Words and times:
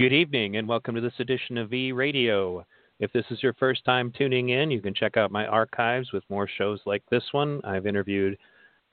Good 0.00 0.14
evening, 0.14 0.56
and 0.56 0.66
welcome 0.66 0.94
to 0.94 1.02
this 1.02 1.12
edition 1.18 1.58
of 1.58 1.68
V 1.68 1.92
Radio. 1.92 2.64
If 3.00 3.12
this 3.12 3.26
is 3.30 3.42
your 3.42 3.52
first 3.52 3.84
time 3.84 4.10
tuning 4.16 4.48
in, 4.48 4.70
you 4.70 4.80
can 4.80 4.94
check 4.94 5.18
out 5.18 5.30
my 5.30 5.44
archives 5.44 6.10
with 6.10 6.24
more 6.30 6.48
shows 6.48 6.80
like 6.86 7.02
this 7.10 7.22
one. 7.32 7.60
I've 7.64 7.86
interviewed 7.86 8.38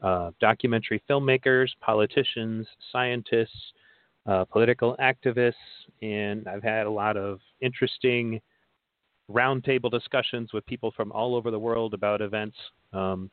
uh, 0.01 0.31
documentary 0.41 1.01
filmmakers, 1.09 1.69
politicians, 1.79 2.67
scientists, 2.91 3.71
uh, 4.25 4.43
political 4.43 4.97
activists, 4.99 5.53
and 6.01 6.45
I've 6.45 6.61
had 6.61 6.87
a 6.87 6.91
lot 6.91 7.15
of 7.15 7.39
interesting 7.61 8.41
roundtable 9.31 9.89
discussions 9.89 10.51
with 10.51 10.65
people 10.65 10.91
from 10.91 11.13
all 11.13 11.35
over 11.35 11.51
the 11.51 11.59
world 11.59 11.93
about 11.93 12.21
events. 12.21 12.57
Um, 12.91 13.31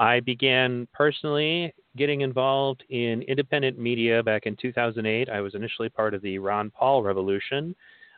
I 0.00 0.20
began 0.20 0.88
personally 0.94 1.74
getting 1.96 2.22
involved 2.22 2.84
in 2.88 3.20
independent 3.22 3.78
media 3.78 4.22
back 4.22 4.46
in 4.46 4.56
2008. 4.56 5.28
I 5.28 5.40
was 5.42 5.54
initially 5.54 5.90
part 5.90 6.14
of 6.14 6.22
the 6.22 6.38
Ron 6.38 6.70
Paul 6.70 7.02
revolution. 7.02 7.76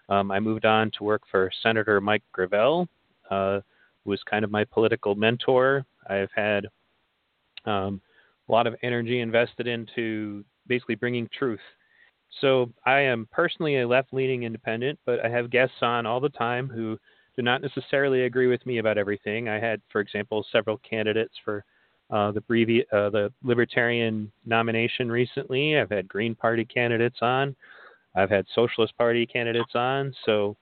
Um, 0.08 0.30
I 0.30 0.38
moved 0.38 0.64
on 0.64 0.92
to 0.96 1.04
work 1.04 1.22
for 1.28 1.50
Senator 1.60 2.00
Mike 2.00 2.22
Gravel, 2.30 2.88
uh, 3.30 3.60
who 4.04 4.10
was 4.10 4.20
kind 4.30 4.44
of 4.44 4.52
my 4.52 4.62
political 4.64 5.16
mentor. 5.16 5.84
I've 6.08 6.30
had 6.36 6.66
um, 7.64 8.00
a 8.48 8.52
lot 8.52 8.68
of 8.68 8.76
energy 8.82 9.18
invested 9.18 9.66
into 9.66 10.44
basically 10.68 10.94
bringing 10.94 11.28
truth. 11.36 11.60
So 12.40 12.72
I 12.86 13.00
am 13.00 13.26
personally 13.32 13.80
a 13.80 13.88
left 13.88 14.12
leaning 14.12 14.44
independent, 14.44 15.00
but 15.04 15.24
I 15.24 15.28
have 15.28 15.50
guests 15.50 15.76
on 15.82 16.06
all 16.06 16.20
the 16.20 16.28
time 16.28 16.68
who 16.68 16.96
do 17.34 17.42
not 17.42 17.60
necessarily 17.60 18.22
agree 18.22 18.46
with 18.46 18.64
me 18.66 18.78
about 18.78 18.98
everything. 18.98 19.48
I 19.48 19.58
had, 19.58 19.80
for 19.90 20.00
example, 20.00 20.46
several 20.52 20.78
candidates 20.78 21.34
for 21.44 21.64
uh, 22.12 22.30
the, 22.30 22.42
brevi- 22.42 22.84
uh, 22.92 23.10
the 23.10 23.32
Libertarian 23.42 24.30
nomination 24.44 25.10
recently. 25.10 25.78
I've 25.78 25.90
had 25.90 26.06
Green 26.06 26.34
Party 26.34 26.64
candidates 26.64 27.18
on. 27.22 27.56
I've 28.14 28.30
had 28.30 28.46
Socialist 28.54 28.96
Party 28.98 29.26
candidates 29.26 29.74
on. 29.74 30.14
So 30.26 30.56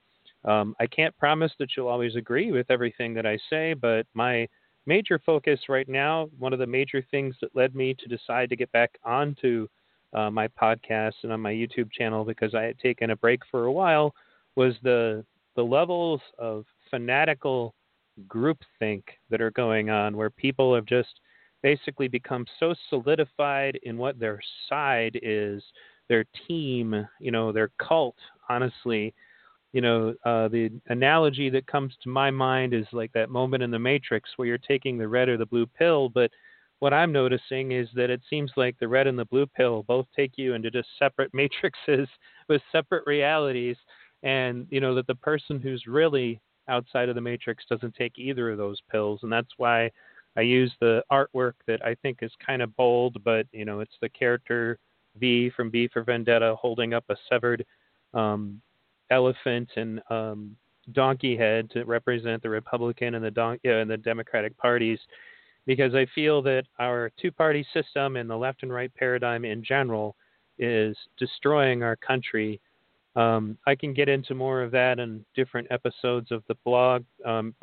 um, 0.45 0.75
I 0.79 0.87
can't 0.87 1.15
promise 1.17 1.51
that 1.59 1.69
you'll 1.75 1.89
always 1.89 2.15
agree 2.15 2.51
with 2.51 2.71
everything 2.71 3.13
that 3.15 3.25
I 3.25 3.37
say, 3.49 3.73
but 3.73 4.07
my 4.13 4.47
major 4.85 5.19
focus 5.25 5.59
right 5.69 5.87
now, 5.87 6.29
one 6.39 6.53
of 6.53 6.59
the 6.59 6.65
major 6.65 7.05
things 7.11 7.35
that 7.41 7.55
led 7.55 7.75
me 7.75 7.95
to 7.99 8.07
decide 8.07 8.49
to 8.49 8.55
get 8.55 8.71
back 8.71 8.97
onto 9.03 9.67
uh, 10.13 10.29
my 10.29 10.47
podcast 10.47 11.13
and 11.23 11.31
on 11.31 11.39
my 11.39 11.51
YouTube 11.51 11.91
channel 11.91 12.25
because 12.25 12.55
I 12.55 12.63
had 12.63 12.79
taken 12.79 13.11
a 13.11 13.15
break 13.15 13.41
for 13.49 13.65
a 13.65 13.71
while, 13.71 14.13
was 14.55 14.75
the 14.83 15.25
the 15.55 15.63
levels 15.63 16.21
of 16.37 16.65
fanatical 16.89 17.73
groupthink 18.27 19.03
that 19.29 19.41
are 19.41 19.51
going 19.51 19.89
on, 19.89 20.15
where 20.15 20.29
people 20.29 20.73
have 20.75 20.85
just 20.85 21.19
basically 21.63 22.07
become 22.07 22.45
so 22.59 22.73
solidified 22.89 23.79
in 23.83 23.97
what 23.97 24.19
their 24.19 24.39
side 24.67 25.19
is, 25.21 25.63
their 26.09 26.25
team, 26.47 27.07
you 27.19 27.31
know, 27.31 27.51
their 27.51 27.71
cult, 27.79 28.15
honestly. 28.49 29.13
You 29.73 29.81
know, 29.81 30.13
uh, 30.25 30.49
the 30.49 30.69
analogy 30.87 31.49
that 31.49 31.65
comes 31.67 31.93
to 32.03 32.09
my 32.09 32.29
mind 32.29 32.73
is 32.73 32.85
like 32.91 33.13
that 33.13 33.29
moment 33.29 33.63
in 33.63 33.71
the 33.71 33.79
Matrix 33.79 34.29
where 34.35 34.47
you're 34.47 34.57
taking 34.57 34.97
the 34.97 35.07
red 35.07 35.29
or 35.29 35.37
the 35.37 35.45
blue 35.45 35.65
pill. 35.65 36.09
But 36.09 36.29
what 36.79 36.93
I'm 36.93 37.13
noticing 37.13 37.71
is 37.71 37.87
that 37.95 38.09
it 38.09 38.21
seems 38.29 38.51
like 38.57 38.77
the 38.79 38.87
red 38.87 39.07
and 39.07 39.17
the 39.17 39.25
blue 39.25 39.45
pill 39.45 39.83
both 39.83 40.07
take 40.15 40.33
you 40.35 40.55
into 40.55 40.71
just 40.71 40.89
separate 40.99 41.31
matrices 41.33 42.09
with 42.49 42.61
separate 42.71 43.03
realities. 43.05 43.77
And, 44.23 44.67
you 44.69 44.81
know, 44.81 44.93
that 44.95 45.07
the 45.07 45.15
person 45.15 45.59
who's 45.59 45.87
really 45.87 46.41
outside 46.67 47.09
of 47.09 47.15
the 47.15 47.21
matrix 47.21 47.63
doesn't 47.69 47.95
take 47.95 48.17
either 48.17 48.51
of 48.51 48.57
those 48.57 48.79
pills. 48.91 49.21
And 49.23 49.31
that's 49.31 49.51
why 49.57 49.89
I 50.37 50.41
use 50.41 50.73
the 50.79 51.03
artwork 51.11 51.53
that 51.67 51.85
I 51.85 51.95
think 51.95 52.19
is 52.21 52.31
kind 52.45 52.61
of 52.61 52.75
bold, 52.75 53.23
but 53.23 53.47
you 53.51 53.65
know, 53.65 53.79
it's 53.81 53.97
the 54.01 54.09
character 54.09 54.79
V 55.19 55.51
from 55.55 55.69
V 55.71 55.89
for 55.89 56.03
Vendetta 56.03 56.55
holding 56.55 56.93
up 56.93 57.03
a 57.09 57.15
severed 57.29 57.65
um, 58.13 58.61
elephant 59.09 59.69
and 59.75 60.01
um, 60.09 60.55
donkey 60.93 61.35
head 61.35 61.69
to 61.71 61.83
represent 61.83 62.41
the 62.41 62.49
Republican 62.49 63.15
and 63.15 63.23
the 63.23 63.31
don- 63.31 63.59
and 63.63 63.89
the 63.89 63.97
Democratic 63.97 64.57
parties, 64.57 64.99
because 65.65 65.93
I 65.93 66.07
feel 66.15 66.41
that 66.43 66.63
our 66.79 67.11
two-party 67.21 67.65
system 67.73 68.15
and 68.15 68.29
the 68.29 68.35
left 68.35 68.63
and 68.63 68.73
right 68.73 68.93
paradigm 68.95 69.45
in 69.45 69.63
general 69.63 70.15
is 70.57 70.95
destroying 71.17 71.83
our 71.83 71.95
country. 71.97 72.59
Um, 73.15 73.57
I 73.67 73.75
can 73.75 73.93
get 73.93 74.07
into 74.07 74.33
more 74.33 74.61
of 74.61 74.71
that 74.71 74.97
in 74.97 75.25
different 75.35 75.67
episodes 75.69 76.31
of 76.31 76.43
the 76.47 76.55
blog, 76.63 77.03
um, 77.25 77.53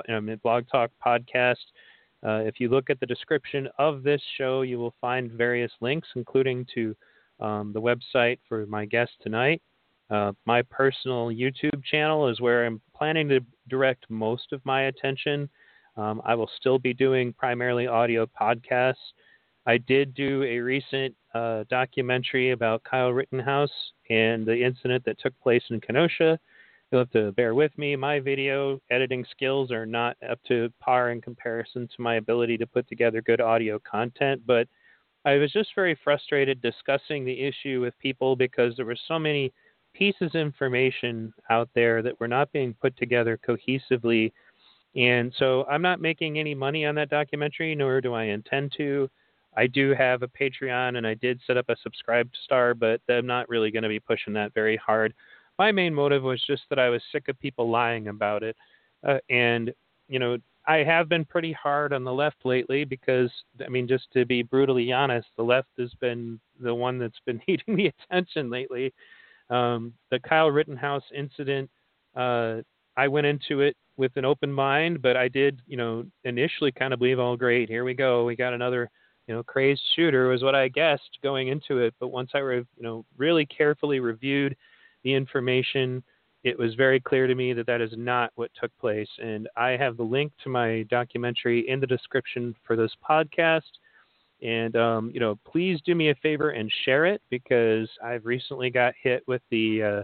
blog 0.42 0.64
talk 0.70 0.90
podcast. 1.04 1.56
Uh, 2.26 2.42
if 2.44 2.58
you 2.58 2.68
look 2.68 2.90
at 2.90 2.98
the 3.00 3.06
description 3.06 3.68
of 3.78 4.02
this 4.02 4.20
show, 4.36 4.62
you 4.62 4.78
will 4.78 4.94
find 5.00 5.30
various 5.32 5.72
links, 5.80 6.08
including 6.16 6.66
to 6.74 6.96
um, 7.40 7.72
the 7.72 7.80
website 7.80 8.38
for 8.48 8.66
my 8.66 8.84
guest 8.84 9.12
tonight. 9.22 9.62
Uh, 10.10 10.32
my 10.46 10.62
personal 10.62 11.26
YouTube 11.26 11.84
channel 11.84 12.28
is 12.28 12.40
where 12.40 12.66
I'm 12.66 12.80
planning 12.96 13.28
to 13.28 13.40
direct 13.68 14.06
most 14.08 14.52
of 14.52 14.64
my 14.64 14.82
attention. 14.84 15.48
Um, 15.96 16.22
I 16.24 16.34
will 16.34 16.50
still 16.58 16.78
be 16.78 16.94
doing 16.94 17.32
primarily 17.32 17.86
audio 17.86 18.26
podcasts. 18.26 18.94
I 19.66 19.78
did 19.78 20.14
do 20.14 20.42
a 20.44 20.58
recent 20.60 21.14
uh, 21.34 21.64
documentary 21.68 22.52
about 22.52 22.84
Kyle 22.84 23.10
Rittenhouse 23.10 23.92
and 24.08 24.46
the 24.46 24.64
incident 24.64 25.04
that 25.04 25.18
took 25.20 25.38
place 25.40 25.62
in 25.68 25.80
Kenosha. 25.80 26.38
You'll 26.90 27.02
have 27.02 27.10
to 27.10 27.32
bear 27.32 27.54
with 27.54 27.76
me. 27.76 27.96
My 27.96 28.18
video 28.18 28.80
editing 28.90 29.24
skills 29.30 29.70
are 29.70 29.84
not 29.84 30.16
up 30.28 30.38
to 30.48 30.72
par 30.80 31.10
in 31.10 31.20
comparison 31.20 31.86
to 31.86 32.02
my 32.02 32.14
ability 32.14 32.56
to 32.58 32.66
put 32.66 32.88
together 32.88 33.20
good 33.20 33.42
audio 33.42 33.78
content, 33.78 34.40
but 34.46 34.66
I 35.26 35.34
was 35.34 35.52
just 35.52 35.74
very 35.74 35.98
frustrated 36.02 36.62
discussing 36.62 37.26
the 37.26 37.40
issue 37.40 37.82
with 37.82 37.98
people 37.98 38.36
because 38.36 38.74
there 38.74 38.86
were 38.86 38.96
so 39.06 39.18
many 39.18 39.52
pieces 39.92 40.30
of 40.34 40.40
information 40.40 41.34
out 41.50 41.68
there 41.74 42.00
that 42.00 42.18
were 42.20 42.28
not 42.28 42.50
being 42.52 42.72
put 42.80 42.96
together 42.96 43.38
cohesively. 43.46 44.32
And 44.96 45.34
so 45.38 45.66
I'm 45.70 45.82
not 45.82 46.00
making 46.00 46.38
any 46.38 46.54
money 46.54 46.86
on 46.86 46.94
that 46.94 47.10
documentary, 47.10 47.74
nor 47.74 48.00
do 48.00 48.14
I 48.14 48.24
intend 48.24 48.72
to. 48.78 49.10
I 49.54 49.66
do 49.66 49.92
have 49.92 50.22
a 50.22 50.28
Patreon 50.28 50.96
and 50.96 51.06
I 51.06 51.14
did 51.14 51.38
set 51.46 51.58
up 51.58 51.68
a 51.68 51.76
subscribe 51.82 52.30
star, 52.44 52.72
but 52.72 53.02
I'm 53.10 53.26
not 53.26 53.50
really 53.50 53.70
going 53.70 53.82
to 53.82 53.88
be 53.90 54.00
pushing 54.00 54.32
that 54.34 54.54
very 54.54 54.76
hard 54.76 55.12
my 55.58 55.72
main 55.72 55.94
motive 55.94 56.22
was 56.22 56.42
just 56.46 56.62
that 56.70 56.78
I 56.78 56.88
was 56.88 57.02
sick 57.12 57.28
of 57.28 57.38
people 57.40 57.70
lying 57.70 58.08
about 58.08 58.42
it. 58.42 58.56
Uh, 59.06 59.18
and, 59.28 59.72
you 60.08 60.18
know, 60.18 60.38
I 60.66 60.78
have 60.78 61.08
been 61.08 61.24
pretty 61.24 61.52
hard 61.52 61.92
on 61.92 62.04
the 62.04 62.12
left 62.12 62.44
lately 62.44 62.84
because, 62.84 63.30
I 63.64 63.68
mean, 63.68 63.88
just 63.88 64.04
to 64.12 64.26
be 64.26 64.42
brutally 64.42 64.92
honest, 64.92 65.26
the 65.36 65.42
left 65.42 65.68
has 65.78 65.92
been 66.00 66.38
the 66.60 66.74
one 66.74 66.98
that's 66.98 67.20
been 67.24 67.40
needing 67.48 67.76
the 67.76 67.92
attention 68.10 68.50
lately. 68.50 68.92
Um, 69.50 69.94
the 70.10 70.20
Kyle 70.20 70.50
Rittenhouse 70.50 71.04
incident, 71.16 71.70
uh, 72.14 72.56
I 72.96 73.08
went 73.08 73.26
into 73.26 73.60
it 73.60 73.76
with 73.96 74.12
an 74.16 74.24
open 74.24 74.52
mind, 74.52 75.00
but 75.00 75.16
I 75.16 75.28
did, 75.28 75.62
you 75.66 75.76
know, 75.76 76.04
initially 76.24 76.70
kind 76.70 76.92
of 76.92 76.98
believe, 76.98 77.18
oh, 77.18 77.36
great, 77.36 77.68
here 77.68 77.84
we 77.84 77.94
go. 77.94 78.24
We 78.24 78.36
got 78.36 78.52
another, 78.52 78.90
you 79.26 79.34
know, 79.34 79.42
crazed 79.42 79.82
shooter 79.96 80.28
was 80.28 80.42
what 80.42 80.54
I 80.54 80.68
guessed 80.68 81.18
going 81.22 81.48
into 81.48 81.78
it. 81.78 81.94
But 81.98 82.08
once 82.08 82.30
I, 82.34 82.38
re- 82.38 82.56
you 82.76 82.82
know, 82.82 83.04
really 83.16 83.46
carefully 83.46 84.00
reviewed 84.00 84.54
the 85.08 85.14
information, 85.14 86.02
it 86.44 86.58
was 86.58 86.74
very 86.74 87.00
clear 87.00 87.26
to 87.26 87.34
me 87.34 87.54
that 87.54 87.66
that 87.66 87.80
is 87.80 87.92
not 87.96 88.30
what 88.34 88.50
took 88.60 88.76
place. 88.78 89.08
And 89.22 89.48
I 89.56 89.70
have 89.70 89.96
the 89.96 90.02
link 90.02 90.32
to 90.44 90.50
my 90.50 90.84
documentary 90.90 91.68
in 91.68 91.80
the 91.80 91.86
description 91.86 92.54
for 92.66 92.76
this 92.76 92.92
podcast. 93.08 93.62
And, 94.42 94.76
um, 94.76 95.10
you 95.12 95.18
know, 95.18 95.38
please 95.50 95.80
do 95.84 95.94
me 95.94 96.10
a 96.10 96.14
favor 96.16 96.50
and 96.50 96.70
share 96.84 97.06
it 97.06 97.22
because 97.30 97.88
I've 98.04 98.26
recently 98.26 98.70
got 98.70 98.94
hit 99.02 99.22
with 99.26 99.42
the 99.50 99.82
uh, 99.82 100.02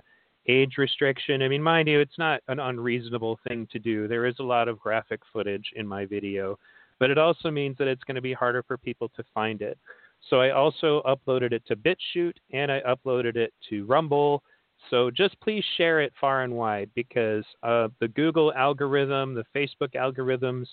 age 0.48 0.74
restriction. 0.78 1.42
I 1.42 1.48
mean, 1.48 1.62
mind 1.62 1.86
you, 1.86 2.00
it's 2.00 2.18
not 2.18 2.40
an 2.48 2.58
unreasonable 2.58 3.38
thing 3.46 3.68
to 3.72 3.78
do. 3.78 4.08
There 4.08 4.26
is 4.26 4.36
a 4.40 4.42
lot 4.42 4.68
of 4.68 4.80
graphic 4.80 5.20
footage 5.32 5.66
in 5.76 5.86
my 5.86 6.06
video, 6.06 6.58
but 6.98 7.10
it 7.10 7.18
also 7.18 7.50
means 7.50 7.76
that 7.78 7.88
it's 7.88 8.04
going 8.04 8.16
to 8.16 8.22
be 8.22 8.32
harder 8.32 8.62
for 8.62 8.78
people 8.78 9.10
to 9.16 9.24
find 9.34 9.60
it. 9.60 9.78
So 10.30 10.40
I 10.40 10.50
also 10.50 11.02
uploaded 11.04 11.52
it 11.52 11.62
to 11.66 11.76
BitChute 11.76 12.36
and 12.52 12.72
I 12.72 12.80
uploaded 12.80 13.36
it 13.36 13.52
to 13.68 13.84
Rumble 13.84 14.42
so 14.90 15.10
just 15.10 15.38
please 15.40 15.64
share 15.76 16.00
it 16.00 16.12
far 16.20 16.42
and 16.42 16.54
wide 16.54 16.90
because 16.94 17.44
uh, 17.62 17.88
the 18.00 18.08
Google 18.08 18.52
algorithm, 18.54 19.34
the 19.34 19.44
Facebook 19.54 19.94
algorithms 19.94 20.66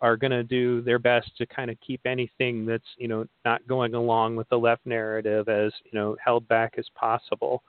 are 0.00 0.16
going 0.16 0.30
to 0.30 0.42
do 0.42 0.82
their 0.82 0.98
best 0.98 1.30
to 1.38 1.46
kind 1.46 1.70
of 1.70 1.78
keep 1.80 2.00
anything 2.04 2.66
that's 2.66 2.84
you 2.98 3.08
know 3.08 3.24
not 3.44 3.66
going 3.66 3.94
along 3.94 4.36
with 4.36 4.48
the 4.48 4.58
left 4.58 4.84
narrative 4.84 5.48
as 5.48 5.72
you 5.84 5.98
know 5.98 6.16
held 6.22 6.46
back 6.48 6.74
as 6.78 6.86
possible. 6.94 7.62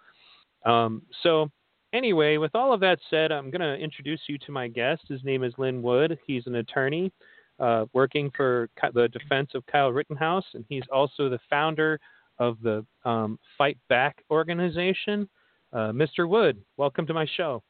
Um, 0.65 1.03
so 1.21 1.50
anyway, 1.94 2.38
with 2.38 2.56
all 2.56 2.74
of 2.74 2.80
that 2.81 3.00
said, 3.09 3.31
I'm 3.31 3.51
going 3.51 3.62
to 3.62 3.75
introduce 3.75 4.21
you 4.27 4.38
to 4.39 4.51
my 4.51 4.68
guest. 4.68 5.03
His 5.07 5.24
name 5.24 5.44
is 5.44 5.53
Lynn 5.57 5.81
Wood. 5.81 6.18
He's 6.25 6.48
an 6.48 6.56
attorney 6.56 7.12
uh, 7.59 7.86
working 7.94 8.31
for 8.36 8.69
the 8.94 9.07
defense 9.07 9.51
of 9.53 9.65
Kyle 9.68 9.91
Rittenhouse, 9.91 10.45
and 10.53 10.65
he's 10.68 10.83
also 10.91 11.30
the 11.30 11.39
founder 11.50 12.00
of 12.39 12.57
the 12.62 12.86
um, 13.06 13.39
Fight 13.57 13.77
Back 13.88 14.24
organization. 14.30 15.30
Uh, 15.75 15.92
Mr. 15.92 16.25
Wood, 16.25 16.62
welcome 16.77 17.06
to 17.06 17.13
my 17.13 17.25
show. 17.36 17.62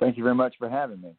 Thank 0.00 0.18
you 0.18 0.22
very 0.22 0.34
much 0.34 0.54
for 0.58 0.68
having 0.68 1.00
me. 1.00 1.14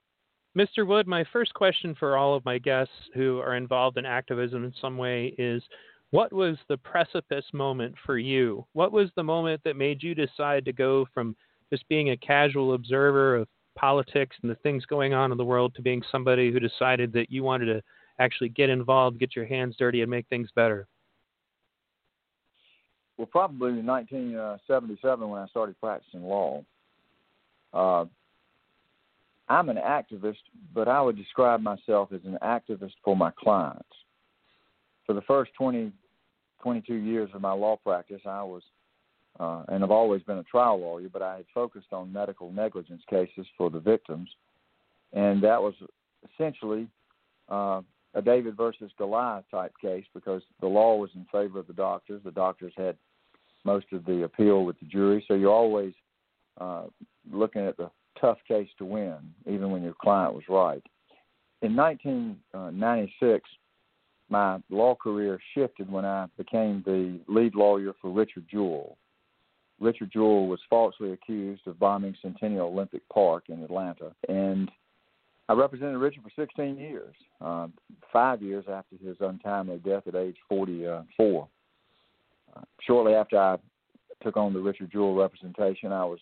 Mr. 0.56 0.86
Wood, 0.86 1.08
my 1.08 1.26
first 1.34 1.56
question 1.56 1.96
for 1.98 2.18
all 2.18 2.36
of 2.36 2.46
my 2.46 2.60
guests 2.60 2.94
who 3.16 3.40
are 3.40 3.56
involved 3.56 3.98
in 3.98 4.06
activism 4.06 4.64
in 4.64 4.72
some 4.80 4.98
way 4.98 5.34
is 5.40 5.64
What 6.12 6.32
was 6.32 6.58
the 6.70 6.78
precipice 6.78 7.46
moment 7.52 7.96
for 8.06 8.20
you? 8.20 8.64
What 8.74 8.92
was 8.92 9.10
the 9.16 9.24
moment 9.24 9.62
that 9.64 9.76
made 9.76 10.04
you 10.04 10.14
decide 10.14 10.66
to 10.66 10.74
go 10.74 11.08
from 11.16 11.36
just 11.74 11.88
being 11.90 12.12
a 12.12 12.18
casual 12.18 12.76
observer 12.76 13.38
of 13.38 13.48
politics 13.76 14.36
and 14.44 14.52
the 14.52 14.56
things 14.56 14.86
going 14.86 15.16
on 15.16 15.32
in 15.32 15.38
the 15.38 15.46
world 15.46 15.74
to 15.76 15.82
being 15.82 16.04
somebody 16.12 16.52
who 16.52 16.60
decided 16.60 17.12
that 17.14 17.32
you 17.32 17.42
wanted 17.44 17.66
to 17.66 17.82
actually 18.20 18.50
get 18.50 18.70
involved, 18.70 19.18
get 19.18 19.36
your 19.36 19.48
hands 19.48 19.76
dirty, 19.80 20.02
and 20.02 20.12
make 20.12 20.28
things 20.28 20.50
better? 20.56 20.88
Well, 23.22 23.28
probably 23.28 23.78
in 23.78 23.86
1977 23.86 25.30
when 25.30 25.40
I 25.40 25.46
started 25.46 25.80
practicing 25.80 26.24
law. 26.24 26.64
Uh, 27.72 28.06
I'm 29.48 29.70
an 29.70 29.78
activist, 29.78 30.42
but 30.74 30.88
I 30.88 31.00
would 31.04 31.18
describe 31.18 31.62
myself 31.62 32.12
as 32.12 32.22
an 32.26 32.40
activist 32.42 32.94
for 33.06 33.16
my 33.16 33.30
clients. 33.38 33.86
For 35.06 35.14
the 35.14 35.22
first 35.22 35.52
20, 35.54 35.92
22 36.64 36.96
years 36.96 37.30
of 37.36 37.42
my 37.42 37.52
law 37.52 37.76
practice, 37.76 38.22
I 38.26 38.42
was, 38.42 38.64
uh, 39.40 39.66
and 39.68 39.84
I've 39.84 39.92
always 39.92 40.24
been 40.24 40.40
a 40.40 40.44
trial 40.44 40.80
lawyer, 40.80 41.08
but 41.14 41.22
I 41.22 41.36
had 41.36 41.46
focused 41.54 41.94
on 41.94 42.12
medical 42.12 42.52
negligence 42.52 43.04
cases 43.08 43.46
for 43.56 43.70
the 43.70 43.80
victims, 43.80 44.32
and 45.14 45.44
that 45.44 45.62
was 45.62 45.76
essentially 46.34 46.88
uh, 47.50 47.82
a 48.16 48.22
David 48.24 48.58
versus 48.58 48.92
Goliath 48.98 49.46
type 49.52 49.74
case 49.80 50.06
because 50.16 50.42
the 50.60 50.68
law 50.68 50.96
was 50.96 51.12
in 51.14 51.28
favor 51.32 51.60
of 51.60 51.68
the 51.68 51.74
doctors. 51.74 52.24
The 52.26 52.32
doctors 52.32 52.74
had 52.76 52.98
most 53.64 53.88
of 53.92 54.06
the 54.06 54.24
appeal 54.24 54.66
with 54.66 54.80
the 54.80 54.86
jury, 54.86 55.24
so 55.28 55.34
you're 55.34 55.52
always 55.52 55.94
uh, 56.60 56.84
looking 57.32 57.66
at 57.66 57.78
the 57.78 57.90
tough 58.20 58.38
case 58.48 58.70
to 58.78 58.86
win, 58.86 59.18
even 59.46 59.72
when 59.72 59.84
your 59.84 59.96
client 60.02 60.34
was 60.34 60.44
right. 60.50 60.84
In 61.62 61.76
1996, 61.76 63.50
my 64.30 64.60
law 64.70 64.96
career 64.96 65.40
shifted 65.54 65.92
when 65.92 66.06
I 66.06 66.28
became 66.38 66.82
the 66.86 67.20
lead 67.28 67.54
lawyer 67.54 67.94
for 68.02 68.12
Richard 68.12 68.46
Jewell. 68.50 68.98
Richard 69.80 70.12
Jewell 70.12 70.48
was 70.48 70.60
falsely 70.70 71.12
accused 71.12 71.68
of 71.68 71.80
bombing 71.80 72.16
Centennial 72.22 72.68
Olympic 72.68 73.02
Park 73.10 73.46
in 73.50 73.64
Atlanta, 73.64 74.14
and 74.30 74.72
I 75.50 75.54
represented 75.54 75.98
Richard 75.98 76.24
for 76.24 76.32
16 76.36 76.78
years, 76.78 77.14
uh, 77.42 77.68
five 78.14 78.42
years 78.42 78.66
after 78.72 78.96
his 79.04 79.18
untimely 79.20 79.80
death 79.80 80.04
at 80.08 80.16
age 80.16 80.38
44. 80.48 81.48
Shortly 82.82 83.14
after 83.14 83.38
I 83.38 83.58
took 84.24 84.38
on 84.38 84.54
the 84.54 84.60
Richard 84.60 84.92
Jewell 84.92 85.16
representation, 85.16 85.92
I 85.92 86.06
was 86.06 86.20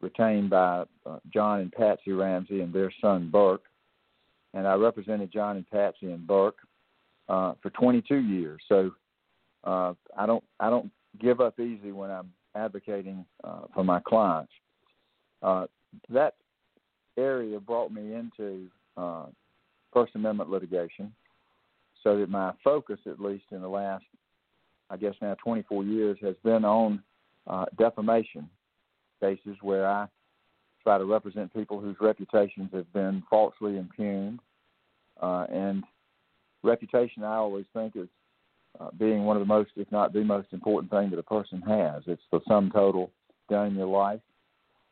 retained 0.00 0.50
by 0.50 0.84
uh, 1.04 1.18
John 1.32 1.60
and 1.60 1.72
Patsy 1.72 2.12
Ramsey 2.12 2.60
and 2.60 2.72
their 2.72 2.92
son 3.00 3.30
Burke, 3.30 3.64
and 4.54 4.66
I 4.66 4.74
represented 4.74 5.32
John 5.32 5.56
and 5.56 5.68
Patsy 5.70 6.12
and 6.12 6.26
Burke 6.26 6.58
uh, 7.28 7.54
for 7.62 7.70
22 7.70 8.16
years. 8.16 8.60
So 8.68 8.90
uh, 9.64 9.94
I 10.16 10.26
don't 10.26 10.44
I 10.60 10.70
don't 10.70 10.90
give 11.20 11.40
up 11.40 11.58
easy 11.58 11.92
when 11.92 12.10
I'm 12.10 12.32
advocating 12.54 13.24
uh, 13.44 13.62
for 13.74 13.84
my 13.84 14.00
clients. 14.00 14.52
Uh, 15.42 15.66
that 16.08 16.34
area 17.16 17.58
brought 17.58 17.92
me 17.92 18.14
into 18.14 18.66
uh, 18.96 19.26
First 19.92 20.14
Amendment 20.14 20.50
litigation, 20.50 21.12
so 22.02 22.18
that 22.18 22.28
my 22.28 22.52
focus, 22.62 22.98
at 23.06 23.20
least 23.20 23.44
in 23.50 23.62
the 23.62 23.68
last, 23.68 24.04
I 24.90 24.96
guess 24.96 25.14
now 25.20 25.34
24 25.42 25.84
years, 25.84 26.18
has 26.22 26.36
been 26.44 26.64
on 26.64 27.02
uh, 27.46 27.66
defamation 27.78 28.48
cases 29.20 29.56
where 29.62 29.86
I 29.86 30.06
try 30.82 30.98
to 30.98 31.04
represent 31.04 31.52
people 31.52 31.80
whose 31.80 31.96
reputations 32.00 32.70
have 32.72 32.92
been 32.92 33.22
falsely 33.28 33.76
impugned. 33.76 34.40
Uh, 35.20 35.46
and 35.50 35.82
reputation, 36.62 37.24
I 37.24 37.36
always 37.36 37.64
think, 37.72 37.96
is 37.96 38.08
uh, 38.78 38.90
being 38.98 39.24
one 39.24 39.36
of 39.36 39.40
the 39.40 39.46
most, 39.46 39.70
if 39.76 39.90
not 39.90 40.12
the 40.12 40.22
most 40.22 40.48
important 40.52 40.90
thing 40.90 41.10
that 41.10 41.18
a 41.18 41.22
person 41.22 41.60
has. 41.62 42.02
It's 42.06 42.22
the 42.30 42.40
sum 42.46 42.70
total 42.72 43.10
done 43.48 43.68
in 43.68 43.74
your 43.74 43.86
life, 43.86 44.20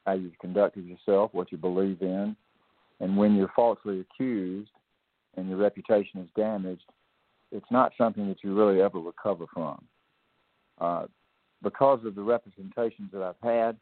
how 0.07 0.15
you've 0.15 0.39
conducted 0.41 0.87
yourself, 0.87 1.33
what 1.33 1.53
you 1.53 1.59
believe 1.59 2.01
in. 2.01 2.35
And 3.01 3.17
when 3.17 3.35
you're 3.35 3.53
falsely 3.55 4.01
accused 4.01 4.71
and 5.37 5.49
your 5.49 5.59
reputation 5.59 6.21
is 6.21 6.29
damaged, 6.37 6.85
it's 7.55 7.71
not 7.71 7.93
something 7.97 8.29
that 8.29 8.43
you 8.43 8.55
really 8.55 8.83
ever 8.83 8.99
recover 8.99 9.47
from. 9.53 9.83
Uh, 10.81 11.07
because 11.63 12.05
of 12.05 12.15
the 12.15 12.23
representations 12.23 13.11
that 13.13 13.23
I've 13.23 13.49
had, 13.49 13.77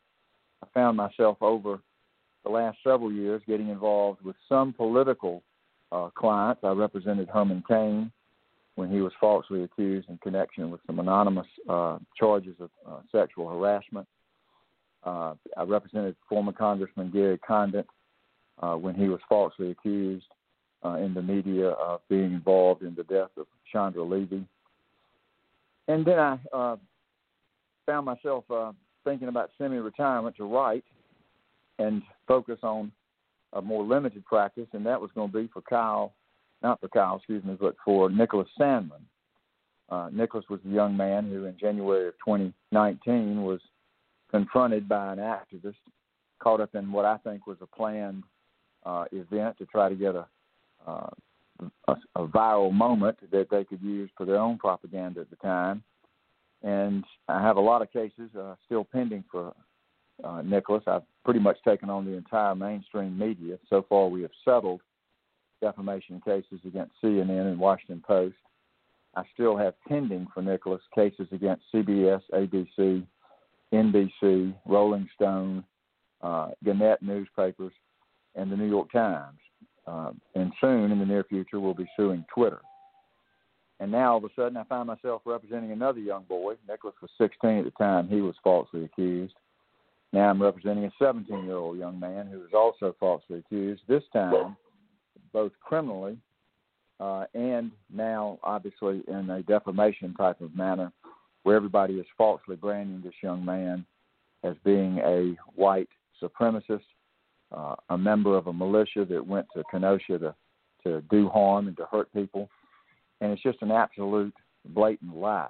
I 0.63 0.67
found 0.75 0.97
myself 0.97 1.39
over 1.41 1.81
the 2.45 2.51
last 2.51 2.79
several 2.85 3.11
years 3.11 3.43
getting 3.47 3.69
involved 3.69 4.23
with 4.23 4.37
some 4.49 4.73
political 4.73 5.43
uh, 5.91 6.11
clients. 6.15 6.63
I 6.63 6.71
represented 6.73 7.29
Herman 7.29 7.65
Cain 7.67 8.13
when 8.75 8.91
he 8.91 9.01
was 9.01 9.13
falsely 9.21 9.65
accused 9.65 10.09
in 10.09 10.19
connection 10.19 10.71
with 10.71 10.81
some 10.87 10.99
anonymous 10.99 11.47
uh, 11.69 11.99
charges 12.19 12.57
of 12.61 12.71
uh, 12.89 13.01
sexual 13.11 13.49
harassment. 13.49 14.07
Uh, 15.05 15.35
I 15.57 15.65
represented 15.65 16.15
former 16.29 16.53
Congressman 16.53 17.11
Gary 17.11 17.39
Condit 17.39 17.87
uh, 18.63 18.75
when 18.75 18.95
he 18.95 19.09
was 19.09 19.21
falsely 19.29 19.71
accused 19.71 20.27
uh, 20.85 20.95
in 20.95 21.15
the 21.15 21.23
media 21.23 21.71
of 21.71 22.01
being 22.09 22.33
involved 22.33 22.83
in 22.83 22.95
the 22.95 23.05
death 23.05 23.31
of 23.37 23.47
Chandra 23.71 24.03
Levy. 24.03 24.45
And 25.89 26.05
then 26.05 26.19
I 26.19 26.39
found 27.87 28.07
myself 28.07 28.45
thinking 29.05 29.29
about 29.29 29.51
semi-retirement 29.59 30.37
to 30.37 30.45
write 30.45 30.85
and 31.79 32.03
focus 32.27 32.59
on 32.63 32.93
a 33.55 33.63
more 33.63 33.85
limited 33.85 34.25
practice, 34.25 34.69
and 34.73 34.87
that 34.87 35.01
was 35.01 35.11
going 35.15 35.31
to 35.31 35.43
be 35.43 35.49
for 35.53 35.63
Kyle, 35.63 36.13
not 36.63 36.81
for 36.81 36.89
Kyle, 36.89 37.17
excuse 37.17 37.45
me, 37.45 37.57
but 37.61 37.77
for 37.85 38.11
Nicholas 38.11 38.49
Sandmann. 38.59 39.03
Uh, 39.91 40.09
Nicholas 40.11 40.45
was 40.49 40.61
a 40.67 40.73
young 40.73 40.97
man 40.97 41.29
who, 41.29 41.45
in 41.45 41.57
January 41.59 42.09
of 42.09 42.15
2019, 42.25 43.43
was 43.43 43.61
confronted 44.31 44.89
by 44.89 45.13
an 45.13 45.19
activist 45.19 45.75
caught 46.43 46.61
up 46.61 46.75
in 46.75 46.91
what 46.91 47.05
I 47.05 47.19
think 47.19 47.47
was 47.47 47.59
a 47.61 47.67
planned 47.67 48.25
uh, 48.85 49.05
event 49.13 49.59
to 49.59 49.67
try 49.67 49.89
to 49.89 49.95
get 49.95 50.15
a, 50.15 50.27
uh, 50.87 51.09
a, 51.89 51.97
a 52.17 52.27
viral 52.27 52.73
moment 52.73 53.19
that 53.31 53.51
they 53.51 53.65
could 53.65 53.83
use 53.83 54.11
for 54.17 54.27
their 54.27 54.39
own 54.39 54.59
propaganda 54.59 55.21
at 55.21 55.31
the 55.31 55.37
time 55.37 55.83
and 56.63 57.05
I 57.29 57.43
have 57.43 57.57
a 57.57 57.61
lot 57.61 57.83
of 57.83 57.93
cases 57.93 58.31
uh, 58.39 58.55
still 58.65 58.85
pending 58.85 59.25
for 59.31 59.55
uh, 60.23 60.43
Nicholas. 60.43 60.85
I've 60.87 61.03
pretty 61.25 61.41
much 61.41 61.57
taken 61.67 61.91
on 61.91 62.05
the 62.05 62.13
entire 62.13 62.55
mainstream 62.55 63.19
media. 63.19 63.59
So 63.69 63.85
far, 63.89 64.09
we 64.09 64.23
have 64.23 64.31
settled 64.45 64.81
defamation 65.61 66.21
cases 66.25 66.61
against 66.67 66.93
CNN 67.03 67.51
and 67.51 67.59
Washington 67.59 68.03
Post. 68.07 68.37
I 69.15 69.23
still 69.35 69.57
have 69.57 69.75
pending 69.89 70.27
for 70.33 70.43
Nicholas 70.43 70.81
cases 70.95 71.27
against 71.33 71.65
CBS, 71.75 72.23
ABC, 72.33 73.05
NBC, 73.73 74.55
Rolling 74.67 75.09
Stone, 75.15 75.65
uh, 76.23 76.51
Gannett 76.65 77.03
newspapers, 77.03 77.73
and 78.35 78.51
the 78.51 78.57
New 78.57 78.69
York 78.69 78.91
Times. 78.93 79.39
Uh, 79.87 80.13
and 80.35 80.53
soon, 80.61 80.93
in 80.93 80.99
the 80.99 81.07
near 81.07 81.25
future, 81.25 81.61
we'll 81.61 81.75
be 81.75 81.91
suing 81.97 82.25
Twitter. 82.33 82.61
And 83.81 83.91
now 83.91 84.13
all 84.13 84.19
of 84.19 84.25
a 84.25 84.29
sudden, 84.37 84.57
I 84.57 84.65
find 84.65 84.87
myself 84.87 85.23
representing 85.25 85.73
another 85.73 85.99
young 85.99 86.23
boy. 86.25 86.55
Nicholas 86.69 86.95
was 87.03 87.11
16 87.19 87.59
at 87.59 87.65
the 87.65 87.71
time 87.73 88.09
he 88.09 88.21
was 88.21 88.37
falsely 88.45 88.85
accused. 88.85 89.35
Now 90.13 90.31
I'm 90.31 90.41
representing 90.41 90.85
a 90.85 90.91
17 91.01 91.45
year 91.45 91.57
old 91.57 91.79
young 91.79 91.99
man 91.99 92.29
who 92.29 92.39
was 92.39 92.53
also 92.55 92.95
falsely 93.01 93.39
accused, 93.39 93.83
this 93.89 94.05
time 94.13 94.57
both 95.33 95.53
criminally 95.61 96.19
uh, 97.03 97.25
and 97.35 97.73
now, 97.93 98.39
obviously, 98.45 99.03
in 99.09 99.29
a 99.29 99.43
defamation 99.43 100.15
type 100.15 100.41
of 100.41 100.55
manner, 100.55 100.93
where 101.43 101.57
everybody 101.57 101.95
is 101.95 102.07
falsely 102.17 102.55
branding 102.55 103.03
this 103.03 103.15
young 103.25 103.45
man 103.45 103.85
as 104.45 104.55
being 104.65 104.99
a 104.99 105.37
white 105.57 105.89
supremacist, 106.23 106.85
uh, 107.53 107.77
a 107.91 107.99
member 107.99 108.37
of 108.37 108.47
a 108.47 108.53
militia 108.53 109.05
that 109.05 109.27
went 109.27 109.47
to 109.55 109.63
Kenosha 109.71 110.19
to, 110.19 110.35
to 110.85 111.01
do 111.11 111.29
harm 111.29 111.69
and 111.69 111.77
to 111.77 111.87
hurt 111.91 112.13
people 112.13 112.49
and 113.23 113.31
it's 113.31 113.43
just 113.43 113.63
an 113.63 113.71
absolute 113.71 114.35
blatant 114.71 115.17
lie. 115.17 115.49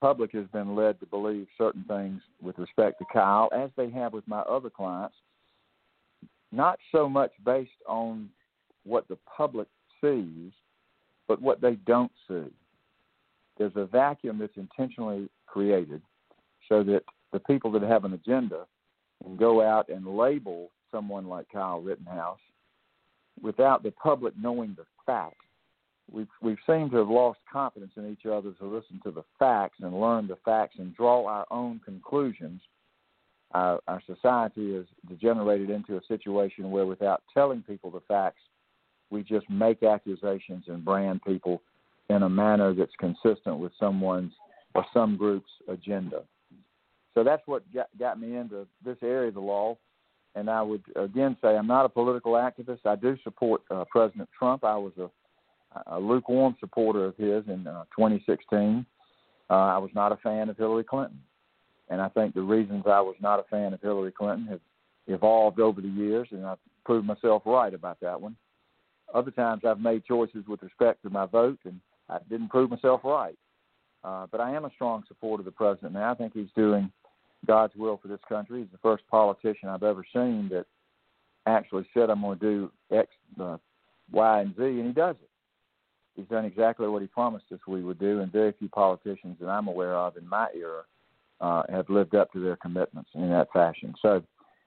Public 0.00 0.32
has 0.32 0.46
been 0.52 0.76
led 0.76 1.00
to 1.00 1.06
believe 1.06 1.48
certain 1.58 1.84
things 1.88 2.22
with 2.40 2.56
respect 2.56 3.00
to 3.00 3.04
Kyle, 3.12 3.50
as 3.52 3.68
they 3.76 3.90
have 3.90 4.12
with 4.12 4.26
my 4.28 4.38
other 4.42 4.70
clients, 4.70 5.16
not 6.52 6.78
so 6.92 7.08
much 7.08 7.32
based 7.44 7.70
on 7.86 8.30
what 8.84 9.08
the 9.08 9.18
public 9.36 9.66
sees, 10.00 10.52
but 11.26 11.42
what 11.42 11.60
they 11.60 11.74
don't 11.84 12.12
see. 12.28 12.46
There's 13.58 13.72
a 13.74 13.86
vacuum 13.86 14.38
that's 14.38 14.56
intentionally 14.56 15.28
created 15.46 16.00
so 16.68 16.84
that 16.84 17.02
the 17.32 17.40
people 17.40 17.72
that 17.72 17.82
have 17.82 18.04
an 18.04 18.12
agenda 18.12 18.66
can 19.22 19.36
go 19.36 19.62
out 19.62 19.88
and 19.88 20.06
label 20.06 20.70
someone 20.90 21.26
like 21.26 21.46
Kyle 21.52 21.80
Rittenhouse 21.80 22.38
without 23.42 23.82
the 23.82 23.90
public 23.92 24.34
knowing 24.38 24.74
the 24.76 24.84
facts 25.06 25.44
we've 26.12 26.28
we've 26.42 26.58
seemed 26.66 26.90
to 26.90 26.98
have 26.98 27.08
lost 27.08 27.38
confidence 27.50 27.92
in 27.96 28.10
each 28.10 28.26
other 28.26 28.52
to 28.52 28.66
listen 28.66 29.00
to 29.04 29.10
the 29.10 29.24
facts 29.38 29.78
and 29.80 30.00
learn 30.00 30.26
the 30.26 30.38
facts 30.44 30.76
and 30.78 30.94
draw 30.94 31.26
our 31.26 31.46
own 31.50 31.80
conclusions. 31.84 32.60
Our, 33.52 33.80
our 33.88 34.00
society 34.06 34.74
has 34.74 34.84
degenerated 35.08 35.70
into 35.70 35.96
a 35.96 36.00
situation 36.06 36.70
where, 36.70 36.86
without 36.86 37.22
telling 37.34 37.62
people 37.62 37.90
the 37.90 38.02
facts, 38.06 38.42
we 39.10 39.24
just 39.24 39.48
make 39.50 39.82
accusations 39.82 40.64
and 40.68 40.84
brand 40.84 41.20
people 41.26 41.60
in 42.10 42.22
a 42.22 42.28
manner 42.28 42.74
that's 42.74 42.92
consistent 42.98 43.58
with 43.58 43.72
someone's 43.78 44.32
or 44.74 44.84
some 44.94 45.16
group's 45.16 45.50
agenda. 45.68 46.22
So 47.14 47.24
that's 47.24 47.42
what 47.46 47.64
got, 47.74 47.88
got 47.98 48.20
me 48.20 48.36
into 48.36 48.68
this 48.84 48.98
area 49.02 49.28
of 49.28 49.34
the 49.34 49.40
law. 49.40 49.76
And 50.34 50.48
I 50.48 50.62
would 50.62 50.82
again 50.96 51.36
say 51.42 51.56
I'm 51.56 51.66
not 51.66 51.84
a 51.84 51.88
political 51.88 52.32
activist. 52.32 52.86
I 52.86 52.96
do 52.96 53.16
support 53.24 53.62
uh, 53.70 53.84
President 53.90 54.28
Trump. 54.36 54.64
I 54.64 54.76
was 54.76 54.92
a, 54.98 55.10
a 55.86 55.98
lukewarm 55.98 56.56
supporter 56.60 57.06
of 57.06 57.16
his 57.16 57.44
in 57.48 57.66
uh, 57.66 57.84
2016. 57.96 58.86
Uh, 59.48 59.52
I 59.52 59.78
was 59.78 59.90
not 59.94 60.12
a 60.12 60.16
fan 60.16 60.48
of 60.48 60.56
Hillary 60.56 60.84
Clinton. 60.84 61.18
And 61.88 62.00
I 62.00 62.08
think 62.08 62.34
the 62.34 62.42
reasons 62.42 62.84
I 62.86 63.00
was 63.00 63.16
not 63.20 63.40
a 63.40 63.44
fan 63.50 63.74
of 63.74 63.80
Hillary 63.80 64.12
Clinton 64.12 64.46
have 64.46 64.60
evolved 65.08 65.58
over 65.58 65.80
the 65.80 65.88
years, 65.88 66.28
and 66.30 66.46
I've 66.46 66.58
proved 66.84 67.06
myself 67.06 67.42
right 67.44 67.74
about 67.74 67.98
that 68.00 68.20
one. 68.20 68.36
Other 69.12 69.32
times 69.32 69.62
I've 69.66 69.80
made 69.80 70.04
choices 70.04 70.46
with 70.46 70.62
respect 70.62 71.02
to 71.02 71.10
my 71.10 71.26
vote, 71.26 71.58
and 71.64 71.80
I 72.08 72.18
didn't 72.28 72.50
prove 72.50 72.70
myself 72.70 73.00
right. 73.02 73.36
Uh, 74.04 74.26
but 74.30 74.40
I 74.40 74.54
am 74.54 74.64
a 74.64 74.70
strong 74.70 75.02
supporter 75.08 75.40
of 75.40 75.46
the 75.46 75.50
president 75.50 75.94
now. 75.94 76.12
I 76.12 76.14
think 76.14 76.32
he's 76.32 76.48
doing 76.56 76.90
God's 77.46 77.74
will 77.76 77.98
for 78.00 78.08
this 78.08 78.20
country. 78.28 78.60
He's 78.60 78.72
the 78.72 78.78
first 78.78 79.04
politician 79.10 79.68
I've 79.68 79.82
ever 79.82 80.04
seen 80.12 80.48
that 80.50 80.66
actually 81.46 81.86
said, 81.94 82.10
I'm 82.10 82.20
going 82.20 82.38
to 82.38 82.44
do 82.44 82.72
X, 82.94 83.08
uh, 83.40 83.56
Y, 84.12 84.40
and 84.40 84.54
Z, 84.56 84.62
and 84.62 84.86
he 84.86 84.92
does 84.92 85.16
it. 85.22 85.30
He's 86.16 86.26
done 86.26 86.44
exactly 86.44 86.86
what 86.88 87.02
he 87.02 87.08
promised 87.08 87.46
us 87.52 87.60
we 87.66 87.82
would 87.82 87.98
do, 87.98 88.20
and 88.20 88.30
very 88.30 88.52
few 88.58 88.68
politicians 88.68 89.36
that 89.40 89.48
I'm 89.48 89.68
aware 89.68 89.96
of 89.96 90.16
in 90.16 90.28
my 90.28 90.48
era 90.54 90.82
uh, 91.40 91.62
have 91.70 91.88
lived 91.88 92.14
up 92.14 92.32
to 92.32 92.40
their 92.40 92.56
commitments 92.56 93.10
in 93.14 93.30
that 93.30 93.48
fashion. 93.52 93.94
So 94.02 94.22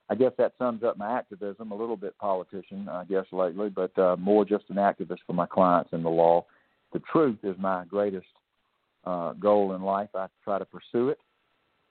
I 0.10 0.16
guess 0.16 0.32
that 0.38 0.54
sums 0.58 0.84
up 0.84 0.98
my 0.98 1.12
activism, 1.18 1.72
a 1.72 1.76
little 1.76 1.98
bit 1.98 2.18
politician, 2.18 2.90
I 2.90 3.04
guess, 3.06 3.26
lately, 3.32 3.70
but 3.70 3.98
uh, 4.00 4.16
more 4.18 4.46
just 4.46 4.66
an 4.70 4.78
activist 4.78 5.20
for 5.28 5.34
my 5.34 5.46
clients 5.46 5.92
in 5.94 6.02
the 6.02 6.10
law. 6.10 6.46
The 6.92 7.02
truth 7.12 7.40
is 7.44 7.56
my 7.60 7.86
greatest 7.86 8.28
uh, 9.06 9.34
goal 9.34 9.74
in 9.76 9.82
life. 9.84 10.10
I 10.16 10.28
try 10.44 10.60
to 10.60 10.66
pursue 10.66 11.10
it 11.10 11.20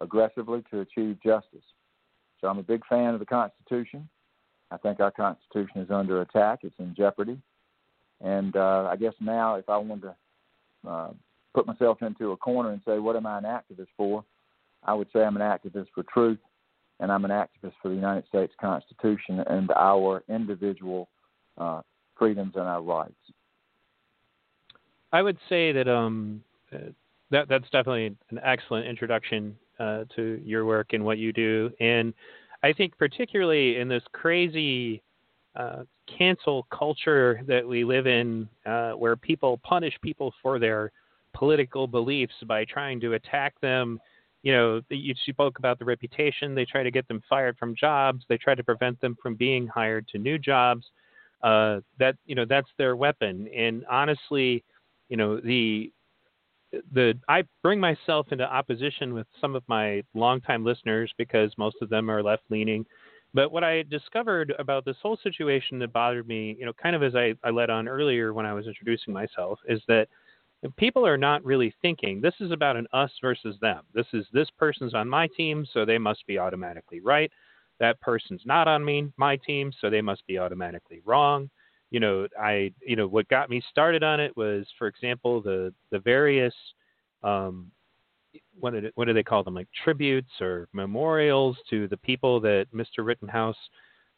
aggressively 0.00 0.62
to 0.70 0.80
achieve 0.80 1.18
justice. 1.24 1.64
So 2.40 2.48
I'm 2.48 2.58
a 2.58 2.62
big 2.62 2.84
fan 2.86 3.14
of 3.14 3.20
the 3.20 3.26
Constitution. 3.26 4.08
I 4.70 4.76
think 4.78 5.00
our 5.00 5.10
Constitution 5.10 5.82
is 5.82 5.90
under 5.90 6.22
attack, 6.22 6.60
it's 6.62 6.74
in 6.78 6.94
jeopardy. 6.96 7.38
And 8.20 8.56
uh, 8.56 8.88
I 8.90 8.96
guess 8.96 9.14
now, 9.20 9.56
if 9.56 9.68
I 9.68 9.76
wanted 9.76 10.02
to 10.02 10.90
uh, 10.90 11.10
put 11.54 11.66
myself 11.66 12.02
into 12.02 12.32
a 12.32 12.36
corner 12.36 12.70
and 12.70 12.80
say, 12.86 12.98
what 12.98 13.16
am 13.16 13.26
I 13.26 13.38
an 13.38 13.44
activist 13.44 13.88
for? 13.96 14.24
I 14.84 14.94
would 14.94 15.08
say 15.12 15.22
I'm 15.22 15.36
an 15.36 15.42
activist 15.42 15.88
for 15.94 16.04
truth, 16.04 16.38
and 17.00 17.12
I'm 17.12 17.24
an 17.24 17.30
activist 17.30 17.74
for 17.82 17.88
the 17.88 17.94
United 17.94 18.26
States 18.28 18.52
Constitution 18.60 19.40
and 19.46 19.70
our 19.76 20.24
individual 20.28 21.08
uh, 21.58 21.82
freedoms 22.16 22.54
and 22.56 22.64
our 22.64 22.82
rights. 22.82 23.14
I 25.12 25.22
would 25.22 25.38
say 25.48 25.72
that 25.72 25.88
um, 25.88 26.42
uh, 26.72 26.78
that 27.30 27.48
that's 27.48 27.68
definitely 27.70 28.16
an 28.30 28.40
excellent 28.42 28.86
introduction 28.86 29.56
uh, 29.78 30.04
to 30.16 30.40
your 30.44 30.64
work 30.64 30.92
and 30.92 31.04
what 31.04 31.18
you 31.18 31.32
do, 31.32 31.70
and 31.80 32.14
I 32.62 32.72
think 32.72 32.96
particularly 32.96 33.78
in 33.78 33.88
this 33.88 34.02
crazy 34.12 35.02
uh, 35.56 35.82
cancel 36.18 36.66
culture 36.70 37.40
that 37.46 37.66
we 37.66 37.84
live 37.84 38.06
in, 38.06 38.48
uh, 38.64 38.92
where 38.92 39.16
people 39.16 39.58
punish 39.64 39.94
people 40.00 40.32
for 40.42 40.58
their 40.58 40.92
political 41.34 41.86
beliefs 41.86 42.34
by 42.46 42.64
trying 42.64 43.00
to 43.00 43.14
attack 43.14 43.60
them 43.60 44.00
you 44.42 44.52
know, 44.52 44.80
you 44.90 45.14
spoke 45.28 45.58
about 45.58 45.78
the 45.78 45.84
reputation. 45.84 46.54
They 46.54 46.64
try 46.64 46.82
to 46.82 46.90
get 46.90 47.06
them 47.06 47.22
fired 47.28 47.56
from 47.58 47.76
jobs. 47.76 48.24
They 48.28 48.36
try 48.36 48.54
to 48.54 48.64
prevent 48.64 49.00
them 49.00 49.16
from 49.22 49.36
being 49.36 49.68
hired 49.68 50.08
to 50.08 50.18
new 50.18 50.38
jobs. 50.38 50.84
Uh, 51.42 51.80
that 51.98 52.16
you 52.26 52.34
know, 52.34 52.44
that's 52.44 52.68
their 52.76 52.96
weapon. 52.96 53.48
And 53.48 53.84
honestly, 53.90 54.64
you 55.08 55.16
know, 55.16 55.40
the 55.40 55.92
the 56.92 57.14
I 57.28 57.44
bring 57.62 57.80
myself 57.80 58.26
into 58.30 58.44
opposition 58.44 59.14
with 59.14 59.26
some 59.40 59.54
of 59.54 59.62
my 59.68 60.02
longtime 60.14 60.64
listeners 60.64 61.12
because 61.18 61.52
most 61.58 61.76
of 61.82 61.88
them 61.88 62.10
are 62.10 62.22
left 62.22 62.44
leaning. 62.50 62.84
But 63.34 63.50
what 63.50 63.64
I 63.64 63.82
discovered 63.84 64.52
about 64.58 64.84
this 64.84 64.96
whole 65.02 65.18
situation 65.22 65.78
that 65.78 65.92
bothered 65.92 66.28
me, 66.28 66.56
you 66.58 66.66
know, 66.66 66.72
kind 66.74 66.94
of 66.94 67.02
as 67.02 67.14
I, 67.14 67.34
I 67.42 67.50
led 67.50 67.70
on 67.70 67.88
earlier 67.88 68.34
when 68.34 68.44
I 68.44 68.52
was 68.52 68.66
introducing 68.66 69.14
myself, 69.14 69.58
is 69.66 69.80
that 69.88 70.08
people 70.76 71.06
are 71.06 71.16
not 71.16 71.44
really 71.44 71.74
thinking 71.82 72.20
this 72.20 72.34
is 72.40 72.52
about 72.52 72.76
an 72.76 72.86
us 72.92 73.10
versus 73.20 73.56
them. 73.60 73.84
This 73.94 74.06
is 74.12 74.26
this 74.32 74.48
person's 74.58 74.94
on 74.94 75.08
my 75.08 75.28
team, 75.36 75.66
so 75.72 75.84
they 75.84 75.98
must 75.98 76.26
be 76.26 76.38
automatically 76.38 77.00
right. 77.00 77.32
That 77.80 78.00
person's 78.00 78.42
not 78.44 78.68
on 78.68 78.84
me 78.84 79.08
my 79.16 79.36
team, 79.36 79.72
so 79.80 79.88
they 79.88 80.02
must 80.02 80.26
be 80.26 80.38
automatically 80.38 81.00
wrong. 81.04 81.50
You 81.92 82.00
know, 82.00 82.26
I 82.40 82.72
you 82.84 82.96
know 82.96 83.06
what 83.06 83.28
got 83.28 83.50
me 83.50 83.62
started 83.70 84.02
on 84.02 84.18
it 84.18 84.36
was, 84.36 84.66
for 84.78 84.88
example, 84.88 85.40
the 85.40 85.72
the 85.90 86.00
various 86.00 86.54
um, 87.22 87.70
what 88.58 88.72
did 88.72 88.90
what 88.96 89.04
do 89.04 89.12
they 89.12 89.22
call 89.22 89.44
them 89.44 89.54
like 89.54 89.68
tributes 89.84 90.32
or 90.40 90.68
memorials 90.72 91.56
to 91.70 91.86
the 91.86 91.96
people 91.98 92.40
that 92.40 92.66
Mr. 92.74 93.04
Rittenhouse 93.04 93.56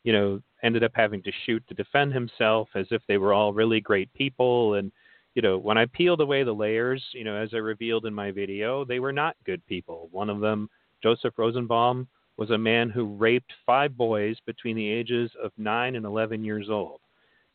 you 0.04 0.12
know 0.12 0.40
ended 0.62 0.84
up 0.84 0.92
having 0.94 1.22
to 1.24 1.32
shoot 1.44 1.62
to 1.68 1.74
defend 1.74 2.14
himself 2.14 2.68
as 2.74 2.86
if 2.90 3.02
they 3.08 3.18
were 3.18 3.34
all 3.34 3.52
really 3.52 3.80
great 3.80 4.12
people 4.14 4.74
and 4.74 4.90
you 5.34 5.42
know, 5.42 5.58
when 5.58 5.76
I 5.76 5.86
peeled 5.86 6.20
away 6.20 6.44
the 6.44 6.52
layers, 6.52 7.02
you 7.12 7.24
know, 7.24 7.36
as 7.36 7.50
I 7.52 7.58
revealed 7.58 8.06
in 8.06 8.14
my 8.14 8.30
video, 8.30 8.84
they 8.84 9.00
were 9.00 9.12
not 9.12 9.36
good 9.44 9.66
people. 9.66 10.08
One 10.12 10.30
of 10.30 10.40
them, 10.40 10.70
Joseph 11.02 11.34
Rosenbaum, 11.36 12.06
was 12.36 12.50
a 12.50 12.58
man 12.58 12.88
who 12.88 13.16
raped 13.16 13.52
five 13.66 13.96
boys 13.96 14.36
between 14.46 14.76
the 14.76 14.88
ages 14.88 15.30
of 15.42 15.52
nine 15.56 15.96
and 15.96 16.06
11 16.06 16.44
years 16.44 16.68
old. 16.70 17.00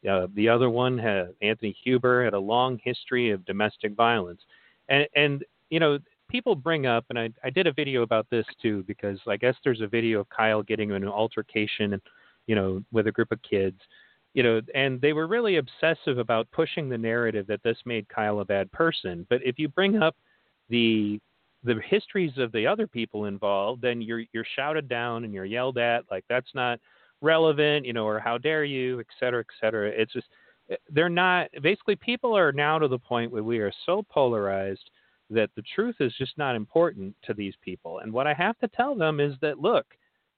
Uh, 0.07 0.27
the 0.35 0.47
other 0.47 0.69
one, 0.69 0.97
had, 0.97 1.33
Anthony 1.41 1.75
Huber, 1.83 2.23
had 2.23 2.33
a 2.33 2.39
long 2.39 2.79
history 2.83 3.31
of 3.31 3.45
domestic 3.45 3.93
violence. 3.93 4.41
And, 4.87 5.07
and 5.15 5.45
you 5.69 5.79
know, 5.79 5.99
people 6.29 6.55
bring 6.55 6.85
up, 6.85 7.05
and 7.09 7.19
I, 7.19 7.29
I 7.43 7.49
did 7.49 7.67
a 7.67 7.73
video 7.73 8.03
about 8.03 8.27
this 8.29 8.45
too, 8.61 8.83
because 8.87 9.19
I 9.27 9.37
guess 9.37 9.55
there's 9.63 9.81
a 9.81 9.87
video 9.87 10.21
of 10.21 10.29
Kyle 10.29 10.63
getting 10.63 10.91
in 10.91 11.03
an 11.03 11.09
altercation, 11.09 12.01
you 12.47 12.55
know, 12.55 12.81
with 12.91 13.07
a 13.07 13.11
group 13.11 13.31
of 13.31 13.41
kids 13.41 13.79
you 14.33 14.43
know, 14.43 14.61
and 14.75 15.01
they 15.01 15.13
were 15.13 15.27
really 15.27 15.57
obsessive 15.57 16.17
about 16.17 16.49
pushing 16.51 16.87
the 16.87 16.97
narrative 16.97 17.47
that 17.47 17.63
this 17.63 17.77
made 17.85 18.07
Kyle 18.09 18.39
a 18.39 18.45
bad 18.45 18.71
person. 18.71 19.25
But 19.29 19.41
if 19.43 19.57
you 19.57 19.67
bring 19.67 19.97
up 20.01 20.15
the 20.69 21.19
the 21.63 21.75
histories 21.85 22.37
of 22.37 22.53
the 22.53 22.65
other 22.65 22.87
people 22.87 23.25
involved, 23.25 23.81
then 23.81 24.01
you're 24.01 24.23
you're 24.31 24.45
shouted 24.55 24.87
down 24.87 25.23
and 25.23 25.33
you're 25.33 25.45
yelled 25.45 25.77
at 25.77 26.05
like 26.11 26.23
that's 26.29 26.53
not 26.53 26.79
relevant, 27.21 27.85
you 27.85 27.93
know, 27.93 28.05
or 28.05 28.19
how 28.19 28.37
dare 28.37 28.63
you, 28.63 28.99
et 28.99 29.07
cetera, 29.19 29.41
et 29.41 29.53
cetera. 29.59 29.89
It's 29.89 30.13
just 30.13 30.27
they're 30.89 31.09
not 31.09 31.47
basically 31.61 31.95
people 31.95 32.37
are 32.37 32.51
now 32.51 32.77
to 32.79 32.87
the 32.87 32.99
point 32.99 33.31
where 33.31 33.43
we 33.43 33.59
are 33.59 33.71
so 33.85 34.03
polarized 34.09 34.89
that 35.29 35.49
the 35.55 35.63
truth 35.75 35.95
is 35.99 36.13
just 36.17 36.37
not 36.37 36.55
important 36.55 37.15
to 37.23 37.33
these 37.33 37.53
people. 37.61 37.99
And 37.99 38.11
what 38.11 38.27
I 38.27 38.33
have 38.33 38.57
to 38.59 38.67
tell 38.67 38.95
them 38.95 39.19
is 39.19 39.33
that 39.41 39.59
look, 39.59 39.85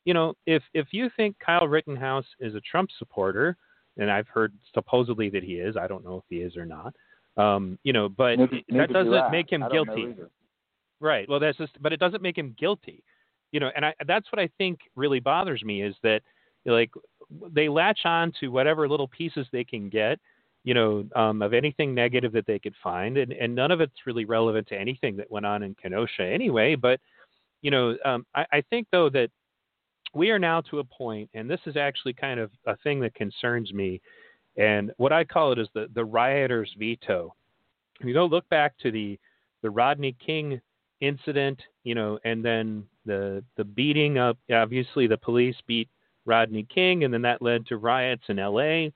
you 0.06 0.14
know, 0.14 0.34
if 0.46 0.64
if 0.74 0.88
you 0.92 1.10
think 1.16 1.38
Kyle 1.40 1.68
Rittenhouse 1.68 2.26
is 2.40 2.56
a 2.56 2.62
Trump 2.62 2.90
supporter, 2.98 3.56
and 3.98 4.10
I've 4.10 4.28
heard 4.28 4.54
supposedly 4.74 5.30
that 5.30 5.44
he 5.44 5.56
is. 5.56 5.76
I 5.78 5.88
don't 5.88 6.04
know 6.04 6.18
if 6.18 6.24
he 6.30 6.38
is 6.38 6.56
or 6.56 6.66
not. 6.66 6.94
Um, 7.38 7.78
you 7.84 7.94
know, 7.94 8.10
but 8.10 8.38
maybe, 8.38 8.66
that 8.70 8.76
maybe 8.76 8.94
doesn't 8.94 9.32
make 9.32 9.52
him 9.52 9.64
guilty. 9.72 10.16
Right. 11.00 11.28
Well, 11.28 11.40
that's 11.40 11.58
just, 11.58 11.82
but 11.82 11.94
it 11.94 12.00
doesn't 12.00 12.22
make 12.22 12.38
him 12.38 12.56
guilty. 12.60 13.04
You 13.52 13.60
know, 13.60 13.70
and 13.76 13.86
I, 13.86 13.94
that's 14.08 14.32
what 14.32 14.40
I 14.40 14.50
think 14.58 14.80
really 14.96 15.20
bothers 15.20 15.64
me 15.64 15.82
is 15.82 15.96
that 16.04 16.22
like 16.66 16.92
they 17.54 17.70
latch 17.70 18.00
on 18.06 18.34
to 18.40 18.50
whatever 18.50 18.88
little 18.88 19.08
pieces 19.08 19.48
they 19.52 19.64
can 19.64 19.90
get, 19.90 20.20
you 20.64 20.74
know, 20.74 21.06
um, 21.16 21.42
of 21.42 21.54
anything 21.54 21.94
negative 21.94 22.34
that 22.34 22.46
they 22.46 22.60
could 22.60 22.76
find, 22.84 23.18
and, 23.18 23.32
and 23.32 23.56
none 23.56 23.72
of 23.72 23.82
it's 23.82 24.06
really 24.06 24.26
relevant 24.26 24.68
to 24.68 24.80
anything 24.80 25.16
that 25.18 25.32
went 25.32 25.46
on 25.46 25.64
in 25.64 25.76
Kenosha 25.76 26.24
anyway. 26.24 26.76
But 26.76 27.00
you 27.62 27.72
know, 27.72 27.96
um, 28.06 28.26
I, 28.36 28.46
I 28.52 28.62
think 28.70 28.88
though 28.92 29.10
that 29.10 29.30
we 30.14 30.30
are 30.30 30.40
now 30.40 30.62
to 30.62 30.80
a 30.80 30.84
point, 30.84 31.30
and 31.34 31.50
this 31.50 31.62
is 31.66 31.78
actually 31.78 32.14
kind 32.14 32.40
of 32.40 32.52
a 32.66 32.76
thing 32.78 33.00
that 33.02 33.16
concerns 33.16 33.72
me, 33.74 34.02
and 34.58 34.92
what 34.98 35.14
I 35.14 35.24
call 35.24 35.52
it 35.52 35.60
is 35.60 35.68
the, 35.74 35.88
the 35.94 36.04
rioter's 36.04 36.74
veto. 36.78 37.34
You 38.02 38.14
know, 38.14 38.26
look 38.26 38.48
back 38.50 38.78
to 38.80 38.92
the 38.92 39.20
the 39.62 39.70
Rodney 39.70 40.16
King 40.26 40.60
incident, 41.00 41.62
you 41.84 41.96
know, 41.96 42.20
and 42.26 42.44
then 42.44 42.84
the 43.06 43.44
the 43.58 43.64
beating 43.64 44.18
up. 44.18 44.38
Obviously, 44.52 45.08
the 45.08 45.18
police 45.18 45.56
beat 45.68 45.90
Rodney 46.26 46.66
King, 46.74 47.04
and 47.04 47.14
then 47.14 47.22
that 47.24 47.42
led 47.42 47.66
to 47.68 47.78
riots 47.78 48.24
in 48.30 48.40
L.A. 48.40 48.92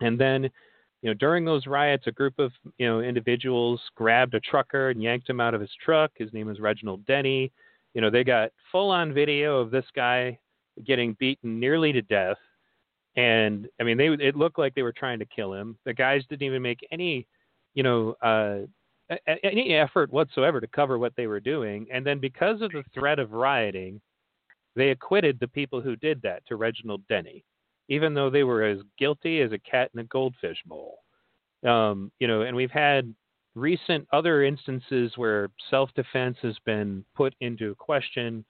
And 0.00 0.18
then, 0.18 0.44
you 1.02 1.10
know, 1.10 1.14
during 1.14 1.44
those 1.44 1.66
riots, 1.66 2.06
a 2.06 2.12
group 2.12 2.38
of 2.38 2.52
you 2.78 2.86
know 2.86 3.00
individuals 3.00 3.80
grabbed 3.94 4.34
a 4.34 4.40
trucker 4.40 4.90
and 4.90 5.02
yanked 5.02 5.28
him 5.28 5.40
out 5.40 5.54
of 5.54 5.60
his 5.60 5.72
truck. 5.84 6.10
His 6.16 6.32
name 6.32 6.48
is 6.48 6.60
Reginald 6.60 7.04
Denny 7.06 7.52
you 7.94 8.00
know, 8.00 8.10
they 8.10 8.24
got 8.24 8.50
full 8.70 8.90
on 8.90 9.14
video 9.14 9.58
of 9.58 9.70
this 9.70 9.86
guy 9.94 10.38
getting 10.84 11.16
beaten 11.18 11.58
nearly 11.60 11.92
to 11.92 12.02
death. 12.02 12.36
And 13.16 13.68
I 13.80 13.84
mean, 13.84 13.96
they 13.96 14.08
it 14.08 14.36
looked 14.36 14.58
like 14.58 14.74
they 14.74 14.82
were 14.82 14.92
trying 14.92 15.20
to 15.20 15.24
kill 15.24 15.54
him. 15.54 15.78
The 15.84 15.94
guys 15.94 16.22
didn't 16.28 16.42
even 16.42 16.60
make 16.60 16.80
any, 16.90 17.26
you 17.74 17.84
know, 17.84 18.16
uh, 18.20 18.66
any 19.44 19.74
effort 19.74 20.12
whatsoever 20.12 20.60
to 20.60 20.66
cover 20.66 20.98
what 20.98 21.14
they 21.16 21.28
were 21.28 21.38
doing. 21.38 21.86
And 21.92 22.04
then 22.04 22.18
because 22.18 22.60
of 22.60 22.72
the 22.72 22.82
threat 22.92 23.20
of 23.20 23.32
rioting, 23.32 24.00
they 24.76 24.90
acquitted 24.90 25.38
the 25.38 25.48
people 25.48 25.80
who 25.80 25.96
did 25.96 26.20
that 26.22 26.46
to 26.46 26.56
Reginald 26.56 27.02
Denny, 27.08 27.44
even 27.88 28.14
though 28.14 28.30
they 28.30 28.44
were 28.44 28.62
as 28.62 28.78
guilty 28.98 29.40
as 29.40 29.52
a 29.52 29.58
cat 29.58 29.90
in 29.94 30.00
a 30.00 30.04
goldfish 30.04 30.58
bowl. 30.66 30.98
Um, 31.64 32.10
you 32.18 32.28
know, 32.28 32.42
and 32.42 32.56
we've 32.56 32.70
had 32.70 33.14
recent 33.54 34.06
other 34.12 34.42
instances 34.42 35.12
where 35.16 35.48
self-defense 35.70 36.36
has 36.42 36.56
been 36.66 37.04
put 37.14 37.34
into 37.40 37.74
question, 37.76 38.44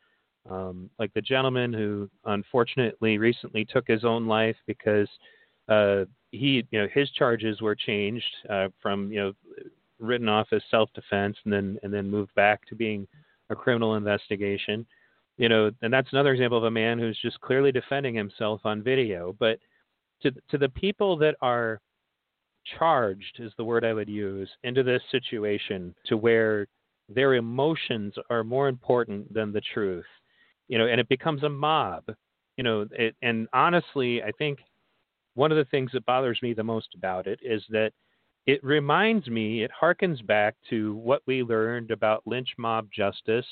um, 0.51 0.91
like 0.99 1.13
the 1.15 1.21
gentleman 1.21 1.73
who 1.73 2.11
unfortunately 2.25 3.19
recently 3.19 3.65
took 3.65 3.87
his 3.87 4.05
own 4.05 4.27
life 4.27 4.57
because 4.67 5.09
uh, 5.69 6.05
he, 6.31 6.65
you 6.71 6.81
know, 6.81 6.89
his 6.93 7.11
charges 7.11 7.61
were 7.61 7.75
changed 7.75 8.25
uh, 8.51 8.69
from, 8.83 9.13
you 9.13 9.21
know, 9.21 9.33
written 10.01 10.29
off 10.29 10.49
as 10.53 10.63
self-defense 10.71 11.37
and 11.45 11.53
then 11.53 11.79
and 11.83 11.93
then 11.93 12.11
moved 12.11 12.35
back 12.35 12.67
to 12.67 12.75
being 12.75 13.07
a 13.51 13.55
criminal 13.55 13.95
investigation. 13.95 14.87
You 15.37 15.49
know, 15.49 15.71
and 15.83 15.93
that's 15.93 16.13
another 16.13 16.33
example 16.33 16.59
of 16.59 16.65
a 16.65 16.71
man 16.71 16.99
who's 16.99 17.19
just 17.21 17.41
clearly 17.41 17.73
defending 17.73 18.15
himself 18.15 18.61
on 18.65 18.83
video. 18.83 19.35
But 19.39 19.59
to 20.23 20.31
to 20.51 20.59
the 20.59 20.69
people 20.69 21.17
that 21.19 21.37
are 21.41 21.81
charged 22.79 23.41
is 23.41 23.53
the 23.57 23.65
word 23.65 23.85
I 23.85 23.93
would 23.93 24.09
use 24.09 24.49
into 24.63 24.83
this 24.83 25.03
situation 25.11 25.95
to 26.07 26.17
where 26.17 26.67
their 27.09 27.35
emotions 27.35 28.15
are 28.31 28.45
more 28.45 28.69
important 28.69 29.33
than 29.33 29.53
the 29.53 29.61
truth. 29.61 30.07
You 30.69 30.79
know, 30.79 30.87
and 30.87 31.01
it 31.01 31.09
becomes 31.09 31.43
a 31.43 31.49
mob. 31.49 32.05
You 32.57 32.65
know, 32.65 32.87
it, 32.93 33.17
and 33.23 33.49
honestly, 33.53 34.23
I 34.23 34.31
think 34.39 34.61
one 35.35 35.51
of 35.51 35.59
the 35.59 35.67
things 35.67 35.91
that 35.93 36.07
bothers 36.07 36.39
me 36.43 36.55
the 36.55 36.63
most 36.63 36.89
about 36.95 37.27
it 37.27 37.41
is 37.43 37.63
that 37.71 37.93
it 38.47 38.63
reminds 38.63 39.27
me, 39.29 39.65
it 39.65 39.71
harkens 39.79 40.25
back 40.25 40.55
to 40.71 40.95
what 40.97 41.23
we 41.27 41.43
learned 41.43 41.91
about 41.91 42.23
lynch 42.27 42.51
mob 42.57 42.89
justice, 42.95 43.47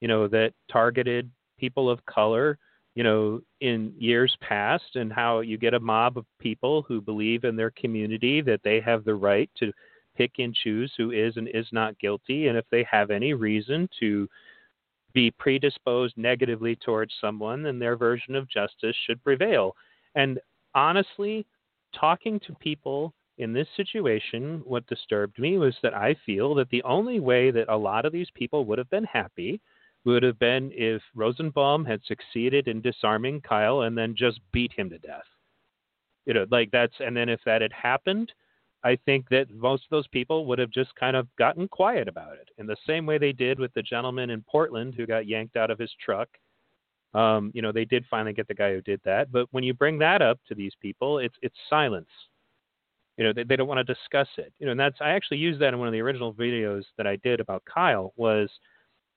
you 0.00 0.08
know, 0.08 0.28
that 0.28 0.52
targeted 0.70 1.30
people 1.58 1.88
of 1.88 2.04
color, 2.06 2.58
you 2.94 3.02
know, 3.02 3.40
in 3.60 3.92
years 3.98 4.36
past, 4.40 4.96
and 4.96 5.12
how 5.12 5.40
you 5.40 5.58
get 5.58 5.74
a 5.74 5.80
mob 5.80 6.18
of 6.18 6.26
people 6.40 6.82
who 6.82 7.00
believe 7.00 7.44
in 7.44 7.56
their 7.56 7.70
community 7.72 8.40
that 8.40 8.60
they 8.62 8.80
have 8.80 9.04
the 9.04 9.14
right 9.14 9.50
to 9.58 9.72
pick 10.16 10.32
and 10.38 10.54
choose 10.54 10.92
who 10.96 11.10
is 11.10 11.36
and 11.36 11.48
is 11.48 11.66
not 11.72 11.98
guilty. 11.98 12.48
And 12.48 12.56
if 12.56 12.64
they 12.70 12.86
have 12.90 13.10
any 13.10 13.34
reason 13.34 13.88
to 14.00 14.28
be 15.12 15.30
predisposed 15.30 16.14
negatively 16.16 16.76
towards 16.76 17.12
someone, 17.20 17.62
then 17.62 17.78
their 17.78 17.96
version 17.96 18.34
of 18.34 18.48
justice 18.48 18.96
should 19.06 19.22
prevail. 19.22 19.74
And 20.14 20.38
honestly, 20.74 21.46
talking 21.98 22.40
to 22.40 22.54
people 22.54 23.14
in 23.38 23.52
this 23.52 23.68
situation, 23.76 24.62
what 24.64 24.86
disturbed 24.86 25.38
me 25.38 25.58
was 25.58 25.74
that 25.82 25.94
I 25.94 26.16
feel 26.24 26.54
that 26.56 26.70
the 26.70 26.82
only 26.82 27.20
way 27.20 27.50
that 27.50 27.68
a 27.68 27.76
lot 27.76 28.04
of 28.04 28.12
these 28.12 28.28
people 28.34 28.64
would 28.64 28.78
have 28.78 28.90
been 28.90 29.04
happy 29.04 29.60
would 30.06 30.22
have 30.22 30.38
been 30.38 30.70
if 30.72 31.02
Rosenbaum 31.14 31.84
had 31.84 32.00
succeeded 32.06 32.68
in 32.68 32.80
disarming 32.80 33.40
Kyle 33.40 33.82
and 33.82 33.98
then 33.98 34.14
just 34.16 34.40
beat 34.52 34.72
him 34.72 34.88
to 34.90 34.98
death. 34.98 35.26
You 36.24 36.34
know, 36.34 36.46
like 36.50 36.70
that's, 36.70 36.94
and 37.00 37.16
then 37.16 37.28
if 37.28 37.40
that 37.44 37.60
had 37.60 37.72
happened, 37.72 38.32
I 38.84 38.96
think 39.04 39.28
that 39.30 39.50
most 39.50 39.84
of 39.84 39.90
those 39.90 40.06
people 40.08 40.46
would 40.46 40.58
have 40.58 40.70
just 40.70 40.94
kind 40.94 41.16
of 41.16 41.28
gotten 41.36 41.68
quiet 41.68 42.08
about 42.08 42.34
it 42.34 42.48
in 42.58 42.66
the 42.66 42.76
same 42.86 43.04
way 43.04 43.18
they 43.18 43.32
did 43.32 43.58
with 43.58 43.74
the 43.74 43.82
gentleman 43.82 44.30
in 44.30 44.42
Portland 44.42 44.94
who 44.94 45.06
got 45.06 45.26
yanked 45.26 45.56
out 45.56 45.70
of 45.70 45.78
his 45.78 45.90
truck. 46.04 46.28
Um, 47.12 47.50
you 47.54 47.62
know, 47.62 47.72
they 47.72 47.84
did 47.84 48.04
finally 48.08 48.32
get 48.32 48.46
the 48.48 48.54
guy 48.54 48.72
who 48.72 48.80
did 48.80 49.00
that, 49.04 49.32
but 49.32 49.48
when 49.50 49.64
you 49.64 49.74
bring 49.74 49.98
that 49.98 50.22
up 50.22 50.38
to 50.48 50.54
these 50.54 50.72
people, 50.80 51.18
it's 51.18 51.34
it's 51.42 51.56
silence 51.68 52.08
you 53.16 53.24
know 53.24 53.32
they, 53.32 53.44
they 53.44 53.56
don't 53.56 53.68
want 53.68 53.84
to 53.84 53.94
discuss 53.94 54.28
it 54.36 54.52
you 54.58 54.66
know 54.66 54.72
and 54.72 54.80
that's 54.80 54.98
i 55.00 55.10
actually 55.10 55.38
used 55.38 55.60
that 55.60 55.72
in 55.72 55.78
one 55.78 55.88
of 55.88 55.92
the 55.92 56.00
original 56.00 56.34
videos 56.34 56.82
that 56.96 57.06
i 57.06 57.16
did 57.16 57.40
about 57.40 57.62
kyle 57.64 58.12
was 58.16 58.50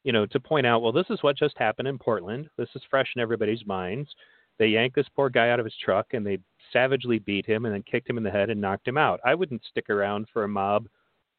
you 0.03 0.11
know 0.11 0.25
to 0.25 0.39
point 0.39 0.65
out 0.65 0.81
well 0.81 0.91
this 0.91 1.09
is 1.09 1.21
what 1.21 1.37
just 1.37 1.57
happened 1.57 1.87
in 1.87 1.97
portland. 1.97 2.49
This 2.57 2.69
is 2.75 2.81
fresh 2.89 3.11
in 3.15 3.21
everybody's 3.21 3.65
minds. 3.65 4.09
They 4.57 4.67
yanked 4.67 4.95
this 4.95 5.07
poor 5.15 5.29
guy 5.29 5.49
out 5.49 5.59
of 5.59 5.65
his 5.65 5.75
truck 5.83 6.07
and 6.13 6.25
they 6.25 6.39
savagely 6.73 7.19
beat 7.19 7.45
him 7.45 7.65
and 7.65 7.73
then 7.73 7.83
kicked 7.89 8.09
him 8.09 8.17
in 8.17 8.23
the 8.23 8.31
head 8.31 8.49
and 8.49 8.59
knocked 8.59 8.87
him 8.87 8.97
out. 8.97 9.19
I 9.25 9.33
wouldn't 9.33 9.63
stick 9.69 9.89
around 9.89 10.27
for 10.33 10.43
a 10.43 10.49
mob 10.49 10.87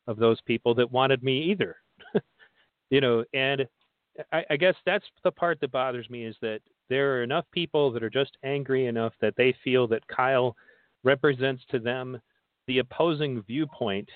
of 0.06 0.16
those 0.16 0.40
people 0.42 0.74
that 0.76 0.90
wanted 0.90 1.22
me 1.22 1.42
either. 1.50 1.76
You 2.90 3.00
know 3.00 3.24
and 3.32 3.68
I, 4.32 4.44
I 4.50 4.56
guess 4.56 4.74
that's 4.84 5.04
the 5.22 5.30
part 5.30 5.60
that 5.60 5.70
bothers 5.70 6.10
me 6.10 6.24
is 6.24 6.34
that 6.42 6.58
there 6.88 7.14
are 7.14 7.22
enough 7.22 7.44
people 7.52 7.92
that 7.92 8.02
are 8.02 8.10
just 8.10 8.36
angry 8.42 8.86
enough 8.86 9.12
that 9.20 9.34
they 9.36 9.54
feel 9.62 9.86
that 9.88 10.06
kyle 10.08 10.56
represents 11.04 11.62
to 11.70 11.78
them 11.78 12.20
the 12.66 12.78
opposing 12.78 13.42
viewpoint, 13.42 14.08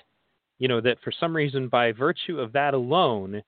you 0.59 0.67
know, 0.67 0.79
that 0.81 0.97
for 1.03 1.11
some 1.11 1.35
reason, 1.35 1.67
by 1.67 1.91
virtue 1.91 2.39
of 2.39 2.53
that 2.53 2.73
alone, 2.73 3.41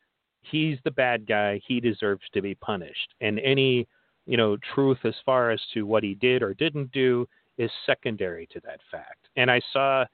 he's 0.52 0.78
the 0.84 0.92
bad 0.92 1.28
guy, 1.28 1.62
he 1.66 1.80
deserves 1.80 2.24
to 2.34 2.42
be 2.42 2.56
punished. 2.56 3.14
And 3.22 3.40
any, 3.40 3.88
you 4.26 4.38
know, 4.38 4.58
truth 4.74 5.00
as 5.04 5.16
far 5.26 5.52
as 5.52 5.62
to 5.74 5.86
what 5.86 6.04
he 6.04 6.16
did 6.16 6.44
or 6.44 6.54
didn't 6.54 6.92
do 6.92 7.28
is 7.58 7.72
secondary 7.86 8.48
to 8.48 8.60
that 8.62 8.80
fact. 8.92 9.30
And 9.36 9.50
I 9.50 9.62
saw 9.74 10.06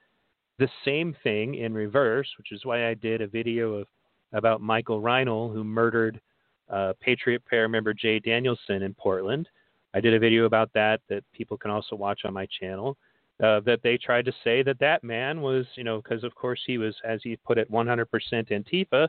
the 0.58 0.68
same 0.84 1.16
thing 1.22 1.56
in 1.56 1.74
reverse, 1.74 2.28
which 2.38 2.52
is 2.52 2.64
why 2.64 2.88
I 2.88 2.94
did 2.94 3.20
a 3.20 3.26
video 3.26 3.74
of 3.74 3.86
about 4.32 4.60
Michael 4.60 5.00
Reinoehl, 5.00 5.52
who 5.52 5.62
murdered 5.62 6.20
uh, 6.68 6.92
Patriot 7.00 7.44
Prayer 7.44 7.68
member 7.68 7.94
Jay 7.94 8.18
Danielson 8.18 8.82
in 8.82 8.94
Portland. 8.94 9.48
I 9.94 10.00
did 10.00 10.14
a 10.14 10.18
video 10.18 10.44
about 10.44 10.72
that 10.74 11.00
that 11.08 11.22
people 11.32 11.56
can 11.56 11.70
also 11.70 11.94
watch 11.94 12.22
on 12.24 12.32
my 12.32 12.48
channel 12.60 12.96
uh, 13.42 13.60
that 13.60 13.80
they 13.82 13.96
tried 13.96 14.24
to 14.24 14.32
say 14.42 14.62
that 14.62 14.78
that 14.78 15.02
man 15.02 15.40
was, 15.40 15.66
you 15.74 15.84
know, 15.84 16.00
because 16.00 16.22
of 16.24 16.34
course 16.34 16.60
he 16.66 16.78
was, 16.78 16.94
as 17.04 17.20
he 17.22 17.36
put 17.36 17.58
it, 17.58 17.70
100% 17.70 18.06
Antifa, 18.32 19.08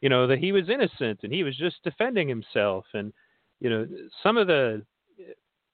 you 0.00 0.08
know, 0.08 0.26
that 0.26 0.38
he 0.38 0.52
was 0.52 0.68
innocent 0.68 1.20
and 1.22 1.32
he 1.32 1.42
was 1.42 1.56
just 1.56 1.82
defending 1.82 2.28
himself. 2.28 2.84
And, 2.94 3.12
you 3.60 3.70
know, 3.70 3.86
some 4.22 4.36
of 4.36 4.46
the, 4.46 4.82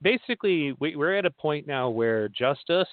basically, 0.01 0.75
we, 0.81 0.97
we're 0.97 1.17
at 1.17 1.27
a 1.27 1.31
point 1.31 1.67
now 1.67 1.89
where 1.89 2.29
justice 2.29 2.89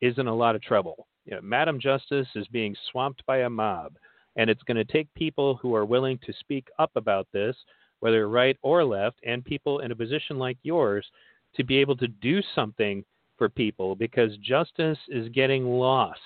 is 0.00 0.18
in 0.18 0.26
a 0.26 0.34
lot 0.34 0.54
of 0.54 0.62
trouble. 0.62 1.06
You 1.24 1.34
know, 1.34 1.42
Madam 1.42 1.78
Justice 1.78 2.28
is 2.34 2.46
being 2.48 2.74
swamped 2.90 3.24
by 3.26 3.38
a 3.38 3.50
mob. 3.50 3.92
And 4.36 4.48
it's 4.48 4.62
going 4.62 4.76
to 4.76 4.84
take 4.84 5.12
people 5.14 5.56
who 5.56 5.74
are 5.74 5.84
willing 5.84 6.18
to 6.24 6.32
speak 6.38 6.68
up 6.78 6.92
about 6.94 7.26
this, 7.32 7.56
whether 7.98 8.28
right 8.28 8.56
or 8.62 8.84
left, 8.84 9.18
and 9.24 9.44
people 9.44 9.80
in 9.80 9.90
a 9.90 9.96
position 9.96 10.38
like 10.38 10.56
yours 10.62 11.04
to 11.56 11.64
be 11.64 11.78
able 11.78 11.96
to 11.96 12.06
do 12.08 12.40
something 12.54 13.04
for 13.36 13.48
people 13.48 13.96
because 13.96 14.36
justice 14.38 14.98
is 15.08 15.28
getting 15.30 15.66
lost. 15.66 16.20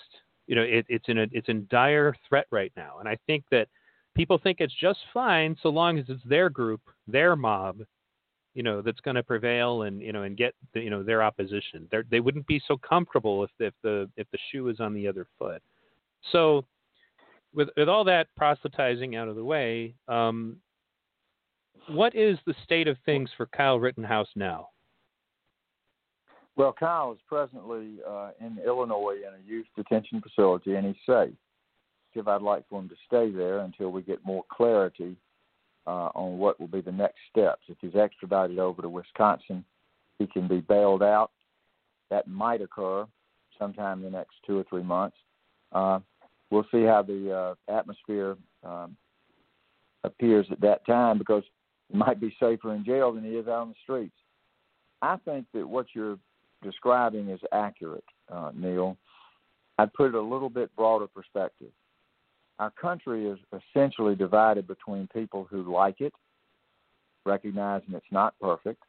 You 0.46 0.56
know, 0.56 0.62
it, 0.62 0.84
it's 0.88 1.08
in 1.08 1.18
a 1.18 1.26
it's 1.32 1.48
in 1.48 1.66
dire 1.70 2.14
threat 2.28 2.46
right 2.50 2.72
now, 2.76 2.98
and 3.00 3.08
I 3.08 3.16
think 3.26 3.44
that 3.50 3.68
people 4.14 4.38
think 4.38 4.58
it's 4.60 4.74
just 4.80 4.98
fine 5.12 5.56
so 5.62 5.68
long 5.68 5.98
as 5.98 6.04
it's 6.08 6.22
their 6.24 6.48
group, 6.48 6.80
their 7.06 7.36
mob, 7.36 7.80
you 8.54 8.62
know, 8.62 8.82
that's 8.82 9.00
going 9.00 9.16
to 9.16 9.22
prevail 9.22 9.82
and 9.82 10.00
you 10.00 10.12
know 10.12 10.22
and 10.22 10.36
get 10.36 10.54
the, 10.72 10.80
you 10.80 10.90
know 10.90 11.02
their 11.02 11.22
opposition. 11.22 11.88
They're, 11.90 12.04
they 12.10 12.20
wouldn't 12.20 12.46
be 12.46 12.62
so 12.66 12.76
comfortable 12.76 13.44
if 13.44 13.50
if 13.58 13.74
the 13.82 14.08
if 14.16 14.26
the 14.30 14.38
shoe 14.50 14.68
is 14.68 14.80
on 14.80 14.94
the 14.94 15.08
other 15.08 15.26
foot. 15.38 15.62
So, 16.32 16.64
with 17.52 17.68
with 17.76 17.88
all 17.88 18.04
that 18.04 18.28
proselytizing 18.36 19.16
out 19.16 19.28
of 19.28 19.36
the 19.36 19.44
way, 19.44 19.94
um, 20.08 20.56
what 21.88 22.14
is 22.14 22.38
the 22.46 22.54
state 22.64 22.86
of 22.86 22.96
things 23.04 23.28
for 23.36 23.46
Kyle 23.46 23.78
Rittenhouse 23.78 24.28
now? 24.36 24.68
Well, 26.56 26.72
Kyle 26.72 27.12
is 27.12 27.18
presently 27.26 27.98
uh, 28.08 28.30
in 28.40 28.58
Illinois 28.64 29.16
in 29.16 29.34
a 29.34 29.44
youth 29.44 29.66
detention 29.76 30.20
facility, 30.20 30.76
and 30.76 30.86
he's 30.86 30.94
safe. 31.04 31.34
I'd 32.16 32.42
like 32.42 32.64
for 32.68 32.80
him 32.80 32.88
to 32.88 32.94
stay 33.06 33.30
there 33.30 33.58
until 33.60 33.90
we 33.90 34.02
get 34.02 34.24
more 34.24 34.44
clarity 34.50 35.16
uh, 35.86 36.10
on 36.14 36.38
what 36.38 36.58
will 36.58 36.68
be 36.68 36.80
the 36.80 36.92
next 36.92 37.18
steps. 37.30 37.62
If 37.68 37.76
he's 37.80 37.94
extradited 37.94 38.58
over 38.58 38.82
to 38.82 38.88
Wisconsin, 38.88 39.64
he 40.18 40.26
can 40.26 40.48
be 40.48 40.60
bailed 40.60 41.02
out. 41.02 41.30
That 42.10 42.28
might 42.28 42.62
occur 42.62 43.06
sometime 43.58 43.98
in 43.98 44.04
the 44.04 44.18
next 44.18 44.34
two 44.46 44.58
or 44.58 44.64
three 44.68 44.82
months. 44.82 45.16
Uh, 45.72 46.00
we'll 46.50 46.66
see 46.70 46.84
how 46.84 47.02
the 47.02 47.32
uh, 47.70 47.72
atmosphere 47.72 48.36
um, 48.64 48.96
appears 50.04 50.46
at 50.50 50.60
that 50.60 50.86
time 50.86 51.18
because 51.18 51.42
he 51.90 51.98
might 51.98 52.20
be 52.20 52.34
safer 52.40 52.74
in 52.74 52.84
jail 52.84 53.12
than 53.12 53.24
he 53.24 53.30
is 53.30 53.46
out 53.46 53.62
on 53.62 53.68
the 53.70 53.74
streets. 53.82 54.14
I 55.02 55.16
think 55.24 55.46
that 55.52 55.68
what 55.68 55.86
you're 55.94 56.18
describing 56.62 57.28
is 57.28 57.40
accurate, 57.52 58.04
uh, 58.32 58.52
Neil. 58.54 58.96
I'd 59.78 59.92
put 59.92 60.08
it 60.08 60.14
a 60.14 60.20
little 60.20 60.48
bit 60.48 60.74
broader 60.76 61.06
perspective. 61.06 61.70
Our 62.58 62.70
country 62.70 63.26
is 63.26 63.38
essentially 63.52 64.14
divided 64.14 64.66
between 64.66 65.08
people 65.12 65.46
who 65.50 65.72
like 65.72 66.00
it, 66.00 66.12
recognizing 67.26 67.94
it's 67.94 68.06
not 68.12 68.34
perfect, 68.40 68.82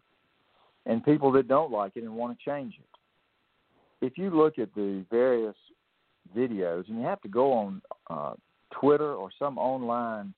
and 0.86 1.04
people 1.04 1.32
that 1.32 1.48
don't 1.48 1.72
like 1.72 1.94
it 1.96 2.04
and 2.04 2.16
want 2.16 2.38
to 2.38 2.46
change 2.46 2.76
it. 2.78 4.06
If 4.06 4.18
you 4.18 4.30
look 4.30 4.60
at 4.60 4.74
the 4.76 5.04
various 5.10 5.56
videos, 6.36 6.88
and 6.88 7.00
you 7.00 7.06
have 7.06 7.22
to 7.22 7.28
go 7.28 7.54
on 7.54 7.82
uh, 8.10 8.34
Twitter 8.80 9.14
or 9.14 9.30
some 9.40 9.58
online 9.58 10.34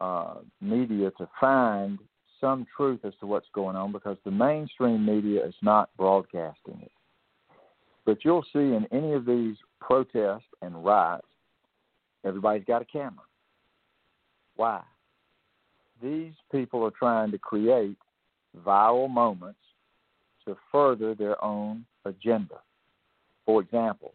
uh, 0.00 0.36
media 0.60 1.10
to 1.18 1.28
find 1.40 1.98
some 2.40 2.66
truth 2.76 3.00
as 3.04 3.12
to 3.20 3.26
what's 3.26 3.48
going 3.52 3.76
on 3.76 3.92
because 3.92 4.16
the 4.24 4.30
mainstream 4.30 5.04
media 5.04 5.44
is 5.44 5.54
not 5.62 5.90
broadcasting 5.96 6.80
it. 6.82 6.92
But 8.04 8.24
you'll 8.24 8.46
see 8.52 8.58
in 8.58 8.86
any 8.90 9.12
of 9.12 9.26
these 9.26 9.56
protests 9.80 10.48
and 10.62 10.84
riots, 10.84 11.26
everybody's 12.24 12.64
got 12.64 12.82
a 12.82 12.84
camera. 12.84 13.24
Why? 14.56 14.82
These 16.02 16.34
people 16.52 16.84
are 16.84 16.90
trying 16.90 17.30
to 17.32 17.38
create 17.38 17.96
viral 18.64 19.10
moments 19.10 19.58
to 20.46 20.56
further 20.72 21.14
their 21.14 21.42
own 21.44 21.84
agenda. 22.04 22.60
For 23.44 23.60
example, 23.60 24.14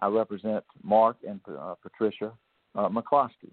I 0.00 0.08
represent 0.08 0.64
Mark 0.82 1.16
and 1.26 1.40
uh, 1.48 1.74
Patricia 1.82 2.32
uh, 2.74 2.88
McCloskey. 2.88 3.52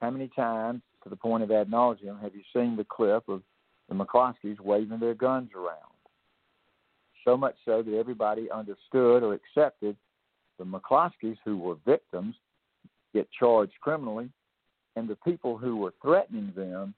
How 0.00 0.10
many 0.10 0.28
times, 0.28 0.82
to 1.02 1.08
the 1.08 1.16
point 1.16 1.42
of 1.42 1.50
ad 1.50 1.70
nauseum, 1.70 2.20
have 2.20 2.34
you 2.34 2.42
seen 2.54 2.76
the 2.76 2.84
clip 2.84 3.28
of 3.28 3.42
the 3.88 3.94
McCloskeys 3.94 4.60
waving 4.60 5.00
their 5.00 5.14
guns 5.14 5.50
around? 5.54 5.78
So 7.24 7.36
much 7.36 7.56
so 7.64 7.82
that 7.82 7.96
everybody 7.96 8.50
understood 8.50 9.22
or 9.22 9.34
accepted 9.34 9.96
the 10.58 10.64
McCloskeys 10.64 11.38
who 11.44 11.56
were 11.56 11.76
victims 11.86 12.34
get 13.14 13.28
charged 13.32 13.72
criminally, 13.80 14.28
and 14.96 15.08
the 15.08 15.16
people 15.16 15.56
who 15.56 15.76
were 15.76 15.94
threatening 16.02 16.52
them 16.54 16.94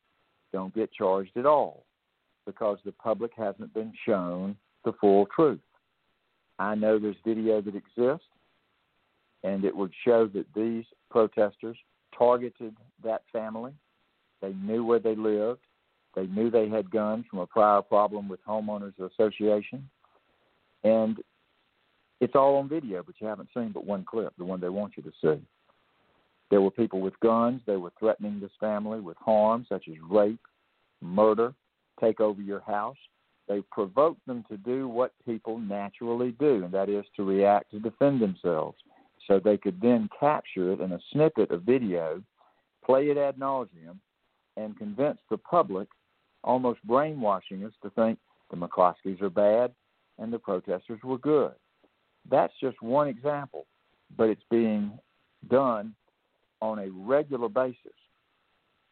don't 0.53 0.75
get 0.75 0.93
charged 0.93 1.37
at 1.37 1.47
all 1.47 1.85
because 2.47 2.79
the 2.85 2.93
public 2.93 3.33
hasn't 3.37 3.73
been 3.75 3.93
shown 4.05 4.57
the 4.85 4.93
full 5.01 5.27
truth. 5.35 5.61
I 6.59 6.75
know 6.75 6.99
there's 6.99 7.17
video 7.25 7.61
that 7.61 7.75
exists, 7.75 8.29
and 9.45 9.65
it 9.65 9.77
would 9.77 9.93
show 10.05 10.27
that 10.29 10.47
these 10.55 10.85
protesters 11.11 11.77
targeted 12.17 12.75
that 13.05 13.23
family. 13.33 13.73
They 14.41 14.53
knew 14.55 14.85
where 14.85 14.99
they 14.99 15.15
lived. 15.15 15.61
They 16.15 16.27
knew 16.27 16.51
they 16.51 16.69
had 16.69 16.91
guns 16.91 17.27
from 17.31 17.41
a 17.41 17.47
prior 17.47 17.83
problem 17.83 18.29
with 18.29 18.41
homeowners 18.47 18.95
association. 18.99 19.89
And 20.83 21.19
it's 22.21 22.35
all 22.35 22.57
on 22.57 22.69
video, 22.69 23.03
but 23.03 23.17
you 23.19 23.27
haven't 23.27 23.51
seen 23.55 23.73
but 23.73 23.85
one 23.85 24.05
clip, 24.05 24.33
the 24.39 24.45
one 24.45 24.61
they 24.61 24.71
want 24.71 24.95
you 24.97 25.03
to 25.03 25.13
see. 25.21 25.43
There 26.51 26.61
were 26.61 26.71
people 26.71 27.01
with 27.01 27.19
guns. 27.21 27.61
They 27.67 27.77
were 27.77 27.93
threatening 27.99 28.41
this 28.41 28.53
family 28.61 29.01
with 29.01 29.17
harm, 29.19 29.67
such 29.69 29.89
as 29.89 29.97
rape, 30.09 30.41
murder, 31.01 31.55
take 32.01 32.21
over 32.21 32.41
your 32.41 32.61
house. 32.61 32.97
They 33.49 33.63
provoked 33.71 34.25
them 34.27 34.45
to 34.51 34.57
do 34.57 34.89
what 34.89 35.13
people 35.25 35.59
naturally 35.59 36.33
do, 36.33 36.65
and 36.65 36.73
that 36.73 36.89
is 36.89 37.05
to 37.17 37.25
react 37.25 37.71
to 37.73 37.81
defend 37.81 38.21
themselves. 38.21 38.79
So 39.27 39.41
they 39.41 39.57
could 39.57 39.81
then 39.81 40.09
capture 40.19 40.73
it 40.73 40.81
in 40.81 40.93
a 40.93 41.01
snippet 41.13 41.51
of 41.51 41.63
video, 41.63 42.23
play 42.85 43.09
it 43.11 43.19
ad 43.19 43.37
nauseum, 43.39 43.99
and 44.57 44.77
convince 44.79 45.19
the 45.31 45.39
public, 45.39 45.89
almost 46.45 46.83
brainwashing 46.85 47.65
us 47.65 47.73
to 47.83 47.91
think 47.91 48.19
the 48.51 48.57
McCloskeys 48.57 49.21
are 49.21 49.31
bad 49.31 49.73
and 50.19 50.33
the 50.33 50.39
protesters 50.39 51.01
were 51.05 51.19
good. 51.19 51.53
That's 52.31 52.53
just 52.61 52.81
one 52.83 53.09
example, 53.09 53.67
but 54.17 54.29
it's 54.29 54.43
being 54.51 54.99
done 55.51 55.95
on 56.61 56.79
a 56.79 56.89
regular 56.91 57.49
basis. 57.49 57.77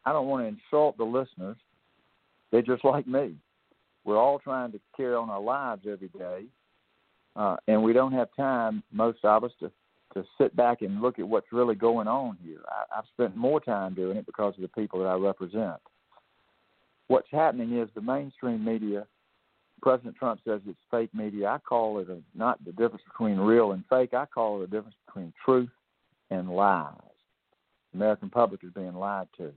I 0.05 0.12
don't 0.12 0.27
want 0.27 0.44
to 0.44 0.48
insult 0.48 0.96
the 0.96 1.05
listeners. 1.05 1.57
They're 2.50 2.62
just 2.62 2.85
like 2.85 3.07
me. 3.07 3.35
We're 4.05 4.18
all 4.18 4.38
trying 4.38 4.72
to 4.72 4.81
carry 4.96 5.14
on 5.14 5.31
our 5.31 5.40
lives 5.40 5.87
every 5.90 6.09
day, 6.09 6.44
uh, 7.37 7.57
and 7.68 7.83
we 7.83 7.94
don't 7.94 8.12
have 8.12 8.29
time, 8.37 8.83
most 8.92 9.18
of 9.24 9.44
us, 9.44 9.53
to 9.61 9.70
to 10.12 10.24
sit 10.38 10.55
back 10.55 10.83
and 10.83 11.03
look 11.03 11.18
at 11.18 11.27
what's 11.27 11.50
really 11.50 11.74
going 11.74 12.07
on 12.07 12.37
here. 12.44 12.61
I, 12.68 12.98
I've 12.98 13.07
spent 13.14 13.35
more 13.35 13.59
time 13.59 13.94
doing 13.94 14.16
it 14.16 14.27
because 14.27 14.55
of 14.55 14.62
the 14.62 14.68
people 14.68 15.00
that 15.00 15.09
I 15.09 15.14
represent. 15.14 15.81
What's 17.09 17.27
happening 17.33 17.77
is 17.77 17.88
the 17.96 18.00
mainstream 18.00 18.64
media 18.64 19.09
President 19.85 20.16
Trump 20.16 20.40
says 20.46 20.62
it's 20.66 20.79
fake 20.90 21.11
media. 21.14 21.48
I 21.48 21.59
call 21.59 21.98
it 21.98 22.09
a, 22.09 22.18
not 22.35 22.64
the 22.64 22.72
difference 22.72 23.03
between 23.12 23.37
real 23.37 23.72
and 23.72 23.85
fake. 23.90 24.14
I 24.14 24.24
call 24.24 24.62
it 24.62 24.70
the 24.70 24.77
difference 24.77 24.96
between 25.07 25.33
truth 25.44 25.68
and 26.31 26.48
lies. 26.48 26.94
American 27.94 28.30
public 28.30 28.62
is 28.64 28.72
being 28.72 28.94
lied 28.94 29.28
to. 29.38 29.52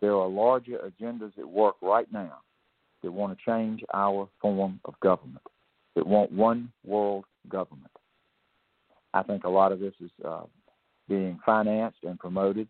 There 0.00 0.14
are 0.16 0.28
larger 0.28 0.78
agendas 0.78 1.38
at 1.38 1.48
work 1.48 1.76
right 1.80 2.10
now 2.12 2.38
that 3.02 3.10
want 3.10 3.36
to 3.36 3.44
change 3.44 3.82
our 3.94 4.28
form 4.40 4.80
of 4.84 4.98
government, 5.00 5.46
that 5.94 6.06
want 6.06 6.32
one 6.32 6.72
world 6.84 7.24
government. 7.48 7.90
I 9.14 9.22
think 9.22 9.44
a 9.44 9.48
lot 9.48 9.72
of 9.72 9.80
this 9.80 9.94
is 10.00 10.10
uh, 10.24 10.42
being 11.08 11.38
financed 11.44 11.98
and 12.04 12.18
promoted 12.18 12.68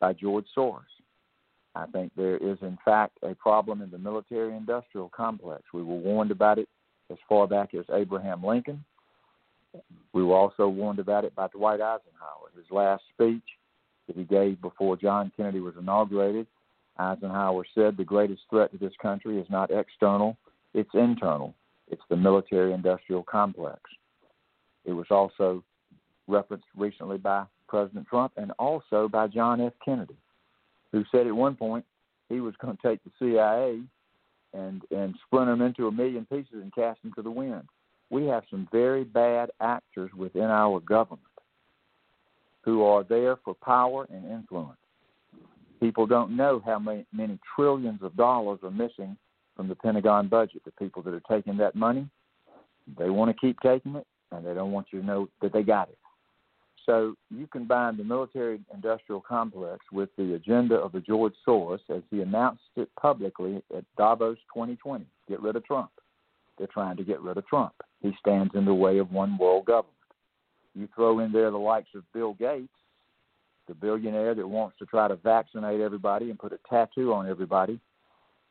by 0.00 0.12
George 0.12 0.46
Soros. 0.56 0.80
I 1.74 1.86
think 1.86 2.12
there 2.16 2.38
is, 2.38 2.58
in 2.62 2.78
fact, 2.84 3.18
a 3.22 3.34
problem 3.34 3.82
in 3.82 3.90
the 3.90 3.98
military 3.98 4.56
industrial 4.56 5.10
complex. 5.14 5.62
We 5.72 5.82
were 5.82 5.94
warned 5.96 6.30
about 6.30 6.58
it 6.58 6.68
as 7.10 7.18
far 7.28 7.46
back 7.46 7.74
as 7.74 7.84
Abraham 7.92 8.42
Lincoln. 8.42 8.82
We 10.14 10.24
were 10.24 10.34
also 10.34 10.68
warned 10.68 10.98
about 10.98 11.24
it 11.24 11.34
by 11.34 11.48
Dwight 11.48 11.80
Eisenhower. 11.80 12.50
His 12.56 12.64
last 12.70 13.02
speech 13.12 13.44
that 14.06 14.16
he 14.16 14.24
gave 14.24 14.60
before 14.60 14.96
John 14.96 15.32
Kennedy 15.36 15.60
was 15.60 15.74
inaugurated, 15.78 16.46
Eisenhower 16.98 17.64
said 17.74 17.96
the 17.96 18.04
greatest 18.04 18.42
threat 18.48 18.72
to 18.72 18.78
this 18.78 18.94
country 19.00 19.38
is 19.38 19.46
not 19.50 19.70
external, 19.70 20.36
it's 20.74 20.94
internal. 20.94 21.54
It's 21.88 22.02
the 22.08 22.16
military 22.16 22.72
industrial 22.72 23.22
complex. 23.22 23.80
It 24.84 24.92
was 24.92 25.06
also 25.10 25.62
referenced 26.26 26.66
recently 26.76 27.18
by 27.18 27.44
President 27.68 28.06
Trump 28.08 28.32
and 28.36 28.52
also 28.58 29.08
by 29.08 29.28
John 29.28 29.60
F. 29.60 29.72
Kennedy 29.84 30.16
who 30.96 31.04
said 31.12 31.26
at 31.26 31.34
one 31.34 31.54
point 31.54 31.84
he 32.28 32.40
was 32.40 32.54
going 32.60 32.76
to 32.76 32.82
take 32.82 33.00
the 33.04 33.10
CIA 33.18 33.80
and 34.54 34.82
and 34.90 35.14
splinter 35.26 35.52
them 35.52 35.62
into 35.62 35.86
a 35.86 35.92
million 35.92 36.24
pieces 36.26 36.54
and 36.54 36.74
cast 36.74 37.02
them 37.02 37.12
to 37.14 37.22
the 37.22 37.30
wind. 37.30 37.68
We 38.10 38.26
have 38.26 38.44
some 38.50 38.68
very 38.72 39.04
bad 39.04 39.50
actors 39.60 40.10
within 40.16 40.44
our 40.44 40.80
government 40.80 41.20
who 42.66 42.82
are 42.82 43.02
there 43.04 43.36
for 43.42 43.54
power 43.54 44.06
and 44.12 44.30
influence. 44.30 44.76
People 45.80 46.06
don't 46.06 46.36
know 46.36 46.60
how 46.66 46.78
many, 46.78 47.06
many 47.12 47.38
trillions 47.54 48.02
of 48.02 48.14
dollars 48.16 48.58
are 48.62 48.70
missing 48.70 49.16
from 49.56 49.68
the 49.68 49.74
Pentagon 49.74 50.28
budget. 50.28 50.62
The 50.64 50.72
people 50.72 51.00
that 51.02 51.14
are 51.14 51.22
taking 51.30 51.56
that 51.58 51.74
money, 51.74 52.06
they 52.98 53.08
want 53.08 53.30
to 53.30 53.40
keep 53.40 53.58
taking 53.60 53.94
it, 53.96 54.06
and 54.32 54.44
they 54.44 54.52
don't 54.52 54.72
want 54.72 54.88
you 54.90 55.00
to 55.00 55.06
know 55.06 55.28
that 55.40 55.52
they 55.52 55.62
got 55.62 55.88
it. 55.88 55.98
So 56.84 57.14
you 57.30 57.46
combine 57.48 57.96
the 57.96 58.04
military 58.04 58.60
industrial 58.72 59.20
complex 59.20 59.84
with 59.92 60.08
the 60.16 60.34
agenda 60.34 60.76
of 60.76 60.92
the 60.92 61.00
George 61.00 61.34
Soros 61.46 61.80
as 61.88 62.02
he 62.10 62.20
announced 62.20 62.62
it 62.76 62.88
publicly 63.00 63.62
at 63.76 63.84
Davos 63.96 64.38
2020 64.54 65.04
get 65.28 65.40
rid 65.40 65.56
of 65.56 65.64
Trump. 65.64 65.90
They're 66.58 66.68
trying 66.68 66.96
to 66.96 67.04
get 67.04 67.20
rid 67.20 67.36
of 67.36 67.46
Trump. 67.46 67.74
He 68.00 68.12
stands 68.20 68.54
in 68.54 68.64
the 68.64 68.74
way 68.74 68.98
of 68.98 69.10
one 69.10 69.36
world 69.36 69.66
government. 69.66 69.95
You 70.76 70.88
throw 70.94 71.20
in 71.20 71.32
there 71.32 71.50
the 71.50 71.56
likes 71.56 71.88
of 71.94 72.02
Bill 72.12 72.34
Gates, 72.34 72.68
the 73.66 73.74
billionaire 73.74 74.34
that 74.34 74.46
wants 74.46 74.76
to 74.78 74.84
try 74.84 75.08
to 75.08 75.16
vaccinate 75.16 75.80
everybody 75.80 76.28
and 76.28 76.38
put 76.38 76.52
a 76.52 76.58
tattoo 76.68 77.14
on 77.14 77.26
everybody. 77.26 77.80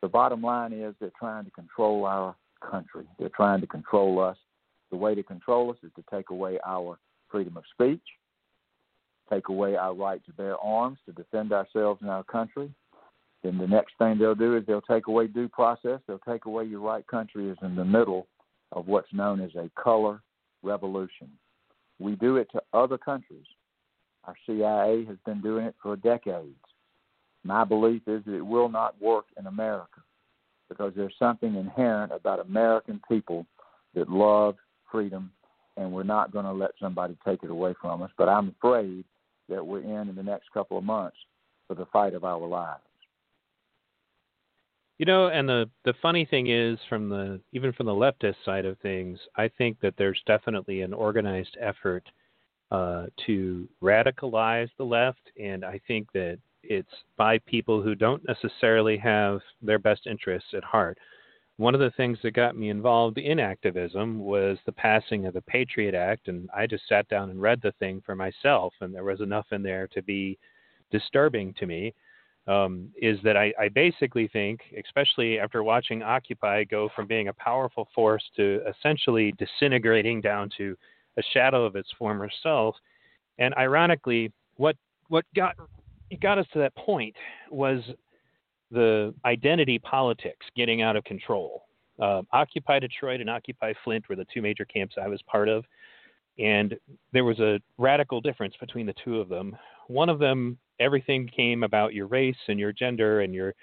The 0.02 0.08
bottom 0.08 0.42
line 0.42 0.72
is 0.72 0.94
they're 0.98 1.12
trying 1.16 1.44
to 1.44 1.52
control 1.52 2.04
our 2.04 2.34
country. 2.68 3.04
They're 3.18 3.28
trying 3.28 3.60
to 3.60 3.66
control 3.68 4.20
us. 4.20 4.36
The 4.90 4.96
way 4.96 5.14
to 5.14 5.22
control 5.22 5.70
us 5.70 5.76
is 5.84 5.92
to 5.94 6.04
take 6.12 6.30
away 6.30 6.58
our 6.66 6.98
freedom 7.30 7.56
of 7.56 7.62
speech, 7.72 8.02
take 9.30 9.48
away 9.48 9.76
our 9.76 9.94
right 9.94 10.24
to 10.26 10.32
bear 10.32 10.56
arms 10.58 10.98
to 11.06 11.12
defend 11.12 11.52
ourselves 11.52 12.02
and 12.02 12.10
our 12.10 12.24
country. 12.24 12.72
Then 13.44 13.56
the 13.56 13.68
next 13.68 13.92
thing 13.98 14.18
they'll 14.18 14.34
do 14.34 14.56
is 14.56 14.64
they'll 14.66 14.80
take 14.80 15.06
away 15.06 15.28
due 15.28 15.48
process. 15.48 16.00
They'll 16.08 16.18
take 16.28 16.46
away 16.46 16.64
your 16.64 16.80
right 16.80 17.06
country 17.06 17.48
is 17.48 17.58
in 17.62 17.76
the 17.76 17.84
middle 17.84 18.26
of 18.72 18.88
what's 18.88 19.12
known 19.12 19.40
as 19.40 19.54
a 19.54 19.70
color 19.80 20.20
revolution. 20.64 21.30
We 21.98 22.16
do 22.16 22.36
it 22.36 22.48
to 22.52 22.62
other 22.72 22.98
countries. 22.98 23.46
Our 24.24 24.34
CIA 24.46 25.04
has 25.06 25.16
been 25.24 25.40
doing 25.40 25.66
it 25.66 25.74
for 25.82 25.96
decades. 25.96 26.56
My 27.44 27.64
belief 27.64 28.02
is 28.06 28.24
that 28.24 28.34
it 28.34 28.46
will 28.46 28.68
not 28.68 29.00
work 29.00 29.26
in 29.38 29.46
America 29.46 30.00
because 30.68 30.92
there's 30.96 31.14
something 31.18 31.54
inherent 31.54 32.12
about 32.12 32.40
American 32.40 33.00
people 33.08 33.46
that 33.94 34.10
love 34.10 34.56
freedom, 34.90 35.30
and 35.76 35.92
we're 35.92 36.02
not 36.02 36.32
going 36.32 36.44
to 36.44 36.52
let 36.52 36.72
somebody 36.80 37.16
take 37.24 37.42
it 37.44 37.50
away 37.50 37.74
from 37.80 38.02
us. 38.02 38.10
But 38.18 38.28
I'm 38.28 38.54
afraid 38.58 39.04
that 39.48 39.64
we're 39.64 39.80
in 39.80 40.08
in 40.08 40.16
the 40.16 40.22
next 40.22 40.50
couple 40.52 40.76
of 40.76 40.84
months 40.84 41.16
for 41.68 41.74
the 41.74 41.86
fight 41.86 42.14
of 42.14 42.24
our 42.24 42.46
lives. 42.46 42.82
You 44.98 45.06
know, 45.06 45.28
and 45.28 45.48
the 45.48 45.68
the 45.84 45.94
funny 46.00 46.24
thing 46.24 46.48
is, 46.48 46.78
from 46.88 47.08
the 47.08 47.40
even 47.52 47.72
from 47.72 47.86
the 47.86 47.92
leftist 47.92 48.36
side 48.44 48.64
of 48.64 48.78
things, 48.78 49.18
I 49.36 49.48
think 49.48 49.78
that 49.80 49.94
there's 49.98 50.20
definitely 50.26 50.80
an 50.82 50.94
organized 50.94 51.56
effort 51.60 52.08
uh, 52.70 53.06
to 53.26 53.68
radicalize 53.82 54.70
the 54.78 54.84
left, 54.84 55.20
and 55.40 55.64
I 55.64 55.80
think 55.86 56.10
that 56.12 56.38
it's 56.62 56.88
by 57.16 57.38
people 57.40 57.82
who 57.82 57.94
don't 57.94 58.26
necessarily 58.26 58.96
have 58.96 59.40
their 59.62 59.78
best 59.78 60.06
interests 60.06 60.48
at 60.54 60.64
heart 60.64 60.98
one 61.58 61.74
of 61.74 61.80
the 61.80 61.90
things 61.92 62.18
that 62.22 62.32
got 62.32 62.56
me 62.56 62.68
involved 62.68 63.18
in 63.18 63.40
activism 63.40 64.18
was 64.18 64.58
the 64.66 64.72
passing 64.72 65.24
of 65.24 65.32
the 65.34 65.40
Patriot 65.42 65.94
Act, 65.94 66.28
and 66.28 66.50
I 66.54 66.66
just 66.66 66.86
sat 66.86 67.08
down 67.08 67.30
and 67.30 67.40
read 67.40 67.60
the 67.62 67.72
thing 67.72 68.02
for 68.04 68.14
myself, 68.14 68.74
and 68.80 68.94
there 68.94 69.04
was 69.04 69.22
enough 69.22 69.46
in 69.52 69.62
there 69.62 69.88
to 69.88 70.02
be 70.02 70.38
disturbing 70.90 71.54
to 71.54 71.66
me. 71.66 71.94
Um, 72.48 72.90
is 72.96 73.18
that 73.24 73.36
I, 73.36 73.52
I 73.58 73.68
basically 73.68 74.28
think, 74.28 74.60
especially 74.78 75.40
after 75.40 75.64
watching 75.64 76.04
Occupy 76.04 76.62
go 76.64 76.88
from 76.94 77.08
being 77.08 77.26
a 77.26 77.32
powerful 77.32 77.88
force 77.92 78.22
to 78.36 78.60
essentially 78.70 79.32
disintegrating 79.32 80.20
down 80.20 80.50
to 80.56 80.76
a 81.18 81.22
shadow 81.32 81.64
of 81.64 81.74
its 81.74 81.88
former 81.98 82.30
self, 82.44 82.76
and 83.38 83.52
ironically, 83.54 84.32
what 84.56 84.76
what 85.08 85.24
got 85.34 85.56
got 86.22 86.38
us 86.38 86.46
to 86.52 86.60
that 86.60 86.74
point 86.76 87.16
was 87.50 87.82
the 88.70 89.14
identity 89.24 89.78
politics 89.78 90.46
getting 90.56 90.82
out 90.82 90.96
of 90.96 91.04
control. 91.04 91.64
Uh, 92.00 92.22
Occupy 92.32 92.78
Detroit 92.78 93.20
and 93.20 93.30
Occupy 93.30 93.72
Flint 93.84 94.08
were 94.08 94.16
the 94.16 94.26
two 94.32 94.42
major 94.42 94.64
camps 94.64 94.96
I 95.00 95.08
was 95.08 95.20
part 95.22 95.48
of. 95.48 95.64
And 96.38 96.76
there 97.12 97.24
was 97.24 97.40
a 97.40 97.60
radical 97.78 98.20
difference 98.20 98.54
between 98.60 98.86
the 98.86 98.94
two 99.02 99.20
of 99.20 99.28
them. 99.28 99.56
One 99.88 100.08
of 100.08 100.18
them, 100.18 100.58
everything 100.80 101.28
came 101.34 101.62
about 101.62 101.94
your 101.94 102.06
race 102.06 102.36
and 102.48 102.58
your 102.58 102.72
gender 102.72 103.20
and 103.20 103.34
your, 103.34 103.54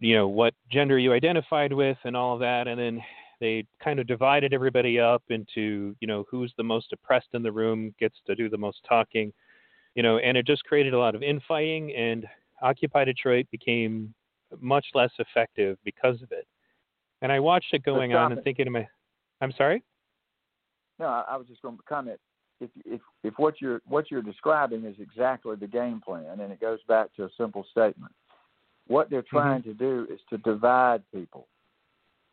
you 0.00 0.14
know, 0.14 0.28
what 0.28 0.54
gender 0.70 0.98
you 0.98 1.12
identified 1.12 1.72
with 1.72 1.98
and 2.04 2.16
all 2.16 2.34
of 2.34 2.40
that. 2.40 2.68
And 2.68 2.78
then 2.78 3.02
they 3.40 3.66
kind 3.82 4.00
of 4.00 4.06
divided 4.06 4.52
everybody 4.52 4.98
up 4.98 5.22
into, 5.28 5.94
you 6.00 6.08
know, 6.08 6.24
who's 6.30 6.52
the 6.56 6.64
most 6.64 6.92
oppressed 6.92 7.28
in 7.34 7.42
the 7.42 7.52
room 7.52 7.94
gets 7.98 8.16
to 8.26 8.34
do 8.34 8.48
the 8.48 8.58
most 8.58 8.78
talking, 8.88 9.32
you 9.94 10.02
know, 10.02 10.18
and 10.18 10.36
it 10.36 10.46
just 10.46 10.64
created 10.64 10.94
a 10.94 10.98
lot 10.98 11.14
of 11.14 11.22
infighting 11.22 11.94
and 11.94 12.26
Occupy 12.62 13.04
Detroit 13.04 13.46
became 13.52 14.12
much 14.60 14.86
less 14.94 15.12
effective 15.18 15.78
because 15.84 16.20
of 16.22 16.32
it. 16.32 16.46
And 17.22 17.30
I 17.30 17.40
watched 17.40 17.72
it 17.72 17.82
going 17.82 18.14
on 18.14 18.32
and 18.32 18.42
thinking 18.42 18.64
to 18.64 18.70
my, 18.70 18.86
I'm 19.40 19.52
sorry. 19.52 19.82
No, 20.98 21.06
I 21.06 21.36
was 21.36 21.46
just 21.46 21.62
going 21.62 21.76
to 21.76 21.82
comment. 21.84 22.18
If 22.60 22.70
if 22.84 23.00
if 23.22 23.34
what 23.36 23.60
you're 23.60 23.80
what 23.86 24.10
you're 24.10 24.22
describing 24.22 24.84
is 24.84 24.96
exactly 24.98 25.56
the 25.56 25.66
game 25.66 26.00
plan, 26.04 26.40
and 26.40 26.52
it 26.52 26.60
goes 26.60 26.80
back 26.88 27.14
to 27.16 27.24
a 27.24 27.30
simple 27.36 27.64
statement, 27.70 28.12
what 28.88 29.10
they're 29.10 29.22
mm-hmm. 29.22 29.36
trying 29.36 29.62
mm-hmm. 29.62 29.78
to 29.78 30.06
do 30.06 30.06
is 30.12 30.20
to 30.30 30.38
divide 30.38 31.02
people. 31.14 31.46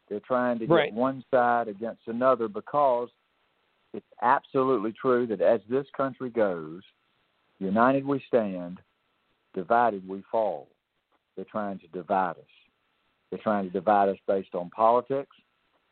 They're 0.10 0.20
trying 0.22 0.60
to 0.60 0.66
right. 0.68 0.90
get 0.90 0.94
one 0.94 1.24
side 1.32 1.68
against 1.68 2.02
another 2.08 2.48
because 2.48 3.10
it's 3.94 4.06
absolutely 4.22 4.94
true 4.94 5.26
that 5.28 5.42
as 5.42 5.62
this 5.70 5.86
country 5.96 6.30
goes, 6.30 6.82
united 7.60 8.06
we 8.06 8.22
stand, 8.28 8.80
divided 9.54 10.08
we 10.08 10.24
fall. 10.32 10.68
They're 11.36 11.46
trying 11.46 11.80
to 11.80 11.88
divide 11.88 12.32
us. 12.32 12.56
They're 13.30 13.40
trying 13.40 13.66
to 13.66 13.72
divide 13.72 14.10
us 14.10 14.18
based 14.28 14.54
on 14.54 14.70
politics. 14.70 15.36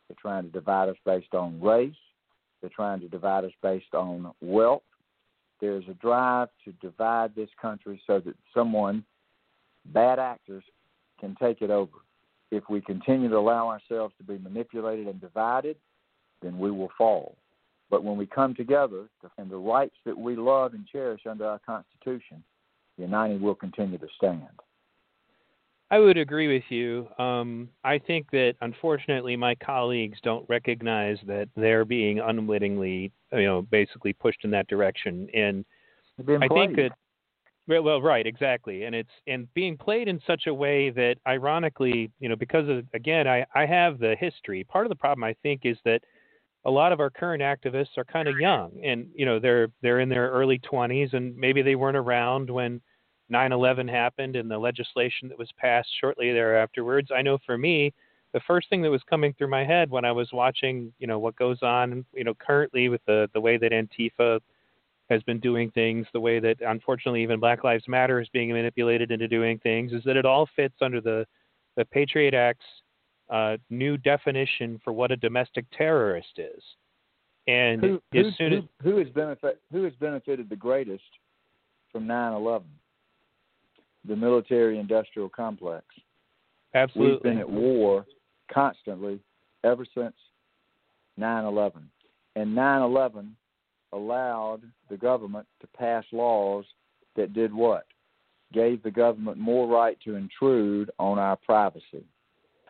They're 0.08 0.18
trying 0.22 0.44
to 0.44 0.50
divide 0.50 0.90
us 0.90 0.96
based 1.06 1.34
on 1.34 1.62
race. 1.62 1.94
They're 2.64 2.72
trying 2.74 3.02
to 3.02 3.10
divide 3.10 3.44
us 3.44 3.52
based 3.62 3.94
on 3.94 4.32
wealth. 4.42 4.84
There's 5.60 5.84
a 5.90 5.94
drive 5.96 6.48
to 6.64 6.72
divide 6.82 7.36
this 7.36 7.50
country 7.62 8.02
so 8.08 8.22
that 8.22 8.36
someone, 8.54 9.04
bad 9.88 10.18
actors, 10.18 10.64
can 11.20 11.36
take 11.42 11.62
it 11.62 11.70
over. 11.70 11.92
If 12.52 12.64
we 12.70 12.80
continue 12.80 13.28
to 13.28 13.36
allow 13.36 13.68
ourselves 13.68 14.14
to 14.18 14.24
be 14.24 14.38
manipulated 14.38 15.08
and 15.08 15.20
divided, 15.20 15.76
then 16.42 16.58
we 16.58 16.72
will 16.72 16.92
fall. 16.98 17.36
But 17.90 18.06
when 18.06 18.16
we 18.16 18.26
come 18.26 18.56
together 18.56 19.10
and 19.38 19.52
the 19.52 19.58
rights 19.58 19.96
that 20.06 20.18
we 20.18 20.38
love 20.38 20.74
and 20.74 20.88
cherish 20.88 21.24
under 21.30 21.46
our 21.46 21.60
Constitution, 21.66 22.46
the 22.96 23.04
united 23.04 23.42
will 23.42 23.56
continue 23.56 23.98
to 23.98 24.08
stand. 24.16 24.48
I 25.94 26.00
would 26.00 26.18
agree 26.18 26.52
with 26.52 26.64
you. 26.70 27.08
Um, 27.20 27.70
I 27.84 28.00
think 28.00 28.32
that 28.32 28.56
unfortunately 28.62 29.36
my 29.36 29.54
colleagues 29.54 30.18
don't 30.24 30.44
recognize 30.50 31.20
that 31.28 31.50
they're 31.56 31.86
being 31.86 32.20
unwittingly, 32.20 33.12
you 33.32 33.44
know, 33.44 33.62
basically 33.62 34.12
pushed 34.12 34.44
in 34.44 34.50
that 34.50 34.68
direction. 34.68 35.28
And 35.36 35.64
I 36.42 36.48
think 36.48 36.78
that, 36.78 36.94
well, 37.68 38.02
right, 38.02 38.26
exactly. 38.26 38.86
And 38.86 38.96
it's 38.96 39.12
and 39.28 39.48
being 39.54 39.78
played 39.78 40.08
in 40.08 40.20
such 40.26 40.48
a 40.48 40.54
way 40.54 40.90
that, 40.90 41.18
ironically, 41.28 42.10
you 42.20 42.28
know, 42.28 42.36
because 42.36 42.68
of 42.68 42.86
again, 42.96 43.28
I 43.28 43.46
I 43.54 43.68
have 43.68 44.00
the 44.00 44.16
history. 44.20 44.64
Part 44.64 44.88
of 44.88 44.90
the 44.90 44.96
problem 44.96 45.24
I 45.24 45.36
think 45.44 45.62
is 45.64 45.78
that 45.86 46.02
a 46.66 46.72
lot 46.72 46.92
of 46.92 47.02
our 47.02 47.12
current 47.12 47.44
activists 47.44 48.00
are 48.00 48.06
kind 48.06 48.28
of 48.28 48.40
young, 48.40 48.72
and 48.84 49.10
you 49.14 49.28
know, 49.28 49.38
they're 49.38 49.68
they're 49.84 50.00
in 50.00 50.10
their 50.10 50.32
early 50.32 50.58
20s, 50.58 51.14
and 51.14 51.38
maybe 51.38 51.62
they 51.62 51.76
weren't 51.76 51.98
around 51.98 52.50
when 52.50 52.82
9/11 53.32 53.90
happened 53.90 54.36
and 54.36 54.50
the 54.50 54.58
legislation 54.58 55.30
that 55.30 55.38
was 55.38 55.52
passed 55.58 55.90
shortly 56.00 56.32
thereafterwards. 56.32 57.10
I 57.12 57.22
know 57.22 57.38
for 57.46 57.58
me, 57.58 57.94
the 58.34 58.42
first 58.42 58.70
thing 58.70 58.82
that 58.82 58.90
was 58.90 59.04
coming 59.10 59.34
through 59.34 59.50
my 59.50 59.64
head 59.64 59.90
when 59.90 60.06
I 60.06 60.12
was 60.12 60.30
watching, 60.34 60.92
you 61.00 61.08
know, 61.08 61.20
what 61.20 61.36
goes 61.36 61.60
on, 61.62 62.04
you 62.14 62.24
know, 62.24 62.34
currently 62.34 62.90
with 62.90 63.02
the 63.06 63.30
the 63.34 63.42
way 63.42 63.58
that 63.58 63.72
Antifa 63.72 64.40
has 65.10 65.22
been 65.24 65.40
doing 65.40 65.70
things, 65.72 66.08
the 66.14 66.20
way 66.20 66.40
that 66.40 66.58
unfortunately 66.62 67.22
even 67.24 67.40
Black 67.40 67.64
Lives 67.64 67.88
Matter 67.88 68.20
is 68.20 68.30
being 68.30 68.52
manipulated 68.52 69.12
into 69.12 69.28
doing 69.28 69.60
things, 69.60 69.94
is 69.94 70.04
that 70.06 70.18
it 70.18 70.26
all 70.26 70.50
fits 70.56 70.76
under 70.82 71.00
the 71.00 71.26
the 71.76 71.86
Patriot 71.86 72.34
Act's 72.34 72.66
uh, 73.30 73.58
new 73.70 73.98
definition 73.98 74.80
for 74.84 74.94
what 74.94 75.12
a 75.12 75.16
domestic 75.16 75.66
terrorist 75.76 76.38
is. 76.38 76.64
And 77.48 77.82
who, 77.82 78.02
as 78.16 78.26
soon 78.38 78.52
who, 78.52 78.58
as 78.58 78.64
who 78.82 78.98
has 78.98 79.10
benefit 79.10 79.62
who 79.72 79.84
has 79.84 79.94
benefited 80.00 80.50
the 80.50 80.56
greatest 80.56 81.04
from 81.92 82.08
9/11? 82.08 82.64
The 84.08 84.16
military 84.16 84.80
industrial 84.80 85.30
complex. 85.30 85.86
Absolutely. 86.74 87.14
We've 87.14 87.24
been 87.24 87.38
at 87.40 87.50
war 87.50 88.06
constantly 88.52 89.20
ever 89.64 89.86
since 89.96 90.16
9 91.18 91.46
11. 91.46 91.90
And 92.36 92.56
9 92.56 92.82
11 92.82 93.36
allowed 93.92 94.62
the 94.90 94.98
government 94.98 95.48
to 95.62 95.68
pass 95.68 96.04
laws 96.12 96.66
that 97.16 97.34
did 97.34 97.54
what? 97.54 97.86
Gave 98.52 98.84
the 98.84 98.92
government 98.92 99.38
more 99.38 99.68
right 99.68 99.98
to 100.04 100.16
intrude 100.16 100.92
on 101.00 101.20
our 101.20 101.36
privacy. 101.38 102.06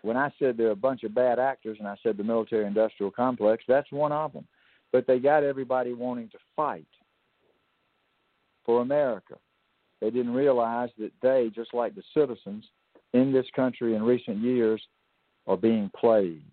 When 0.01 0.17
I 0.17 0.33
said 0.37 0.57
there 0.57 0.67
are 0.67 0.71
a 0.71 0.75
bunch 0.75 1.03
of 1.03 1.15
bad 1.15 1.39
actors 1.39 1.77
and 1.79 1.87
I 1.87 1.95
said 2.03 2.17
the 2.17 2.23
military 2.23 2.65
industrial 2.65 3.11
complex, 3.11 3.63
that's 3.67 3.91
one 3.91 4.11
of 4.11 4.33
them. 4.33 4.45
But 4.91 5.07
they 5.07 5.17
got 5.19 5.43
everybody 5.43 5.93
wanting 5.93 6.29
to 6.29 6.37
fight 6.55 6.85
for 8.65 8.81
America. 8.81 9.35
They 10.03 10.09
didn't 10.09 10.33
realize 10.33 10.89
that 10.99 11.13
they, 11.21 11.49
just 11.55 11.73
like 11.73 11.95
the 11.95 12.03
citizens 12.13 12.65
in 13.13 13.31
this 13.31 13.45
country 13.55 13.95
in 13.95 14.03
recent 14.03 14.39
years, 14.39 14.85
are 15.47 15.55
being 15.55 15.89
played. 15.97 16.43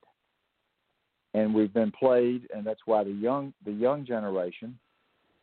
And 1.34 1.52
we've 1.52 1.74
been 1.74 1.90
played, 1.90 2.46
and 2.54 2.64
that's 2.64 2.82
why 2.84 3.02
the 3.02 3.10
young 3.10 3.52
the 3.64 3.72
young 3.72 4.06
generation 4.06 4.78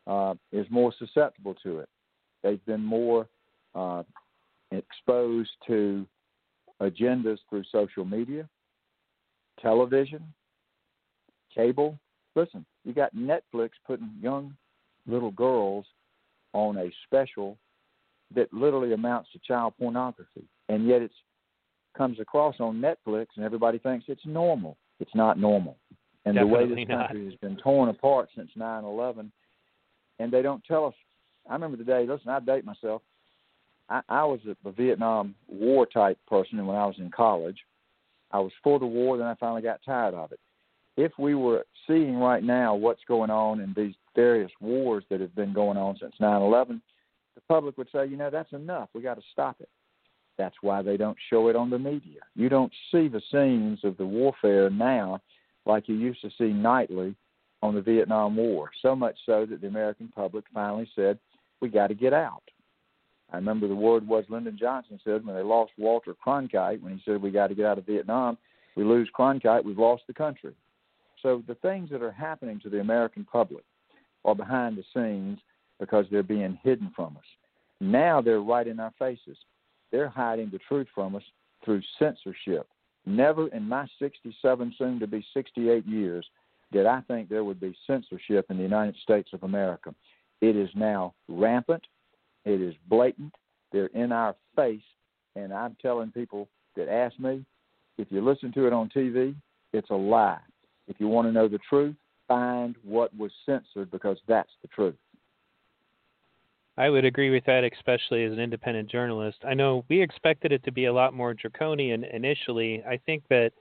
uh, 0.06 0.36
is 0.52 0.66
more 0.70 0.90
susceptible 0.98 1.54
to 1.62 1.80
it. 1.80 1.88
They've 2.42 2.64
been 2.64 2.82
more 2.82 3.28
uh, 3.74 4.04
exposed 4.70 5.50
to 5.66 6.06
agendas 6.80 7.38
through 7.50 7.64
social 7.70 8.06
media, 8.06 8.48
television, 9.60 10.22
cable. 11.54 11.98
Listen, 12.34 12.64
you 12.86 12.94
got 12.94 13.14
Netflix 13.14 13.70
putting 13.86 14.10
young 14.18 14.56
little 15.06 15.32
girls 15.32 15.84
on 16.54 16.78
a 16.78 16.90
special 17.04 17.58
that 18.34 18.52
literally 18.52 18.92
amounts 18.92 19.30
to 19.32 19.38
child 19.46 19.74
pornography, 19.78 20.44
and 20.68 20.86
yet 20.86 21.02
it 21.02 21.10
comes 21.96 22.20
across 22.20 22.56
on 22.60 22.80
Netflix, 22.80 23.26
and 23.36 23.44
everybody 23.44 23.78
thinks 23.78 24.06
it's 24.08 24.26
normal. 24.26 24.76
It's 25.00 25.14
not 25.14 25.38
normal, 25.38 25.76
and 26.24 26.34
Definitely 26.34 26.50
the 26.50 26.68
way 26.68 26.84
this 26.84 26.88
country 26.88 27.22
not. 27.22 27.30
has 27.30 27.40
been 27.40 27.56
torn 27.56 27.88
apart 27.88 28.28
since 28.36 28.50
9/11, 28.56 29.30
and 30.18 30.32
they 30.32 30.42
don't 30.42 30.64
tell 30.64 30.86
us. 30.86 30.94
I 31.48 31.54
remember 31.54 31.76
the 31.76 31.84
day. 31.84 32.06
Listen, 32.06 32.30
I 32.30 32.40
date 32.40 32.64
myself. 32.64 33.02
I, 33.88 34.02
I 34.08 34.24
was 34.24 34.40
a, 34.46 34.68
a 34.68 34.72
Vietnam 34.72 35.34
War 35.46 35.86
type 35.86 36.18
person, 36.28 36.58
and 36.58 36.68
when 36.68 36.76
I 36.76 36.84
was 36.84 36.96
in 36.98 37.10
college, 37.10 37.58
I 38.32 38.40
was 38.40 38.52
for 38.62 38.78
the 38.78 38.86
war. 38.86 39.16
Then 39.16 39.26
I 39.26 39.34
finally 39.36 39.62
got 39.62 39.80
tired 39.84 40.14
of 40.14 40.32
it. 40.32 40.40
If 40.96 41.12
we 41.16 41.34
were 41.34 41.64
seeing 41.86 42.16
right 42.16 42.42
now 42.42 42.74
what's 42.74 43.04
going 43.06 43.30
on 43.30 43.60
in 43.60 43.72
these 43.76 43.94
various 44.14 44.50
wars 44.60 45.04
that 45.10 45.20
have 45.20 45.34
been 45.34 45.52
going 45.52 45.78
on 45.78 45.96
since 45.98 46.14
9/11 46.20 46.80
the 47.38 47.54
public 47.54 47.78
would 47.78 47.88
say, 47.92 48.06
you 48.06 48.16
know, 48.16 48.30
that's 48.30 48.52
enough. 48.52 48.88
We 48.94 49.00
got 49.00 49.14
to 49.14 49.22
stop 49.32 49.60
it. 49.60 49.68
That's 50.36 50.56
why 50.60 50.82
they 50.82 50.96
don't 50.96 51.16
show 51.30 51.48
it 51.48 51.56
on 51.56 51.70
the 51.70 51.78
media. 51.78 52.20
You 52.34 52.48
don't 52.48 52.72
see 52.90 53.06
the 53.06 53.22
scenes 53.30 53.80
of 53.84 53.96
the 53.96 54.06
warfare 54.06 54.70
now 54.70 55.20
like 55.64 55.88
you 55.88 55.94
used 55.94 56.20
to 56.22 56.30
see 56.36 56.52
nightly 56.52 57.14
on 57.62 57.76
the 57.76 57.80
Vietnam 57.80 58.36
War. 58.36 58.70
So 58.82 58.96
much 58.96 59.16
so 59.24 59.46
that 59.46 59.60
the 59.60 59.68
American 59.68 60.08
public 60.14 60.44
finally 60.52 60.88
said, 60.96 61.18
we 61.60 61.68
got 61.68 61.88
to 61.88 61.94
get 61.94 62.12
out. 62.12 62.42
I 63.32 63.36
remember 63.36 63.68
the 63.68 63.74
word 63.74 64.06
was 64.06 64.24
Lyndon 64.28 64.56
Johnson 64.58 64.98
said 65.04 65.24
when 65.24 65.36
they 65.36 65.42
lost 65.42 65.72
Walter 65.78 66.14
Cronkite, 66.14 66.82
when 66.82 66.94
he 66.96 67.02
said 67.04 67.22
we 67.22 67.30
got 67.30 67.48
to 67.48 67.54
get 67.54 67.66
out 67.66 67.78
of 67.78 67.86
Vietnam, 67.86 68.38
we 68.76 68.84
lose 68.84 69.10
Cronkite, 69.16 69.64
we've 69.64 69.78
lost 69.78 70.04
the 70.06 70.14
country. 70.14 70.54
So 71.22 71.42
the 71.46 71.56
things 71.56 71.90
that 71.90 72.02
are 72.02 72.12
happening 72.12 72.58
to 72.60 72.70
the 72.70 72.80
American 72.80 73.24
public 73.24 73.64
are 74.24 74.34
behind 74.34 74.76
the 74.78 74.84
scenes 74.94 75.38
because 75.80 76.06
they're 76.10 76.22
being 76.22 76.58
hidden 76.62 76.92
from 76.94 77.16
us. 77.16 77.24
Now 77.80 78.20
they're 78.20 78.40
right 78.40 78.66
in 78.66 78.80
our 78.80 78.92
faces. 78.98 79.36
They're 79.92 80.08
hiding 80.08 80.50
the 80.50 80.58
truth 80.68 80.88
from 80.94 81.14
us 81.14 81.22
through 81.64 81.82
censorship. 81.98 82.66
Never 83.06 83.48
in 83.48 83.68
my 83.68 83.86
67, 83.98 84.74
soon 84.76 85.00
to 85.00 85.06
be 85.06 85.24
68 85.32 85.86
years, 85.86 86.26
did 86.72 86.86
I 86.86 87.00
think 87.02 87.28
there 87.28 87.44
would 87.44 87.60
be 87.60 87.76
censorship 87.86 88.46
in 88.50 88.58
the 88.58 88.62
United 88.62 88.96
States 89.02 89.30
of 89.32 89.42
America. 89.42 89.94
It 90.40 90.56
is 90.56 90.68
now 90.74 91.14
rampant. 91.28 91.82
It 92.44 92.60
is 92.60 92.74
blatant. 92.88 93.34
They're 93.72 93.86
in 93.86 94.12
our 94.12 94.36
face. 94.54 94.82
And 95.36 95.52
I'm 95.52 95.76
telling 95.80 96.10
people 96.10 96.48
that 96.76 96.88
ask 96.88 97.18
me, 97.18 97.44
if 97.96 98.08
you 98.10 98.20
listen 98.20 98.52
to 98.52 98.66
it 98.66 98.72
on 98.72 98.90
TV, 98.94 99.34
it's 99.72 99.90
a 99.90 99.94
lie. 99.94 100.40
If 100.86 100.96
you 101.00 101.08
want 101.08 101.28
to 101.28 101.32
know 101.32 101.48
the 101.48 101.58
truth, 101.68 101.96
find 102.26 102.76
what 102.84 103.16
was 103.16 103.32
censored 103.46 103.90
because 103.90 104.18
that's 104.28 104.52
the 104.62 104.68
truth. 104.68 104.94
I 106.78 106.88
would 106.88 107.04
agree 107.04 107.30
with 107.30 107.44
that, 107.46 107.64
especially 107.64 108.24
as 108.24 108.32
an 108.32 108.38
independent 108.38 108.90
journalist. 108.90 109.38
I 109.44 109.54
know 109.54 109.84
we 109.88 110.00
expected 110.00 110.52
it 110.52 110.64
to 110.64 110.72
be 110.72 110.84
a 110.84 110.92
lot 110.92 111.12
more 111.12 111.34
draconian 111.34 112.04
initially. 112.04 112.82
I 112.88 112.98
think 113.04 113.24
that 113.30 113.52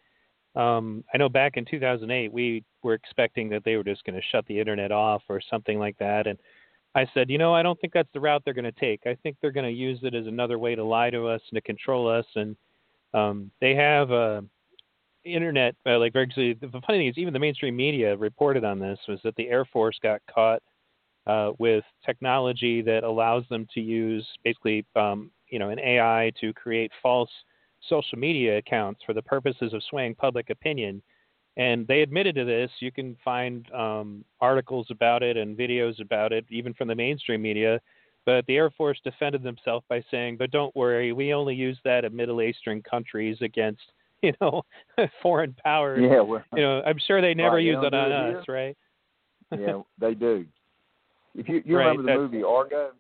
um, 0.56 1.04
I 1.14 1.18
know 1.18 1.28
back 1.28 1.58
in 1.58 1.66
2008 1.66 2.32
we 2.32 2.64
were 2.84 2.94
expecting 2.94 3.50
that 3.50 3.64
they 3.66 3.76
were 3.76 3.84
just 3.84 4.04
going 4.04 4.16
to 4.16 4.28
shut 4.32 4.46
the 4.46 4.60
internet 4.60 4.92
off 4.92 5.24
or 5.30 5.42
something 5.50 5.80
like 5.80 5.98
that, 5.98 6.28
and 6.28 6.38
I 6.96 7.06
said, 7.14 7.30
you 7.30 7.38
know, 7.38 7.54
I 7.54 7.62
don't 7.62 7.80
think 7.80 7.94
that's 7.94 8.10
the 8.14 8.20
route 8.20 8.42
they're 8.44 8.56
going 8.56 8.66
to 8.66 8.72
take. 8.72 9.02
I 9.06 9.16
think 9.22 9.38
they're 9.40 9.52
going 9.52 9.68
to 9.68 9.72
use 9.72 10.00
it 10.02 10.16
as 10.16 10.26
another 10.26 10.58
way 10.58 10.74
to 10.74 10.84
lie 10.84 11.12
to 11.12 11.28
us 11.28 11.42
and 11.52 11.58
to 11.58 11.62
control 11.62 12.10
us. 12.10 12.26
And 12.36 12.56
um, 13.14 13.52
they 13.62 13.76
have 13.76 14.10
a 14.10 14.44
internet, 15.24 15.76
uh, 15.86 16.00
like 16.00 16.16
actually, 16.16 16.54
the 16.54 16.70
funny 16.70 17.00
thing 17.00 17.08
is, 17.08 17.18
even 17.18 17.34
the 17.34 17.40
mainstream 17.40 17.76
media 17.76 18.18
reported 18.18 18.64
on 18.64 18.80
this 18.80 18.98
was 19.08 19.20
that 19.24 19.36
the 19.36 19.48
Air 19.48 19.66
Force 19.66 20.00
got 20.02 20.22
caught 20.34 20.64
uh, 21.28 21.52
with 21.60 21.84
technology 22.06 22.82
that 22.82 23.04
allows 23.04 23.44
them 23.50 23.68
to 23.74 23.82
use 23.82 24.26
basically, 24.44 24.86
um, 24.96 25.30
you 25.50 25.60
know, 25.60 25.70
an 25.70 25.80
AI 25.80 26.32
to 26.40 26.54
create 26.54 26.92
false 27.02 27.30
social 27.88 28.18
media 28.18 28.58
accounts 28.58 29.02
for 29.06 29.14
the 29.14 29.22
purposes 29.22 29.74
of 29.74 29.84
swaying 29.90 30.16
public 30.16 30.50
opinion. 30.50 31.02
And 31.58 31.88
they 31.88 32.02
admitted 32.02 32.36
to 32.36 32.46
this. 32.46 32.70
You 32.80 32.92
can 32.92 33.18
find 33.26 33.70
um, 33.74 34.24
articles 34.40 34.88
about 34.90 35.24
it 35.24 35.38
and 35.38 35.58
videos 35.58 36.00
about 36.02 36.32
it, 36.32 36.46
even 36.50 36.74
from 36.74 36.88
the 36.88 36.96
mainstream 36.96 37.42
media. 37.42 37.82
But 38.26 38.46
the 38.46 38.58
Air 38.58 38.70
Force 38.70 39.00
defended 39.04 39.42
themselves 39.42 39.86
by 39.90 40.04
saying, 40.12 40.38
"But 40.38 40.52
don't 40.52 40.76
worry, 40.76 41.14
we 41.14 41.34
only 41.34 41.56
use 41.56 41.80
that 41.84 42.06
in 42.06 42.16
Middle 42.16 42.42
Eastern 42.42 42.82
countries 42.84 43.38
against, 43.42 43.82
you 44.22 44.34
know, 44.40 44.64
foreign 45.24 45.56
powers. 45.64 46.04
Yeah, 46.04 46.22
well, 46.22 46.44
you 46.56 46.62
know, 46.62 46.82
I'm 46.86 47.00
sure 47.08 47.22
they 47.22 47.34
never 47.34 47.60
use 47.60 47.80
it 47.82 47.94
on 47.94 48.12
us, 48.12 48.48
right? 48.48 48.78
yeah, 49.58 49.82
they 49.98 50.14
do. 50.14 50.46
If 51.38 51.48
you 51.48 51.62
you 51.64 51.78
Right, 51.78 51.96
remember 51.96 52.12
the 52.12 52.20
movie 52.20 52.44
Argo, 52.44 52.92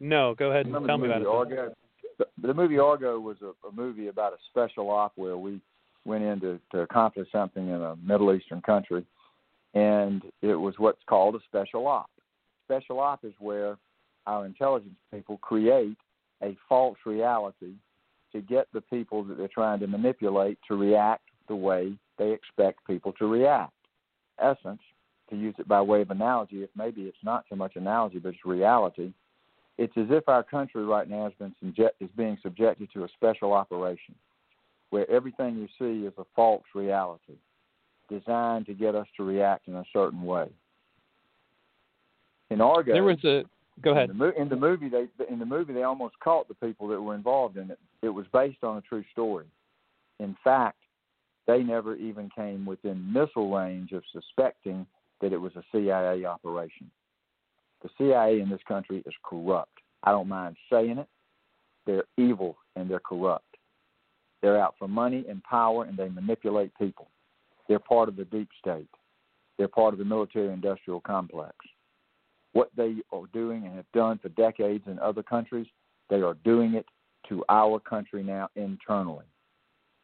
No, 0.00 0.34
go 0.34 0.50
ahead 0.50 0.66
and 0.66 0.86
tell 0.86 0.96
me 0.96 1.08
about 1.08 1.22
it. 1.22 1.26
Argo? 1.26 1.74
The, 2.18 2.26
the 2.40 2.54
movie 2.54 2.78
Argo 2.78 3.18
was 3.18 3.36
a, 3.42 3.52
a 3.66 3.72
movie 3.72 4.08
about 4.08 4.32
a 4.32 4.36
special 4.48 4.90
op 4.90 5.12
where 5.16 5.36
we 5.36 5.60
went 6.04 6.24
in 6.24 6.40
to, 6.40 6.60
to 6.70 6.80
accomplish 6.80 7.28
something 7.32 7.68
in 7.68 7.82
a 7.82 7.96
Middle 7.96 8.32
Eastern 8.34 8.62
country, 8.62 9.04
and 9.74 10.22
it 10.40 10.54
was 10.54 10.74
what's 10.78 11.02
called 11.06 11.34
a 11.34 11.40
special 11.48 11.86
op. 11.86 12.10
Special 12.66 13.00
op 13.00 13.24
is 13.24 13.34
where 13.38 13.76
our 14.26 14.46
intelligence 14.46 14.94
people 15.12 15.36
create 15.38 15.96
a 16.42 16.56
false 16.68 16.98
reality 17.04 17.74
to 18.32 18.40
get 18.40 18.66
the 18.72 18.80
people 18.80 19.24
that 19.24 19.36
they're 19.36 19.48
trying 19.48 19.80
to 19.80 19.86
manipulate 19.86 20.58
to 20.68 20.76
react 20.76 21.24
the 21.48 21.56
way 21.56 21.92
they 22.18 22.30
expect 22.30 22.86
people 22.86 23.12
to 23.14 23.26
react. 23.26 23.72
Essence, 24.38 24.80
to 25.32 25.38
use 25.38 25.54
it 25.58 25.66
by 25.66 25.80
way 25.80 26.02
of 26.02 26.10
analogy, 26.10 26.62
if 26.62 26.70
maybe 26.76 27.02
it's 27.02 27.16
not 27.24 27.44
so 27.48 27.56
much 27.56 27.76
analogy, 27.76 28.18
but 28.18 28.30
it's 28.30 28.44
reality, 28.44 29.12
it's 29.78 29.96
as 29.96 30.06
if 30.10 30.28
our 30.28 30.42
country 30.42 30.84
right 30.84 31.08
now 31.08 31.24
has 31.24 31.32
been 31.38 31.54
subject, 31.58 32.00
is 32.00 32.10
being 32.16 32.36
subjected 32.42 32.88
to 32.92 33.04
a 33.04 33.08
special 33.16 33.54
operation 33.54 34.14
where 34.90 35.10
everything 35.10 35.56
you 35.56 35.66
see 35.78 36.06
is 36.06 36.12
a 36.18 36.24
false 36.36 36.64
reality 36.74 37.36
designed 38.10 38.66
to 38.66 38.74
get 38.74 38.94
us 38.94 39.06
to 39.16 39.24
react 39.24 39.68
in 39.68 39.74
a 39.76 39.84
certain 39.90 40.22
way. 40.22 40.48
In 42.50 42.60
Argo, 42.60 42.92
There 42.92 43.02
was 43.02 43.24
a 43.24 43.44
go 43.80 43.92
ahead. 43.92 44.10
in 44.10 44.18
the, 44.18 44.38
in 44.38 44.50
the 44.50 44.56
movie, 44.56 44.90
they 44.90 45.06
in 45.30 45.38
the 45.38 45.46
movie 45.46 45.72
they 45.72 45.84
almost 45.84 46.14
caught 46.22 46.46
the 46.48 46.54
people 46.54 46.86
that 46.88 47.00
were 47.00 47.14
involved 47.14 47.56
in 47.56 47.70
it. 47.70 47.78
It 48.02 48.10
was 48.10 48.26
based 48.34 48.62
on 48.62 48.76
a 48.76 48.82
true 48.82 49.04
story. 49.12 49.46
In 50.20 50.36
fact, 50.44 50.76
they 51.46 51.62
never 51.62 51.96
even 51.96 52.28
came 52.36 52.66
within 52.66 53.10
missile 53.10 53.50
range 53.50 53.92
of 53.92 54.02
suspecting 54.12 54.86
that 55.22 55.32
it 55.32 55.40
was 55.40 55.52
a 55.56 55.62
CIA 55.72 56.26
operation. 56.26 56.90
The 57.82 57.88
CIA 57.96 58.40
in 58.40 58.50
this 58.50 58.60
country 58.68 59.02
is 59.06 59.14
corrupt. 59.24 59.78
I 60.02 60.10
don't 60.10 60.28
mind 60.28 60.56
saying 60.70 60.98
it. 60.98 61.08
They're 61.86 62.04
evil 62.18 62.58
and 62.76 62.90
they're 62.90 63.00
corrupt. 63.00 63.56
They're 64.42 64.60
out 64.60 64.74
for 64.78 64.88
money 64.88 65.24
and 65.28 65.42
power 65.44 65.84
and 65.84 65.96
they 65.96 66.08
manipulate 66.08 66.76
people. 66.78 67.08
They're 67.68 67.78
part 67.78 68.08
of 68.08 68.16
the 68.16 68.24
deep 68.24 68.48
state. 68.60 68.88
They're 69.56 69.68
part 69.68 69.94
of 69.94 69.98
the 69.98 70.04
military 70.04 70.52
industrial 70.52 71.00
complex. 71.00 71.54
What 72.52 72.70
they 72.76 72.96
are 73.12 73.26
doing 73.32 73.64
and 73.64 73.76
have 73.76 73.90
done 73.94 74.18
for 74.18 74.28
decades 74.30 74.84
in 74.86 74.98
other 74.98 75.22
countries, 75.22 75.66
they 76.10 76.20
are 76.20 76.34
doing 76.44 76.74
it 76.74 76.86
to 77.28 77.44
our 77.48 77.78
country 77.78 78.22
now 78.22 78.48
internally. 78.56 79.24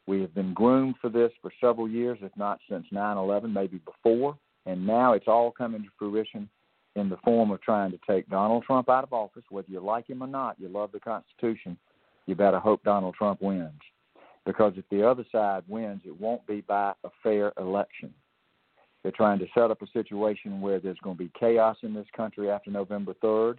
We 0.07 0.21
have 0.21 0.35
been 0.35 0.55
groomed 0.55 0.95
for 1.01 1.11
this 1.11 1.33
for 1.43 1.53
several 1.61 1.89
years, 1.89 2.19
if 2.23 2.33
not 2.37 2.61
since 2.71 2.87
9 2.91 3.17
11, 3.17 3.53
maybe 3.53 3.79
before, 3.79 4.39
and 4.69 4.87
now 4.87 5.15
it's 5.15 5.27
all 5.27 5.51
coming 5.51 5.83
to 5.83 5.89
fruition 5.99 6.47
in 6.95 7.09
the 7.09 7.17
form 7.25 7.51
of 7.51 7.63
trying 7.63 7.91
to 7.91 7.99
take 8.07 8.29
Donald 8.29 8.65
Trump 8.65 8.91
out 8.91 9.03
of 9.03 9.15
office. 9.15 9.45
Whether 9.49 9.71
you 9.71 9.81
like 9.81 10.09
him 10.09 10.23
or 10.23 10.27
not, 10.27 10.61
you 10.61 10.69
love 10.69 10.93
the 10.93 11.01
Constitution, 11.01 11.79
you 12.27 12.35
better 12.35 12.59
hope 12.61 12.85
Donald 12.85 13.15
Trump 13.15 13.41
wins. 13.41 13.81
Because 14.45 14.75
if 14.77 14.85
the 14.91 15.09
other 15.09 15.25
side 15.33 15.63
wins, 15.69 16.03
it 16.05 16.21
won't 16.21 16.47
be 16.47 16.61
by 16.61 16.93
a 17.03 17.09
fair 17.23 17.55
election. 17.59 18.13
They're 19.03 19.13
trying 19.13 19.39
to 19.39 19.47
set 19.55 19.71
up 19.71 19.81
a 19.81 19.87
situation 19.87 20.61
where 20.61 20.81
there's 20.81 20.99
going 21.03 21.17
to 21.17 21.25
be 21.25 21.33
chaos 21.39 21.79
in 21.83 21.95
this 21.95 22.07
country 22.15 22.51
after 22.51 22.71
November 22.71 23.15
3rd 23.25 23.57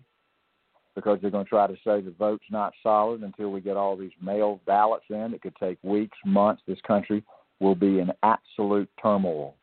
because 0.93 1.17
they're 1.21 1.31
going 1.31 1.45
to 1.45 1.49
try 1.49 1.65
to 1.65 1.77
say 1.83 2.01
the 2.01 2.13
vote's 2.19 2.45
not 2.51 2.73
solid 2.83 3.23
until 3.23 3.49
we 3.49 3.61
get 3.61 3.77
all 3.77 3.97
these 3.97 4.11
mail 4.21 4.61
ballots 4.67 5.05
in. 5.09 5.33
It 5.33 5.41
could 5.41 5.55
take 5.59 5.79
weeks, 5.81 6.17
months. 6.23 6.61
This 6.67 6.81
country 6.85 7.23
will 7.59 7.75
be 7.75 7.99
in 7.99 8.11
absolute 8.21 8.89
turmoil. 9.01 9.55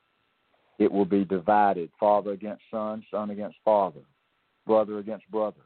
It 0.79 0.91
will 0.91 1.05
be 1.05 1.25
divided 1.25 1.91
father 1.99 2.33
against 2.33 2.63
son, 2.71 3.05
son 3.11 3.31
against 3.31 3.57
father, 3.65 4.01
brother 4.67 4.99
against 4.99 5.31
brother. 5.31 5.63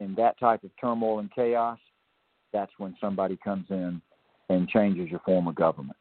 In 0.00 0.14
that 0.14 0.38
type 0.38 0.64
of 0.64 0.70
turmoil 0.80 1.18
and 1.18 1.32
chaos, 1.32 1.78
that's 2.52 2.72
when 2.78 2.96
somebody 3.00 3.38
comes 3.42 3.66
in 3.70 4.00
and 4.48 4.68
changes 4.68 5.10
your 5.10 5.20
form 5.20 5.48
of 5.48 5.54
government. 5.54 5.96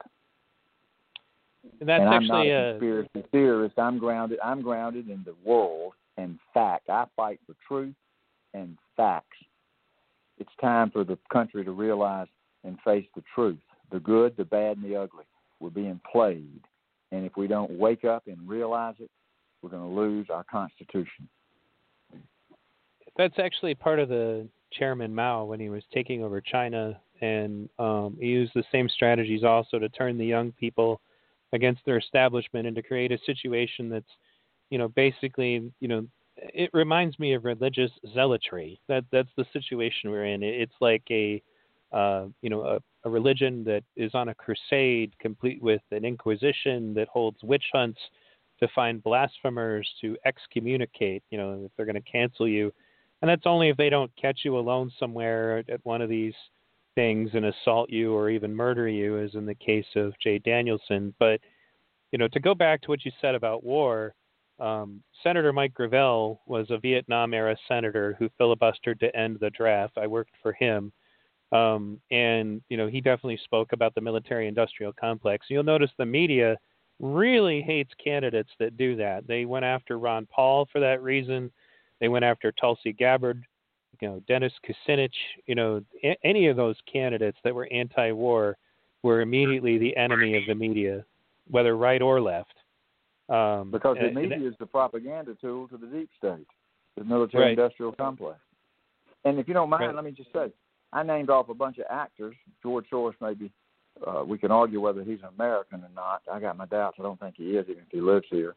That's 1.81 2.01
and 2.01 2.09
I'm 2.09 2.23
actually 2.23 2.27
not 2.27 2.45
a 2.47 2.69
a 2.69 2.71
conspiracy 2.71 3.23
theorist. 3.31 3.79
I'm 3.79 3.97
grounded. 3.97 4.39
I'm 4.43 4.61
grounded 4.61 5.09
in 5.09 5.23
the 5.25 5.35
world 5.43 5.93
and 6.17 6.39
fact. 6.53 6.89
I 6.89 7.05
fight 7.15 7.39
for 7.45 7.55
truth 7.67 7.95
and 8.53 8.77
facts. 8.95 9.37
It's 10.37 10.51
time 10.61 10.91
for 10.91 11.03
the 11.03 11.17
country 11.31 11.63
to 11.65 11.71
realize 11.71 12.27
and 12.63 12.77
face 12.83 13.05
the 13.15 13.23
truth, 13.33 13.59
the 13.91 13.99
good, 13.99 14.35
the 14.37 14.45
bad, 14.45 14.77
and 14.77 14.85
the 14.85 14.95
ugly. 14.95 15.25
We're 15.59 15.69
being 15.69 15.99
played, 16.11 16.61
and 17.11 17.25
if 17.25 17.37
we 17.37 17.47
don't 17.47 17.71
wake 17.71 18.05
up 18.05 18.23
and 18.27 18.37
realize 18.47 18.95
it, 18.99 19.09
we're 19.61 19.69
going 19.69 19.83
to 19.83 19.95
lose 19.99 20.27
our 20.29 20.43
Constitution. 20.43 21.27
that's 23.17 23.39
actually 23.39 23.73
part 23.75 23.99
of 23.99 24.09
the 24.09 24.47
Chairman 24.71 25.13
Mao 25.13 25.45
when 25.45 25.59
he 25.59 25.69
was 25.69 25.83
taking 25.93 26.23
over 26.23 26.41
China, 26.41 26.99
and 27.21 27.69
um, 27.79 28.17
he 28.19 28.27
used 28.27 28.51
the 28.55 28.63
same 28.71 28.89
strategies 28.89 29.43
also 29.43 29.79
to 29.79 29.89
turn 29.89 30.17
the 30.17 30.25
young 30.25 30.51
people 30.51 31.01
against 31.53 31.81
their 31.85 31.97
establishment 31.97 32.67
and 32.67 32.75
to 32.75 32.81
create 32.81 33.11
a 33.11 33.17
situation 33.25 33.89
that's, 33.89 34.11
you 34.69 34.77
know, 34.77 34.89
basically, 34.89 35.71
you 35.79 35.87
know, 35.87 36.05
it 36.37 36.69
reminds 36.73 37.17
me 37.17 37.33
of 37.33 37.45
religious 37.45 37.91
zealotry. 38.13 38.79
That 38.89 39.05
that's 39.11 39.29
the 39.37 39.45
situation 39.53 40.11
we're 40.11 40.25
in. 40.25 40.43
It's 40.43 40.75
like 40.81 41.03
a, 41.09 41.41
uh, 41.91 42.25
you 42.41 42.49
know, 42.49 42.61
a, 42.61 42.79
a 43.03 43.09
religion 43.09 43.63
that 43.65 43.83
is 43.95 44.11
on 44.13 44.29
a 44.29 44.35
crusade, 44.35 45.13
complete 45.19 45.61
with 45.61 45.81
an 45.91 46.05
inquisition 46.05 46.93
that 46.93 47.07
holds 47.07 47.37
witch 47.43 47.65
hunts 47.73 47.99
to 48.59 48.67
find 48.73 49.03
blasphemers 49.03 49.87
to 50.01 50.17
excommunicate. 50.25 51.23
You 51.29 51.37
know, 51.37 51.63
if 51.65 51.71
they're 51.75 51.85
going 51.85 52.01
to 52.01 52.11
cancel 52.11 52.47
you 52.47 52.71
and 53.21 53.29
that's 53.29 53.45
only 53.45 53.69
if 53.69 53.77
they 53.77 53.89
don't 53.89 54.11
catch 54.21 54.41
you 54.43 54.57
alone 54.57 54.91
somewhere 54.99 55.63
at 55.69 55.79
one 55.83 56.01
of 56.01 56.09
these 56.09 56.33
things 56.95 57.31
and 57.33 57.45
assault 57.45 57.89
you 57.89 58.13
or 58.13 58.29
even 58.29 58.55
murder 58.55 58.87
you, 58.87 59.17
as 59.19 59.33
in 59.33 59.45
the 59.45 59.55
case 59.55 59.87
of 59.95 60.13
Jay 60.21 60.37
Danielson. 60.39 61.13
But 61.19 61.39
you 62.11 62.19
know, 62.19 62.27
to 62.29 62.39
go 62.39 62.53
back 62.53 62.81
to 62.81 62.89
what 62.89 63.03
you 63.03 63.11
said 63.19 63.35
about 63.35 63.63
war, 63.63 64.13
um, 64.59 65.01
Senator 65.23 65.51
Mike 65.51 65.73
Gravel 65.73 66.41
was 66.45 66.67
a 66.69 66.77
Vietnam 66.77 67.33
era 67.33 67.57
senator 67.67 68.15
who 68.19 68.29
filibustered 68.39 68.99
to 68.99 69.15
end 69.15 69.37
the 69.41 69.49
draft. 69.49 69.97
I 69.97 70.07
worked 70.07 70.35
for 70.41 70.53
him. 70.53 70.93
Um, 71.55 71.99
and 72.11 72.61
you 72.69 72.77
know 72.77 72.87
he 72.87 73.01
definitely 73.01 73.39
spoke 73.43 73.71
about 73.73 73.93
the 73.95 74.01
military-industrial 74.01 74.93
complex. 74.93 75.47
You'll 75.49 75.63
notice 75.63 75.91
the 75.97 76.05
media 76.05 76.57
really 76.99 77.61
hates 77.61 77.91
candidates 78.03 78.49
that 78.59 78.77
do 78.77 78.95
that. 78.97 79.27
They 79.27 79.45
went 79.45 79.65
after 79.65 79.99
Ron 79.99 80.27
Paul 80.33 80.67
for 80.71 80.79
that 80.79 81.03
reason. 81.03 81.51
They 81.99 82.07
went 82.07 82.25
after 82.25 82.51
Tulsi 82.51 82.93
Gabbard, 82.93 83.43
you 83.99 84.07
know, 84.07 84.21
Dennis 84.27 84.53
Kucinich, 84.65 85.09
you 85.45 85.55
know, 85.55 85.83
a- 86.03 86.17
any 86.23 86.47
of 86.47 86.55
those 86.55 86.77
candidates 86.91 87.37
that 87.43 87.53
were 87.53 87.67
anti-war 87.71 88.57
were 89.03 89.21
immediately 89.21 89.77
the 89.77 89.95
enemy 89.97 90.35
of 90.37 90.43
the 90.47 90.55
media, 90.55 91.05
whether 91.49 91.75
right 91.75 92.01
or 92.01 92.21
left. 92.21 92.55
Um, 93.29 93.71
Because 93.71 93.97
the 93.97 94.05
and- 94.05 94.15
media 94.15 94.47
is 94.47 94.55
the 94.57 94.65
propaganda 94.65 95.35
tool 95.35 95.67
to 95.69 95.77
the 95.77 95.87
deep 95.87 96.09
state, 96.17 96.47
the 96.95 97.03
military 97.03 97.43
Right. 97.43 97.49
industrial 97.51 97.91
complex. 97.91 98.39
And 99.25 99.37
if 99.37 99.47
you 99.47 99.53
don't 99.53 99.69
mind, 99.69 99.87
Right. 99.87 99.95
let 99.95 100.05
me 100.05 100.11
just 100.11 100.31
say, 100.31 100.51
I 100.95 101.03
named 101.03 101.29
off 101.29 101.49
a 101.49 101.53
bunch 101.53 101.77
of 101.77 101.85
actors. 101.89 102.35
George 102.63 102.85
Soros, 102.89 103.15
maybe 103.19 103.51
uh, 104.07 104.23
we 104.23 104.37
can 104.37 104.49
argue 104.49 104.79
whether 104.79 105.03
he's 105.03 105.19
an 105.19 105.29
American 105.35 105.81
or 105.83 105.89
not. 105.93 106.21
I 106.31 106.39
got 106.39 106.55
my 106.55 106.65
doubts. 106.67 106.95
I 106.97 107.03
don't 107.03 107.19
think 107.19 107.35
he 107.37 107.57
is, 107.57 107.65
even 107.69 107.83
if 107.83 107.91
he 107.91 107.99
lives 107.99 108.25
here. 108.31 108.55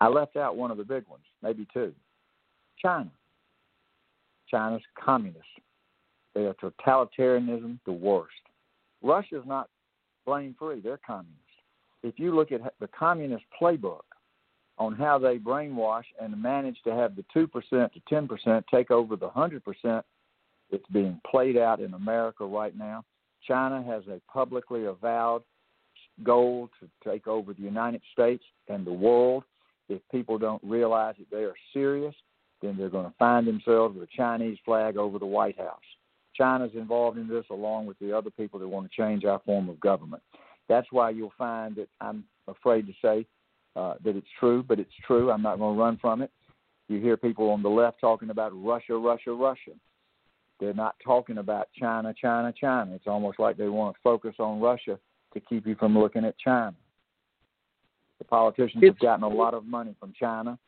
I 0.00 0.08
left 0.08 0.36
out 0.36 0.56
one 0.56 0.70
of 0.70 0.78
the 0.78 0.84
big 0.84 1.06
ones, 1.08 1.24
maybe 1.42 1.66
two. 1.74 1.92
China. 2.80 3.10
China's 4.50 4.80
communist. 4.98 5.44
They 6.34 6.46
are 6.46 6.54
totalitarianism, 6.54 7.78
the 7.84 7.92
worst. 7.92 8.32
Russia's 9.02 9.44
not 9.46 9.68
blame 10.24 10.56
free. 10.58 10.80
They're 10.80 11.00
communist. 11.06 11.36
If 12.02 12.18
you 12.18 12.34
look 12.34 12.50
at 12.50 12.62
the 12.80 12.88
communist 12.88 13.44
playbook 13.60 14.00
on 14.78 14.94
how 14.94 15.18
they 15.18 15.36
brainwash 15.36 16.04
and 16.18 16.40
manage 16.40 16.78
to 16.84 16.94
have 16.94 17.14
the 17.14 17.24
2% 17.36 17.50
to 17.70 18.00
10% 18.10 18.64
take 18.72 18.90
over 18.90 19.16
the 19.16 19.28
100% 19.28 20.02
that's 20.70 20.86
being 20.92 21.20
played 21.28 21.56
out 21.56 21.80
in 21.80 21.94
America 21.94 22.44
right 22.44 22.76
now. 22.76 23.04
China 23.46 23.82
has 23.82 24.02
a 24.08 24.20
publicly 24.30 24.84
avowed 24.84 25.42
goal 26.22 26.68
to 26.80 26.88
take 27.08 27.26
over 27.26 27.54
the 27.54 27.62
United 27.62 28.02
States 28.12 28.44
and 28.68 28.86
the 28.86 28.92
world. 28.92 29.44
If 29.88 30.02
people 30.12 30.38
don't 30.38 30.62
realize 30.62 31.14
that 31.18 31.30
they 31.30 31.44
are 31.44 31.54
serious, 31.72 32.14
then 32.62 32.76
they're 32.76 32.90
going 32.90 33.06
to 33.06 33.14
find 33.18 33.46
themselves 33.46 33.96
with 33.96 34.08
a 34.08 34.16
Chinese 34.16 34.58
flag 34.64 34.96
over 34.96 35.18
the 35.18 35.26
White 35.26 35.58
House. 35.58 35.80
China's 36.34 36.70
involved 36.74 37.18
in 37.18 37.28
this 37.28 37.44
along 37.50 37.86
with 37.86 37.98
the 37.98 38.16
other 38.16 38.30
people 38.30 38.60
that 38.60 38.68
want 38.68 38.90
to 38.90 38.96
change 38.96 39.24
our 39.24 39.40
form 39.44 39.68
of 39.68 39.80
government. 39.80 40.22
That's 40.68 40.86
why 40.90 41.10
you'll 41.10 41.32
find 41.36 41.74
that 41.76 41.88
I'm 42.00 42.24
afraid 42.46 42.86
to 42.86 42.92
say 43.02 43.26
uh, 43.76 43.94
that 44.04 44.16
it's 44.16 44.28
true, 44.38 44.62
but 44.62 44.78
it's 44.78 44.92
true. 45.06 45.30
I'm 45.30 45.42
not 45.42 45.58
going 45.58 45.76
to 45.76 45.82
run 45.82 45.98
from 46.00 46.22
it. 46.22 46.30
You 46.88 47.00
hear 47.00 47.16
people 47.16 47.50
on 47.50 47.62
the 47.62 47.68
left 47.68 48.00
talking 48.00 48.30
about 48.30 48.52
Russia, 48.54 48.96
Russia, 48.96 49.32
Russia. 49.32 49.72
They're 50.60 50.74
not 50.74 50.96
talking 51.02 51.38
about 51.38 51.68
China, 51.78 52.14
China, 52.20 52.52
China. 52.58 52.94
It's 52.94 53.06
almost 53.06 53.38
like 53.38 53.56
they 53.56 53.68
want 53.68 53.96
to 53.96 54.00
focus 54.02 54.34
on 54.38 54.60
Russia 54.60 54.98
to 55.32 55.40
keep 55.40 55.66
you 55.66 55.74
from 55.76 55.98
looking 55.98 56.24
at 56.24 56.38
China. 56.38 56.74
The 58.18 58.24
politicians 58.24 58.82
it's, 58.82 58.94
have 58.94 58.98
gotten 58.98 59.24
a 59.24 59.28
lot 59.28 59.54
of 59.54 59.64
money 59.64 59.94
from 59.98 60.12
China. 60.18 60.58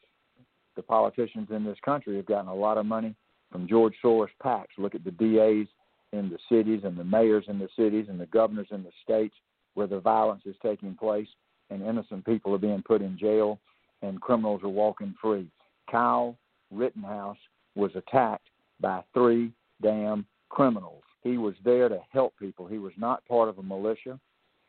The 0.76 0.82
politicians 0.82 1.49
in 1.51 1.64
this 1.64 1.76
country 1.84 2.16
have 2.16 2.26
gotten 2.26 2.49
a 2.49 2.55
lot 2.55 2.78
of 2.78 2.86
money 2.86 3.14
from 3.51 3.68
George 3.68 3.95
Soros 4.03 4.28
PACs. 4.43 4.78
Look 4.78 4.95
at 4.95 5.05
the 5.05 5.11
DAs 5.11 5.68
in 6.12 6.30
the 6.30 6.38
cities 6.49 6.80
and 6.84 6.97
the 6.97 7.05
mayors 7.05 7.45
in 7.49 7.59
the 7.59 7.68
cities 7.76 8.07
and 8.09 8.18
the 8.18 8.26
governors 8.26 8.68
in 8.70 8.82
the 8.82 8.90
states 9.05 9.34
where 9.74 9.86
the 9.86 10.01
violence 10.01 10.43
is 10.47 10.57
taking 10.62 10.95
place 10.95 11.28
and 11.68 11.82
innocent 11.82 12.24
people 12.24 12.55
are 12.55 12.59
being 12.59 12.82
put 12.82 13.03
in 13.03 13.18
jail 13.18 13.59
and 14.01 14.20
criminals 14.22 14.62
are 14.62 14.68
walking 14.68 15.14
free. 15.20 15.47
Kyle 15.90 16.36
Rittenhouse 16.70 17.36
was 17.74 17.90
attacked 17.95 18.49
by 18.80 19.03
three 19.12 19.53
damn 19.83 20.26
criminals. 20.49 21.03
He 21.22 21.39
was 21.39 21.55
there 21.64 21.89
to 21.89 22.01
help 22.12 22.35
people. 22.39 22.66
He 22.66 22.78
was 22.78 22.93
not 22.97 23.24
part 23.26 23.49
of 23.49 23.59
a 23.59 23.62
militia. 23.62 24.18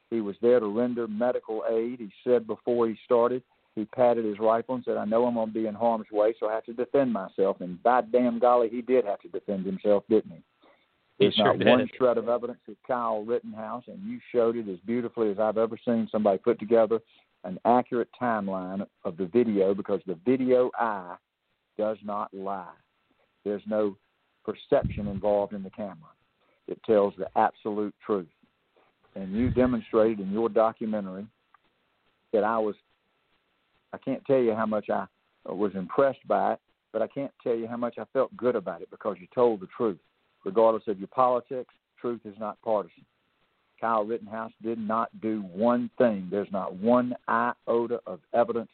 He 0.09 0.21
was 0.21 0.35
there 0.41 0.59
to 0.59 0.67
render 0.67 1.07
medical 1.07 1.63
aid. 1.69 1.99
He 1.99 2.11
said 2.23 2.45
before 2.45 2.87
he 2.87 2.97
started, 3.05 3.41
he 3.75 3.85
patted 3.85 4.25
his 4.25 4.37
rifle 4.39 4.75
and 4.75 4.83
said, 4.83 4.97
I 4.97 5.05
know 5.05 5.25
I'm 5.25 5.33
going 5.33 5.47
to 5.47 5.53
be 5.53 5.65
in 5.65 5.73
harm's 5.73 6.11
way, 6.11 6.35
so 6.39 6.47
I 6.47 6.53
have 6.53 6.65
to 6.65 6.73
defend 6.73 7.11
myself. 7.11 7.61
And 7.61 7.81
by 7.81 8.01
damn 8.01 8.37
golly, 8.37 8.69
he 8.69 8.81
did 8.81 9.05
have 9.05 9.19
to 9.21 9.29
defend 9.29 9.65
himself, 9.65 10.03
didn't 10.09 10.31
he? 10.31 10.43
There's 11.19 11.33
sure 11.33 11.45
not 11.45 11.59
did. 11.59 11.67
one 11.67 11.89
shred 11.97 12.17
of 12.17 12.29
evidence 12.29 12.59
of 12.67 12.75
Kyle 12.87 13.23
Rittenhouse, 13.23 13.83
and 13.87 13.99
you 14.03 14.19
showed 14.31 14.55
it 14.55 14.67
as 14.69 14.79
beautifully 14.85 15.31
as 15.31 15.39
I've 15.39 15.57
ever 15.57 15.77
seen 15.83 16.07
somebody 16.11 16.37
put 16.37 16.59
together 16.59 16.99
an 17.43 17.59
accurate 17.65 18.09
timeline 18.19 18.85
of 19.05 19.17
the 19.17 19.25
video 19.25 19.73
because 19.73 20.01
the 20.05 20.17
video 20.25 20.71
eye 20.79 21.15
does 21.77 21.97
not 22.03 22.33
lie. 22.33 22.73
There's 23.43 23.63
no 23.67 23.97
perception 24.43 25.07
involved 25.07 25.53
in 25.53 25.63
the 25.63 25.69
camera. 25.69 26.11
It 26.67 26.79
tells 26.85 27.13
the 27.17 27.27
absolute 27.35 27.93
truth. 28.05 28.27
And 29.15 29.33
you 29.33 29.51
demonstrated 29.51 30.19
in 30.19 30.31
your 30.31 30.49
documentary 30.49 31.27
that 32.31 32.43
I 32.43 32.57
was, 32.57 32.75
I 33.93 33.97
can't 33.97 34.23
tell 34.25 34.39
you 34.39 34.55
how 34.55 34.65
much 34.65 34.89
I 34.89 35.05
was 35.45 35.71
impressed 35.75 36.25
by 36.27 36.53
it, 36.53 36.59
but 36.91 37.01
I 37.01 37.07
can't 37.07 37.31
tell 37.43 37.55
you 37.55 37.67
how 37.67 37.77
much 37.77 37.95
I 37.97 38.05
felt 38.13 38.35
good 38.37 38.55
about 38.55 38.81
it 38.81 38.89
because 38.89 39.17
you 39.19 39.27
told 39.33 39.59
the 39.59 39.67
truth. 39.75 39.99
Regardless 40.45 40.83
of 40.87 40.99
your 40.99 41.07
politics, 41.07 41.73
truth 41.99 42.21
is 42.25 42.35
not 42.39 42.61
partisan. 42.61 43.05
Kyle 43.79 44.05
Rittenhouse 44.05 44.51
did 44.61 44.77
not 44.77 45.09
do 45.21 45.41
one 45.53 45.89
thing. 45.97 46.27
There's 46.31 46.51
not 46.51 46.75
one 46.75 47.13
iota 47.27 47.99
of 48.07 48.19
evidence 48.33 48.69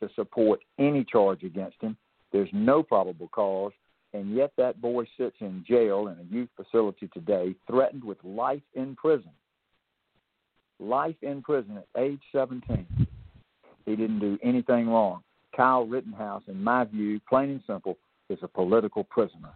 to 0.00 0.08
support 0.14 0.60
any 0.78 1.04
charge 1.04 1.42
against 1.42 1.80
him. 1.80 1.96
There's 2.32 2.48
no 2.52 2.82
probable 2.82 3.28
cause 3.28 3.72
and 4.14 4.34
yet 4.34 4.52
that 4.56 4.80
boy 4.80 5.04
sits 5.16 5.36
in 5.40 5.64
jail 5.66 6.08
in 6.08 6.18
a 6.18 6.34
youth 6.34 6.48
facility 6.56 7.08
today, 7.12 7.54
threatened 7.66 8.04
with 8.04 8.18
life 8.22 8.62
in 8.74 8.94
prison. 8.94 9.30
Life 10.78 11.16
in 11.22 11.42
prison 11.42 11.78
at 11.78 12.00
age 12.00 12.20
17. 12.32 12.86
He 13.86 13.96
didn't 13.96 14.20
do 14.20 14.38
anything 14.42 14.88
wrong. 14.88 15.22
Kyle 15.56 15.86
Rittenhouse, 15.86 16.42
in 16.48 16.62
my 16.62 16.84
view, 16.84 17.20
plain 17.28 17.50
and 17.50 17.60
simple, 17.66 17.96
is 18.28 18.38
a 18.42 18.48
political 18.48 19.04
prisoner. 19.04 19.50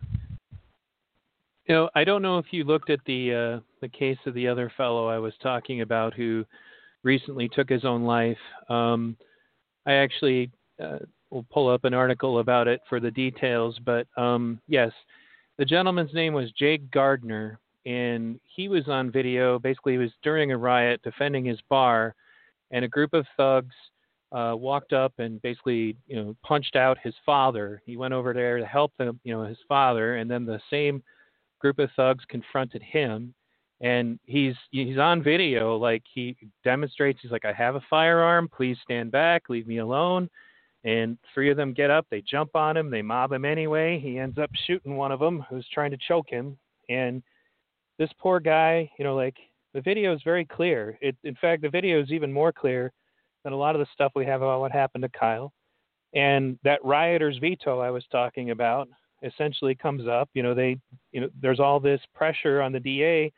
You 1.67 1.75
know, 1.75 1.91
I 1.95 2.05
don't 2.05 2.23
know 2.23 2.39
if 2.39 2.47
you 2.53 2.65
looked 2.65 2.91
at 2.91 3.01
the 3.07 3.59
uh, 3.59 3.61
the 3.81 3.89
case 3.89 4.19
of 4.27 4.35
the 4.35 4.47
other 4.47 4.73
fellow 4.77 5.09
I 5.09 5.19
was 5.19 5.33
talking 5.43 5.81
about 5.81 6.15
who 6.15 6.45
recently 7.03 7.49
took 7.49 7.69
his 7.69 7.85
own 7.85 8.05
life. 8.05 8.39
Um, 8.69 9.17
I 9.85 9.95
actually 9.95 10.51
uh, 10.83 10.99
we'll 11.31 11.47
pull 11.51 11.69
up 11.69 11.85
an 11.85 11.95
article 11.95 12.39
about 12.39 12.69
it 12.69 12.81
for 12.89 13.01
the 13.01 13.11
details. 13.11 13.79
But 13.85 14.07
um, 14.17 14.61
yes, 14.69 14.93
the 15.59 15.65
gentleman's 15.65 16.15
name 16.15 16.33
was 16.35 16.53
Jake 16.53 16.91
Gardner, 16.91 17.59
and 17.85 18.39
he 18.45 18.69
was 18.69 18.89
on 18.89 19.11
video. 19.11 19.59
Basically, 19.59 19.93
he 19.93 19.99
was 19.99 20.13
during 20.23 20.53
a 20.53 20.59
riot 20.59 21.01
defending 21.03 21.45
his 21.45 21.61
bar, 21.69 22.15
and 22.71 22.85
a 22.85 22.89
group 22.89 23.15
of 23.15 23.27
thugs 23.37 23.75
uh, 24.33 24.55
walked 24.57 24.93
up 24.93 25.13
and 25.19 25.41
basically, 25.43 25.97
you 26.07 26.17
know, 26.17 26.37
punched 26.43 26.77
out 26.77 26.99
his 27.03 27.15
father. 27.25 27.81
He 27.87 27.97
went 27.97 28.13
over 28.15 28.35
there 28.35 28.59
to 28.59 28.67
help 28.67 28.93
them, 28.99 29.21
you 29.25 29.33
know, 29.33 29.45
his 29.45 29.59
father, 29.69 30.17
and 30.17 30.31
then 30.31 30.45
the 30.45 30.61
same 30.69 31.03
group 31.61 31.79
of 31.79 31.91
thugs 31.97 32.25
confronted 32.29 32.83
him. 32.83 33.35
And 33.81 34.19
he's 34.25 34.55
he's 34.71 34.99
on 34.99 35.23
video, 35.23 35.77
like 35.77 36.03
he 36.13 36.35
demonstrates. 36.65 37.21
He's 37.21 37.31
like, 37.31 37.45
"I 37.45 37.53
have 37.53 37.75
a 37.77 37.85
firearm. 37.91 38.49
Please 38.49 38.79
stand 38.83 39.11
back. 39.11 39.51
Leave 39.51 39.67
me 39.67 39.79
alone." 39.79 40.31
And 40.87 41.19
three 41.35 41.51
of 41.51 41.57
them 41.57 41.73
get 41.73 41.91
up, 41.91 42.07
they 42.11 42.23
jump 42.23 42.55
on 42.55 42.77
him, 42.77 42.91
they 42.91 43.03
mob 43.03 43.33
him 43.33 43.45
anyway. 43.45 43.99
He 43.99 44.21
ends 44.21 44.39
up 44.39 44.51
shooting 44.67 44.97
one 44.97 45.11
of 45.11 45.19
them 45.19 45.45
who's 45.51 45.67
trying 45.75 45.91
to 45.91 45.99
choke 46.09 46.31
him. 46.31 46.57
And 46.89 47.25
this 47.99 48.11
poor 48.21 48.39
guy, 48.39 48.89
you 48.97 49.05
know, 49.05 49.17
like 49.17 49.37
the 49.75 49.81
video 49.81 50.15
is 50.15 50.23
very 50.25 50.45
clear. 50.45 50.97
It, 51.01 51.17
in 51.25 51.35
fact, 51.35 51.63
the 51.63 51.69
video 51.69 52.01
is 52.01 52.13
even 52.13 52.33
more 52.33 52.53
clear 52.53 52.93
than 53.43 53.53
a 53.53 53.57
lot 53.57 53.75
of 53.75 53.81
the 53.81 53.87
stuff 53.93 54.13
we 54.15 54.27
have 54.27 54.43
about 54.43 54.61
what 54.61 54.71
happened 54.71 55.03
to 55.03 55.09
Kyle. 55.09 55.53
And 56.15 56.57
that 56.63 56.85
rioter's 56.85 57.39
veto 57.39 57.81
I 57.81 57.91
was 57.91 58.05
talking 58.13 58.51
about 58.51 58.89
essentially 59.25 59.75
comes 59.75 60.07
up. 60.07 60.29
You 60.35 60.45
know, 60.45 60.55
they, 60.55 60.79
you 61.11 61.21
know, 61.21 61.29
there's 61.43 61.59
all 61.59 61.81
this 61.81 62.01
pressure 62.15 62.63
on 62.63 62.71
the 62.71 62.79
DA, 62.79 63.33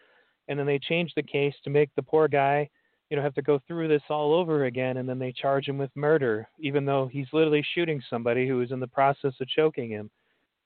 and 0.49 0.59
then 0.59 0.67
they 0.67 0.79
change 0.79 1.13
the 1.17 1.23
case 1.23 1.55
to 1.65 1.71
make 1.71 1.89
the 1.97 2.03
poor 2.03 2.29
guy 2.29 2.69
you 3.11 3.17
know 3.17 3.23
have 3.23 3.35
to 3.35 3.43
go 3.43 3.61
through 3.67 3.89
this 3.89 4.03
all 4.09 4.35
over 4.35 4.65
again 4.65 4.99
and 4.99 5.09
then 5.09 5.19
they 5.19 5.33
charge 5.33 5.67
him 5.67 5.79
with 5.79 5.91
murder 5.95 6.49
even 6.59 6.85
though 6.85 7.09
he's 7.11 7.27
literally 7.33 7.65
shooting 7.75 8.03
somebody 8.09 8.47
who 8.47 8.61
is 8.61 8.71
in 8.71 8.81
the 8.81 8.87
process 8.87 9.33
of 9.41 9.49
choking 9.49 9.91
him. 9.91 10.11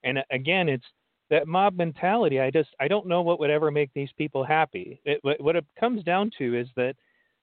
And 0.05 0.19
uh, 0.19 0.23
again 0.31 0.69
it's 0.69 0.85
that 1.31 1.47
mob 1.49 1.77
mentality. 1.77 2.41
I 2.41 2.51
just 2.51 2.71
i 2.81 2.89
don't 2.89 3.07
know 3.07 3.23
what 3.23 3.39
would 3.41 3.51
ever 3.51 3.71
make 3.71 3.91
these 3.95 4.11
people 4.19 4.45
happy. 4.45 5.01
It, 5.05 5.21
what 5.23 5.57
it 5.57 5.65
comes 5.79 6.03
down 6.03 6.31
to 6.39 6.59
is 6.59 6.69
that 6.77 6.95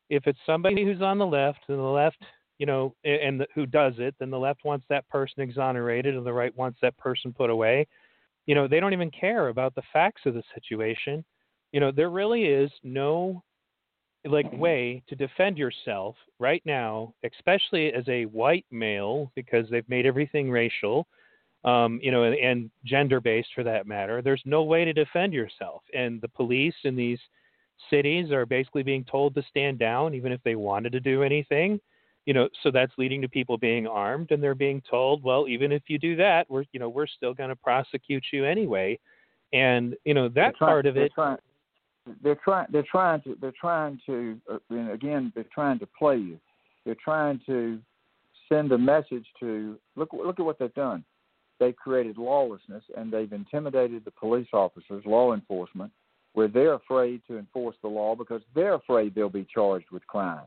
if 0.10 0.28
it's 0.28 0.39
somebody 0.45 0.84
who's 0.84 1.02
on 1.02 1.18
the 1.18 1.26
left 1.26 1.60
and 1.68 1.78
the 1.78 1.84
left 1.84 2.24
you 2.58 2.66
know 2.66 2.93
and 3.06 3.39
the, 3.39 3.47
who 3.56 3.66
does 3.66 3.93
it 4.00 4.16
then 4.20 4.30
the 4.30 4.38
left 4.38 4.66
wants 4.66 4.86
that 4.89 5.08
person 5.08 5.41
exonerated 5.41 6.16
and 6.16 6.26
the 6.26 6.34
right 6.34 6.56
wants 6.58 6.80
that 6.82 6.97
person 6.97 7.34
put 7.34 7.50
away. 7.50 7.88
You 8.47 8.56
know 8.56 8.68
they 8.68 8.80
don't 8.80 8.93
even 8.93 9.12
care 9.12 9.47
about 9.47 9.76
the 9.76 9.84
facts 9.93 10.24
of 10.26 10.34
the 10.34 10.43
situation. 10.54 11.24
You 11.72 11.80
know 11.80 11.91
there 11.91 12.10
really 12.10 12.43
is 12.43 12.70
no 12.84 13.43
like 14.26 14.51
way 14.53 15.01
to 15.07 15.15
defend 15.15 15.57
yourself 15.57 16.15
right 16.39 16.61
now, 16.65 17.13
especially 17.24 17.93
as 17.93 18.03
a 18.07 18.26
white 18.26 18.65
male, 18.72 19.32
because 19.36 19.70
they've 19.70 19.88
made 19.88 20.05
everything 20.05 20.51
racial, 20.51 21.07
um, 21.63 21.99
you 22.01 22.11
know, 22.11 22.24
and, 22.24 22.36
and 22.36 22.72
gender 22.84 23.22
based 23.22 23.49
for 23.55 23.63
that 23.63 23.88
matter. 23.88 24.22
There's 24.22 24.41
no 24.45 24.63
way 24.63 24.86
to 24.86 24.93
defend 24.93 25.34
yourself, 25.34 25.84
and 25.93 26.22
the 26.22 26.28
police 26.28 26.76
in 26.84 26.95
these 26.95 27.20
cities 27.89 28.32
are 28.32 28.45
basically 28.45 28.84
being 28.84 29.05
told 29.05 29.36
to 29.36 29.43
stand 29.49 29.80
down, 29.80 30.13
even 30.13 30.32
if 30.32 30.41
they 30.43 30.55
wanted 30.55 30.91
to 30.91 30.99
do 30.99 31.24
anything. 31.24 31.80
You 32.26 32.34
know, 32.34 32.49
so 32.61 32.70
that's 32.70 32.91
leading 32.97 33.22
to 33.22 33.30
people 33.30 33.57
being 33.57 33.88
armed, 33.88 34.32
and 34.32 34.43
they're 34.43 34.53
being 34.53 34.84
told, 34.88 35.24
well, 35.24 35.47
even 35.47 35.72
if 35.72 35.84
you 35.88 35.97
do 35.97 36.15
that, 36.17 36.47
we're, 36.49 36.65
you 36.74 36.80
know, 36.80 36.89
we're 36.89 37.07
still 37.07 37.34
going 37.34 37.49
to 37.49 37.55
prosecute 37.55 38.24
you 38.32 38.45
anyway. 38.45 38.99
And 39.51 39.95
you 40.05 40.13
know 40.13 40.30
that 40.30 40.55
trying, 40.55 40.70
part 40.70 40.86
of 40.86 40.95
it. 40.97 41.11
They're 42.24 42.39
trying 42.43 42.68
they're 42.72 42.86
trying 42.89 43.22
to 43.22 43.38
they're 43.41 43.53
trying 43.60 43.99
to 44.05 44.39
uh, 44.51 44.57
and 44.70 44.91
again 44.91 45.32
they're 45.36 45.45
trying 45.53 45.80
to 45.80 45.88
play 45.88 46.18
you. 46.18 46.39
They're 46.86 46.95
trying 47.03 47.41
to 47.45 47.80
send 48.47 48.72
a 48.72 48.78
message 48.78 49.26
to 49.39 49.78
look 49.95 50.10
look 50.14 50.39
at 50.39 50.45
what 50.45 50.60
they've 50.60 50.74
done. 50.74 51.03
They've 51.60 51.76
created 51.76 52.18
lawlessness 52.18 52.84
and 52.95 53.12
they've 53.12 53.32
intimidated 53.34 54.05
the 54.05 54.12
police 54.12 54.47
officers, 54.53 55.03
law 55.05 55.34
enforcement, 55.34 55.91
where 56.34 56.47
they're 56.47 56.76
afraid 56.76 57.22
to 57.28 57.38
enforce 57.38 57.76
the 57.82 57.89
law 57.89 58.16
because 58.16 58.41
they're 58.55 58.76
afraid 58.76 59.14
they'll 59.14 59.30
be 59.30 59.47
charged 59.53 59.91
with 59.91 60.05
crimes. 60.07 60.45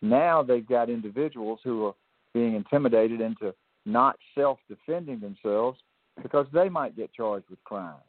Now 0.00 0.42
they've 0.42 0.66
got 0.66 0.88
individuals 0.88 1.60
who 1.62 1.86
are 1.86 1.94
being 2.32 2.54
intimidated 2.54 3.20
into 3.20 3.54
not 3.84 4.16
self 4.34 4.58
defending 4.68 5.20
themselves 5.20 5.78
because 6.22 6.46
they 6.52 6.68
might 6.68 6.96
get 6.96 7.12
charged 7.12 7.48
with 7.50 7.62
crimes. 7.64 8.02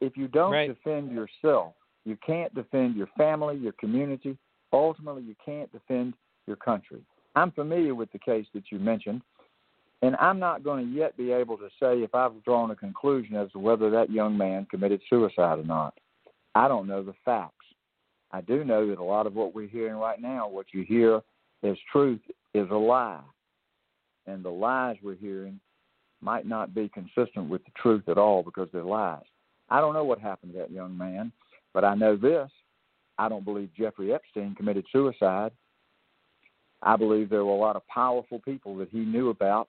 If 0.00 0.16
you 0.16 0.28
don't 0.28 0.52
right. 0.52 0.68
defend 0.68 1.12
yourself, 1.12 1.74
you 2.04 2.16
can't 2.26 2.54
defend 2.54 2.96
your 2.96 3.08
family, 3.16 3.56
your 3.56 3.72
community. 3.72 4.36
Ultimately, 4.72 5.22
you 5.22 5.34
can't 5.44 5.70
defend 5.72 6.14
your 6.46 6.56
country. 6.56 7.02
I'm 7.36 7.52
familiar 7.52 7.94
with 7.94 8.10
the 8.12 8.18
case 8.18 8.46
that 8.54 8.64
you 8.70 8.78
mentioned, 8.78 9.22
and 10.02 10.16
I'm 10.16 10.38
not 10.38 10.64
going 10.64 10.86
to 10.86 10.92
yet 10.92 11.16
be 11.16 11.30
able 11.32 11.56
to 11.58 11.68
say 11.80 12.02
if 12.02 12.14
I've 12.14 12.42
drawn 12.44 12.70
a 12.70 12.76
conclusion 12.76 13.36
as 13.36 13.50
to 13.52 13.58
whether 13.58 13.90
that 13.90 14.10
young 14.10 14.36
man 14.36 14.66
committed 14.70 15.00
suicide 15.08 15.58
or 15.58 15.64
not. 15.64 15.94
I 16.54 16.66
don't 16.68 16.88
know 16.88 17.02
the 17.02 17.14
facts. 17.24 17.54
I 18.32 18.40
do 18.40 18.64
know 18.64 18.88
that 18.88 18.98
a 18.98 19.04
lot 19.04 19.26
of 19.26 19.34
what 19.34 19.54
we're 19.54 19.68
hearing 19.68 19.96
right 19.96 20.20
now, 20.20 20.48
what 20.48 20.66
you 20.72 20.82
hear 20.82 21.20
as 21.62 21.76
truth, 21.92 22.20
is 22.54 22.68
a 22.70 22.76
lie. 22.76 23.20
And 24.26 24.44
the 24.44 24.50
lies 24.50 24.96
we're 25.02 25.14
hearing 25.16 25.60
might 26.20 26.46
not 26.46 26.74
be 26.74 26.88
consistent 26.88 27.48
with 27.48 27.64
the 27.64 27.72
truth 27.80 28.08
at 28.08 28.18
all 28.18 28.42
because 28.42 28.68
they're 28.72 28.82
lies. 28.82 29.22
I 29.70 29.80
don't 29.80 29.94
know 29.94 30.04
what 30.04 30.18
happened 30.18 30.52
to 30.52 30.58
that 30.58 30.70
young 30.70 30.96
man, 30.96 31.32
but 31.72 31.84
I 31.84 31.94
know 31.94 32.16
this. 32.16 32.50
I 33.18 33.28
don't 33.28 33.44
believe 33.44 33.70
Jeffrey 33.78 34.12
Epstein 34.12 34.54
committed 34.54 34.86
suicide. 34.92 35.52
I 36.82 36.96
believe 36.96 37.28
there 37.28 37.44
were 37.44 37.52
a 37.52 37.56
lot 37.56 37.76
of 37.76 37.86
powerful 37.86 38.40
people 38.40 38.76
that 38.78 38.88
he 38.90 39.00
knew 39.00 39.28
about, 39.28 39.68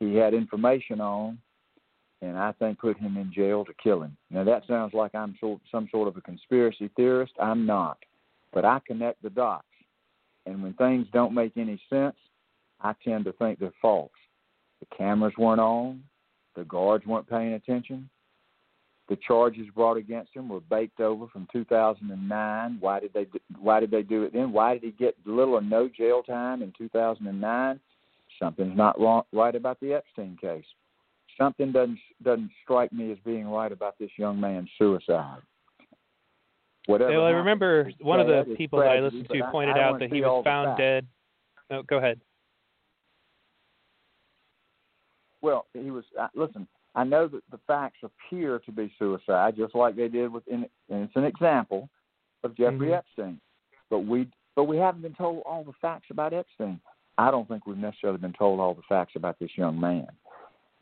he 0.00 0.16
had 0.16 0.34
information 0.34 1.00
on, 1.00 1.38
and 2.22 2.36
I 2.36 2.52
think 2.52 2.78
put 2.78 2.98
him 2.98 3.16
in 3.16 3.32
jail 3.32 3.64
to 3.64 3.72
kill 3.82 4.02
him. 4.02 4.16
Now 4.30 4.44
that 4.44 4.66
sounds 4.66 4.92
like 4.92 5.14
I'm 5.14 5.36
some 5.70 5.88
sort 5.90 6.08
of 6.08 6.16
a 6.16 6.20
conspiracy 6.20 6.90
theorist. 6.96 7.32
I'm 7.40 7.64
not, 7.64 7.98
but 8.52 8.64
I 8.64 8.80
connect 8.86 9.22
the 9.22 9.30
dots. 9.30 9.64
And 10.46 10.62
when 10.62 10.72
things 10.74 11.06
don't 11.12 11.34
make 11.34 11.52
any 11.56 11.80
sense, 11.88 12.16
I 12.80 12.94
tend 13.04 13.26
to 13.26 13.32
think 13.32 13.58
they're 13.58 13.72
false. 13.80 14.10
The 14.80 14.96
cameras 14.96 15.34
weren't 15.38 15.60
on, 15.60 16.02
the 16.56 16.64
guards 16.64 17.06
weren't 17.06 17.28
paying 17.28 17.52
attention, 17.52 18.08
the 19.10 19.18
charges 19.26 19.66
brought 19.74 19.96
against 19.96 20.34
him 20.34 20.48
were 20.48 20.60
baked 20.60 21.00
over 21.00 21.26
from 21.26 21.48
2009. 21.52 22.76
Why 22.78 23.00
did 23.00 23.12
they 23.12 23.26
Why 23.58 23.80
did 23.80 23.90
they 23.90 24.02
do 24.02 24.22
it 24.22 24.32
then? 24.32 24.52
Why 24.52 24.74
did 24.74 24.84
he 24.84 24.92
get 24.92 25.16
little 25.26 25.54
or 25.54 25.60
no 25.60 25.88
jail 25.88 26.22
time 26.22 26.62
in 26.62 26.72
2009? 26.78 27.80
Something's 28.38 28.76
not 28.76 28.98
wrong, 29.00 29.24
right 29.32 29.54
about 29.54 29.80
the 29.80 29.94
Epstein 29.94 30.38
case. 30.40 30.64
Something 31.36 31.72
doesn't 31.72 31.98
doesn't 32.22 32.52
strike 32.62 32.92
me 32.92 33.10
as 33.10 33.18
being 33.24 33.48
right 33.48 33.72
about 33.72 33.98
this 33.98 34.10
young 34.16 34.40
man's 34.40 34.70
suicide. 34.78 35.40
Whatever. 36.86 37.10
Well, 37.10 37.26
I 37.26 37.30
remember 37.30 37.90
one 38.00 38.20
of 38.20 38.28
the 38.28 38.54
people 38.54 38.78
that 38.78 38.88
I 38.88 39.00
listened 39.00 39.28
to 39.28 39.42
pointed 39.50 39.76
I, 39.76 39.80
I 39.80 39.88
out 39.88 39.98
that 39.98 40.12
he 40.12 40.20
was 40.20 40.44
found 40.44 40.78
dead. 40.78 41.04
No, 41.68 41.82
go 41.82 41.98
ahead. 41.98 42.20
Well, 45.42 45.66
he 45.72 45.90
was. 45.90 46.04
Uh, 46.18 46.28
listen, 46.36 46.68
I 46.94 47.04
know 47.04 47.28
that 47.28 47.42
the 47.50 47.60
facts 47.66 47.98
appear 48.02 48.58
to 48.60 48.72
be 48.72 48.92
suicide, 48.98 49.56
just 49.56 49.74
like 49.74 49.96
they 49.96 50.08
did 50.08 50.32
with, 50.32 50.42
and 50.50 50.66
it's 50.88 51.16
an 51.16 51.24
example 51.24 51.88
of 52.42 52.56
Jeffrey 52.56 52.88
mm-hmm. 52.88 52.94
Epstein. 52.94 53.40
But 53.90 54.00
we, 54.00 54.28
but 54.56 54.64
we 54.64 54.76
haven't 54.76 55.02
been 55.02 55.14
told 55.14 55.42
all 55.46 55.62
the 55.62 55.72
facts 55.80 56.06
about 56.10 56.32
Epstein. 56.32 56.80
I 57.18 57.30
don't 57.30 57.46
think 57.46 57.66
we've 57.66 57.76
necessarily 57.76 58.18
been 58.18 58.32
told 58.32 58.60
all 58.60 58.74
the 58.74 58.82
facts 58.88 59.12
about 59.14 59.38
this 59.38 59.50
young 59.56 59.78
man. 59.78 60.08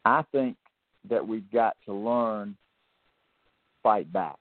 I 0.05 0.25
think 0.33 0.57
that 1.11 1.27
we've 1.27 1.51
got 1.51 1.77
to 1.87 1.93
learn 1.93 2.57
fight 3.83 4.13
back. 4.13 4.39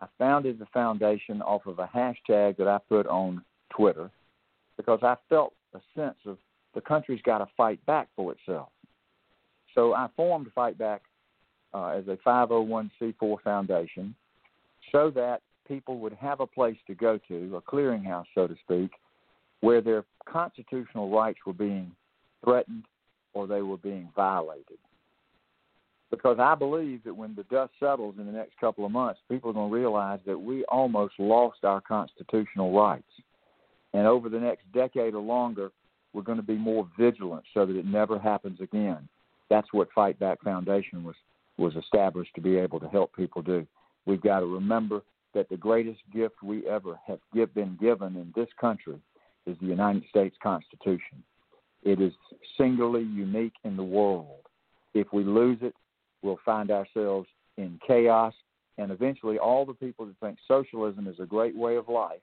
I 0.00 0.06
founded 0.18 0.58
the 0.58 0.66
foundation 0.66 1.42
off 1.42 1.66
of 1.66 1.78
a 1.80 1.86
hashtag 1.92 2.56
that 2.58 2.68
I 2.68 2.78
put 2.88 3.06
on 3.06 3.42
Twitter 3.70 4.10
because 4.76 5.00
I 5.02 5.16
felt 5.28 5.54
a 5.74 5.80
sense 5.96 6.18
of 6.24 6.38
the 6.74 6.80
country's 6.80 7.22
got 7.22 7.38
to 7.38 7.48
fight 7.56 7.84
back 7.86 8.08
for 8.14 8.32
itself. 8.32 8.68
So 9.78 9.94
I 9.94 10.08
formed 10.16 10.48
Fight 10.56 10.76
Back 10.76 11.02
uh, 11.72 11.90
as 11.90 12.02
a 12.08 12.18
501c4 12.26 13.40
foundation 13.44 14.12
so 14.90 15.08
that 15.10 15.40
people 15.68 16.00
would 16.00 16.14
have 16.14 16.40
a 16.40 16.48
place 16.48 16.78
to 16.88 16.96
go 16.96 17.20
to, 17.28 17.54
a 17.54 17.62
clearinghouse, 17.62 18.24
so 18.34 18.48
to 18.48 18.56
speak, 18.64 18.90
where 19.60 19.80
their 19.80 20.04
constitutional 20.28 21.12
rights 21.12 21.38
were 21.46 21.52
being 21.52 21.92
threatened 22.42 22.86
or 23.34 23.46
they 23.46 23.62
were 23.62 23.76
being 23.76 24.10
violated. 24.16 24.78
Because 26.10 26.38
I 26.40 26.56
believe 26.56 27.04
that 27.04 27.14
when 27.14 27.36
the 27.36 27.44
dust 27.44 27.70
settles 27.78 28.16
in 28.18 28.26
the 28.26 28.32
next 28.32 28.58
couple 28.58 28.84
of 28.84 28.90
months, 28.90 29.20
people 29.30 29.50
are 29.50 29.54
going 29.54 29.70
to 29.70 29.76
realize 29.76 30.18
that 30.26 30.40
we 30.40 30.64
almost 30.64 31.14
lost 31.20 31.62
our 31.62 31.80
constitutional 31.82 32.76
rights. 32.76 33.12
And 33.94 34.08
over 34.08 34.28
the 34.28 34.40
next 34.40 34.64
decade 34.74 35.14
or 35.14 35.22
longer, 35.22 35.70
we're 36.12 36.22
going 36.22 36.38
to 36.38 36.42
be 36.42 36.56
more 36.56 36.88
vigilant 36.98 37.44
so 37.54 37.64
that 37.64 37.76
it 37.76 37.86
never 37.86 38.18
happens 38.18 38.60
again 38.60 39.08
that's 39.50 39.72
what 39.72 39.92
Fight 39.94 40.18
Back 40.18 40.42
Foundation 40.42 41.04
was 41.04 41.16
was 41.56 41.74
established 41.74 42.32
to 42.36 42.40
be 42.40 42.56
able 42.56 42.78
to 42.78 42.88
help 42.88 43.14
people 43.16 43.42
do. 43.42 43.66
We've 44.06 44.20
got 44.20 44.40
to 44.40 44.46
remember 44.46 45.02
that 45.34 45.48
the 45.48 45.56
greatest 45.56 46.00
gift 46.14 46.36
we 46.40 46.64
ever 46.68 46.98
have 47.04 47.18
give, 47.34 47.52
been 47.52 47.76
given 47.80 48.14
in 48.14 48.32
this 48.36 48.48
country 48.60 49.00
is 49.44 49.56
the 49.60 49.66
United 49.66 50.04
States 50.08 50.36
Constitution. 50.40 51.22
It 51.82 52.00
is 52.00 52.12
singularly 52.56 53.02
unique 53.04 53.54
in 53.64 53.76
the 53.76 53.82
world. 53.82 54.46
If 54.94 55.12
we 55.12 55.24
lose 55.24 55.58
it, 55.62 55.74
we'll 56.22 56.38
find 56.44 56.70
ourselves 56.70 57.28
in 57.56 57.80
chaos, 57.84 58.34
and 58.78 58.92
eventually, 58.92 59.38
all 59.38 59.66
the 59.66 59.74
people 59.74 60.06
that 60.06 60.14
think 60.20 60.38
socialism 60.46 61.08
is 61.08 61.18
a 61.18 61.26
great 61.26 61.56
way 61.56 61.74
of 61.74 61.88
life 61.88 62.20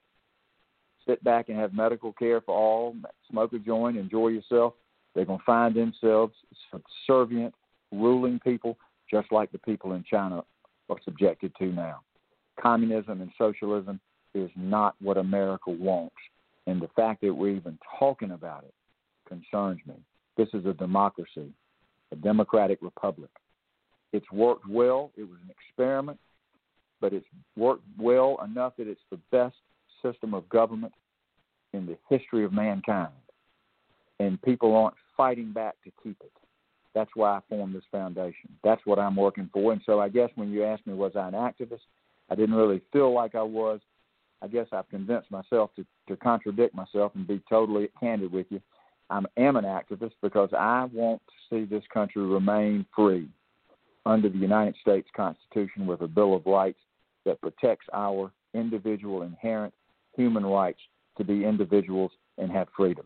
sit 1.07 1.23
back 1.23 1.49
and 1.49 1.57
have 1.57 1.73
medical 1.73 2.13
care 2.13 2.41
for 2.41 2.55
all, 2.55 2.95
smoke 3.30 3.53
a 3.53 3.59
joint, 3.59 3.97
enjoy 3.97 4.30
yourself, 4.30 4.73
they're 5.16 5.26
going 5.26 5.39
to 5.39 5.45
find 5.45 5.74
themselves 5.74 6.34
subservient, 6.72 7.55
ruling 7.91 8.39
people, 8.39 8.78
just 9.09 9.32
like 9.32 9.51
the 9.51 9.57
people 9.59 9.93
in 9.93 10.03
China 10.03 10.43
are 10.89 10.97
subjected 11.03 11.53
to 11.57 11.68
now. 11.68 12.01
Communism 12.61 13.22
and 13.22 13.32
socialism 13.38 13.99
is 14.34 14.49
not 14.55 14.95
what 15.01 15.18
America 15.18 15.72
wants. 15.72 16.16
And 16.68 16.82
the 16.82 16.89
fact 16.95 17.22
that 17.22 17.34
we're 17.34 17.55
even 17.55 17.78
talking 17.97 18.32
about 18.32 18.63
it 18.63 18.74
concerns 19.28 19.80
me. 19.88 19.95
This 20.36 20.49
is 20.53 20.66
a 20.66 20.74
democracy, 20.74 21.51
a 22.11 22.16
democratic 22.16 22.80
republic. 22.82 23.30
It's 24.11 24.30
worked 24.32 24.68
well. 24.68 25.11
It 25.16 25.24
was 25.24 25.38
an 25.43 25.49
experiment, 25.49 26.20
but 26.99 27.13
it's 27.13 27.26
worked 27.55 27.84
well 27.97 28.38
enough 28.43 28.74
that 28.78 28.88
it's 28.88 29.01
the 29.11 29.20
best 29.32 29.55
system 30.01 30.34
of 30.34 30.47
government 30.49 30.93
in 31.74 31.86
the 31.86 31.97
history 32.09 32.43
of 32.43 32.51
mankind. 32.51 33.11
And 34.20 34.41
people 34.41 34.76
aren't 34.76 34.95
fighting 35.16 35.51
back 35.51 35.76
to 35.84 35.91
keep 36.03 36.18
it. 36.22 36.32
That's 36.93 37.11
why 37.13 37.32
I 37.32 37.39
formed 37.49 37.76
this 37.76 37.84
foundation. 37.91 38.49
That's 38.63 38.82
what 38.86 38.97
I'm 38.97 39.18
working 39.18 39.49
for. 39.53 39.74
And 39.74 39.82
so 39.86 39.99
I 39.99 40.07
guess 40.07 40.30
when 40.36 40.51
you 40.51 40.63
asked 40.63 40.88
me, 40.88 40.93
was 40.93 41.11
I 41.16 41.28
an 41.28 41.34
activist? 41.34 41.82
I 42.30 42.36
didn't 42.36 42.55
really 42.55 42.82
feel 42.93 43.13
like 43.13 43.36
I 43.36 43.41
was. 43.41 43.82
I 44.41 44.47
guess 44.47 44.68
I've 44.72 44.89
convinced 44.89 45.30
myself 45.30 45.72
to, 45.76 45.86
to 46.07 46.16
contradict 46.16 46.74
myself 46.74 47.11
and 47.16 47.28
be 47.28 47.41
totally 47.49 47.89
candid 47.99 48.32
with 48.32 48.47
you. 48.49 48.61
I 49.09 49.22
am 49.38 49.55
an 49.55 49.66
activist 49.66 50.13
because 50.22 50.49
I 50.57 50.86
want 50.91 51.22
to 51.28 51.34
see 51.49 51.66
this 51.66 51.84
country 51.93 52.24
remain 52.24 52.86
free 52.95 53.30
under 54.05 54.30
the 54.30 54.38
United 54.38 54.76
States 54.82 55.07
Constitution 55.16 55.86
with 55.86 56.01
a 56.01 56.07
Bill 56.07 56.36
of 56.36 56.45
Rights 56.45 56.80
that 57.26 57.41
protects 57.41 57.88
our 57.93 58.32
individual 58.53 59.24
inherent 59.24 59.74
human 60.16 60.45
rights 60.45 60.80
to 61.18 61.24
be 61.24 61.43
individuals 61.43 62.11
and 62.38 62.51
have 62.51 62.68
freedom 62.76 63.05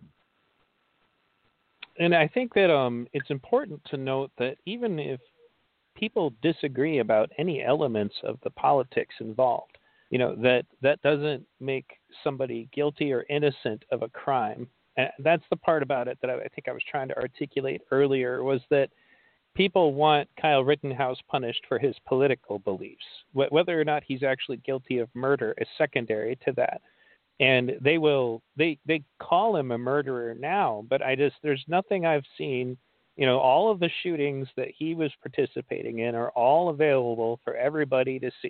and 2.00 2.16
I 2.16 2.28
think 2.28 2.54
that 2.54 2.74
um, 2.74 3.08
it's 3.14 3.30
important 3.30 3.82
to 3.92 3.98
note 3.98 4.32
that 4.38 4.58
even 4.66 5.00
if 5.00 5.20
people 5.96 6.34
disagree 6.42 7.00
about 7.00 7.30
any 7.38 7.62
elements 7.62 8.16
of 8.24 8.38
the 8.44 8.50
politics 8.52 9.16
involved, 9.20 9.78
you 10.10 10.18
know 10.18 10.36
that 10.38 10.66
that 10.82 11.02
doesn't 11.02 11.46
make 11.60 11.86
somebody 12.24 12.70
guilty 12.74 13.12
or 13.12 13.26
innocent 13.30 13.84
of 13.92 14.02
a 14.02 14.10
crime. 14.10 14.68
And 14.98 15.10
that's 15.20 15.44
the 15.50 15.56
part 15.56 15.84
about 15.84 16.08
it 16.08 16.18
that 16.22 16.30
I, 16.30 16.36
I 16.36 16.48
think 16.48 16.68
I 16.68 16.74
was 16.74 16.84
trying 16.90 17.10
to 17.10 17.18
articulate 17.18 17.82
earlier 17.92 18.44
was 18.44 18.62
that 18.70 18.90
people 19.56 19.94
want 19.94 20.28
Kyle 20.42 20.64
Rittenhouse 20.64 21.20
punished 21.30 21.64
for 21.68 21.78
his 21.80 21.96
political 22.08 22.60
beliefs. 22.60 23.04
Whether 23.34 23.80
or 23.80 23.84
not 23.84 24.04
he's 24.06 24.24
actually 24.24 24.58
guilty 24.58 25.00
of 25.00 25.10
murder 25.14 25.54
is 25.58 25.68
secondary 25.78 26.38
to 26.46 26.54
that 26.54 26.82
and 27.40 27.74
they 27.82 27.98
will 27.98 28.42
they 28.58 28.78
they 28.86 29.02
call 29.20 29.56
him 29.56 29.72
a 29.72 29.78
murderer 29.78 30.36
now 30.40 30.86
but 30.90 31.02
i 31.02 31.16
just 31.16 31.36
there's 31.44 31.64
nothing 31.68 32.06
i've 32.06 32.26
seen. 32.38 32.78
You 33.16 33.26
know 33.26 33.40
all 33.40 33.70
of 33.70 33.82
the 33.82 33.90
shootings 34.02 34.48
that 34.56 34.70
he 34.74 34.96
was 34.96 35.12
participating 35.22 36.00
in 36.00 36.16
are 36.16 36.30
all 36.30 36.70
available 36.70 37.42
for 37.44 37.54
everybody 37.54 38.18
to 38.20 38.32
see. 38.42 38.50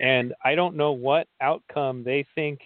And 0.00 0.34
i 0.44 0.56
don't 0.56 0.74
know 0.74 0.90
what 0.90 1.28
outcome 1.40 2.02
they 2.02 2.26
think 2.34 2.60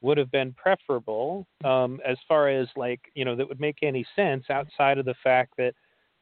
would 0.00 0.18
have 0.18 0.30
been 0.30 0.52
preferable 0.54 1.46
um, 1.64 2.00
as 2.06 2.16
far 2.26 2.48
as 2.48 2.68
like 2.76 3.00
you 3.14 3.24
know 3.24 3.36
that 3.36 3.48
would 3.48 3.60
make 3.60 3.78
any 3.82 4.06
sense 4.16 4.44
outside 4.50 4.98
of 4.98 5.04
the 5.04 5.14
fact 5.22 5.52
that 5.58 5.74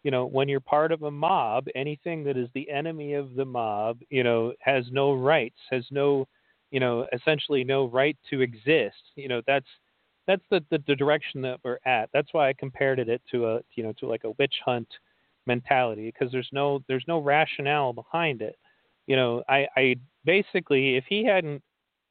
you 0.03 0.11
know 0.11 0.27
when 0.27 0.49
you're 0.49 0.61
part 0.61 0.93
of 0.93 1.03
a 1.03 1.11
mob 1.11 1.67
anything 1.75 2.25
that 2.25 2.37
is 2.37 2.49
the 2.55 2.69
enemy 2.71 3.15
of 3.15 3.35
the 3.35 3.45
mob 3.45 3.99
you 4.11 4.25
know 4.25 4.53
has 4.61 4.85
no 4.91 5.13
rights 5.13 5.59
has 5.71 5.85
no 5.91 6.27
you 6.71 6.81
know, 6.81 7.07
essentially 7.13 7.65
no 7.65 7.87
right 7.87 8.17
to 8.31 8.41
exist. 8.41 8.97
You 9.17 9.29
know, 9.29 9.43
that's 9.47 9.67
that's 10.27 10.43
the, 10.51 10.63
the, 10.71 10.83
the 10.87 10.97
direction 10.97 11.41
that 11.43 11.61
we're 11.65 11.79
at. 11.87 12.11
That's 12.13 12.29
why 12.33 12.49
I 12.49 12.53
compared 12.53 12.99
it 12.99 13.23
to 13.31 13.47
a 13.47 13.61
you 13.75 13.83
know 13.83 13.93
to 13.99 14.07
like 14.07 14.25
a 14.25 14.33
witch 14.39 14.55
hunt 14.65 14.89
mentality 15.47 16.13
because 16.13 16.31
there's 16.33 16.51
no 16.53 16.83
there's 16.89 17.05
no 17.09 17.19
rationale 17.21 17.93
behind 17.93 18.43
it. 18.43 18.57
You 19.07 19.17
know, 19.17 19.43
I, 19.49 19.67
I 19.77 19.97
basically 20.25 20.97
if 20.97 21.05
he 21.09 21.25
hadn't 21.25 21.63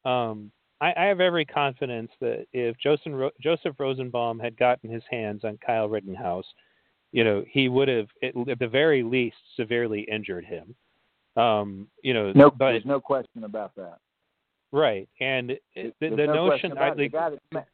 um, 0.04 0.50
I, 0.80 0.92
I 0.96 1.04
have 1.04 1.20
every 1.20 1.44
confidence 1.44 2.10
that 2.20 2.46
if 2.52 2.76
Joseph, 2.78 3.32
Joseph 3.40 3.76
Rosenbaum 3.78 4.38
had 4.38 4.56
gotten 4.56 4.90
his 4.90 5.02
hands 5.10 5.44
on 5.44 5.58
Kyle 5.64 5.88
Rittenhouse, 5.88 6.46
you 7.12 7.24
know, 7.24 7.44
he 7.48 7.68
would 7.68 7.88
have, 7.88 8.06
at 8.22 8.58
the 8.58 8.68
very 8.68 9.02
least, 9.02 9.36
severely 9.56 10.00
injured 10.02 10.44
him. 10.44 10.74
Um, 11.36 11.88
you 12.02 12.14
know, 12.14 12.32
no, 12.34 12.50
but, 12.50 12.72
there's 12.72 12.84
no 12.84 13.00
question 13.00 13.44
about 13.44 13.74
that. 13.76 13.98
Right, 14.72 15.08
and 15.20 15.50
the, 15.74 15.92
the 16.00 16.10
no 16.10 16.46
notion, 16.48 16.76
I, 16.76 16.90
the, 16.90 16.96
the 16.96 17.08
guy 17.08 17.30
that, 17.30 17.38
sma- 17.50 17.64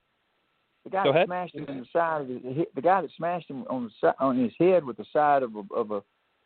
the 0.85 0.91
guy 0.91 1.05
Go 1.05 1.11
that 1.13 1.17
ahead. 1.17 1.27
smashed 1.29 1.55
him 1.57 1.65
in 1.67 1.79
the 1.81 1.87
side 1.93 2.21
of 2.23 2.29
his, 2.29 2.67
the 2.75 2.81
guy 2.83 3.01
that 3.03 3.11
smashed 3.17 3.51
him 3.51 3.65
on 3.69 3.91
the 4.03 4.15
on 4.21 4.39
his 4.39 4.53
head 4.59 4.85
with 4.85 4.97
the 4.97 5.05
side 5.13 5.43
of 5.43 5.53
a 5.57 5.75
of 5.75 5.91
a 5.91 6.03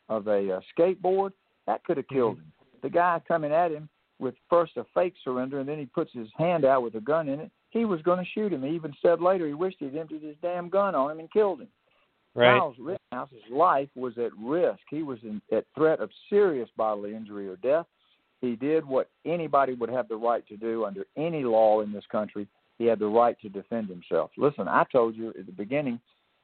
of 0.09 0.27
a 0.27 0.55
uh, 0.55 0.59
skateboard, 0.77 1.31
that 1.67 1.83
could 1.83 1.97
have 1.97 2.07
killed 2.07 2.37
Mm-hmm. 2.37 2.41
him. 2.45 2.53
The 2.81 2.89
guy 2.89 3.21
coming 3.27 3.51
at 3.51 3.71
him 3.71 3.89
with 4.19 4.33
first 4.49 4.77
a 4.77 4.85
fake 4.93 5.13
surrender 5.23 5.59
and 5.59 5.67
then 5.69 5.77
he 5.77 5.85
puts 5.85 6.11
his 6.13 6.27
hand 6.37 6.65
out 6.65 6.81
with 6.81 6.95
a 6.95 7.01
gun 7.01 7.27
in 7.29 7.39
it. 7.41 7.51
He 7.69 7.85
was 7.85 8.01
going 8.01 8.17
to 8.19 8.31
shoot 8.31 8.51
him. 8.51 8.63
He 8.63 8.69
even 8.69 8.93
said 9.01 9.21
later 9.21 9.45
he 9.47 9.53
wished 9.53 9.77
he'd 9.79 9.95
emptied 9.95 10.23
his 10.23 10.35
damn 10.41 10.69
gun 10.69 10.95
on 10.95 11.11
him 11.11 11.19
and 11.19 11.31
killed 11.31 11.61
him. 11.61 11.67
right, 12.35 12.57
Kyle's 12.57 12.75
Rittenhouse's 12.79 13.43
life 13.51 13.89
was 13.95 14.17
at 14.17 14.31
risk. 14.41 14.79
He 14.89 15.03
was 15.03 15.19
in, 15.23 15.41
at 15.51 15.65
threat 15.75 15.99
of 15.99 16.09
serious 16.29 16.69
bodily 16.75 17.13
injury 17.13 17.47
or 17.47 17.57
death. 17.57 17.85
He 18.41 18.55
did 18.55 18.85
what 18.85 19.09
anybody 19.25 19.73
would 19.73 19.89
have 19.89 20.07
the 20.07 20.15
right 20.15 20.47
to 20.47 20.57
do 20.57 20.85
under 20.85 21.05
any 21.17 21.43
law 21.43 21.81
in 21.81 21.91
this 21.91 22.05
country. 22.11 22.47
He 22.77 22.85
had 22.85 22.99
the 22.99 23.07
right 23.07 23.39
to 23.41 23.49
defend 23.49 23.89
himself. 23.89 24.31
Listen, 24.37 24.67
I 24.67 24.85
told 24.91 25.15
you 25.15 25.29
at 25.29 25.45
the 25.45 25.51
beginning, 25.51 25.99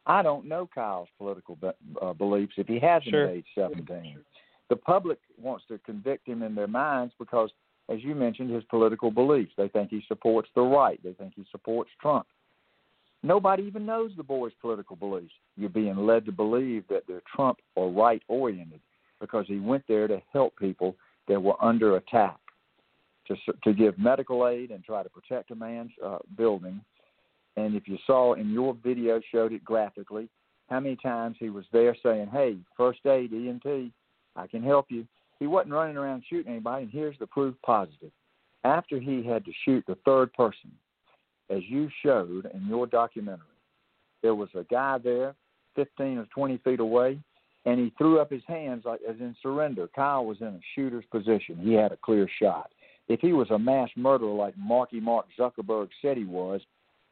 I 0.05 0.21
don't 0.21 0.45
know 0.45 0.69
Kyle's 0.73 1.07
political 1.17 1.55
be- 1.55 1.69
uh, 2.01 2.13
beliefs 2.13 2.53
if 2.57 2.67
he 2.67 2.79
hasn't 2.79 3.11
Sure. 3.11 3.29
age 3.29 3.47
17. 3.55 4.19
The 4.67 4.75
public 4.75 5.19
wants 5.37 5.65
to 5.67 5.77
convict 5.79 6.27
him 6.27 6.43
in 6.43 6.53
their 6.55 6.67
minds 6.67 7.13
because, 7.17 7.51
as 7.87 8.03
you 8.03 8.13
mentioned, 8.13 8.49
his 8.49 8.63
political 8.65 9.11
beliefs. 9.11 9.53
They 9.55 9.69
think 9.69 9.89
he 9.89 10.01
supports 10.07 10.49
the 10.53 10.61
right. 10.61 11.01
They 11.03 11.13
think 11.13 11.33
he 11.35 11.45
supports 11.51 11.91
Trump. 12.01 12.27
Nobody 13.23 13.63
even 13.63 13.85
knows 13.85 14.11
the 14.15 14.23
boy's 14.23 14.53
political 14.61 14.95
beliefs. 14.95 15.33
You're 15.55 15.69
being 15.69 15.97
led 15.97 16.25
to 16.25 16.31
believe 16.31 16.87
that 16.89 17.07
they're 17.07 17.23
Trump 17.35 17.59
or 17.75 17.89
right 17.89 18.21
oriented 18.27 18.81
because 19.19 19.47
he 19.47 19.59
went 19.59 19.83
there 19.87 20.07
to 20.07 20.21
help 20.31 20.55
people 20.57 20.95
that 21.27 21.41
were 21.41 21.61
under 21.63 21.97
attack, 21.97 22.37
to 23.27 23.35
to 23.63 23.73
give 23.73 23.97
medical 23.97 24.47
aid 24.47 24.71
and 24.71 24.83
try 24.83 25.03
to 25.03 25.09
protect 25.09 25.51
a 25.51 25.55
man's 25.55 25.91
uh, 26.03 26.19
building. 26.37 26.81
And 27.57 27.75
if 27.75 27.87
you 27.87 27.97
saw 28.05 28.33
in 28.33 28.51
your 28.51 28.75
video, 28.83 29.21
showed 29.31 29.53
it 29.53 29.63
graphically, 29.63 30.29
how 30.69 30.79
many 30.79 30.97
times 30.97 31.37
he 31.39 31.49
was 31.49 31.65
there 31.71 31.95
saying, 32.03 32.27
"Hey, 32.27 32.57
first 32.75 33.05
aid, 33.05 33.31
EMT, 33.31 33.91
I 34.35 34.47
can 34.47 34.63
help 34.63 34.87
you." 34.89 35.07
He 35.39 35.47
wasn't 35.47 35.73
running 35.73 35.97
around 35.97 36.23
shooting 36.29 36.51
anybody. 36.51 36.83
And 36.83 36.91
here's 36.91 37.17
the 37.19 37.27
proof 37.27 37.55
positive: 37.65 38.11
after 38.63 38.99
he 38.99 39.23
had 39.23 39.45
to 39.45 39.51
shoot 39.63 39.83
the 39.87 39.97
third 40.05 40.33
person, 40.33 40.71
as 41.49 41.61
you 41.67 41.89
showed 42.03 42.49
in 42.53 42.65
your 42.67 42.87
documentary, 42.87 43.45
there 44.21 44.35
was 44.35 44.49
a 44.55 44.63
guy 44.63 44.97
there, 44.97 45.35
15 45.75 46.17
or 46.17 46.25
20 46.25 46.57
feet 46.57 46.79
away, 46.79 47.19
and 47.65 47.79
he 47.79 47.93
threw 47.97 48.19
up 48.19 48.31
his 48.31 48.43
hands 48.47 48.83
like 48.85 48.99
as 49.07 49.15
in 49.19 49.35
surrender. 49.41 49.89
Kyle 49.95 50.25
was 50.25 50.37
in 50.41 50.47
a 50.47 50.59
shooter's 50.75 51.05
position. 51.11 51.57
He 51.57 51.73
had 51.73 51.91
a 51.91 51.97
clear 51.97 52.29
shot. 52.39 52.71
If 53.07 53.19
he 53.19 53.33
was 53.33 53.49
a 53.51 53.59
mass 53.59 53.89
murderer 53.95 54.33
like 54.33 54.57
Marky 54.57 54.99
Mark 54.99 55.27
Zuckerberg 55.37 55.89
said 56.01 56.17
he 56.17 56.25
was, 56.25 56.61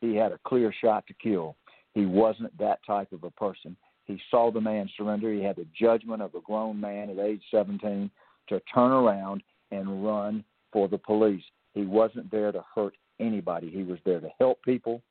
he 0.02 0.16
had 0.16 0.32
a 0.32 0.40
clear 0.46 0.74
shot 0.82 1.06
to 1.08 1.14
kill. 1.14 1.56
He 1.94 2.06
wasn't 2.06 2.58
that 2.58 2.80
type 2.86 3.12
of 3.12 3.24
a 3.24 3.32
person. 3.32 3.76
He 4.06 4.20
saw 4.30 4.52
the 4.52 4.62
man 4.62 4.90
surrender. 4.98 5.32
He 5.32 5.44
had 5.44 5.56
the 5.56 5.68
judgment 5.80 6.22
of 6.22 6.36
a 6.36 6.42
grown 6.42 6.80
man 6.80 7.10
at 7.10 7.20
age 7.20 7.42
17 7.52 8.10
to 8.50 8.62
turn 8.74 8.92
around 8.92 9.44
and 9.72 10.06
run 10.06 10.44
for 10.72 10.88
the 10.88 10.98
police. 10.98 11.44
He 11.74 11.84
wasn't 11.86 12.32
there 12.32 12.52
to 12.52 12.64
hurt 12.76 12.96
anybody. 13.20 13.70
He 13.70 13.84
was 13.84 14.00
there 14.06 14.20
to 14.20 14.30
help 14.40 14.62
people, 14.64 15.02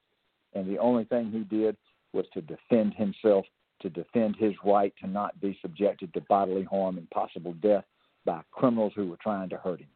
and 0.54 0.68
the 0.68 0.78
only 0.78 1.04
thing 1.04 1.30
he 1.30 1.44
did 1.56 1.76
was 2.12 2.26
to 2.34 2.42
defend 2.42 2.94
himself, 2.94 3.46
to 3.82 3.90
defend 3.90 4.36
his 4.36 4.54
right 4.64 4.92
to 5.00 5.06
not 5.06 5.38
be 5.40 5.58
subjected 5.62 6.12
to 6.14 6.20
bodily 6.22 6.64
harm 6.64 6.98
and 6.98 7.08
possible 7.10 7.54
death 7.54 7.84
by 8.24 8.40
criminals 8.50 8.92
who 8.94 9.08
were 9.08 9.18
trying 9.22 9.48
to 9.48 9.56
hurt 9.56 9.80
him. 9.80 9.88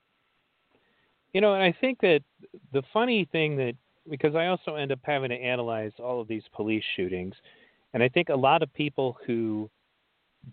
You 1.33 1.41
know, 1.41 1.55
and 1.55 1.63
I 1.63 1.75
think 1.81 2.01
that 2.01 2.23
the 2.73 2.83
funny 2.93 3.29
thing 3.31 3.57
that 3.57 3.75
because 4.09 4.35
I 4.35 4.47
also 4.47 4.77
end 4.77 4.93
up 4.93 5.01
having 5.03 5.31
to 5.31 5.37
analyze 5.37 5.93
all 5.99 6.21
of 6.21 6.29
these 6.29 6.45
police 6.55 6.85
shootings, 6.95 7.35
and 7.93 8.03
I 8.03 8.09
think 8.09 8.29
a 8.29 8.37
lot 8.37 8.63
of 8.63 8.73
people 8.73 9.19
who 9.27 9.69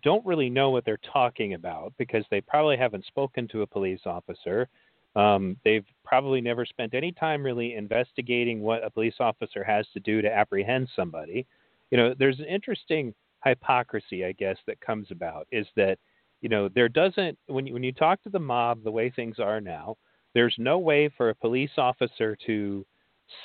don't 0.02 0.26
really 0.26 0.50
know 0.50 0.72
what 0.72 0.86
they're 0.86 1.00
talking 1.12 1.54
about 1.54 1.94
because 1.98 2.26
they 2.32 2.42
probably 2.42 2.78
haven't 2.78 3.06
spoken 3.06 3.48
to 3.50 3.62
a 3.62 3.68
police 3.68 4.02
officer. 4.06 4.68
Um, 5.16 5.58
they've 5.64 5.86
probably 6.04 6.42
never 6.42 6.66
spent 6.66 6.96
any 6.96 7.12
time 7.12 7.44
really 7.44 7.76
investigating 7.76 8.62
what 8.62 8.84
a 8.84 8.90
police 8.90 9.16
officer 9.20 9.64
has 9.64 9.86
to 9.94 10.00
do 10.00 10.22
to 10.22 10.34
apprehend 10.34 10.90
somebody. 10.96 11.46
You 11.92 11.98
know, 11.98 12.16
there's 12.18 12.40
an 12.40 12.46
interesting 12.46 13.14
hypocrisy, 13.44 14.26
I 14.26 14.32
guess, 14.34 14.58
that 14.68 14.80
comes 14.82 15.08
about 15.12 15.48
is 15.52 15.68
that, 15.76 15.98
you 16.42 16.50
know, 16.50 16.70
there 16.70 16.90
doesn't, 16.90 17.38
when 17.48 17.68
you, 17.68 17.74
when 17.74 17.84
you 17.84 17.94
talk 17.94 18.22
to 18.24 18.30
the 18.30 18.40
mob 18.40 18.84
the 18.84 18.92
way 18.92 19.10
things 19.10 19.40
are 19.40 19.62
now, 19.62 19.98
there's 20.34 20.56
no 20.58 20.80
way 20.80 21.10
for 21.16 21.30
a 21.30 21.36
police 21.36 21.72
officer 21.78 22.38
to 22.48 22.86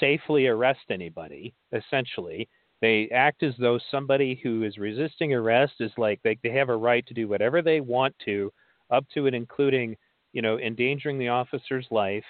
safely 0.01 0.47
arrest 0.47 0.91
anybody, 0.91 1.55
essentially. 1.73 2.49
They 2.81 3.09
act 3.13 3.43
as 3.43 3.55
though 3.59 3.79
somebody 3.91 4.41
who 4.43 4.63
is 4.63 4.79
resisting 4.79 5.35
arrest 5.35 5.75
is 5.81 5.93
like 5.97 6.21
they, 6.23 6.39
they 6.43 6.51
have 6.51 6.69
a 6.69 6.77
right 6.77 7.07
to 7.07 7.15
do 7.15 7.29
whatever 7.29 7.63
they 7.63 7.81
want 7.81 8.15
to, 8.25 8.53
up 8.91 9.05
to 9.15 9.27
and 9.27 9.35
including, 9.35 9.97
you 10.33 10.43
know, 10.43 10.59
endangering 10.59 11.19
the 11.19 11.29
officer's 11.29 11.87
life, 11.91 12.25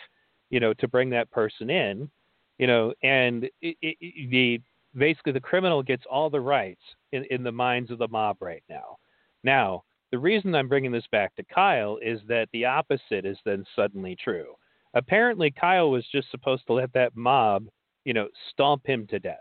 you 0.50 0.60
know, 0.60 0.72
to 0.74 0.88
bring 0.88 1.10
that 1.10 1.30
person 1.30 1.70
in, 1.70 2.10
you 2.58 2.66
know, 2.66 2.92
and 3.02 3.44
it, 3.60 3.76
it, 3.82 4.30
the 4.30 4.60
basically 4.98 5.32
the 5.32 5.40
criminal 5.40 5.82
gets 5.82 6.04
all 6.10 6.30
the 6.30 6.40
rights 6.40 6.82
in, 7.12 7.24
in 7.30 7.42
the 7.42 7.52
minds 7.52 7.90
of 7.90 7.98
the 7.98 8.08
mob 8.08 8.36
right 8.40 8.62
now. 8.68 8.96
Now, 9.44 9.84
the 10.10 10.18
reason 10.18 10.54
I'm 10.54 10.68
bringing 10.68 10.92
this 10.92 11.06
back 11.12 11.34
to 11.36 11.44
Kyle 11.44 11.98
is 12.02 12.20
that 12.28 12.48
the 12.52 12.64
opposite 12.64 13.26
is 13.26 13.38
then 13.44 13.64
suddenly 13.76 14.16
true. 14.16 14.54
Apparently, 14.94 15.50
Kyle 15.50 15.90
was 15.90 16.06
just 16.10 16.30
supposed 16.30 16.66
to 16.66 16.72
let 16.72 16.92
that 16.94 17.14
mob, 17.14 17.66
you 18.04 18.14
know, 18.14 18.28
stomp 18.50 18.86
him 18.86 19.06
to 19.08 19.18
death. 19.18 19.36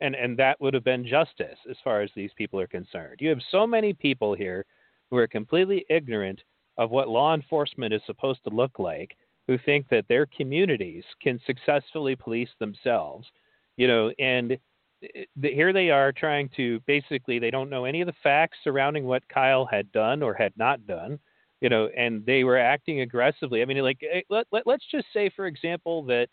And, 0.00 0.14
and 0.14 0.36
that 0.38 0.60
would 0.60 0.74
have 0.74 0.84
been 0.84 1.06
justice 1.06 1.58
as 1.68 1.76
far 1.82 2.00
as 2.00 2.10
these 2.14 2.30
people 2.36 2.60
are 2.60 2.66
concerned. 2.66 3.16
You 3.20 3.28
have 3.30 3.42
so 3.50 3.66
many 3.66 3.92
people 3.92 4.34
here 4.34 4.64
who 5.10 5.16
are 5.16 5.26
completely 5.26 5.84
ignorant 5.90 6.40
of 6.78 6.90
what 6.90 7.08
law 7.08 7.34
enforcement 7.34 7.92
is 7.92 8.02
supposed 8.06 8.42
to 8.44 8.54
look 8.54 8.78
like, 8.78 9.16
who 9.46 9.58
think 9.58 9.88
that 9.88 10.06
their 10.08 10.26
communities 10.26 11.04
can 11.20 11.40
successfully 11.44 12.16
police 12.16 12.48
themselves, 12.58 13.28
you 13.76 13.88
know, 13.88 14.12
and 14.18 14.52
eh, 14.52 15.24
the, 15.36 15.52
here 15.52 15.72
they 15.72 15.90
are 15.90 16.12
trying 16.12 16.48
to 16.56 16.80
basically 16.86 17.38
they 17.38 17.50
don't 17.50 17.70
know 17.70 17.84
any 17.84 18.00
of 18.00 18.06
the 18.06 18.14
facts 18.22 18.58
surrounding 18.64 19.04
what 19.04 19.28
Kyle 19.28 19.66
had 19.66 19.90
done 19.92 20.22
or 20.22 20.34
had 20.34 20.52
not 20.56 20.86
done, 20.86 21.18
you 21.60 21.68
know, 21.68 21.88
and 21.96 22.24
they 22.26 22.44
were 22.44 22.58
acting 22.58 23.00
aggressively. 23.00 23.62
I 23.62 23.64
mean, 23.64 23.78
like 23.78 24.00
eh, 24.02 24.20
let, 24.30 24.46
let 24.52 24.66
let's 24.66 24.84
just 24.90 25.06
say, 25.12 25.30
for 25.34 25.46
example, 25.46 26.02
that 26.04 26.28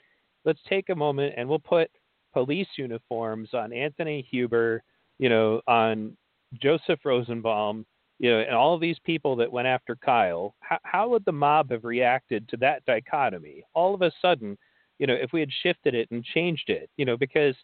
let's 0.46 0.60
take 0.68 0.90
a 0.90 0.96
moment 0.96 1.34
and 1.38 1.48
we'll 1.48 1.60
put 1.60 1.90
police 2.34 2.68
uniforms 2.78 3.50
on 3.54 3.74
Anthony 3.74 4.26
Huber, 4.30 4.84
you 5.18 5.30
know, 5.30 5.62
on 5.68 6.16
Joseph 6.62 7.00
Rosenbaum, 7.04 7.86
you 8.20 8.32
know, 8.32 8.40
and 8.40 8.56
all 8.56 8.74
of 8.74 8.82
these 8.82 9.00
people 9.04 9.36
that 9.38 9.52
went 9.52 9.68
after 9.68 9.96
Kyle. 9.96 10.56
How, 10.60 10.80
how 10.84 11.10
would 11.10 11.26
the 11.26 11.32
mob 11.32 11.72
have 11.72 11.84
reacted 11.84 12.48
to 12.50 12.58
that 12.58 12.86
dichotomy? 12.86 13.64
All 13.74 13.94
of 13.96 14.02
a 14.02 14.12
sudden, 14.22 14.58
you 15.00 15.08
know, 15.08 15.16
if 15.16 15.32
we 15.34 15.40
had 15.40 15.50
shifted 15.64 15.96
it 15.96 16.10
and 16.12 16.24
changed 16.24 16.70
it, 16.70 16.90
you 16.98 17.06
know, 17.06 17.18
because 17.18 17.56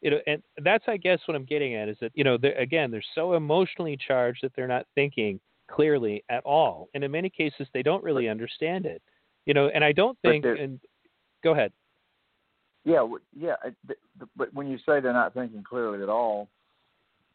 you 0.00 0.10
know, 0.10 0.18
and 0.26 0.42
that's 0.62 0.84
I 0.86 0.96
guess 0.96 1.18
what 1.26 1.34
I'm 1.34 1.44
getting 1.44 1.74
at 1.74 1.88
is 1.88 1.96
that 2.00 2.12
you 2.14 2.24
know, 2.24 2.36
they're, 2.36 2.58
again, 2.58 2.90
they're 2.90 3.02
so 3.14 3.34
emotionally 3.34 3.96
charged 4.06 4.40
that 4.42 4.52
they're 4.54 4.68
not 4.68 4.86
thinking 4.94 5.40
clearly 5.70 6.22
at 6.28 6.44
all, 6.44 6.88
and 6.94 7.02
in 7.02 7.10
many 7.10 7.30
cases 7.30 7.66
they 7.72 7.82
don't 7.82 8.04
really 8.04 8.28
understand 8.28 8.86
it, 8.86 9.02
you 9.46 9.54
know. 9.54 9.68
And 9.68 9.82
I 9.82 9.92
don't 9.92 10.18
think. 10.22 10.44
And 10.44 10.78
go 11.42 11.52
ahead. 11.52 11.72
Yeah, 12.84 13.06
yeah, 13.38 13.54
but 14.36 14.52
when 14.52 14.66
you 14.66 14.76
say 14.78 14.98
they're 15.00 15.12
not 15.12 15.34
thinking 15.34 15.62
clearly 15.62 16.02
at 16.02 16.08
all, 16.08 16.48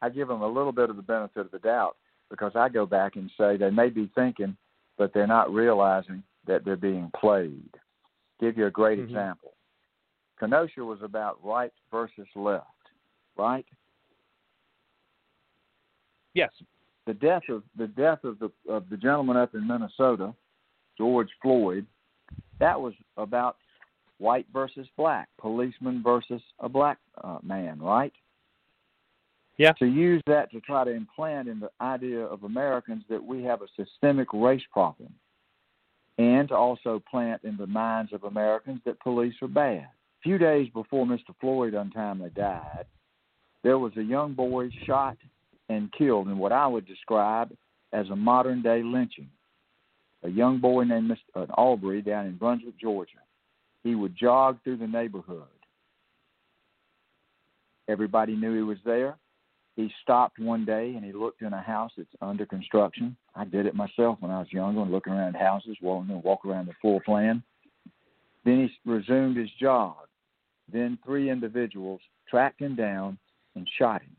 I 0.02 0.10
give 0.10 0.28
them 0.28 0.42
a 0.42 0.48
little 0.48 0.74
bit 0.74 0.90
of 0.90 0.98
the 0.98 1.02
benefit 1.02 1.46
of 1.46 1.52
the 1.52 1.60
doubt 1.60 1.96
because 2.30 2.52
I 2.56 2.68
go 2.68 2.86
back 2.86 3.16
and 3.16 3.32
say 3.38 3.56
they 3.56 3.70
may 3.70 3.90
be 3.90 4.12
thinking, 4.14 4.58
but 4.98 5.14
they're 5.14 5.26
not 5.26 5.54
realizing 5.54 6.22
that 6.48 6.66
they're 6.66 6.76
being 6.76 7.12
played. 7.18 7.70
Give 8.40 8.58
you 8.58 8.68
a 8.68 8.72
great 8.72 9.00
mm-hmm. 9.00 9.10
example. 9.10 9.54
Kenosha 10.40 10.84
was 10.84 11.00
about 11.02 11.40
right 11.44 11.72
versus 11.92 12.28
left, 12.36 12.66
right? 13.38 13.66
Yes. 16.34 16.52
The 17.08 17.14
death 17.16 17.44
of 17.50 17.64
the 17.78 17.88
death 17.88 18.24
of 18.24 18.38
the 18.40 18.52
of 18.70 18.90
the 18.90 18.98
gentleman 18.98 19.38
up 19.38 19.56
in 19.56 19.66
Minnesota, 19.66 20.34
George 20.98 21.30
Floyd, 21.42 21.86
that 22.60 22.80
was 22.80 22.94
about 23.16 23.58
white 24.20 24.46
versus 24.54 24.88
black, 24.98 25.30
policeman 25.40 26.04
versus 26.04 26.42
a 26.60 26.70
black 26.70 26.98
uh, 27.24 27.40
man, 27.42 27.80
right? 27.80 28.14
Yeah. 29.58 29.72
To 29.80 29.86
use 29.86 30.22
that 30.28 30.52
to 30.52 30.60
try 30.62 30.84
to 30.84 30.92
implant 30.92 31.48
in 31.48 31.60
the 31.60 31.72
idea 31.82 32.20
of 32.20 32.44
Americans 32.44 33.04
that 33.10 33.24
we 33.24 33.42
have 33.44 33.62
a 33.62 33.68
systemic 33.76 34.28
race 34.34 34.62
problem. 34.72 35.14
And 36.18 36.48
to 36.50 36.56
also 36.56 37.02
plant 37.10 37.42
in 37.44 37.58
the 37.58 37.68
minds 37.68 38.12
of 38.12 38.24
Americans 38.24 38.82
that 38.86 39.00
police 39.00 39.36
are 39.42 39.48
bad. 39.48 39.86
A 39.86 40.24
few 40.24 40.38
days 40.38 40.68
before 40.74 41.06
Mr. 41.06 41.36
Floyd 41.40 41.76
untimely 41.76 42.32
died, 42.32 42.86
there 43.64 43.78
was 43.78 43.96
a 43.98 44.02
young 44.02 44.34
boy 44.34 44.70
shot 44.86 45.18
and 45.70 45.92
killed 45.92 46.28
in 46.28 46.38
what 46.38 46.52
I 46.52 46.66
would 46.66 46.88
describe 46.88 47.52
as 47.94 48.10
a 48.10 48.16
modern 48.16 48.62
day 48.62 48.82
lynching. 48.84 49.30
A 50.24 50.30
young 50.30 50.60
boy 50.60 50.84
named 50.84 51.12
Mr. 51.12 51.44
Uh, 51.44 51.46
Arbery 51.54 52.02
down 52.02 52.26
in 52.26 52.38
Brunswick, 52.38 52.80
Georgia. 52.80 53.20
He 53.84 53.94
would 53.94 54.16
jog 54.16 54.58
through 54.64 54.78
the 54.78 54.88
neighborhood. 54.88 55.44
Everybody 57.88 58.36
knew 58.36 58.54
he 58.56 58.64
was 58.64 58.80
there. 58.84 59.18
He 59.78 59.94
stopped 60.02 60.40
one 60.40 60.66
day 60.66 60.96
and 60.96 61.06
he 61.06 61.14
looked 61.14 61.44
in 61.44 61.54
a 61.54 61.62
house 61.62 61.92
that's 61.96 62.10
under 62.20 62.48
construction. 62.48 63.16
I 63.36 63.46
did 63.46 63.68
it 63.68 63.76
myself 63.76 64.18
when 64.20 64.32
I 64.32 64.40
was 64.40 64.52
younger, 64.52 64.82
and 64.82 64.92
looking 64.92 65.14
around 65.14 65.36
houses, 65.36 65.78
walking 65.84 66.10
and 66.10 66.24
walk 66.24 66.46
around 66.46 66.68
the 66.68 66.74
floor 66.82 67.00
plan. 67.00 67.44
Then 68.44 68.68
he 68.68 68.92
resumed 68.92 69.38
his 69.38 69.52
jog. 69.62 69.96
Then 70.74 70.98
three 71.06 71.30
individuals 71.30 72.02
tracked 72.28 72.60
him 72.60 72.76
down 72.76 73.20
and 73.56 73.70
shot 73.78 74.02
him. 74.02 74.16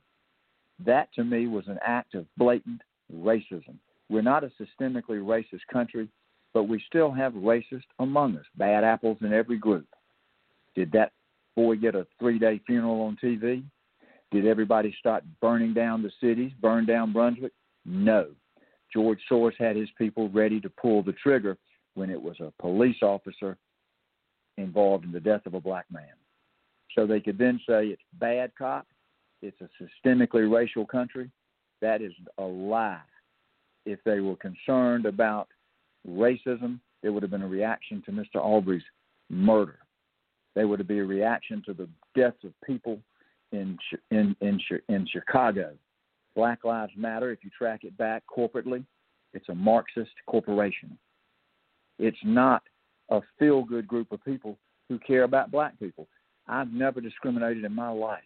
That 0.86 1.12
to 1.14 1.24
me 1.24 1.48
was 1.48 1.66
an 1.66 1.80
act 1.84 2.14
of 2.14 2.26
blatant 2.36 2.80
racism. 3.12 3.78
We're 4.08 4.22
not 4.22 4.44
a 4.44 4.52
systemically 4.60 5.20
racist 5.20 5.66
country, 5.72 6.08
but 6.54 6.68
we 6.68 6.80
still 6.86 7.10
have 7.10 7.32
racists 7.32 7.82
among 7.98 8.36
us, 8.36 8.46
bad 8.56 8.84
apples 8.84 9.18
in 9.22 9.32
every 9.32 9.58
group. 9.58 9.88
Did 10.76 10.92
that 10.92 11.10
boy 11.56 11.74
get 11.74 11.96
a 11.96 12.06
three 12.20 12.38
day 12.38 12.60
funeral 12.64 13.00
on 13.02 13.18
TV? 13.20 13.64
Did 14.30 14.46
everybody 14.46 14.94
start 14.98 15.24
burning 15.40 15.72
down 15.72 16.02
the 16.02 16.12
cities, 16.20 16.52
burn 16.60 16.84
down 16.84 17.12
Brunswick? 17.12 17.52
No. 17.84 18.28
George 18.92 19.20
Soros 19.30 19.52
had 19.58 19.76
his 19.76 19.88
people 19.96 20.28
ready 20.30 20.60
to 20.60 20.70
pull 20.70 21.02
the 21.02 21.12
trigger 21.12 21.56
when 21.94 22.10
it 22.10 22.20
was 22.20 22.36
a 22.40 22.52
police 22.60 23.02
officer 23.02 23.56
involved 24.56 25.04
in 25.04 25.12
the 25.12 25.20
death 25.20 25.46
of 25.46 25.54
a 25.54 25.60
black 25.60 25.86
man. 25.90 26.12
So 26.94 27.06
they 27.06 27.20
could 27.20 27.38
then 27.38 27.60
say 27.68 27.86
it's 27.86 28.02
bad 28.14 28.52
cop, 28.58 28.86
it's 29.42 29.60
a 29.60 29.68
systemically 29.82 30.50
racial 30.50 30.86
country. 30.86 31.30
That 31.80 32.02
is 32.02 32.12
a 32.38 32.42
lie. 32.42 33.00
If 33.86 34.00
they 34.04 34.20
were 34.20 34.36
concerned 34.36 35.06
about 35.06 35.48
racism, 36.06 36.80
there 37.02 37.12
would 37.12 37.22
have 37.22 37.30
been 37.30 37.42
a 37.42 37.48
reaction 37.48 38.02
to 38.06 38.12
Mr. 38.12 38.42
Arbery's 38.42 38.82
murder. 39.30 39.78
There 40.54 40.66
would 40.66 40.86
be 40.88 40.98
a 40.98 41.04
reaction 41.04 41.62
to 41.66 41.74
the 41.74 41.88
deaths 42.16 42.42
of 42.44 42.52
people 42.66 43.00
in 43.52 43.78
in 44.10 44.36
in 44.40 44.60
in 44.88 45.06
Chicago. 45.10 45.72
Black 46.34 46.64
Lives 46.64 46.92
Matter. 46.96 47.32
If 47.32 47.40
you 47.42 47.50
track 47.56 47.84
it 47.84 47.96
back 47.96 48.22
corporately, 48.26 48.84
it's 49.34 49.48
a 49.48 49.54
Marxist 49.54 50.12
corporation. 50.26 50.96
It's 51.98 52.18
not 52.24 52.62
a 53.10 53.20
feel-good 53.38 53.88
group 53.88 54.12
of 54.12 54.24
people 54.24 54.56
who 54.88 54.98
care 55.00 55.24
about 55.24 55.50
black 55.50 55.78
people. 55.80 56.06
I've 56.46 56.72
never 56.72 57.00
discriminated 57.00 57.64
in 57.64 57.74
my 57.74 57.90
life. 57.90 58.22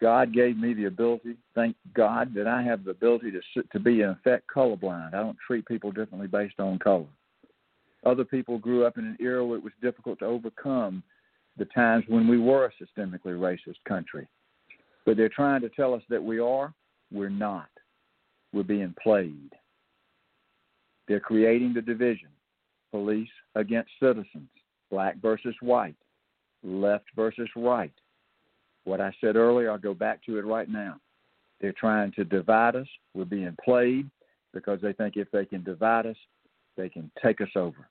God 0.00 0.32
gave 0.32 0.56
me 0.56 0.74
the 0.74 0.84
ability, 0.84 1.36
thank 1.54 1.74
God, 1.94 2.32
that 2.34 2.46
I 2.46 2.62
have 2.62 2.84
the 2.84 2.90
ability 2.90 3.32
to 3.32 3.62
to 3.62 3.80
be 3.80 4.02
in 4.02 4.10
effect 4.10 4.44
colorblind. 4.54 5.14
I 5.14 5.22
don't 5.22 5.36
treat 5.44 5.66
people 5.66 5.90
differently 5.90 6.28
based 6.28 6.60
on 6.60 6.78
color. 6.78 7.06
Other 8.04 8.24
people 8.24 8.58
grew 8.58 8.84
up 8.84 8.96
in 8.96 9.04
an 9.04 9.16
era 9.20 9.44
where 9.44 9.58
it 9.58 9.64
was 9.64 9.72
difficult 9.82 10.20
to 10.20 10.26
overcome 10.26 11.02
the 11.58 11.64
times 11.66 12.04
when 12.08 12.28
we 12.28 12.38
were 12.38 12.66
a 12.66 12.72
systemically 12.82 13.38
racist 13.38 13.76
country. 13.86 14.26
But 15.04 15.16
they're 15.16 15.28
trying 15.28 15.60
to 15.62 15.68
tell 15.70 15.94
us 15.94 16.02
that 16.08 16.22
we 16.22 16.38
are. 16.38 16.72
We're 17.10 17.30
not. 17.30 17.68
We're 18.52 18.62
being 18.62 18.94
played. 19.02 19.52
They're 21.06 21.20
creating 21.20 21.74
the 21.74 21.82
division 21.82 22.28
police 22.90 23.28
against 23.54 23.90
citizens, 24.00 24.48
black 24.90 25.20
versus 25.20 25.54
white, 25.60 25.96
left 26.62 27.04
versus 27.14 27.48
right, 27.54 27.92
what 28.88 29.02
I 29.02 29.12
said 29.20 29.36
earlier, 29.36 29.70
I'll 29.70 29.76
go 29.76 29.92
back 29.92 30.24
to 30.24 30.38
it 30.38 30.46
right 30.46 30.68
now. 30.68 30.98
They're 31.60 31.74
trying 31.74 32.10
to 32.12 32.24
divide 32.24 32.74
us. 32.74 32.86
We're 33.12 33.26
being 33.26 33.54
played 33.62 34.08
because 34.54 34.80
they 34.80 34.94
think 34.94 35.16
if 35.16 35.30
they 35.30 35.44
can 35.44 35.62
divide 35.62 36.06
us, 36.06 36.16
they 36.74 36.88
can 36.88 37.10
take 37.22 37.42
us 37.42 37.50
over. 37.54 37.88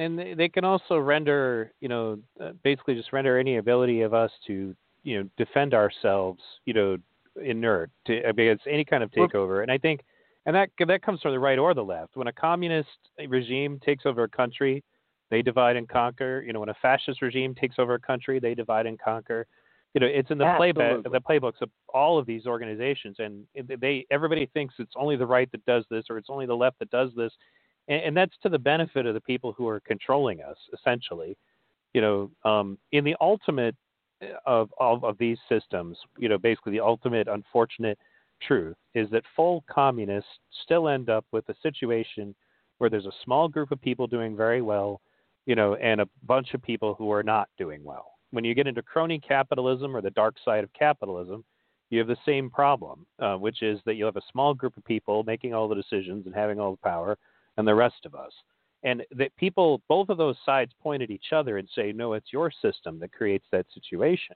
And 0.00 0.18
they, 0.18 0.34
they 0.34 0.48
can 0.48 0.64
also 0.64 0.98
render, 0.98 1.72
you 1.80 1.88
know, 1.88 2.18
uh, 2.42 2.52
basically 2.64 2.94
just 2.94 3.12
render 3.12 3.38
any 3.38 3.58
ability 3.58 4.00
of 4.00 4.14
us 4.14 4.30
to, 4.46 4.74
you 5.02 5.22
know, 5.22 5.28
defend 5.36 5.74
ourselves, 5.74 6.40
you 6.64 6.72
know, 6.72 6.96
inert 7.44 7.90
to 8.06 8.18
against 8.28 8.64
any 8.66 8.84
kind 8.84 9.02
of 9.02 9.10
takeover. 9.10 9.62
And 9.62 9.70
I 9.70 9.78
think, 9.78 10.00
and 10.46 10.56
that 10.56 10.70
that 10.88 11.02
comes 11.02 11.20
from 11.20 11.32
the 11.32 11.38
right 11.38 11.58
or 11.58 11.74
the 11.74 11.84
left. 11.84 12.16
When 12.16 12.28
a 12.28 12.32
communist 12.32 12.88
regime 13.28 13.78
takes 13.84 14.06
over 14.06 14.24
a 14.24 14.28
country, 14.28 14.82
they 15.30 15.42
divide 15.42 15.76
and 15.76 15.86
conquer. 15.88 16.42
You 16.46 16.54
know, 16.54 16.60
when 16.60 16.70
a 16.70 16.76
fascist 16.80 17.20
regime 17.20 17.54
takes 17.54 17.76
over 17.78 17.94
a 17.94 18.00
country, 18.00 18.40
they 18.40 18.54
divide 18.54 18.86
and 18.86 18.98
conquer. 18.98 19.46
You 19.92 20.00
know, 20.00 20.06
it's 20.06 20.30
in 20.30 20.38
the 20.38 20.44
playbook, 20.58 21.02
the 21.02 21.20
playbooks 21.20 21.60
of 21.60 21.70
all 21.92 22.18
of 22.18 22.24
these 22.24 22.46
organizations, 22.46 23.16
and 23.18 23.44
they 23.54 24.06
everybody 24.10 24.48
thinks 24.54 24.74
it's 24.78 24.94
only 24.96 25.16
the 25.16 25.26
right 25.26 25.50
that 25.52 25.64
does 25.66 25.84
this, 25.90 26.04
or 26.08 26.16
it's 26.16 26.30
only 26.30 26.46
the 26.46 26.56
left 26.56 26.78
that 26.78 26.90
does 26.90 27.10
this, 27.16 27.32
and, 27.90 28.02
and 28.02 28.16
that's 28.16 28.36
to 28.42 28.48
the 28.48 28.58
benefit 28.58 29.04
of 29.04 29.14
the 29.14 29.20
people 29.20 29.52
who 29.52 29.68
are 29.68 29.80
controlling 29.80 30.40
us, 30.40 30.56
essentially. 30.72 31.36
You 31.92 32.00
know, 32.00 32.30
um, 32.44 32.78
in 32.92 33.04
the 33.04 33.16
ultimate 33.20 33.76
uh, 34.22 34.64
of 34.78 35.04
of 35.04 35.18
these 35.18 35.38
systems, 35.48 35.98
you 36.18 36.28
know, 36.28 36.38
basically 36.38 36.72
the 36.72 36.80
ultimate 36.80 37.28
unfortunate 37.28 37.98
truth 38.40 38.76
is 38.94 39.10
that 39.10 39.24
full 39.36 39.62
communists 39.70 40.30
still 40.64 40.88
end 40.88 41.10
up 41.10 41.26
with 41.30 41.46
a 41.50 41.54
situation 41.62 42.34
where 42.78 42.88
there's 42.88 43.04
a 43.04 43.12
small 43.24 43.48
group 43.48 43.70
of 43.70 43.82
people 43.82 44.06
doing 44.06 44.34
very 44.34 44.62
well 44.62 45.02
you 45.46 45.54
know, 45.54 45.74
and 45.74 46.00
a 46.00 46.08
bunch 46.26 46.54
of 46.54 46.62
people 46.62 46.94
who 46.94 47.10
are 47.10 47.22
not 47.22 47.48
doing 47.58 47.82
well. 47.82 48.12
When 48.30 48.44
you 48.44 48.54
get 48.54 48.66
into 48.66 48.82
crony 48.82 49.18
capitalism 49.18 49.96
or 49.96 50.00
the 50.00 50.10
dark 50.10 50.36
side 50.44 50.62
of 50.62 50.72
capitalism, 50.72 51.44
you 51.90 51.98
have 51.98 52.06
the 52.06 52.16
same 52.24 52.50
problem, 52.50 53.04
uh, 53.18 53.34
which 53.34 53.62
is 53.62 53.80
that 53.84 53.94
you 53.94 54.04
have 54.04 54.16
a 54.16 54.22
small 54.30 54.54
group 54.54 54.76
of 54.76 54.84
people 54.84 55.24
making 55.24 55.52
all 55.52 55.66
the 55.66 55.74
decisions 55.74 56.26
and 56.26 56.34
having 56.34 56.60
all 56.60 56.70
the 56.70 56.88
power, 56.88 57.18
and 57.60 57.68
the 57.68 57.74
rest 57.74 58.04
of 58.04 58.16
us. 58.16 58.32
And 58.82 59.02
that 59.12 59.36
people, 59.36 59.82
both 59.88 60.08
of 60.08 60.18
those 60.18 60.36
sides 60.44 60.72
point 60.82 61.02
at 61.02 61.10
each 61.10 61.32
other 61.32 61.58
and 61.58 61.68
say, 61.74 61.92
no, 61.92 62.14
it's 62.14 62.32
your 62.32 62.50
system 62.50 62.98
that 63.00 63.12
creates 63.12 63.46
that 63.52 63.66
situation. 63.72 64.34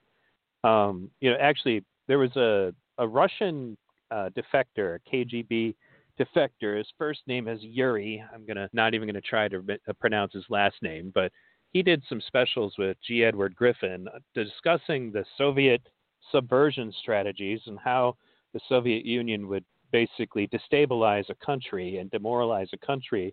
Um, 0.62 1.10
you 1.20 1.30
know, 1.30 1.36
actually, 1.40 1.82
there 2.08 2.18
was 2.18 2.34
a, 2.36 2.72
a 2.98 3.08
Russian 3.08 3.76
uh, 4.10 4.30
defector, 4.36 4.98
a 4.98 5.10
KGB 5.10 5.74
defector. 6.18 6.78
His 6.78 6.86
first 6.98 7.20
name 7.26 7.48
is 7.48 7.60
Yuri. 7.62 8.22
I'm 8.32 8.46
gonna 8.46 8.68
not 8.72 8.94
even 8.94 9.08
gonna 9.08 9.20
try 9.20 9.48
to 9.48 9.62
uh, 9.88 9.92
pronounce 10.00 10.32
his 10.32 10.44
last 10.48 10.76
name, 10.82 11.10
but 11.14 11.32
he 11.72 11.82
did 11.82 12.02
some 12.08 12.20
specials 12.26 12.74
with 12.78 12.96
G. 13.06 13.24
Edward 13.24 13.56
Griffin 13.56 14.06
uh, 14.08 14.18
discussing 14.34 15.10
the 15.10 15.24
Soviet 15.36 15.82
subversion 16.30 16.92
strategies 17.00 17.60
and 17.66 17.78
how 17.78 18.16
the 18.52 18.60
Soviet 18.68 19.04
Union 19.04 19.48
would 19.48 19.64
basically 19.94 20.48
destabilize 20.48 21.30
a 21.30 21.46
country 21.46 21.98
and 21.98 22.10
demoralize 22.10 22.68
a 22.72 22.84
country. 22.84 23.32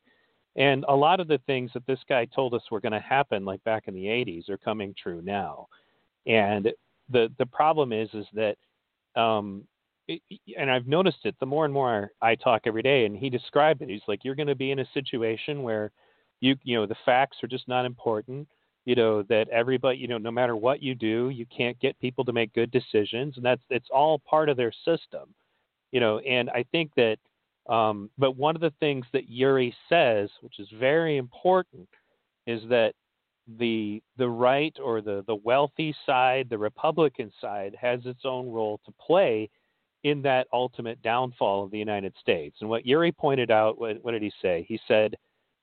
And 0.55 0.85
a 0.87 0.95
lot 0.95 1.19
of 1.19 1.27
the 1.27 1.39
things 1.47 1.71
that 1.73 1.87
this 1.87 1.97
guy 2.07 2.25
told 2.25 2.53
us 2.53 2.61
were 2.69 2.79
going 2.79 2.91
to 2.91 2.99
happen, 2.99 3.45
like 3.45 3.63
back 3.63 3.87
in 3.87 3.95
the 3.95 4.05
80s, 4.05 4.47
are 4.47 4.59
coming 4.59 4.93
true 5.01 5.23
now. 5.23 5.67
And 6.27 6.71
the 7.09 7.29
the 7.39 7.47
problem 7.47 7.91
is, 7.91 8.09
is 8.13 8.27
that 8.33 8.57
um, 9.19 9.63
and 10.55 10.69
I've 10.69 10.85
noticed 10.85 11.25
it 11.25 11.35
the 11.39 11.47
more 11.47 11.65
and 11.65 11.73
more 11.73 12.11
I 12.21 12.35
talk 12.35 12.61
every 12.65 12.83
day, 12.83 13.05
and 13.05 13.17
he 13.17 13.31
described 13.31 13.81
it. 13.81 13.89
He's 13.89 14.07
like, 14.07 14.23
you're 14.23 14.35
going 14.35 14.47
to 14.47 14.55
be 14.55 14.69
in 14.69 14.79
a 14.79 14.93
situation 14.93 15.63
where 15.63 15.91
you, 16.41 16.55
you 16.63 16.75
know, 16.75 16.85
the 16.85 17.03
facts 17.05 17.37
are 17.41 17.47
just 17.47 17.67
not 17.67 17.85
important. 17.85 18.47
You 18.85 18.93
know 18.93 19.23
that 19.23 19.49
everybody, 19.49 19.97
you 19.97 20.07
know, 20.07 20.19
no 20.19 20.31
matter 20.31 20.55
what 20.55 20.83
you 20.83 20.93
do, 20.93 21.29
you 21.29 21.47
can't 21.55 21.79
get 21.79 21.99
people 21.99 22.23
to 22.25 22.33
make 22.33 22.53
good 22.53 22.69
decisions, 22.69 23.37
and 23.37 23.45
that's 23.45 23.63
it's 23.71 23.89
all 23.91 24.19
part 24.19 24.47
of 24.47 24.57
their 24.57 24.73
system. 24.85 25.33
You 25.91 25.99
know, 25.99 26.19
and 26.19 26.49
I 26.49 26.63
think 26.71 26.91
that, 26.95 27.17
um, 27.69 28.09
but 28.17 28.37
one 28.37 28.55
of 28.55 28.61
the 28.61 28.73
things 28.79 29.05
that 29.13 29.29
Yuri 29.29 29.75
says, 29.89 30.29
which 30.41 30.59
is 30.59 30.67
very 30.79 31.17
important, 31.17 31.89
is 32.47 32.61
that 32.69 32.93
the 33.57 34.01
the 34.17 34.29
right 34.29 34.75
or 34.81 35.01
the 35.01 35.23
the 35.27 35.35
wealthy 35.35 35.93
side, 36.05 36.47
the 36.49 36.57
Republican 36.57 37.31
side, 37.41 37.75
has 37.79 37.99
its 38.05 38.21
own 38.23 38.49
role 38.49 38.79
to 38.85 38.91
play 39.05 39.49
in 40.03 40.21
that 40.23 40.47
ultimate 40.51 41.01
downfall 41.01 41.63
of 41.63 41.71
the 41.71 41.77
United 41.77 42.13
States. 42.19 42.57
And 42.61 42.69
what 42.69 42.85
Yuri 42.85 43.11
pointed 43.11 43.51
out, 43.51 43.79
what, 43.79 44.03
what 44.03 44.11
did 44.13 44.23
he 44.23 44.31
say? 44.41 44.65
He 44.67 44.79
said, 44.87 45.15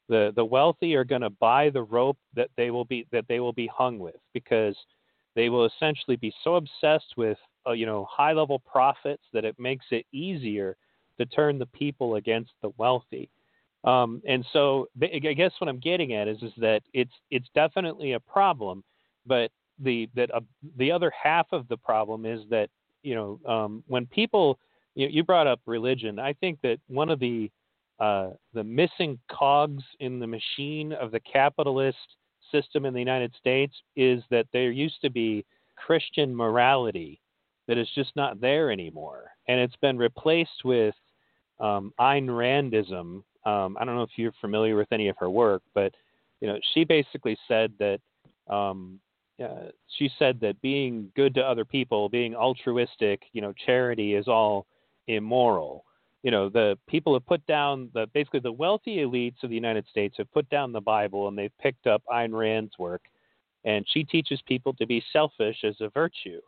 the, 0.09 0.33
the 0.37 0.45
wealthy 0.45 0.95
are 0.95 1.05
going 1.05 1.23
to 1.23 1.31
buy 1.31 1.71
the 1.71 1.83
rope 1.83 2.19
that 2.35 2.49
they 2.57 2.71
will 2.71 2.85
be 2.85 3.07
that 3.13 3.27
they 3.29 3.41
will 3.41 3.53
be 3.53 3.67
hung 3.67 3.99
with 3.99 4.17
because 4.33 4.77
they 5.35 5.49
will 5.49 5.67
essentially 5.67 6.17
be 6.17 6.33
so 6.43 6.55
obsessed 6.55 7.15
with 7.17 7.39
uh, 7.69 7.73
you 7.73 7.87
know 7.87 8.07
high 8.11 8.33
level 8.33 8.59
profits 8.59 9.23
that 9.33 9.45
it 9.45 9.59
makes 9.59 9.87
it 9.91 10.07
easier 10.13 10.77
to 11.19 11.27
turn 11.27 11.59
the 11.59 11.67
people 11.67 12.17
against 12.17 12.53
the 12.63 12.71
wealthy. 12.79 13.29
Um, 13.85 14.23
and 14.27 14.45
so 14.53 14.89
I 15.01 15.19
guess 15.19 15.53
what 15.59 15.69
I'm 15.69 15.79
getting 15.79 16.15
at 16.15 16.29
is 16.29 16.43
is 16.43 16.53
that 16.59 16.83
it's 16.95 17.13
it's 17.31 17.49
definitely 17.55 18.13
a 18.13 18.21
problem, 18.21 18.83
but 19.27 19.51
the 19.79 20.09
that 20.15 20.35
uh, 20.35 20.41
the 20.77 20.91
other 20.91 21.13
half 21.23 21.47
of 21.53 21.69
the 21.69 21.77
problem 21.77 22.27
is 22.27 22.41
that 22.51 22.71
you 23.03 23.15
know, 23.15 23.41
um, 23.51 23.85
when 23.87 24.07
people, 24.07 24.59
you, 24.95 25.09
you 25.09 25.25
brought 25.25 25.47
up 25.47 25.61
religion. 25.67 26.19
I 26.19 26.33
think 26.35 26.61
that 26.63 26.79
one 26.89 27.11
of 27.11 27.21
the 27.21 27.51
uh, 28.01 28.31
the 28.55 28.63
missing 28.63 29.19
cogs 29.31 29.83
in 29.99 30.21
the 30.21 30.27
machine 30.27 30.93
of 30.93 31.11
the 31.11 31.21
capitalist 31.21 31.97
system 32.53 32.85
in 32.85 32.95
the 32.95 33.01
United 33.01 33.35
States 33.41 33.75
is 33.97 34.23
that 34.31 34.47
there 34.53 34.71
used 34.71 35.01
to 35.03 35.11
be 35.11 35.45
Christian 35.75 36.35
morality 36.35 37.21
that 37.69 37.79
is 37.79 37.89
just 37.95 38.17
not 38.17 38.41
there 38.41 38.73
anymore, 38.73 39.31
and 39.47 39.61
it's 39.61 39.77
been 39.77 39.97
replaced 39.97 40.65
with 40.65 40.95
um, 41.61 41.93
Ayn 42.01 42.27
Randism. 42.27 43.23
Um, 43.47 43.77
I 43.79 43.85
don't 43.85 43.95
know 43.95 44.03
if 44.03 44.11
you're 44.17 44.33
familiar 44.41 44.77
with 44.77 44.91
any 44.91 45.09
of 45.09 45.17
her 45.19 45.31
work, 45.31 45.63
but 45.75 45.95
you 46.41 46.49
know 46.49 46.59
she 46.75 46.85
basically 46.85 47.39
said 47.47 47.73
that 47.79 48.01
um, 48.53 48.99
uh, 49.43 49.71
she 49.97 50.11
said 50.19 50.41
that 50.41 50.61
being 50.63 51.13
good 51.15 51.35
to 51.35 51.41
other 51.41 51.65
people, 51.65 52.09
being 52.09 52.35
altruistic, 52.35 53.23
you 53.33 53.41
know, 53.41 53.53
charity 53.67 54.15
is 54.15 54.27
all 54.27 54.67
immoral. 55.07 55.85
You 56.23 56.33
know, 56.33 56.49
the 56.49 56.77
people 56.89 57.15
have 57.15 57.27
put 57.27 57.47
down 57.47 57.91
the 57.95 58.09
basically 58.13 58.41
the 58.41 58.51
wealthy 58.51 58.97
elites 58.97 59.43
of 59.45 59.51
the 59.51 59.55
United 59.55 59.87
States 59.89 60.17
have 60.19 60.33
put 60.33 60.49
down 60.51 60.73
the 60.73 60.81
Bible 60.81 61.29
and 61.29 61.39
they've 61.39 61.57
picked 61.61 61.87
up 61.87 62.03
Ayn 62.11 62.37
Rand's 62.37 62.77
work, 62.79 63.03
and 63.65 63.87
she 63.89 64.03
teaches 64.03 64.41
people 64.47 64.75
to 64.75 64.87
be 64.87 65.03
selfish 65.13 65.59
as 65.63 65.77
a 65.81 65.89
virtue. 65.91 66.41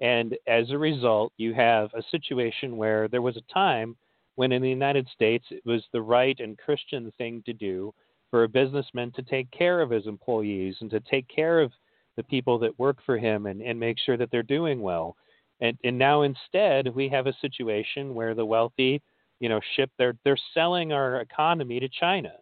And 0.00 0.36
as 0.46 0.70
a 0.70 0.78
result, 0.78 1.32
you 1.36 1.54
have 1.54 1.90
a 1.94 2.02
situation 2.10 2.76
where 2.76 3.08
there 3.08 3.22
was 3.22 3.36
a 3.36 3.52
time 3.52 3.96
when 4.36 4.52
in 4.52 4.62
the 4.62 4.68
United 4.68 5.08
States 5.08 5.44
it 5.50 5.62
was 5.66 5.82
the 5.92 6.02
right 6.02 6.38
and 6.38 6.56
Christian 6.56 7.12
thing 7.18 7.42
to 7.46 7.52
do 7.52 7.92
for 8.30 8.44
a 8.44 8.48
businessman 8.48 9.10
to 9.12 9.22
take 9.22 9.50
care 9.50 9.80
of 9.80 9.90
his 9.90 10.06
employees 10.06 10.76
and 10.80 10.90
to 10.90 11.00
take 11.00 11.26
care 11.28 11.60
of 11.60 11.72
the 12.16 12.22
people 12.22 12.58
that 12.58 12.78
work 12.78 12.98
for 13.04 13.18
him 13.18 13.46
and, 13.46 13.60
and 13.62 13.80
make 13.80 13.98
sure 13.98 14.16
that 14.16 14.30
they're 14.30 14.42
doing 14.42 14.80
well. 14.80 15.16
And, 15.60 15.76
and 15.82 15.98
now 15.98 16.22
instead 16.22 16.94
we 16.94 17.08
have 17.08 17.26
a 17.26 17.36
situation 17.40 18.14
where 18.14 18.34
the 18.34 18.46
wealthy, 18.46 19.02
you 19.40 19.48
know, 19.48 19.60
ship 19.74 19.90
they're 19.98 20.14
they're 20.24 20.38
selling 20.54 20.92
our 20.92 21.20
economy 21.20 21.80
to 21.80 21.88
China. 21.88 22.32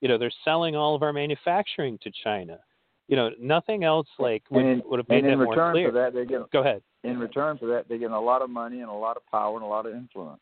You 0.00 0.08
know, 0.08 0.18
they're 0.18 0.30
selling 0.44 0.76
all 0.76 0.94
of 0.94 1.02
our 1.02 1.12
manufacturing 1.12 1.98
to 2.02 2.10
China. 2.22 2.58
You 3.08 3.16
know, 3.16 3.30
nothing 3.38 3.84
else 3.84 4.08
like 4.18 4.42
would, 4.50 4.64
in, 4.64 4.82
would 4.86 4.98
have 4.98 5.08
made 5.08 5.24
that 5.24 5.36
more 5.36 5.72
clear. 5.72 5.88
For 5.88 5.92
that, 5.92 6.14
they 6.14 6.24
get, 6.24 6.50
Go 6.50 6.60
ahead. 6.60 6.82
In 7.02 7.18
return 7.18 7.58
for 7.58 7.66
that, 7.66 7.86
they 7.88 7.98
get 7.98 8.10
a 8.10 8.18
lot 8.18 8.40
of 8.40 8.48
money 8.48 8.80
and 8.80 8.88
a 8.88 8.94
lot 8.94 9.18
of 9.18 9.26
power 9.30 9.54
and 9.56 9.62
a 9.62 9.68
lot 9.68 9.84
of 9.84 9.92
influence. 9.92 10.40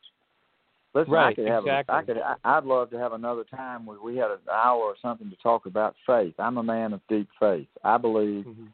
Listen, 0.93 1.11
right, 1.11 1.29
I 1.29 1.33
could 1.33 1.47
have 1.47 1.63
exactly. 1.63 1.93
A, 1.93 1.97
I 1.97 2.03
could. 2.03 2.17
I, 2.19 2.57
I'd 2.57 2.63
love 2.63 2.89
to 2.91 2.99
have 2.99 3.13
another 3.13 3.43
time 3.43 3.85
where 3.85 3.99
we 3.99 4.15
had 4.15 4.31
an 4.31 4.37
hour 4.49 4.79
or 4.79 4.95
something 5.01 5.29
to 5.29 5.35
talk 5.37 5.65
about 5.65 5.95
faith. 6.05 6.35
I'm 6.39 6.57
a 6.57 6.63
man 6.63 6.93
of 6.93 7.01
deep 7.09 7.27
faith. 7.39 7.67
I 7.83 7.97
believe 7.97 8.45
Mm-hmm. 8.45 8.65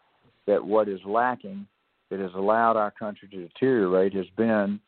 that 0.45 0.63
what 0.63 0.87
is 0.89 0.99
lacking 1.05 1.65
that 2.09 2.19
has 2.19 2.31
allowed 2.35 2.75
our 2.75 2.91
country 2.91 3.27
to 3.29 3.47
deteriorate 3.47 4.13
has 4.13 4.25
been 4.35 4.79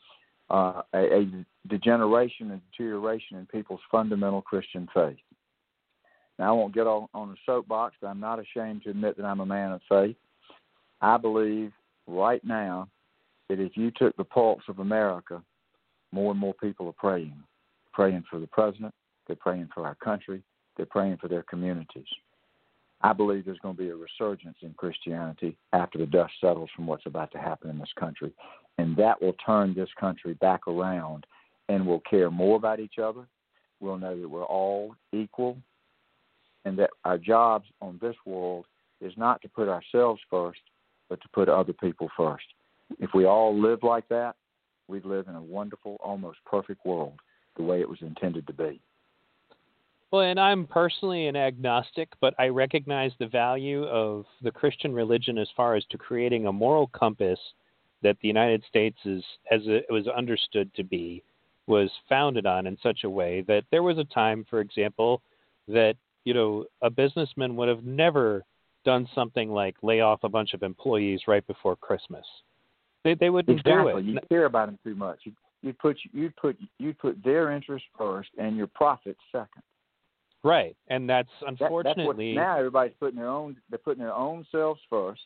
uh, 0.50 0.82
a, 0.94 1.20
a 1.22 1.46
degeneration 1.70 2.52
and 2.52 2.62
deterioration 2.72 3.38
in 3.38 3.46
people's 3.46 3.80
fundamental 3.90 4.42
Christian 4.42 4.88
faith. 4.94 5.18
Now, 6.42 6.56
I 6.56 6.58
won't 6.58 6.74
get 6.74 6.88
on, 6.88 7.08
on 7.14 7.30
a 7.30 7.36
soapbox, 7.46 7.94
but 8.02 8.08
I'm 8.08 8.20
not 8.20 8.40
ashamed 8.40 8.82
to 8.84 8.90
admit 8.90 9.16
that 9.16 9.26
I'm 9.28 9.42
a 9.42 9.46
man 9.46 9.74
of 9.74 9.82
faith. 9.88 10.16
I 11.00 11.16
believe 11.18 11.72
right 12.08 12.44
now 12.44 12.88
that 13.48 13.60
if 13.60 13.78
you 13.78 13.92
took 13.92 14.18
the 14.18 14.24
pulse 14.24 14.64
of 14.68 14.80
America, 14.80 15.44
more 16.12 16.32
and 16.32 16.40
more 16.40 16.56
people 16.56 16.88
are 16.88 16.94
praying. 16.94 17.36
Praying 17.94 18.24
for 18.28 18.40
the 18.40 18.48
president, 18.48 18.92
they're 19.28 19.36
praying 19.36 19.70
for 19.72 19.86
our 19.86 19.94
country, 19.94 20.42
they're 20.78 20.88
praying 20.88 21.18
for 21.18 21.28
their 21.28 21.44
communities. 21.44 22.08
I 23.02 23.14
believe 23.14 23.46
there's 23.46 23.60
going 23.60 23.76
to 23.76 23.84
be 23.84 23.90
a 23.90 23.96
resurgence 23.96 24.58
in 24.64 24.74
Christianity 24.74 25.56
after 25.74 26.00
the 26.00 26.08
dust 26.08 26.34
settles 26.42 26.72
from 26.76 26.88
what's 26.88 27.06
about 27.06 27.32
to 27.34 27.38
happen 27.38 27.70
in 27.70 27.78
this 27.78 27.94
country. 28.00 28.34
And 28.80 28.98
that 28.98 29.22
will 29.22 29.36
turn 29.46 29.76
this 29.76 29.90
country 30.00 30.34
back 30.34 30.68
around 30.68 31.28
and 31.70 31.86
we'll 31.86 32.02
care 32.10 32.32
more 32.32 32.56
about 32.56 32.80
each 32.80 32.98
other. 32.98 33.28
We'll 33.80 34.00
know 34.00 34.20
that 34.20 34.28
we're 34.28 34.44
all 34.44 34.96
equal 35.14 35.58
and 36.66 36.78
that 36.80 36.92
our 37.06 37.18
jobs 37.18 37.66
on 37.82 38.00
this 38.02 38.16
world 38.26 38.66
is 39.00 39.14
not 39.18 39.42
to 39.42 39.50
put 39.50 39.68
ourselves 39.68 40.22
first, 40.30 40.60
but 41.10 41.22
to 41.22 41.30
put 41.30 41.50
other 41.50 41.74
people 41.74 42.10
first. 42.16 42.46
If 43.00 43.12
we 43.14 43.26
all 43.26 43.60
live 43.60 43.84
like 43.84 44.08
that, 44.10 44.36
we'd 44.88 45.06
live 45.06 45.28
in 45.28 45.36
a 45.36 45.42
wonderful, 45.42 45.98
almost 46.04 46.40
perfect 46.46 46.86
world 46.86 47.20
the 47.58 47.64
way 47.64 47.82
it 47.82 47.90
was 47.90 48.00
intended 48.02 48.48
to 48.48 48.54
be. 48.54 48.80
Well, 50.12 50.24
and 50.24 50.40
I'm 50.40 50.68
personally 50.68 51.28
an 51.28 51.38
agnostic, 51.38 52.10
but 52.20 52.34
I 52.38 52.48
recognize 52.50 53.12
the 53.18 53.28
value 53.28 53.86
of 53.86 54.26
the 54.42 54.52
Christian 54.52 54.94
religion 54.94 55.38
as 55.38 55.48
far 55.56 55.76
as 55.76 55.86
to 55.86 55.98
creating 55.98 56.48
a 56.48 56.52
moral 56.52 56.88
compass 56.88 57.40
that 58.04 58.18
the 58.22 58.28
United 58.28 58.62
States 58.68 58.98
is, 59.06 59.24
as 59.52 59.62
it 59.66 59.86
was 59.90 60.08
understood 60.08 60.74
to 60.76 60.84
be, 60.84 61.24
was 61.68 61.90
founded 62.10 62.46
on 62.46 62.68
in 62.68 62.78
such 62.84 63.06
a 63.06 63.10
way 63.10 63.42
that 63.48 63.64
there 63.72 63.84
was 63.84 63.98
a 63.98 64.04
time, 64.04 64.46
for 64.50 64.60
example, 64.60 65.22
that 65.68 65.96
you 66.26 66.34
know 66.34 66.66
a 66.82 66.90
businessman 66.90 67.56
would 67.56 67.70
have 67.70 67.84
never 67.84 68.44
done 68.86 69.08
something 69.14 69.52
like 69.52 69.76
lay 69.82 70.02
off 70.02 70.20
a 70.24 70.30
bunch 70.30 70.54
of 70.54 70.64
employees 70.64 71.22
right 71.28 71.46
before 71.48 71.76
Christmas. 71.76 72.26
They 73.04 73.16
they 73.16 73.30
wouldn't 73.30 73.60
exactly. 73.60 73.94
do 73.94 73.98
it. 74.00 74.06
You 74.06 74.20
care 74.30 74.46
about 74.46 74.68
them 74.68 74.80
too 74.84 74.96
much. 74.96 75.20
You 75.24 75.34
you 75.62 75.74
put 75.74 75.98
you 76.14 76.32
put 76.40 76.58
you 76.80 76.94
put 76.94 77.24
their 77.24 77.52
interest 77.52 77.86
first 77.98 78.30
and 78.38 78.56
your 78.56 78.68
profit 78.68 79.18
second. 79.32 79.64
Right, 80.44 80.76
and 80.88 81.08
that's 81.08 81.30
That, 81.42 81.50
unfortunately 81.50 82.34
that's 82.34 82.38
what, 82.38 82.48
now 82.48 82.58
everybody's 82.58 82.96
putting 83.00 83.20
their 83.20 83.30
own. 83.30 83.56
They're 83.70 83.78
putting 83.78 84.04
their 84.04 84.14
own 84.14 84.46
selves 84.52 84.82
first. 84.90 85.22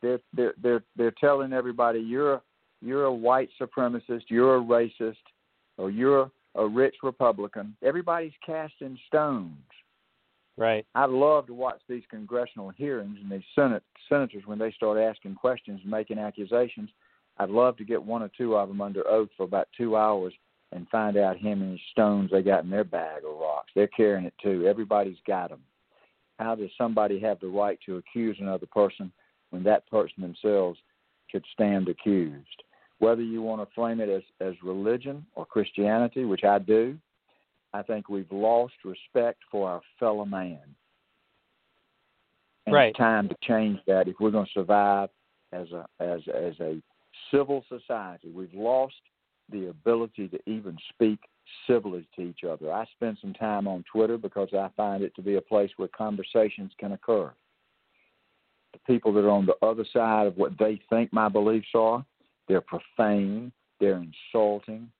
They're 0.00 0.20
they're 0.32 0.54
they're 0.62 0.84
they're 0.96 1.14
telling 1.20 1.52
everybody 1.52 2.00
you're 2.00 2.34
a, 2.34 2.42
you're 2.80 3.04
a 3.04 3.12
white 3.12 3.50
supremacist, 3.60 4.22
you're 4.28 4.56
a 4.56 4.60
racist, 4.60 5.16
or 5.76 5.90
you're 5.90 6.30
a 6.54 6.66
rich 6.66 6.96
Republican. 7.02 7.76
Everybody's 7.82 8.32
casting 8.44 8.98
stones. 9.06 9.56
Right. 10.58 10.86
I'd 10.94 11.10
love 11.10 11.46
to 11.46 11.54
watch 11.54 11.80
these 11.88 12.02
congressional 12.10 12.70
hearings 12.70 13.18
and 13.22 13.30
these 13.30 13.46
senate 13.54 13.82
senators 14.08 14.42
when 14.46 14.58
they 14.58 14.72
start 14.72 14.98
asking 14.98 15.36
questions 15.36 15.80
and 15.82 15.90
making 15.90 16.18
accusations. 16.18 16.90
I'd 17.38 17.50
love 17.50 17.76
to 17.76 17.84
get 17.84 18.02
one 18.02 18.22
or 18.22 18.30
two 18.36 18.56
of 18.56 18.68
them 18.68 18.80
under 18.80 19.06
oath 19.08 19.28
for 19.36 19.44
about 19.44 19.68
two 19.76 19.96
hours 19.96 20.34
and 20.72 20.88
find 20.88 21.16
out 21.16 21.40
how 21.40 21.54
many 21.54 21.80
stones 21.92 22.30
they 22.30 22.42
got 22.42 22.64
in 22.64 22.70
their 22.70 22.84
bag 22.84 23.22
of 23.24 23.38
rocks. 23.38 23.72
They're 23.74 23.86
carrying 23.86 24.26
it 24.26 24.34
too. 24.42 24.66
Everybody's 24.66 25.16
got 25.26 25.50
them. 25.50 25.60
How 26.38 26.54
does 26.54 26.70
somebody 26.76 27.18
have 27.20 27.40
the 27.40 27.48
right 27.48 27.78
to 27.86 27.96
accuse 27.96 28.36
another 28.40 28.66
person 28.66 29.10
when 29.50 29.62
that 29.64 29.88
person 29.88 30.22
themselves 30.22 30.78
could 31.30 31.44
stand 31.52 31.88
accused? 31.88 32.62
Whether 32.98 33.22
you 33.22 33.42
want 33.42 33.62
to 33.62 33.74
frame 33.74 34.00
it 34.00 34.08
as, 34.08 34.22
as 34.40 34.54
religion 34.62 35.24
or 35.34 35.46
Christianity, 35.46 36.24
which 36.24 36.44
I 36.44 36.58
do, 36.58 36.98
I 37.72 37.82
think 37.82 38.08
we've 38.08 38.30
lost 38.32 38.74
respect 38.84 39.40
for 39.50 39.68
our 39.68 39.82
fellow 39.98 40.24
man. 40.24 40.74
And 42.66 42.74
Right. 42.74 42.90
it's 42.90 42.98
time 42.98 43.28
to 43.28 43.36
change 43.42 43.80
that 43.86 44.08
if 44.08 44.20
we're 44.20 44.30
going 44.30 44.46
to 44.46 44.52
survive 44.52 45.10
as 45.52 45.70
a 45.72 45.88
as 46.00 46.26
as 46.28 46.58
a 46.60 46.82
civil 47.30 47.64
society. 47.68 48.30
We've 48.30 48.52
lost 48.54 49.00
the 49.50 49.68
ability 49.68 50.28
to 50.28 50.38
even 50.46 50.76
speak 50.90 51.18
civilly 51.66 52.06
to 52.16 52.22
each 52.22 52.44
other. 52.44 52.72
I 52.72 52.84
spend 52.86 53.18
some 53.20 53.32
time 53.32 53.66
on 53.66 53.84
Twitter 53.90 54.18
because 54.18 54.52
I 54.52 54.68
find 54.76 55.02
it 55.02 55.14
to 55.16 55.22
be 55.22 55.36
a 55.36 55.40
place 55.40 55.70
where 55.76 55.88
conversations 55.88 56.72
can 56.78 56.92
occur. 56.92 57.32
The 58.74 58.78
people 58.86 59.12
that 59.14 59.24
are 59.24 59.30
on 59.30 59.46
the 59.46 59.56
other 59.66 59.84
side 59.92 60.26
of 60.26 60.36
what 60.36 60.58
they 60.58 60.80
think 60.90 61.12
my 61.12 61.28
beliefs 61.28 61.68
are, 61.74 62.04
they're 62.46 62.60
profane, 62.60 63.50
they're 63.80 64.02
insulting. 64.02 64.90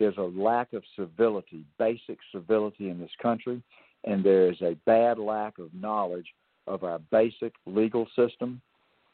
There's 0.00 0.16
a 0.16 0.22
lack 0.22 0.72
of 0.72 0.82
civility, 0.96 1.62
basic 1.78 2.18
civility 2.32 2.88
in 2.88 2.98
this 2.98 3.10
country, 3.20 3.62
and 4.04 4.24
there 4.24 4.50
is 4.50 4.60
a 4.62 4.74
bad 4.86 5.18
lack 5.18 5.58
of 5.58 5.68
knowledge 5.74 6.26
of 6.66 6.84
our 6.84 6.98
basic 7.10 7.52
legal 7.66 8.08
system, 8.16 8.62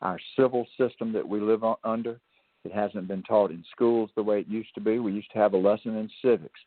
our 0.01 0.21
civil 0.39 0.65
system 0.79 1.13
that 1.13 1.29
we 1.29 1.41
live 1.41 1.65
on, 1.65 1.75
under. 1.83 2.21
It 2.65 2.73
hasn't 2.73 3.09
been 3.09 3.25
taught 3.25 3.51
in 3.51 3.65
schools 3.73 4.11
the 4.15 4.23
way 4.23 4.39
it 4.39 4.47
used 4.47 4.75
to 4.77 4.81
be. 4.81 5.01
We 5.01 5.13
used 5.13 5.33
to 5.33 5.41
have 5.41 5.55
a 5.55 5.59
lesson 5.59 5.97
in 5.97 6.09
civics. 6.23 6.61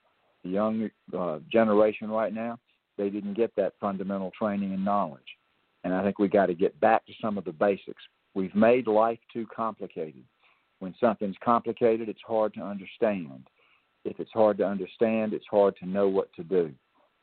The 0.43 0.49
young 0.49 0.89
uh, 1.17 1.39
generation 1.49 2.11
right 2.11 2.33
now, 2.33 2.59
they 2.97 3.09
didn't 3.09 3.35
get 3.35 3.55
that 3.55 3.73
fundamental 3.79 4.31
training 4.37 4.73
and 4.73 4.83
knowledge. 4.83 5.21
And 5.85 5.93
I 5.93 6.03
think 6.03 6.19
we 6.19 6.27
got 6.27 6.47
to 6.47 6.53
get 6.53 6.77
back 6.81 7.05
to 7.05 7.13
some 7.21 7.37
of 7.37 7.45
the 7.45 7.53
basics. 7.53 8.03
We've 8.33 8.53
made 8.53 8.85
life 8.85 9.19
too 9.31 9.47
complicated. 9.55 10.23
When 10.79 10.93
something's 10.99 11.37
complicated, 11.41 12.09
it's 12.09 12.19
hard 12.27 12.53
to 12.55 12.61
understand. 12.61 13.47
If 14.05 14.19
it's 14.19 14.31
hard 14.31 14.57
to 14.59 14.65
understand, 14.65 15.33
it's 15.33 15.45
hard 15.49 15.75
to 15.77 15.85
know 15.85 16.07
what 16.07 16.31
to 16.33 16.43
do. 16.43 16.71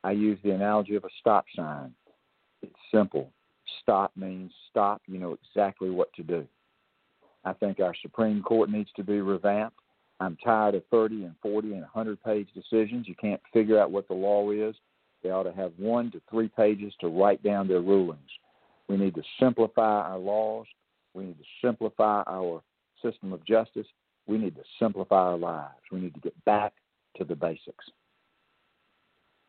I 0.05 0.12
use 0.12 0.39
the 0.45 0.51
analogy 0.51 0.95
of 0.95 1.05
a 1.05 1.09
stop 1.20 1.47
sign. 1.55 1.93
It's 2.62 2.74
simple. 2.93 3.31
Stop 3.83 4.12
means 4.16 4.53
stop. 4.70 5.03
You 5.07 5.18
know 5.18 5.37
exactly 5.43 5.91
what 5.91 6.12
to 6.14 6.22
do. 6.22 6.47
I 7.45 7.53
think 7.53 7.81
our 7.81 7.95
Supreme 8.03 8.43
Court 8.43 8.70
needs 8.70 8.91
to 8.97 9.05
be 9.05 9.20
revamped. 9.20 9.79
I'm 10.18 10.37
tired 10.45 10.74
of 10.74 10.83
30 10.91 11.24
and 11.24 11.35
40 11.43 11.72
and 11.72 11.83
100 11.83 12.22
page 12.22 12.49
decisions. 12.55 13.07
You 13.07 13.14
can't 13.14 13.41
figure 13.53 13.79
out 13.79 13.91
what 13.91 14.09
the 14.09 14.14
law 14.14 14.51
is. 14.51 14.74
They 15.22 15.31
ought 15.31 15.45
to 15.45 15.53
have 15.53 15.72
one 15.77 16.11
to 16.12 16.20
three 16.31 16.49
pages 16.49 16.93
to 17.01 17.09
write 17.09 17.43
down 17.43 17.68
their 17.68 17.81
rulings. 17.81 18.31
We 18.89 18.97
need 18.97 19.14
to 19.16 19.22
simplify 19.41 20.03
our 20.09 20.18
laws. 20.18 20.66
We 21.14 21.24
need 21.24 21.39
to 21.39 21.66
simplify 21.66 22.22
our 22.27 22.62
system 23.03 23.33
of 23.33 23.45
justice. 23.45 23.87
We 24.27 24.39
need 24.39 24.57
to 24.57 24.62
simplify 24.79 25.16
our 25.16 25.37
lives. 25.37 25.74
We 25.93 26.01
need 26.01 26.14
to 26.14 26.20
get 26.20 26.45
back 26.45 26.72
to 27.16 27.24
the 27.24 27.37
basics. 27.37 27.85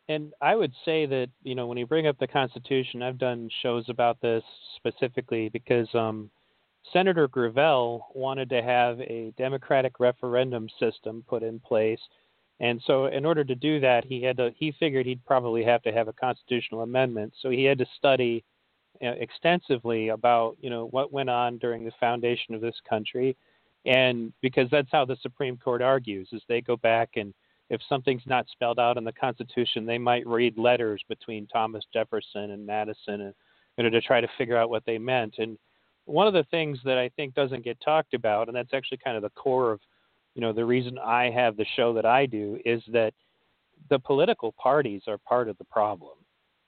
and 0.09 0.34
I 0.41 0.55
would 0.55 0.71
say 0.86 1.05
that 1.05 1.30
you 1.43 1.55
know 1.55 1.67
when 1.67 1.78
you 1.78 1.86
bring 1.86 2.07
up 2.07 2.17
the 2.19 2.28
Constitution, 2.28 3.01
I've 3.03 3.17
done 3.17 3.49
shows 3.61 3.86
about 3.89 4.21
this 4.21 4.43
specifically 4.78 5.49
because 5.49 5.88
um, 5.93 6.30
Senator 6.93 7.28
Gravel 7.28 8.07
wanted 8.15 8.49
to 8.49 8.61
have 8.61 8.99
a 9.01 9.34
democratic 9.38 9.99
referendum 9.99 10.69
system 10.80 11.23
put 11.28 11.43
in 11.43 11.59
place, 11.59 11.99
and 12.59 12.82
so 12.86 13.07
in 13.07 13.25
order 13.25 13.43
to 13.43 13.55
do 13.55 13.80
that, 13.82 14.05
he 14.05 14.21
had 14.23 14.38
to 14.38 14.51
he 14.55 14.71
figured 14.80 15.05
he'd 15.05 15.25
probably 15.25 15.63
have 15.63 15.82
to 15.84 15.91
have 15.91 16.07
a 16.07 16.13
constitutional 16.13 16.82
amendment. 16.84 17.34
So 17.41 17.49
he 17.49 17.65
had 17.65 17.78
to 17.80 17.86
study 17.97 18.43
extensively 19.01 20.09
about 20.09 20.57
you 20.61 20.69
know 20.69 20.88
what 20.88 21.11
went 21.11 21.30
on 21.30 21.57
during 21.57 21.84
the 21.84 21.91
foundation 21.99 22.55
of 22.55 22.61
this 22.61 22.80
country, 22.89 23.36
and 23.86 24.34
because 24.41 24.69
that's 24.69 24.89
how 24.91 25.05
the 25.05 25.17
Supreme 25.21 25.57
Court 25.57 25.82
argues 25.82 26.30
is 26.32 26.41
they 26.47 26.61
go 26.61 26.78
back 26.78 27.11
and 27.15 27.34
if 27.69 27.82
something's 27.89 28.23
not 28.25 28.47
spelled 28.49 28.80
out 28.80 28.97
in 28.97 29.03
the 29.03 29.11
Constitution, 29.11 29.86
they 29.86 29.97
might 29.97 30.25
read 30.25 30.57
letters 30.57 31.01
between 31.09 31.47
Thomas 31.47 31.84
Jefferson 31.91 32.51
and 32.51 32.65
Madison 32.65 33.21
and, 33.21 33.34
you 33.78 33.84
know, 33.84 33.89
to 33.89 34.01
try 34.01 34.21
to 34.21 34.28
figure 34.38 34.57
out 34.57 34.69
what 34.69 34.86
they 34.86 34.97
meant. 34.97 35.36
And 35.38 35.57
one 36.05 36.28
of 36.28 36.34
the 36.34 36.45
things 36.45 36.80
that 36.86 36.97
I 36.97 37.09
think 37.09 37.34
doesn't 37.34 37.65
get 37.65 37.78
talked 37.82 38.13
about, 38.13 38.47
and 38.47 38.55
that's 38.55 38.73
actually 38.73 38.99
kind 39.03 39.17
of 39.17 39.23
the 39.23 39.30
core 39.32 39.73
of, 39.73 39.82
you 40.34 40.41
know, 40.41 40.53
the 40.53 40.63
reason 40.63 40.97
I 40.97 41.30
have 41.30 41.57
the 41.57 41.65
show 41.75 41.93
that 41.93 42.05
I 42.05 42.25
do, 42.25 42.57
is 42.63 42.82
that 42.88 43.13
the 43.89 43.99
political 43.99 44.53
parties 44.53 45.01
are 45.07 45.17
part 45.17 45.49
of 45.49 45.57
the 45.57 45.65
problem. 45.65 46.13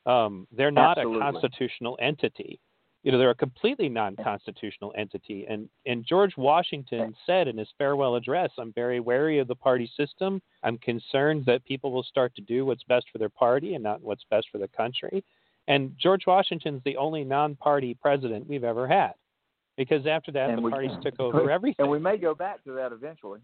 Um, 0.06 0.48
they're 0.52 0.72
not 0.72 0.98
Absolutely. 0.98 1.22
a 1.22 1.32
constitutional 1.32 1.98
entity 2.02 2.60
you 3.04 3.12
know 3.12 3.18
they're 3.18 3.30
a 3.30 3.36
completely 3.36 3.88
non-constitutional 3.90 4.94
entity. 4.98 5.46
And 5.50 5.70
and 5.86 6.06
george 6.06 6.36
washington 6.38 7.16
said 7.26 7.48
in 7.48 7.58
his 7.58 7.68
farewell 7.78 8.16
address 8.16 8.52
i'm 8.58 8.74
very 8.74 9.00
wary 9.00 9.40
of 9.40 9.48
the 9.48 9.56
party 9.56 9.90
system. 9.98 10.42
I'm 10.64 10.78
concerned 10.80 11.46
that 11.46 11.64
people 11.66 11.92
will 11.92 12.04
start 12.04 12.36
to 12.36 12.42
do 12.42 12.66
what's 12.66 12.84
best 12.84 13.06
for 13.12 13.18
their 13.18 13.30
party 13.30 13.76
and 13.76 13.84
not 13.84 14.02
what's 14.02 14.24
best 14.30 14.48
for 14.52 14.58
the 14.58 14.68
country. 14.68 15.24
And 15.68 15.94
george 16.02 16.26
washington's 16.28 16.82
the 16.84 16.98
only 16.98 17.24
non-party 17.24 17.98
president 18.02 18.48
we've 18.48 18.64
ever 18.64 18.88
had 18.88 19.14
because 19.78 20.06
after 20.06 20.32
that 20.34 20.50
and 20.50 20.58
the 20.58 20.62
we, 20.62 20.72
parties 20.72 20.92
took 21.02 21.20
over 21.20 21.50
everything 21.50 21.84
and 21.84 21.90
we 21.90 22.00
may 22.00 22.18
go 22.18 22.36
back 22.36 22.64
to 22.66 22.74
that 22.74 22.92
eventually. 22.92 23.40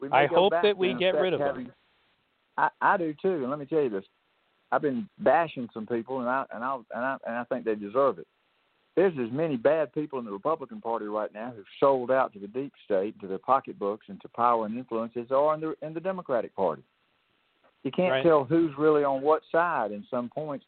We 0.00 0.08
may 0.08 0.16
i 0.16 0.26
hope 0.26 0.52
that 0.62 0.76
we 0.76 0.94
get 0.94 1.14
rid 1.14 1.32
of 1.32 1.40
them. 1.40 1.72
I, 2.56 2.68
I 2.80 2.96
do 2.96 3.14
too 3.20 3.42
and 3.42 3.50
let 3.50 3.58
me 3.58 3.66
tell 3.66 3.82
you 3.82 3.90
this. 3.90 4.04
I've 4.72 4.82
been 4.82 5.08
bashing 5.18 5.68
some 5.74 5.86
people 5.86 6.20
and 6.20 6.28
i 6.28 6.44
and 6.54 6.62
i 6.62 6.76
and 6.94 7.04
i 7.04 7.16
and 7.26 7.36
i 7.36 7.44
think 7.44 7.64
they 7.64 7.74
deserve 7.74 8.18
it 8.18 8.26
there's 8.96 9.12
as 9.18 9.30
many 9.30 9.56
bad 9.56 9.92
people 9.92 10.18
in 10.18 10.24
the 10.24 10.32
Republican 10.32 10.80
Party 10.80 11.04
right 11.04 11.32
now 11.32 11.52
who've 11.54 11.66
sold 11.78 12.10
out 12.10 12.32
to 12.32 12.38
the 12.38 12.48
deep 12.48 12.72
state, 12.84 13.18
to 13.20 13.28
their 13.28 13.38
pocketbooks, 13.38 14.06
and 14.08 14.20
to 14.22 14.28
power 14.28 14.64
and 14.64 14.76
influence 14.76 15.12
as 15.16 15.28
there 15.28 15.38
are 15.38 15.54
in 15.54 15.60
the 15.60 15.74
in 15.82 15.94
the 15.94 16.00
Democratic 16.00 16.56
Party. 16.56 16.82
You 17.84 17.92
can't 17.92 18.10
Right. 18.12 18.22
tell 18.24 18.44
who's 18.44 18.76
really 18.76 19.04
on 19.04 19.22
what 19.22 19.42
side 19.52 19.92
in 19.92 20.04
some 20.10 20.30
points, 20.30 20.64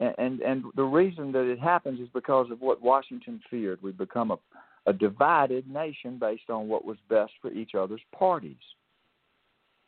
and, 0.00 0.14
and 0.18 0.40
and 0.40 0.64
the 0.74 0.82
reason 0.82 1.30
that 1.32 1.44
it 1.44 1.60
happens 1.60 2.00
is 2.00 2.08
because 2.08 2.50
of 2.50 2.60
what 2.60 2.80
Washington 2.82 3.40
feared. 3.50 3.80
We've 3.82 3.96
become 3.96 4.30
a 4.30 4.38
a 4.86 4.92
divided 4.94 5.68
nation 5.68 6.18
based 6.18 6.48
on 6.48 6.66
what 6.66 6.86
was 6.86 6.96
best 7.10 7.32
for 7.42 7.52
each 7.52 7.74
other's 7.74 8.00
parties. 8.12 8.56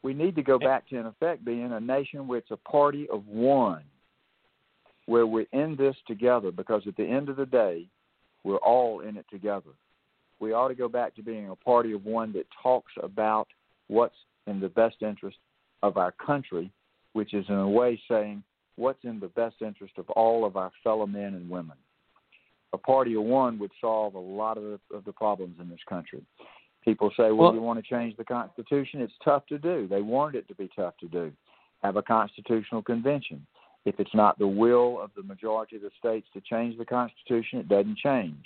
We 0.02 0.12
need 0.12 0.36
to 0.36 0.42
go 0.42 0.58
back 0.58 0.86
to, 0.88 0.96
in 0.98 1.06
effect, 1.06 1.44
being 1.44 1.72
a 1.72 1.80
nation 1.80 2.28
where 2.28 2.38
it's 2.38 2.50
a 2.50 2.56
party 2.58 3.08
of 3.08 3.26
one 3.26 3.84
where 5.06 5.26
we're 5.26 5.46
in 5.52 5.76
this 5.76 5.96
together 6.06 6.50
because 6.50 6.82
at 6.86 6.96
the 6.96 7.04
end 7.04 7.28
of 7.28 7.36
the 7.36 7.46
day, 7.46 7.86
we're 8.44 8.56
all 8.56 9.00
in 9.00 9.16
it 9.16 9.26
together. 9.30 9.70
We 10.40 10.52
ought 10.52 10.68
to 10.68 10.74
go 10.74 10.88
back 10.88 11.14
to 11.16 11.22
being 11.22 11.50
a 11.50 11.56
party 11.56 11.92
of 11.92 12.04
one 12.04 12.32
that 12.32 12.46
talks 12.62 12.92
about 13.02 13.48
what's 13.88 14.16
in 14.46 14.60
the 14.60 14.68
best 14.68 14.96
interest 15.02 15.38
of 15.82 15.96
our 15.96 16.12
country, 16.12 16.70
which 17.12 17.34
is 17.34 17.44
in 17.48 17.54
a 17.54 17.68
way 17.68 18.00
saying 18.08 18.42
what's 18.76 19.04
in 19.04 19.20
the 19.20 19.28
best 19.28 19.56
interest 19.60 19.94
of 19.98 20.08
all 20.10 20.44
of 20.44 20.56
our 20.56 20.72
fellow 20.82 21.06
men 21.06 21.34
and 21.34 21.48
women. 21.48 21.76
A 22.72 22.78
party 22.78 23.14
of 23.14 23.22
one 23.22 23.58
would 23.58 23.70
solve 23.80 24.14
a 24.14 24.18
lot 24.18 24.56
of 24.56 24.64
the, 24.64 24.96
of 24.96 25.04
the 25.04 25.12
problems 25.12 25.56
in 25.60 25.68
this 25.68 25.78
country. 25.88 26.24
People 26.84 27.10
say, 27.16 27.24
well, 27.24 27.36
Well- 27.36 27.54
you 27.54 27.60
want 27.60 27.84
to 27.84 27.88
change 27.88 28.16
the 28.16 28.24
Constitution? 28.24 29.00
It's 29.00 29.12
tough 29.24 29.46
to 29.46 29.58
do. 29.58 29.86
They 29.86 30.00
wanted 30.00 30.38
it 30.38 30.48
to 30.48 30.54
be 30.54 30.70
tough 30.74 30.94
to 31.00 31.08
do. 31.08 31.32
Have 31.82 31.96
a 31.96 32.02
constitutional 32.02 32.82
convention 32.82 33.46
if 33.84 33.98
it's 33.98 34.14
not 34.14 34.38
the 34.38 34.46
will 34.46 35.00
of 35.00 35.10
the 35.16 35.22
majority 35.22 35.76
of 35.76 35.82
the 35.82 35.90
states 35.98 36.26
to 36.34 36.40
change 36.40 36.78
the 36.78 36.84
Constitution, 36.84 37.58
it 37.58 37.68
doesn't 37.68 37.98
change. 37.98 38.44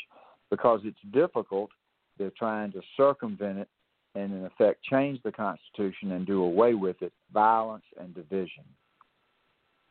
Because 0.51 0.81
it's 0.85 0.97
difficult, 1.13 1.71
they're 2.19 2.33
trying 2.39 2.73
to 2.73 2.81
circumvent 2.97 3.59
it 3.59 3.69
and, 4.15 4.33
in 4.33 4.45
effect, 4.47 4.83
change 4.83 5.21
the 5.23 5.33
Constitution 5.33 6.13
and 6.13 6.27
do 6.27 6.43
away 6.43 6.75
with 6.75 7.03
it 7.03 7.13
violence 7.33 7.85
and 8.01 8.15
division. 8.15 8.65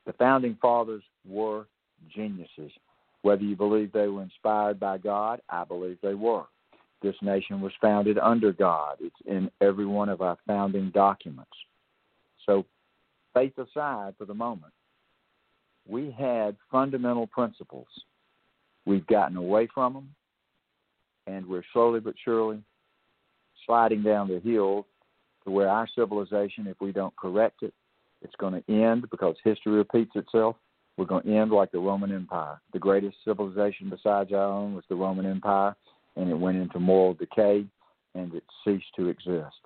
The 0.05 0.13
founding 0.13 0.57
fathers 0.61 1.03
were 1.27 1.67
geniuses. 2.13 2.71
Whether 3.21 3.43
you 3.43 3.55
believe 3.55 3.91
they 3.91 4.07
were 4.07 4.23
inspired 4.23 4.79
by 4.79 4.97
God, 4.97 5.41
I 5.49 5.63
believe 5.63 5.97
they 6.01 6.13
were. 6.13 6.45
This 7.01 7.15
nation 7.21 7.61
was 7.61 7.73
founded 7.81 8.17
under 8.17 8.51
God. 8.51 8.97
It's 8.99 9.15
in 9.25 9.51
every 9.61 9.85
one 9.85 10.09
of 10.09 10.21
our 10.21 10.37
founding 10.47 10.91
documents. 10.91 11.51
So, 12.45 12.65
faith 13.33 13.53
aside 13.57 14.15
for 14.17 14.25
the 14.25 14.33
moment, 14.33 14.73
we 15.87 16.11
had 16.11 16.55
fundamental 16.71 17.27
principles. 17.27 17.87
We've 18.85 19.05
gotten 19.07 19.37
away 19.37 19.67
from 19.73 19.93
them, 19.93 20.15
and 21.27 21.45
we're 21.45 21.63
slowly 21.73 21.99
but 21.99 22.15
surely 22.23 22.61
sliding 23.65 24.03
down 24.03 24.27
the 24.27 24.39
hill 24.39 24.85
to 25.43 25.51
where 25.51 25.69
our 25.69 25.87
civilization, 25.95 26.67
if 26.67 26.79
we 26.81 26.91
don't 26.91 27.15
correct 27.15 27.63
it, 27.63 27.73
it's 28.21 28.35
going 28.37 28.61
to 28.61 28.71
end 28.71 29.09
because 29.09 29.35
history 29.43 29.73
repeats 29.73 30.11
itself. 30.15 30.55
We're 30.97 31.05
going 31.05 31.23
to 31.23 31.35
end 31.35 31.51
like 31.51 31.71
the 31.71 31.79
Roman 31.79 32.11
Empire. 32.11 32.59
The 32.73 32.79
greatest 32.79 33.17
civilization 33.25 33.89
besides 33.89 34.31
our 34.31 34.45
own 34.45 34.75
was 34.75 34.85
the 34.89 34.95
Roman 34.95 35.25
Empire, 35.25 35.75
and 36.15 36.29
it 36.29 36.35
went 36.35 36.57
into 36.57 36.79
moral 36.79 37.13
decay 37.13 37.65
and 38.15 38.33
it 38.33 38.43
ceased 38.63 38.85
to 38.95 39.09
exist. 39.09 39.57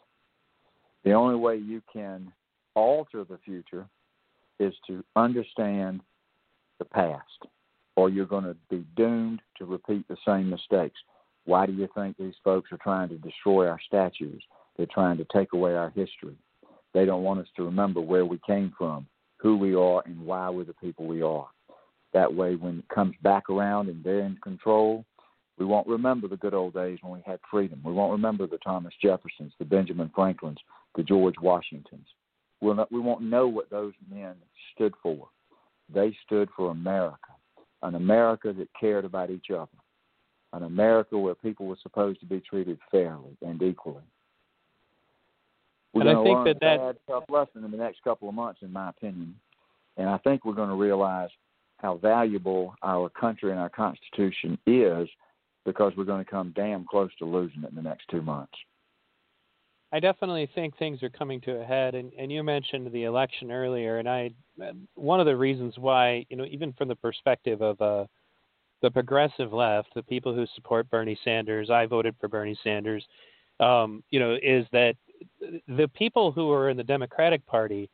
The 1.04 1.14
only 1.14 1.36
way 1.36 1.58
you 1.58 1.82
can 1.92 2.34
alter 2.76 3.24
the 3.24 3.38
future 3.46 3.88
is 4.60 4.74
to 4.88 5.04
understand 5.16 6.02
the 6.80 6.86
past, 6.86 7.46
or 7.96 8.10
you're 8.10 8.26
going 8.26 8.46
to 8.46 8.56
be 8.70 8.86
doomed 8.96 9.42
to 9.58 9.66
repeat 9.66 10.08
the 10.08 10.18
same 10.26 10.50
mistakes. 10.50 11.00
Why 11.46 11.66
do 11.66 11.74
you 11.74 11.88
think 11.96 12.18
these 12.18 12.36
folks 12.44 12.72
are 12.72 12.78
trying 12.78 13.10
to 13.10 13.18
destroy 13.18 13.68
our 13.68 13.80
statues? 13.86 14.42
They're 14.78 14.88
trying 14.92 15.18
to 15.18 15.26
take 15.34 15.54
away 15.54 15.76
our 15.76 15.90
history. 15.90 16.38
They 16.94 17.06
don't 17.06 17.24
want 17.24 17.42
us 17.42 17.48
to 17.58 17.64
remember 17.66 18.02
where 18.02 18.26
we 18.26 18.40
came 18.48 18.74
from, 18.78 19.06
who 19.38 19.58
we 19.58 19.76
are, 19.76 20.02
and 20.06 20.26
why 20.26 20.50
we're 20.50 20.64
the 20.64 20.74
people 20.74 21.06
we 21.06 21.22
are. 21.22 21.48
That 22.14 22.34
way, 22.34 22.56
when 22.56 22.80
it 22.80 22.90
comes 22.90 23.16
back 23.22 23.50
around 23.50 23.90
and 23.90 24.04
they're 24.04 24.22
in 24.22 24.38
control, 24.42 25.06
we 25.58 25.66
won't 25.66 25.88
remember 25.88 26.28
the 26.28 26.38
good 26.38 26.54
old 26.54 26.74
days 26.74 27.00
when 27.02 27.14
we 27.14 27.22
had 27.26 27.40
freedom. 27.52 27.82
We 27.84 27.94
won't 27.94 28.14
remember 28.14 28.48
the 28.48 28.58
Thomas 28.60 28.94
Jeffersons, 29.02 29.54
the 29.60 29.66
Benjamin 29.66 30.10
Franklins, 30.16 30.58
the 30.96 31.04
George 31.04 31.36
Washingtons. 31.42 32.08
We'll 32.62 32.76
not, 32.76 32.92
we 32.92 33.00
won't 33.00 33.22
know 33.22 33.48
what 33.48 33.70
those 33.70 33.94
men 34.10 34.36
stood 34.74 34.94
for. 35.04 35.28
They 35.94 36.16
stood 36.26 36.50
for 36.56 36.72
America, 36.72 37.32
an 37.84 37.96
America 37.96 38.54
that 38.54 38.68
cared 38.80 39.06
about 39.06 39.30
each 39.30 39.50
other, 39.52 39.68
an 40.54 40.64
America 40.64 41.18
where 41.18 41.36
people 41.36 41.66
were 41.66 41.78
supposed 41.82 42.20
to 42.20 42.26
be 42.26 42.40
treated 42.42 42.80
fairly 42.92 43.38
and 43.42 43.62
equally. 43.62 44.04
We're 45.94 46.02
And 46.02 46.10
I 46.10 46.14
going 46.14 46.26
to 46.26 46.30
think 46.30 46.36
learn 46.36 46.46
that 46.46 46.56
a 46.56 46.60
that- 46.60 47.06
bad, 47.08 47.14
tough 47.14 47.24
lesson 47.30 47.64
in 47.66 47.72
the 47.72 47.78
next 47.78 48.04
couple 48.04 48.30
of 48.30 48.36
months, 48.36 48.62
in 48.62 48.72
my 48.72 48.90
opinion. 48.90 49.36
And 49.98 50.08
I 50.10 50.18
think 50.20 50.46
we're 50.46 50.54
going 50.54 50.70
to 50.70 50.76
realize 50.76 51.30
how 51.78 51.98
valuable 51.98 52.76
our 52.84 53.10
country 53.10 53.52
and 53.52 53.60
our 53.60 53.70
Constitution 53.70 54.58
is 54.68 55.10
because 55.66 55.94
we're 55.98 56.04
going 56.04 56.24
to 56.24 56.30
come 56.30 56.54
damn 56.56 56.86
close 56.86 57.10
to 57.20 57.26
losing 57.26 57.64
it 57.64 57.70
in 57.70 57.76
the 57.76 57.82
next 57.82 58.08
two 58.10 58.22
months. 58.22 58.54
I 59.92 60.00
definitely 60.00 60.48
think 60.54 60.78
things 60.78 61.02
are 61.02 61.10
coming 61.10 61.42
to 61.42 61.60
a 61.60 61.66
head, 61.66 61.96
and, 61.96 62.12
and 62.18 62.32
you 62.32 62.44
mentioned 62.44 62.92
the 62.92 63.06
election 63.06 63.52
earlier, 63.52 63.98
and 63.98 64.08
I 64.08 64.32
one 64.96 65.20
of 65.20 65.26
the 65.26 65.36
reasons 65.36 65.76
why 65.78 66.26
you 66.30 66.38
know 66.38 66.46
even 66.46 66.74
from 66.74 66.90
the 66.90 66.96
perspective 66.96 67.62
of 67.62 67.82
uh, 67.82 68.06
the 68.82 68.92
progressive 68.92 69.52
left, 69.52 69.90
the 69.96 70.04
people 70.04 70.34
who 70.34 70.46
support 70.54 70.90
Bernie 70.90 71.20
Sanders, 71.24 71.70
I 71.70 71.86
voted 71.86 72.16
for 72.20 72.28
Bernie 72.28 72.58
Sanders, 72.64 73.04
um, 73.60 74.04
you 74.10 74.20
know, 74.20 74.38
is 74.42 74.66
that 74.72 74.96
the 75.68 75.90
people 75.96 76.32
who 76.32 76.52
are 76.52 76.70
in 76.70 76.78
the 76.78 76.84
Democratic 76.84 77.46
Party 77.46 77.90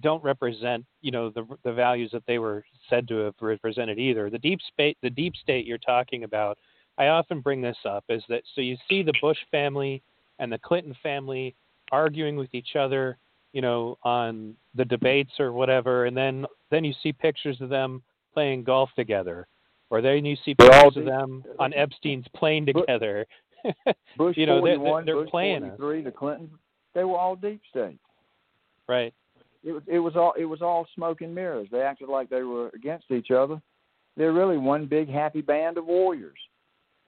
don't 0.00 0.22
represent 0.22 0.84
you 1.00 1.10
know 1.10 1.30
the 1.30 1.46
the 1.62 1.72
values 1.72 2.10
that 2.12 2.26
they 2.26 2.38
were 2.38 2.64
said 2.90 3.06
to 3.08 3.18
have 3.18 3.34
represented 3.40 3.98
either. 3.98 4.30
The 4.30 4.38
deep 4.38 4.58
state, 4.72 4.98
the 5.00 5.10
deep 5.10 5.34
state 5.36 5.64
you're 5.64 5.78
talking 5.78 6.24
about, 6.24 6.58
I 6.98 7.06
often 7.06 7.40
bring 7.40 7.60
this 7.60 7.78
up 7.84 8.04
is 8.08 8.24
that 8.28 8.42
so 8.54 8.60
you 8.60 8.76
see 8.88 9.04
the 9.04 9.14
Bush 9.22 9.38
family 9.52 10.02
and 10.38 10.50
the 10.52 10.58
Clinton 10.58 10.94
family 11.02 11.54
arguing 11.92 12.36
with 12.36 12.52
each 12.52 12.76
other, 12.76 13.16
you 13.52 13.60
know, 13.62 13.96
on 14.02 14.54
the 14.74 14.84
debates 14.84 15.32
or 15.38 15.52
whatever, 15.52 16.06
and 16.06 16.16
then 16.16 16.44
then 16.70 16.84
you 16.84 16.92
see 17.02 17.12
pictures 17.12 17.60
of 17.60 17.68
them 17.68 18.02
playing 18.34 18.64
golf 18.64 18.90
together, 18.96 19.46
or 19.90 20.00
then 20.02 20.24
you 20.24 20.36
see 20.44 20.54
They're 20.58 20.72
all 20.74 20.90
pictures 20.90 21.02
of 21.02 21.06
them 21.06 21.44
on 21.58 21.72
Epstein's 21.74 22.26
plane 22.34 22.66
together. 22.66 23.26
Bush 24.16 24.36
You 24.36 24.46
know, 24.46 24.62
they're- 24.62 24.76
41, 24.76 25.04
they're 25.06 25.14
Bush 25.16 25.30
playing 25.30 25.60
43, 25.60 26.02
the 26.02 26.10
Clintons, 26.10 26.50
they 26.94 27.04
were 27.04 27.16
all 27.16 27.34
deep 27.36 27.60
state. 27.70 27.98
right. 28.88 29.12
it 29.64 29.72
was 29.72 29.82
it 29.86 29.98
was 29.98 30.16
all 30.16 30.32
it 30.38 30.44
was 30.44 30.62
all 30.62 30.86
smoke 30.94 31.20
and 31.22 31.34
mirrors. 31.34 31.68
They 31.72 31.80
acted 31.82 32.08
like 32.08 32.28
they 32.28 32.42
were 32.42 32.70
against 32.74 33.10
each 33.10 33.30
other. 33.30 33.60
They're 34.16 34.32
really 34.32 34.56
one 34.58 34.86
big 34.86 35.08
happy 35.08 35.40
band 35.42 35.76
of 35.78 35.86
warriors. 35.86 36.38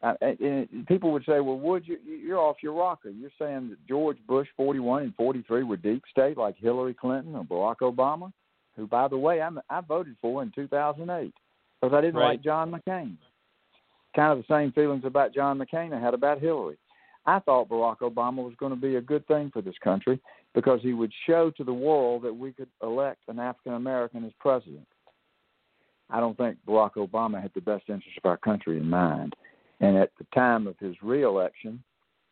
Uh, 0.01 0.15
and 0.23 0.87
people 0.87 1.11
would 1.11 1.25
say, 1.25 1.41
"Well, 1.41 1.59
Wood, 1.59 1.83
you, 1.87 1.99
you're 2.07 2.39
off 2.39 2.63
your 2.63 2.75
rocker. 2.75 3.11
You're 3.11 3.31
saying 3.39 3.71
that 3.71 3.87
George 3.89 4.19
Bush 4.29 4.47
41 4.57 5.03
and 5.03 5.15
43 5.17 5.65
were 5.65 5.77
deep 5.77 6.05
state, 6.11 6.39
like 6.39 6.57
Hillary 6.57 6.95
Clinton 6.95 7.35
or 7.35 7.45
Barack 7.45 7.79
Obama, 7.83 8.33
who, 8.77 8.87
by 8.87 9.09
the 9.09 9.19
way, 9.19 9.43
I'm, 9.43 9.61
I 9.69 9.81
voted 9.81 10.17
for 10.21 10.43
in 10.43 10.53
2008 10.55 11.35
because 11.81 11.95
I 11.95 12.01
didn't 12.01 12.15
right. 12.15 12.29
like 12.29 12.45
John 12.45 12.71
McCain. 12.71 13.17
Kind 14.15 14.33
of 14.33 14.39
the 14.39 14.55
same 14.55 14.73
feelings 14.73 15.03
about 15.05 15.35
John 15.35 15.59
McCain 15.59 15.93
I 15.93 16.01
had 16.01 16.15
about 16.15 16.41
Hillary. 16.41 16.79
I 17.27 17.41
thought 17.41 17.69
Barack 17.69 17.99
Obama 17.99 18.37
was 18.37 18.55
going 18.59 18.73
to 18.73 18.81
be 18.81 18.97
a 18.97 19.01
good 19.01 19.27
thing 19.27 19.51
for 19.53 19.63
this 19.63 19.75
country 19.83 20.21
because 20.55 20.81
he 20.81 20.93
would 20.93 21.13
show 21.27 21.51
to 21.57 21.65
the 21.65 21.73
world 21.73 22.23
that 22.23 22.35
we 22.35 22.53
could 22.53 22.69
elect 22.83 23.21
an 23.29 23.39
African 23.39 23.75
American 23.75 24.25
as 24.25 24.33
president. 24.41 24.87
I 26.09 26.21
don't 26.21 26.39
think 26.39 26.57
Barack 26.67 26.95
Obama 26.95 27.43
had 27.43 27.51
the 27.55 27.61
best 27.61 27.85
interest 27.89 28.17
of 28.17 28.29
our 28.29 28.39
country 28.39 28.79
in 28.79 28.89
mind. 28.89 29.35
And 29.81 29.97
at 29.97 30.11
the 30.19 30.27
time 30.35 30.67
of 30.67 30.79
his 30.79 30.97
reelection, 31.03 31.83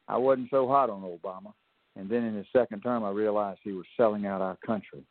I 0.09 0.16
wasn't 0.16 0.51
so 0.51 0.66
hot 0.66 0.90
on 0.90 1.03
Obama. 1.03 1.53
And 1.97 2.11
then 2.11 2.24
in 2.24 2.34
his 2.34 2.47
second 2.53 2.82
term, 2.82 3.05
I 3.05 3.11
realized 3.11 3.61
he 3.62 3.72
was 3.72 3.86
selling 3.97 4.26
out 4.26 4.40
our 4.40 4.57
country. 4.64 5.05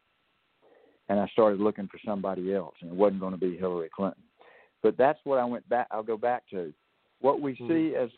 And 1.09 1.19
I 1.19 1.27
started 1.27 1.59
looking 1.59 1.88
for 1.88 1.99
somebody 2.05 2.53
else, 2.53 2.75
and 2.81 2.91
it 2.91 2.95
wasn't 2.95 3.21
going 3.21 3.33
to 3.33 3.39
be 3.39 3.57
Hillary 3.57 3.89
Clinton. 3.95 4.23
But 4.81 4.97
that's 4.97 5.19
what 5.23 5.39
I 5.39 5.45
went 5.45 5.67
back. 5.69 5.88
I'll 5.91 6.03
go 6.03 6.17
back 6.17 6.43
to 6.49 6.73
what 7.21 7.41
we 7.41 7.53
mm-hmm. 7.53 7.67
see 7.67 7.95
as 7.95 8.09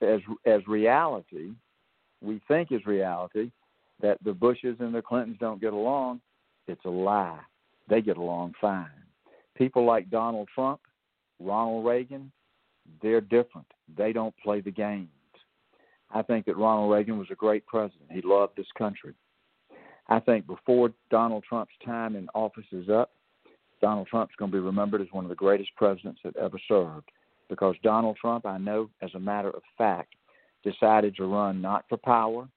as 0.00 0.20
as 0.46 0.66
reality. 0.66 1.52
We 2.22 2.40
think 2.48 2.70
is 2.70 2.86
reality 2.86 3.50
that 4.00 4.18
the 4.24 4.32
Bushes 4.32 4.76
and 4.80 4.94
the 4.94 5.02
Clintons 5.02 5.38
don't 5.40 5.60
get 5.60 5.72
along. 5.72 6.20
It's 6.68 6.84
a 6.84 6.90
lie. 6.90 7.40
They 7.88 8.00
get 8.00 8.16
along 8.16 8.54
fine. 8.60 8.86
People 9.56 9.84
like 9.84 10.10
Donald 10.10 10.48
Trump, 10.54 10.80
Ronald 11.40 11.84
Reagan, 11.84 12.30
they're 13.00 13.20
different. 13.20 13.66
They 13.96 14.12
don't 14.12 14.34
play 14.42 14.60
the 14.60 14.70
games. 14.70 15.08
I 16.14 16.22
think 16.22 16.46
that 16.46 16.56
Ronald 16.56 16.92
Reagan 16.92 17.18
was 17.18 17.28
a 17.30 17.34
great 17.34 17.66
president. 17.66 18.10
He 18.10 18.20
loved 18.22 18.56
this 18.56 18.66
country. 18.76 19.14
I 20.08 20.20
think 20.20 20.46
before 20.46 20.92
Donald 21.10 21.44
Trump's 21.48 21.72
time 21.84 22.16
in 22.16 22.28
office 22.34 22.66
is 22.72 22.88
up, 22.88 23.12
Donald 23.80 24.06
Trump's 24.08 24.34
going 24.38 24.50
to 24.50 24.56
be 24.56 24.60
remembered 24.60 25.00
as 25.00 25.08
one 25.10 25.24
of 25.24 25.30
the 25.30 25.34
greatest 25.34 25.74
presidents 25.76 26.20
that 26.24 26.36
ever 26.36 26.58
served 26.68 27.10
because 27.48 27.74
Donald 27.82 28.16
Trump, 28.16 28.46
I 28.46 28.58
know 28.58 28.88
as 29.02 29.10
a 29.14 29.20
matter 29.20 29.50
of 29.50 29.62
fact, 29.76 30.14
decided 30.62 31.16
to 31.16 31.26
run 31.26 31.60
not 31.60 31.84
for 31.88 31.96
power. 31.96 32.48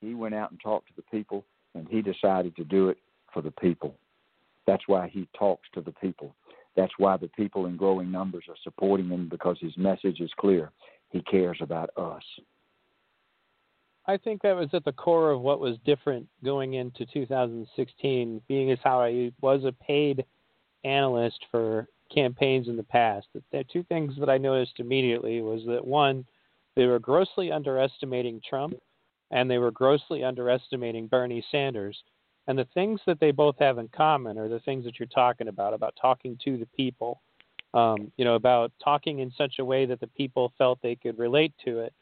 He 0.00 0.14
went 0.14 0.34
out 0.34 0.50
and 0.50 0.60
talked 0.60 0.88
to 0.88 0.92
the 0.96 1.02
people, 1.02 1.44
and 1.74 1.86
he 1.88 2.00
decided 2.00 2.56
to 2.56 2.64
do 2.64 2.88
it 2.88 2.98
for 3.32 3.42
the 3.42 3.50
people. 3.50 3.94
That's 4.66 4.86
why 4.86 5.08
he 5.08 5.28
talks 5.38 5.68
to 5.74 5.80
the 5.80 5.92
people. 5.92 6.34
That's 6.76 6.92
why 6.98 7.16
the 7.16 7.28
people 7.28 7.66
in 7.66 7.76
growing 7.76 8.10
numbers 8.10 8.44
are 8.48 8.56
supporting 8.62 9.08
him 9.08 9.28
because 9.28 9.58
his 9.60 9.76
message 9.76 10.20
is 10.20 10.30
clear. 10.38 10.70
He 11.10 11.20
cares 11.22 11.58
about 11.60 11.90
us. 11.96 12.22
I 14.06 14.16
think 14.16 14.42
that 14.42 14.56
was 14.56 14.70
at 14.72 14.84
the 14.84 14.92
core 14.92 15.30
of 15.30 15.40
what 15.40 15.60
was 15.60 15.76
different 15.84 16.26
going 16.44 16.74
into 16.74 17.06
2016, 17.06 18.40
being 18.48 18.70
as 18.70 18.78
how 18.82 19.00
I 19.00 19.30
was 19.40 19.64
a 19.64 19.72
paid 19.72 20.24
analyst 20.84 21.44
for 21.50 21.86
campaigns 22.12 22.68
in 22.68 22.76
the 22.76 22.82
past. 22.82 23.26
The 23.52 23.64
two 23.72 23.84
things 23.84 24.14
that 24.18 24.30
I 24.30 24.38
noticed 24.38 24.80
immediately 24.80 25.42
was 25.42 25.62
that 25.66 25.86
one, 25.86 26.24
they 26.76 26.86
were 26.86 26.98
grossly 26.98 27.52
underestimating 27.52 28.40
Trump, 28.48 28.74
and 29.30 29.50
they 29.50 29.58
were 29.58 29.70
grossly 29.70 30.24
underestimating 30.24 31.06
Bernie 31.06 31.44
Sanders. 31.52 32.02
And 32.50 32.58
the 32.58 32.66
things 32.74 33.00
that 33.06 33.20
they 33.20 33.30
both 33.30 33.54
have 33.60 33.78
in 33.78 33.86
common 33.96 34.36
are 34.36 34.48
the 34.48 34.58
things 34.58 34.84
that 34.84 34.98
you're 34.98 35.06
talking 35.06 35.46
about, 35.46 35.72
about 35.72 35.94
talking 36.02 36.36
to 36.44 36.58
the 36.58 36.66
people, 36.76 37.20
um, 37.74 38.10
you 38.16 38.24
know, 38.24 38.34
about 38.34 38.72
talking 38.82 39.20
in 39.20 39.30
such 39.38 39.60
a 39.60 39.64
way 39.64 39.86
that 39.86 40.00
the 40.00 40.08
people 40.08 40.52
felt 40.58 40.80
they 40.82 40.96
could 40.96 41.16
relate 41.16 41.52
to 41.64 41.78
it. 41.78 41.94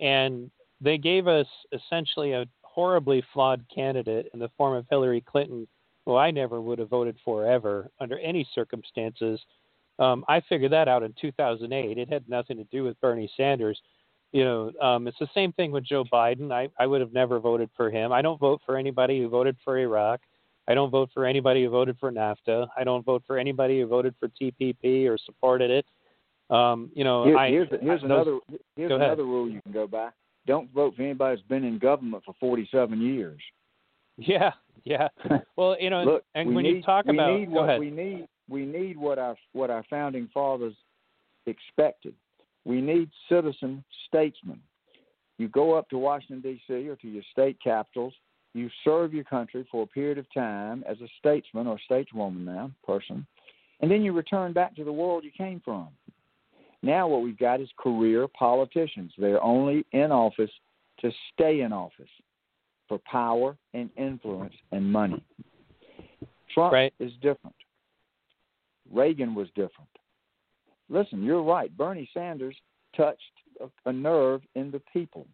And 0.00 0.50
they 0.80 0.98
gave 0.98 1.28
us 1.28 1.46
essentially 1.70 2.32
a 2.32 2.46
horribly 2.62 3.22
flawed 3.32 3.64
candidate 3.72 4.28
in 4.34 4.40
the 4.40 4.50
form 4.58 4.74
of 4.74 4.86
Hillary 4.90 5.20
Clinton, 5.20 5.68
who 6.04 6.16
I 6.16 6.32
never 6.32 6.60
would 6.60 6.80
have 6.80 6.90
voted 6.90 7.16
for 7.24 7.46
ever 7.46 7.88
under 8.00 8.18
any 8.18 8.44
circumstances. 8.56 9.40
Um, 10.00 10.24
I 10.26 10.40
figured 10.48 10.72
that 10.72 10.88
out 10.88 11.04
in 11.04 11.14
2008. 11.20 11.96
It 11.96 12.12
had 12.12 12.28
nothing 12.28 12.56
to 12.56 12.64
do 12.64 12.82
with 12.82 13.00
Bernie 13.00 13.30
Sanders 13.36 13.80
you 14.32 14.44
know, 14.44 14.72
um, 14.80 15.06
it's 15.06 15.18
the 15.18 15.28
same 15.34 15.52
thing 15.52 15.70
with 15.72 15.84
Joe 15.84 16.04
Biden. 16.12 16.52
I, 16.52 16.68
I 16.78 16.86
would 16.86 17.00
have 17.00 17.12
never 17.12 17.38
voted 17.38 17.70
for 17.76 17.90
him. 17.90 18.12
I 18.12 18.22
don't 18.22 18.40
vote 18.40 18.60
for 18.64 18.76
anybody 18.76 19.20
who 19.20 19.28
voted 19.28 19.56
for 19.64 19.78
Iraq. 19.78 20.20
I 20.68 20.74
don't 20.74 20.90
vote 20.90 21.10
for 21.12 21.26
anybody 21.26 21.64
who 21.64 21.70
voted 21.70 21.96
for 21.98 22.10
NAFTA. 22.12 22.68
I 22.76 22.84
don't 22.84 23.04
vote 23.04 23.22
for 23.26 23.36
anybody 23.36 23.80
who 23.80 23.86
voted 23.86 24.14
for 24.18 24.28
TPP 24.28 25.06
or 25.08 25.18
supported 25.18 25.70
it. 25.70 25.86
Um, 26.54 26.90
you 26.94 27.04
know, 27.04 27.24
Here, 27.24 27.36
I, 27.36 27.48
here's, 27.48 27.68
here's 27.80 28.00
those, 28.00 28.04
another 28.04 28.38
here's 28.76 28.92
another 28.92 29.24
rule 29.24 29.48
you 29.48 29.60
can 29.62 29.72
go 29.72 29.86
by. 29.86 30.10
Don't 30.46 30.72
vote 30.72 30.94
for 30.96 31.02
anybody 31.02 31.36
that's 31.36 31.48
been 31.48 31.64
in 31.64 31.78
government 31.78 32.22
for 32.24 32.34
47 32.40 33.00
years. 33.00 33.40
Yeah, 34.18 34.52
yeah. 34.84 35.08
Well, 35.56 35.74
you 35.80 35.88
know, 35.88 36.04
Look, 36.04 36.24
and 36.34 36.54
when 36.54 36.64
need, 36.64 36.76
you 36.76 36.82
talk 36.82 37.06
we 37.06 37.16
about, 37.16 37.38
need 37.38 37.50
what 37.50 37.64
ahead. 37.64 37.80
we 37.80 37.90
need, 37.90 38.26
we 38.46 38.66
need 38.66 38.98
what 38.98 39.18
our 39.18 39.36
what 39.54 39.70
our 39.70 39.82
founding 39.88 40.28
fathers 40.34 40.74
expected. 41.46 42.14
We 42.64 42.80
need 42.80 43.10
citizen 43.28 43.84
statesmen. 44.08 44.60
You 45.38 45.48
go 45.48 45.74
up 45.74 45.88
to 45.90 45.98
Washington, 45.98 46.40
D.C., 46.40 46.88
or 46.88 46.96
to 46.96 47.08
your 47.08 47.22
state 47.32 47.58
capitals. 47.62 48.14
You 48.54 48.68
serve 48.84 49.14
your 49.14 49.24
country 49.24 49.66
for 49.70 49.82
a 49.82 49.86
period 49.86 50.18
of 50.18 50.26
time 50.32 50.84
as 50.86 51.00
a 51.00 51.08
statesman 51.18 51.66
or 51.66 51.78
stateswoman 51.90 52.44
now, 52.44 52.70
person, 52.86 53.26
and 53.80 53.90
then 53.90 54.02
you 54.02 54.12
return 54.12 54.52
back 54.52 54.76
to 54.76 54.84
the 54.84 54.92
world 54.92 55.24
you 55.24 55.30
came 55.36 55.60
from. 55.64 55.88
Now, 56.82 57.08
what 57.08 57.22
we've 57.22 57.38
got 57.38 57.60
is 57.60 57.68
career 57.78 58.26
politicians. 58.28 59.12
They're 59.16 59.42
only 59.42 59.86
in 59.92 60.12
office 60.12 60.50
to 61.00 61.10
stay 61.32 61.60
in 61.60 61.72
office 61.72 62.10
for 62.88 62.98
power 62.98 63.56
and 63.72 63.88
influence 63.96 64.54
and 64.72 64.90
money. 64.90 65.22
Trump 66.52 66.72
right. 66.72 66.92
is 66.98 67.12
different. 67.22 67.56
Reagan 68.92 69.34
was 69.34 69.48
different. 69.54 69.88
Listen, 70.88 71.22
you're 71.22 71.42
right. 71.42 71.74
Bernie 71.76 72.08
Sanders 72.12 72.56
touched 72.96 73.20
a, 73.60 73.88
a 73.88 73.92
nerve 73.92 74.42
in 74.54 74.70
the 74.70 74.82
people. 74.92 75.26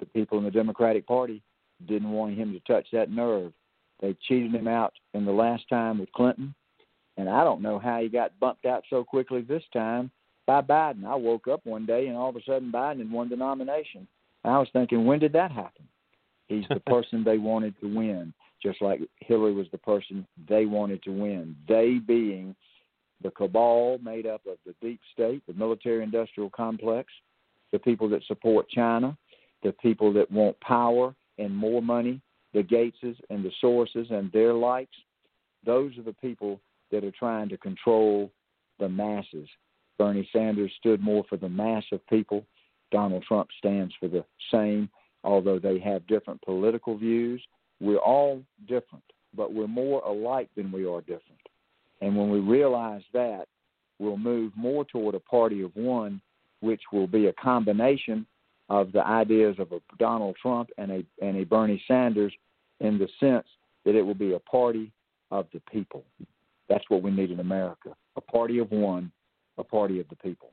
The 0.00 0.06
people 0.06 0.38
in 0.38 0.44
the 0.44 0.50
Democratic 0.50 1.06
Party 1.06 1.42
didn't 1.86 2.10
want 2.10 2.36
him 2.36 2.52
to 2.52 2.60
touch 2.60 2.86
that 2.92 3.10
nerve. 3.10 3.52
They 4.00 4.16
cheated 4.26 4.54
him 4.54 4.66
out 4.66 4.92
in 5.14 5.24
the 5.24 5.32
last 5.32 5.68
time 5.68 5.98
with 5.98 6.10
Clinton, 6.12 6.54
and 7.16 7.28
I 7.28 7.44
don't 7.44 7.62
know 7.62 7.78
how 7.78 8.00
he 8.00 8.08
got 8.08 8.38
bumped 8.40 8.66
out 8.66 8.82
so 8.90 9.04
quickly 9.04 9.42
this 9.42 9.62
time 9.72 10.10
by 10.46 10.60
Biden. 10.60 11.04
I 11.04 11.14
woke 11.14 11.48
up 11.48 11.60
one 11.64 11.86
day 11.86 12.08
and 12.08 12.16
all 12.16 12.30
of 12.30 12.36
a 12.36 12.42
sudden 12.42 12.72
Biden 12.72 12.98
had 12.98 13.12
won 13.12 13.28
the 13.28 13.36
nomination. 13.36 14.06
And 14.44 14.52
I 14.52 14.58
was 14.58 14.68
thinking, 14.72 15.04
when 15.04 15.18
did 15.18 15.32
that 15.34 15.52
happen? 15.52 15.86
He's 16.48 16.64
the 16.68 16.80
person 16.86 17.22
they 17.22 17.38
wanted 17.38 17.74
to 17.80 17.94
win, 17.94 18.32
just 18.62 18.82
like 18.82 19.00
Hillary 19.20 19.52
was 19.52 19.68
the 19.70 19.78
person 19.78 20.26
they 20.48 20.66
wanted 20.66 21.02
to 21.04 21.10
win. 21.10 21.56
They 21.68 21.98
being 22.04 22.56
the 23.22 23.30
cabal 23.30 23.98
made 24.02 24.26
up 24.26 24.42
of 24.46 24.58
the 24.66 24.74
deep 24.80 25.00
state, 25.12 25.42
the 25.46 25.54
military 25.54 26.02
industrial 26.02 26.50
complex, 26.50 27.12
the 27.72 27.78
people 27.78 28.08
that 28.10 28.22
support 28.24 28.68
China, 28.68 29.16
the 29.62 29.72
people 29.72 30.12
that 30.12 30.30
want 30.30 30.58
power 30.60 31.14
and 31.38 31.54
more 31.54 31.82
money, 31.82 32.20
the 32.52 32.62
Gateses 32.62 33.16
and 33.30 33.44
the 33.44 33.52
Soroses 33.62 34.10
and 34.10 34.30
their 34.32 34.52
likes. 34.52 34.96
Those 35.64 35.96
are 35.98 36.02
the 36.02 36.12
people 36.14 36.60
that 36.90 37.04
are 37.04 37.12
trying 37.12 37.48
to 37.48 37.56
control 37.56 38.30
the 38.78 38.88
masses. 38.88 39.48
Bernie 39.98 40.28
Sanders 40.32 40.72
stood 40.78 41.00
more 41.00 41.24
for 41.28 41.36
the 41.36 41.48
mass 41.48 41.84
of 41.92 42.06
people. 42.08 42.44
Donald 42.90 43.24
Trump 43.26 43.48
stands 43.58 43.94
for 43.98 44.08
the 44.08 44.24
same, 44.50 44.88
although 45.24 45.58
they 45.58 45.78
have 45.78 46.06
different 46.06 46.42
political 46.42 46.98
views. 46.98 47.42
We're 47.80 47.96
all 47.96 48.42
different, 48.66 49.04
but 49.34 49.52
we're 49.52 49.66
more 49.66 50.02
alike 50.02 50.50
than 50.56 50.70
we 50.70 50.86
are 50.86 51.00
different. 51.00 51.40
And 52.02 52.16
when 52.16 52.28
we 52.28 52.40
realize 52.40 53.02
that, 53.14 53.46
we'll 54.00 54.18
move 54.18 54.52
more 54.56 54.84
toward 54.84 55.14
a 55.14 55.20
party 55.20 55.62
of 55.62 55.70
one, 55.74 56.20
which 56.60 56.82
will 56.92 57.06
be 57.06 57.28
a 57.28 57.32
combination 57.34 58.26
of 58.68 58.90
the 58.92 59.06
ideas 59.06 59.56
of 59.58 59.70
a 59.70 59.80
Donald 59.98 60.36
Trump 60.42 60.70
and 60.78 60.90
a 60.90 61.04
and 61.22 61.36
a 61.36 61.44
Bernie 61.44 61.82
Sanders 61.86 62.32
in 62.80 62.98
the 62.98 63.08
sense 63.20 63.46
that 63.84 63.94
it 63.94 64.02
will 64.02 64.14
be 64.14 64.32
a 64.32 64.38
party 64.40 64.90
of 65.30 65.46
the 65.52 65.60
people. 65.70 66.04
That's 66.68 66.84
what 66.88 67.02
we 67.02 67.10
need 67.12 67.30
in 67.30 67.40
America. 67.40 67.94
A 68.16 68.20
party 68.20 68.58
of 68.58 68.70
one, 68.72 69.12
a 69.56 69.64
party 69.64 70.00
of 70.00 70.08
the 70.08 70.16
people. 70.16 70.50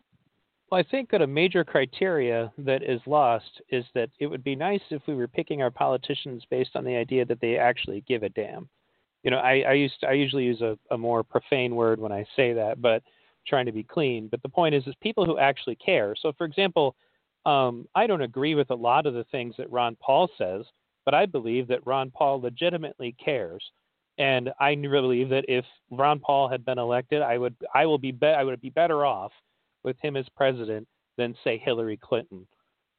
Well, 0.70 0.80
I 0.80 0.92
think 0.92 1.10
that 1.10 1.22
a 1.22 1.28
major 1.28 1.64
criteria 1.64 2.52
that 2.60 2.84
is 2.84 3.02
lost 3.08 3.62
is 3.70 3.86
that 3.96 4.10
it 4.20 4.28
would 4.28 4.44
be 4.44 4.56
nice 4.56 4.82
if 4.92 5.02
we 5.08 5.16
were 5.16 5.28
picking 5.28 5.64
our 5.64 5.72
politicians 5.72 6.44
based 6.52 6.76
on 6.76 6.84
the 6.84 6.96
idea 6.96 7.26
that 7.26 7.42
they 7.42 7.58
actually 7.58 8.04
give 8.08 8.22
a 8.22 8.30
damn 8.30 8.70
you 9.24 9.32
know, 9.32 9.38
I, 9.38 9.64
I 9.68 9.74
used 9.74 10.00
to, 10.02 10.08
I 10.08 10.14
usually 10.14 10.46
use 10.46 10.62
a, 10.62 10.78
a 10.92 10.98
more 10.98 11.24
profane 11.24 11.76
word 11.76 12.00
when 12.00 12.12
I 12.12 12.26
say 12.36 12.54
that, 12.54 12.82
but 12.82 13.04
trying 13.48 13.66
to 13.66 13.72
be 13.72 13.84
clean. 13.84 14.28
But 14.28 14.42
the 14.42 14.50
point 14.50 14.76
is, 14.76 14.86
is 14.88 14.96
people 15.02 15.26
who 15.26 15.38
actually 15.38 15.76
care. 15.76 16.16
So, 16.20 16.32
for 16.38 16.46
example, 16.46 16.96
um, 17.46 17.88
I 17.96 18.08
don't 18.08 18.22
agree 18.22 18.56
with 18.56 18.70
a 18.70 18.76
lot 18.76 19.06
of 19.06 19.14
the 19.14 19.26
things 19.26 19.56
that 19.58 19.72
Ron 19.72 19.98
Paul 20.02 20.30
says, 20.38 20.66
but 21.06 21.14
I 21.14 21.26
believe 21.26 21.68
that 21.68 21.86
Ron 21.86 22.12
Paul 22.12 22.42
legitimately 22.42 23.16
cares. 23.24 23.64
And 24.18 24.52
I 24.60 24.76
believe 24.76 25.30
that 25.30 25.46
if 25.48 25.66
Ron 25.90 26.20
Paul 26.20 26.50
had 26.50 26.66
been 26.66 26.78
elected, 26.78 27.22
I 27.22 27.38
would 27.38 27.56
I 27.74 27.86
will 27.86 27.98
be, 27.98 28.12
be 28.12 28.28
I 28.28 28.44
would 28.44 28.62
be 28.62 28.70
better 28.70 29.06
off 29.06 29.32
with 29.84 29.96
him 30.02 30.18
as 30.18 30.28
president 30.36 30.88
than 31.18 31.36
say 31.44 31.58
Hillary 31.58 31.98
Clinton. 31.98 32.46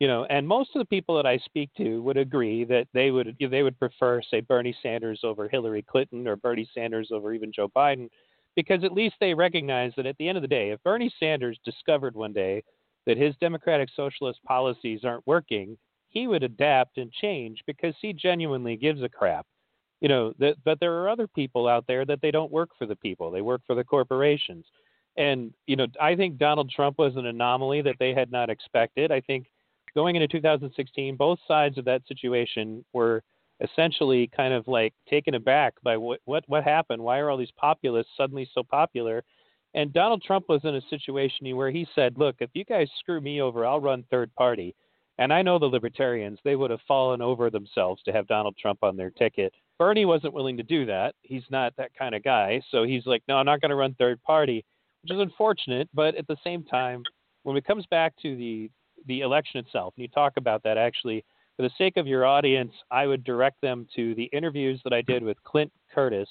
You 0.00 0.08
know, 0.08 0.24
and 0.24 0.48
most 0.48 0.70
of 0.74 0.80
the 0.80 0.86
people 0.86 1.14
that 1.16 1.26
I 1.26 1.36
speak 1.38 1.70
to 1.76 2.02
would 2.02 2.16
agree 2.16 2.64
that 2.64 2.88
they 2.94 3.10
would 3.10 3.36
they 3.38 3.62
would 3.62 3.78
prefer 3.78 4.22
say 4.22 4.40
Bernie 4.40 4.74
Sanders 4.82 5.20
over 5.22 5.46
Hillary 5.46 5.82
Clinton 5.82 6.26
or 6.26 6.36
Bernie 6.36 6.68
Sanders 6.74 7.10
over 7.12 7.34
even 7.34 7.52
Joe 7.52 7.68
Biden 7.68 8.08
because 8.56 8.82
at 8.82 8.94
least 8.94 9.16
they 9.20 9.34
recognize 9.34 9.92
that 9.96 10.06
at 10.06 10.16
the 10.18 10.26
end 10.26 10.38
of 10.38 10.42
the 10.42 10.48
day, 10.48 10.70
if 10.70 10.82
Bernie 10.82 11.12
Sanders 11.20 11.60
discovered 11.66 12.16
one 12.16 12.32
day 12.32 12.62
that 13.06 13.18
his 13.18 13.36
democratic 13.36 13.90
socialist 13.94 14.42
policies 14.44 15.04
aren't 15.04 15.26
working, 15.26 15.76
he 16.08 16.26
would 16.26 16.42
adapt 16.42 16.96
and 16.96 17.12
change 17.12 17.62
because 17.66 17.94
he 18.00 18.14
genuinely 18.14 18.76
gives 18.76 19.02
a 19.02 19.08
crap. 19.08 19.46
You 20.00 20.08
know 20.08 20.32
that 20.38 20.56
but 20.64 20.80
there 20.80 20.94
are 20.94 21.10
other 21.10 21.28
people 21.28 21.68
out 21.68 21.84
there 21.86 22.06
that 22.06 22.22
they 22.22 22.30
don't 22.30 22.50
work 22.50 22.70
for 22.78 22.86
the 22.86 22.96
people. 22.96 23.30
They 23.30 23.42
work 23.42 23.60
for 23.66 23.74
the 23.74 23.84
corporations. 23.84 24.64
And 25.18 25.52
you 25.66 25.76
know 25.76 25.88
i 26.00 26.16
think 26.16 26.38
donald 26.38 26.70
trump 26.70 26.96
was 26.98 27.16
an 27.16 27.26
anomaly 27.26 27.82
that 27.82 27.96
they 27.98 28.14
had 28.14 28.32
not 28.32 28.48
expected. 28.48 29.12
I 29.12 29.20
think 29.20 29.46
going 29.94 30.16
into 30.16 30.28
2016 30.28 31.16
both 31.16 31.38
sides 31.46 31.78
of 31.78 31.84
that 31.84 32.02
situation 32.06 32.84
were 32.92 33.22
essentially 33.60 34.30
kind 34.34 34.54
of 34.54 34.66
like 34.66 34.94
taken 35.08 35.34
aback 35.34 35.74
by 35.82 35.96
what 35.96 36.20
what 36.24 36.44
what 36.46 36.64
happened 36.64 37.02
why 37.02 37.18
are 37.18 37.30
all 37.30 37.36
these 37.36 37.52
populists 37.56 38.08
suddenly 38.16 38.48
so 38.54 38.62
popular 38.62 39.22
and 39.74 39.92
donald 39.92 40.22
trump 40.22 40.46
was 40.48 40.60
in 40.64 40.76
a 40.76 40.82
situation 40.88 41.54
where 41.56 41.70
he 41.70 41.86
said 41.94 42.14
look 42.16 42.36
if 42.40 42.50
you 42.54 42.64
guys 42.64 42.88
screw 42.98 43.20
me 43.20 43.40
over 43.40 43.66
i'll 43.66 43.80
run 43.80 44.04
third 44.10 44.34
party 44.34 44.74
and 45.18 45.32
i 45.32 45.42
know 45.42 45.58
the 45.58 45.66
libertarians 45.66 46.38
they 46.44 46.56
would 46.56 46.70
have 46.70 46.80
fallen 46.88 47.20
over 47.20 47.50
themselves 47.50 48.02
to 48.02 48.12
have 48.12 48.26
donald 48.26 48.56
trump 48.56 48.78
on 48.82 48.96
their 48.96 49.10
ticket 49.10 49.52
Bernie 49.80 50.04
wasn't 50.04 50.34
willing 50.34 50.58
to 50.58 50.62
do 50.62 50.84
that. 50.84 51.14
He's 51.22 51.42
not 51.48 51.74
that 51.78 51.94
kind 51.98 52.14
of 52.14 52.22
guy. 52.22 52.60
So 52.70 52.84
he's 52.84 53.06
like, 53.06 53.22
no, 53.26 53.36
I'm 53.36 53.46
not 53.46 53.62
going 53.62 53.70
to 53.70 53.76
run 53.76 53.94
third 53.94 54.22
party, 54.22 54.62
which 55.00 55.10
is 55.10 55.18
unfortunate. 55.18 55.88
But 55.94 56.16
at 56.16 56.26
the 56.26 56.36
same 56.44 56.64
time, 56.64 57.02
when 57.44 57.56
it 57.56 57.64
comes 57.64 57.86
back 57.86 58.12
to 58.20 58.36
the 58.36 58.70
the 59.06 59.20
election 59.20 59.60
itself, 59.60 59.94
and 59.96 60.02
you 60.02 60.08
talk 60.08 60.34
about 60.36 60.62
that, 60.62 60.78
actually, 60.78 61.24
for 61.56 61.62
the 61.62 61.70
sake 61.76 61.96
of 61.96 62.06
your 62.06 62.24
audience, 62.24 62.72
I 62.90 63.06
would 63.06 63.24
direct 63.24 63.60
them 63.60 63.86
to 63.96 64.14
the 64.14 64.30
interviews 64.32 64.80
that 64.84 64.92
I 64.92 65.02
did 65.02 65.22
with 65.22 65.42
Clint 65.44 65.72
Curtis. 65.94 66.28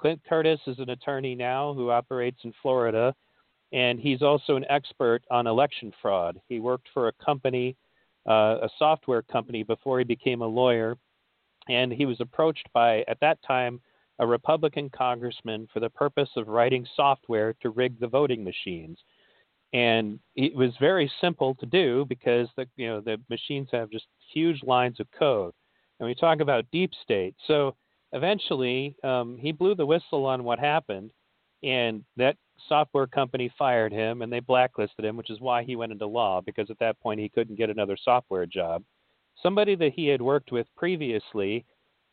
Clint 0.00 0.20
Curtis 0.28 0.60
is 0.66 0.78
an 0.78 0.90
attorney 0.90 1.34
now 1.34 1.74
who 1.74 1.90
operates 1.90 2.40
in 2.44 2.52
Florida, 2.62 3.14
and 3.72 4.00
he's 4.00 4.22
also 4.22 4.56
an 4.56 4.64
expert 4.68 5.22
on 5.30 5.46
election 5.46 5.92
fraud. 6.00 6.40
He 6.48 6.60
worked 6.60 6.88
for 6.94 7.08
a 7.08 7.12
company, 7.24 7.76
uh, 8.28 8.58
a 8.62 8.68
software 8.78 9.22
company, 9.22 9.62
before 9.62 9.98
he 9.98 10.04
became 10.04 10.42
a 10.42 10.46
lawyer 10.46 10.96
and 11.68 11.92
he 11.92 12.06
was 12.06 12.20
approached 12.20 12.66
by, 12.72 13.04
at 13.08 13.20
that 13.20 13.38
time, 13.46 13.80
a 14.18 14.26
Republican 14.26 14.90
congressman 14.90 15.68
for 15.72 15.80
the 15.80 15.90
purpose 15.90 16.30
of 16.36 16.48
writing 16.48 16.86
software 16.96 17.54
to 17.62 17.70
rig 17.70 18.00
the 18.00 18.08
voting 18.08 18.42
machines. 18.42 18.98
And 19.72 20.18
it 20.34 20.54
was 20.54 20.72
very 20.80 21.10
simple 21.20 21.54
to 21.56 21.66
do 21.66 22.06
because 22.08 22.48
the 22.56 22.66
you 22.76 22.86
know 22.86 23.00
the 23.00 23.18
machines 23.28 23.68
have 23.72 23.90
just 23.90 24.06
huge 24.32 24.62
lines 24.62 24.98
of 25.00 25.06
code. 25.16 25.52
And 26.00 26.08
we 26.08 26.14
talk 26.14 26.40
about 26.40 26.64
deep 26.72 26.90
state. 27.02 27.34
So 27.46 27.74
eventually, 28.12 28.96
um, 29.04 29.36
he 29.38 29.52
blew 29.52 29.74
the 29.74 29.84
whistle 29.86 30.24
on 30.26 30.44
what 30.44 30.58
happened, 30.58 31.10
and 31.62 32.04
that 32.16 32.36
software 32.68 33.06
company 33.06 33.52
fired 33.58 33.92
him 33.92 34.22
and 34.22 34.32
they 34.32 34.40
blacklisted 34.40 35.04
him, 35.04 35.16
which 35.16 35.30
is 35.30 35.40
why 35.40 35.62
he 35.62 35.76
went 35.76 35.92
into 35.92 36.06
law 36.06 36.40
because 36.44 36.70
at 36.70 36.78
that 36.80 36.98
point 37.00 37.20
he 37.20 37.28
couldn't 37.28 37.56
get 37.56 37.70
another 37.70 37.96
software 38.02 38.46
job 38.46 38.82
somebody 39.42 39.74
that 39.76 39.92
he 39.94 40.06
had 40.06 40.20
worked 40.20 40.52
with 40.52 40.66
previously 40.76 41.64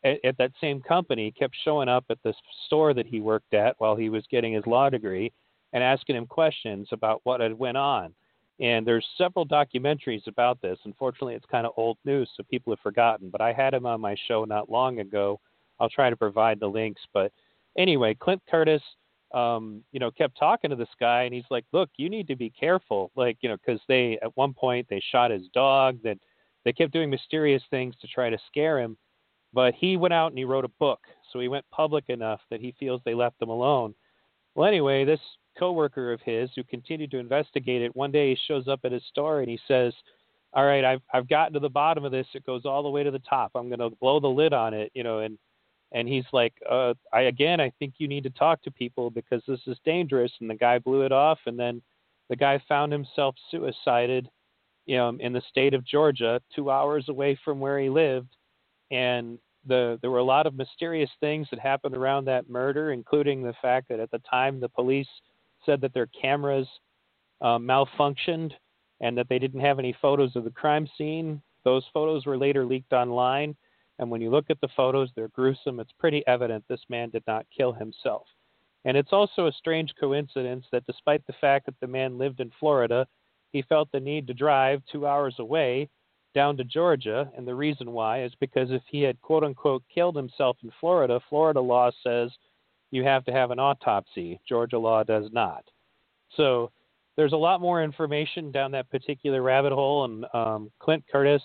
at, 0.03 0.23
at, 0.23 0.37
that 0.37 0.51
same 0.61 0.81
company 0.81 1.31
kept 1.31 1.55
showing 1.63 1.89
up 1.89 2.05
at 2.09 2.17
the 2.23 2.33
store 2.65 2.93
that 2.93 3.07
he 3.07 3.19
worked 3.19 3.53
at 3.53 3.75
while 3.79 3.95
he 3.95 4.09
was 4.09 4.23
getting 4.29 4.53
his 4.53 4.65
law 4.67 4.89
degree 4.89 5.31
and 5.75 5.83
asking 5.83 6.15
him 6.15 6.25
questions 6.25 6.87
about 6.93 7.19
what 7.25 7.41
had 7.41 7.53
went 7.53 7.75
on. 7.75 8.15
And 8.61 8.87
there's 8.87 9.05
several 9.17 9.45
documentaries 9.45 10.25
about 10.25 10.61
this. 10.61 10.79
Unfortunately, 10.85 11.35
it's 11.35 11.45
kind 11.51 11.67
of 11.67 11.73
old 11.75 11.97
news, 12.05 12.29
so 12.35 12.43
people 12.49 12.71
have 12.71 12.79
forgotten. 12.79 13.29
But 13.29 13.41
I 13.41 13.51
had 13.51 13.73
him 13.73 13.85
on 13.85 13.99
my 13.99 14.15
show 14.25 14.45
not 14.45 14.71
long 14.71 15.01
ago. 15.01 15.41
I'll 15.77 15.89
try 15.89 16.09
to 16.09 16.15
provide 16.15 16.61
the 16.61 16.67
links. 16.67 17.01
But 17.13 17.33
anyway, 17.77 18.15
Clint 18.17 18.41
Curtis, 18.49 18.81
um, 19.33 19.83
you 19.91 19.99
know, 19.99 20.11
kept 20.11 20.39
talking 20.39 20.69
to 20.69 20.77
this 20.77 20.87
guy, 20.97 21.23
and 21.23 21.33
he's 21.33 21.51
like, 21.51 21.65
"Look, 21.73 21.89
you 21.97 22.09
need 22.09 22.29
to 22.29 22.37
be 22.37 22.49
careful." 22.49 23.11
Like, 23.17 23.37
you 23.41 23.49
know, 23.49 23.57
because 23.57 23.81
they 23.89 24.17
at 24.21 24.35
one 24.37 24.53
point 24.53 24.87
they 24.89 25.01
shot 25.11 25.29
his 25.29 25.49
dog. 25.53 26.01
That 26.03 26.17
they 26.63 26.71
kept 26.71 26.93
doing 26.93 27.09
mysterious 27.09 27.63
things 27.69 27.95
to 27.99 28.07
try 28.07 28.29
to 28.29 28.37
scare 28.47 28.79
him, 28.79 28.95
but 29.51 29.73
he 29.73 29.97
went 29.97 30.13
out 30.13 30.31
and 30.31 30.37
he 30.37 30.45
wrote 30.45 30.63
a 30.63 30.79
book. 30.79 31.01
So 31.33 31.41
he 31.41 31.49
went 31.49 31.65
public 31.69 32.05
enough 32.07 32.39
that 32.49 32.61
he 32.61 32.73
feels 32.79 33.01
they 33.03 33.13
left 33.13 33.41
him 33.41 33.49
alone. 33.49 33.93
Well, 34.55 34.69
anyway, 34.69 35.03
this 35.03 35.19
coworker 35.57 36.11
of 36.13 36.21
his 36.21 36.49
who 36.55 36.63
continued 36.63 37.11
to 37.11 37.19
investigate 37.19 37.81
it, 37.81 37.95
one 37.95 38.11
day 38.11 38.29
he 38.29 38.39
shows 38.47 38.67
up 38.67 38.81
at 38.83 38.91
his 38.91 39.03
store 39.09 39.41
and 39.41 39.49
he 39.49 39.59
says, 39.67 39.93
"All 40.53 40.65
right, 40.65 40.83
I've 40.83 41.01
I've 41.13 41.29
gotten 41.29 41.53
to 41.53 41.59
the 41.59 41.69
bottom 41.69 42.05
of 42.05 42.11
this. 42.11 42.27
It 42.33 42.45
goes 42.45 42.65
all 42.65 42.83
the 42.83 42.89
way 42.89 43.03
to 43.03 43.11
the 43.11 43.19
top. 43.19 43.51
I'm 43.55 43.69
going 43.69 43.79
to 43.79 43.95
blow 44.01 44.19
the 44.19 44.27
lid 44.27 44.53
on 44.53 44.73
it, 44.73 44.91
you 44.93 45.03
know." 45.03 45.19
And 45.19 45.37
and 45.91 46.07
he's 46.07 46.25
like, 46.33 46.53
uh, 46.69 46.93
"I 47.13 47.21
again, 47.23 47.59
I 47.59 47.71
think 47.79 47.95
you 47.97 48.07
need 48.07 48.23
to 48.23 48.29
talk 48.31 48.61
to 48.63 48.71
people 48.71 49.09
because 49.09 49.43
this 49.47 49.61
is 49.67 49.77
dangerous." 49.85 50.31
And 50.39 50.49
the 50.49 50.55
guy 50.55 50.79
blew 50.79 51.01
it 51.01 51.11
off, 51.11 51.39
and 51.45 51.57
then 51.59 51.81
the 52.29 52.35
guy 52.35 52.61
found 52.67 52.91
himself 52.91 53.35
suicided 53.51 54.29
you 54.85 54.97
know, 54.97 55.17
in 55.19 55.33
the 55.33 55.41
state 55.49 55.73
of 55.73 55.85
Georgia, 55.85 56.39
two 56.55 56.69
hours 56.69 57.09
away 57.09 57.37
from 57.43 57.59
where 57.59 57.79
he 57.79 57.89
lived, 57.89 58.35
and 58.91 59.39
the 59.65 59.97
there 60.01 60.11
were 60.11 60.19
a 60.19 60.23
lot 60.23 60.45
of 60.45 60.53
mysterious 60.53 61.09
things 61.19 61.47
that 61.49 61.59
happened 61.59 61.95
around 61.95 62.25
that 62.25 62.49
murder, 62.49 62.91
including 62.91 63.41
the 63.41 63.55
fact 63.61 63.89
that 63.89 63.99
at 63.99 64.11
the 64.11 64.21
time 64.29 64.59
the 64.59 64.69
police 64.69 65.07
said 65.65 65.81
that 65.81 65.93
their 65.93 66.07
cameras 66.07 66.67
uh, 67.41 67.57
malfunctioned 67.57 68.51
and 69.01 69.17
that 69.17 69.27
they 69.29 69.39
didn't 69.39 69.59
have 69.61 69.79
any 69.79 69.95
photos 70.01 70.35
of 70.35 70.43
the 70.43 70.51
crime 70.51 70.87
scene. 70.97 71.41
Those 71.63 71.83
photos 71.93 72.25
were 72.25 72.37
later 72.37 72.65
leaked 72.65 72.93
online, 72.93 73.55
and 73.99 74.09
when 74.09 74.21
you 74.21 74.29
look 74.29 74.45
at 74.49 74.61
the 74.61 74.69
photos, 74.75 75.09
they're 75.15 75.29
gruesome. 75.29 75.79
It's 75.79 75.91
pretty 75.99 76.25
evident 76.27 76.63
this 76.67 76.83
man 76.89 77.09
did 77.09 77.23
not 77.27 77.45
kill 77.55 77.73
himself. 77.73 78.27
And 78.85 78.95
it's 78.95 79.13
also 79.13 79.47
a 79.47 79.51
strange 79.53 79.93
coincidence 79.99 80.65
that 80.71 80.85
despite 80.85 81.25
the 81.25 81.33
fact 81.41 81.65
that 81.65 81.79
the 81.81 81.87
man 81.87 82.17
lived 82.17 82.39
in 82.39 82.51
Florida, 82.59 83.07
he 83.51 83.63
felt 83.63 83.91
the 83.91 83.99
need 83.99 84.27
to 84.27 84.33
drive 84.33 84.81
two 84.91 85.07
hours 85.07 85.35
away 85.39 85.89
down 86.35 86.57
to 86.57 86.63
Georgia. 86.63 87.31
And 87.35 87.47
the 87.47 87.55
reason 87.55 87.91
why 87.91 88.23
is 88.23 88.33
because 88.39 88.69
if 88.71 88.83
he 88.87 89.01
had 89.01 89.19
quote 89.21 89.43
unquote 89.43 89.83
killed 89.93 90.15
himself 90.15 90.57
in 90.63 90.71
Florida, 90.79 91.19
Florida 91.29 91.61
law 91.61 91.89
says 92.03 92.31
you 92.95 93.03
have 93.03 93.25
to 93.25 93.31
have 93.31 93.51
an 93.51 93.59
autopsy. 93.59 94.39
Georgia 94.47 94.79
law 94.79 95.03
does 95.03 95.25
not. 95.31 95.63
So 96.35 96.71
there's 97.17 97.33
a 97.33 97.37
lot 97.37 97.61
more 97.61 97.83
information 97.83 98.51
down 98.51 98.71
that 98.71 98.89
particular 98.89 99.41
rabbit 99.41 99.73
hole. 99.73 100.05
And 100.05 100.25
um, 100.33 100.71
Clint 100.79 101.03
Curtis 101.11 101.41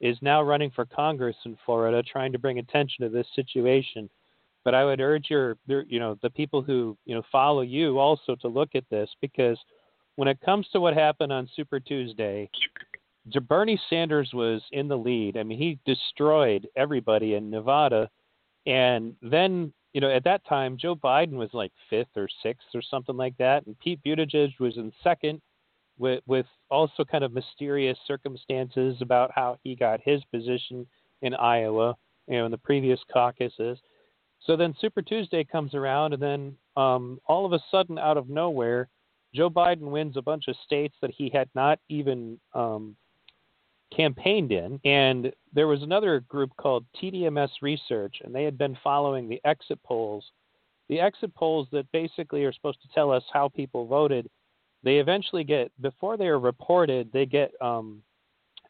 is 0.00 0.16
now 0.22 0.42
running 0.42 0.70
for 0.70 0.86
Congress 0.86 1.36
in 1.44 1.56
Florida, 1.64 2.02
trying 2.02 2.32
to 2.32 2.38
bring 2.38 2.58
attention 2.58 3.04
to 3.04 3.10
this 3.10 3.26
situation. 3.34 4.08
But 4.64 4.74
I 4.74 4.84
would 4.84 5.00
urge 5.00 5.26
your, 5.30 5.56
you 5.68 6.00
know, 6.00 6.18
the 6.22 6.30
people 6.30 6.62
who 6.62 6.96
you 7.04 7.14
know 7.14 7.22
follow 7.30 7.60
you 7.60 7.98
also 7.98 8.34
to 8.36 8.48
look 8.48 8.70
at 8.74 8.84
this 8.90 9.08
because 9.20 9.58
when 10.16 10.28
it 10.28 10.40
comes 10.40 10.66
to 10.72 10.80
what 10.80 10.94
happened 10.94 11.32
on 11.32 11.48
Super 11.54 11.78
Tuesday, 11.78 12.50
Bernie 13.48 13.80
Sanders 13.88 14.30
was 14.32 14.62
in 14.72 14.88
the 14.88 14.96
lead. 14.96 15.36
I 15.36 15.42
mean, 15.42 15.58
he 15.58 15.78
destroyed 15.84 16.66
everybody 16.74 17.34
in 17.34 17.50
Nevada. 17.50 18.08
And 18.66 19.14
then, 19.22 19.72
you 19.96 20.02
know, 20.02 20.10
at 20.10 20.24
that 20.24 20.44
time, 20.46 20.76
Joe 20.76 20.94
Biden 20.94 21.38
was 21.38 21.48
like 21.54 21.72
fifth 21.88 22.14
or 22.16 22.28
sixth 22.42 22.66
or 22.74 22.82
something 22.82 23.16
like 23.16 23.34
that. 23.38 23.64
And 23.64 23.78
Pete 23.78 23.98
Buttigieg 24.04 24.50
was 24.60 24.76
in 24.76 24.92
second 25.02 25.40
with, 25.96 26.22
with 26.26 26.44
also 26.70 27.02
kind 27.02 27.24
of 27.24 27.32
mysterious 27.32 27.96
circumstances 28.06 28.98
about 29.00 29.30
how 29.34 29.56
he 29.64 29.74
got 29.74 30.02
his 30.04 30.22
position 30.30 30.86
in 31.22 31.32
Iowa, 31.32 31.96
you 32.28 32.36
know, 32.36 32.44
in 32.44 32.50
the 32.50 32.58
previous 32.58 33.00
caucuses. 33.10 33.78
So 34.42 34.54
then 34.54 34.74
Super 34.82 35.00
Tuesday 35.00 35.44
comes 35.44 35.72
around, 35.74 36.12
and 36.12 36.22
then 36.22 36.56
um, 36.76 37.18
all 37.26 37.46
of 37.46 37.54
a 37.54 37.64
sudden, 37.70 37.98
out 37.98 38.18
of 38.18 38.28
nowhere, 38.28 38.90
Joe 39.34 39.48
Biden 39.48 39.90
wins 39.90 40.18
a 40.18 40.22
bunch 40.22 40.44
of 40.48 40.56
states 40.62 40.94
that 41.00 41.10
he 41.16 41.30
had 41.32 41.48
not 41.54 41.78
even 41.88 42.38
um, 42.52 42.96
campaigned 43.94 44.52
in. 44.52 44.80
And 44.84 45.32
there 45.52 45.66
was 45.66 45.82
another 45.82 46.20
group 46.20 46.50
called 46.56 46.84
TDMS 47.00 47.50
Research, 47.62 48.16
and 48.24 48.34
they 48.34 48.44
had 48.44 48.58
been 48.58 48.76
following 48.82 49.28
the 49.28 49.40
exit 49.44 49.82
polls. 49.82 50.24
The 50.88 51.00
exit 51.00 51.34
polls 51.34 51.68
that 51.72 51.90
basically 51.92 52.44
are 52.44 52.52
supposed 52.52 52.82
to 52.82 52.88
tell 52.94 53.10
us 53.10 53.24
how 53.32 53.48
people 53.48 53.86
voted, 53.86 54.28
they 54.82 54.98
eventually 54.98 55.44
get, 55.44 55.72
before 55.80 56.16
they 56.16 56.28
are 56.28 56.38
reported, 56.38 57.10
they 57.12 57.26
get 57.26 57.50
um, 57.60 58.02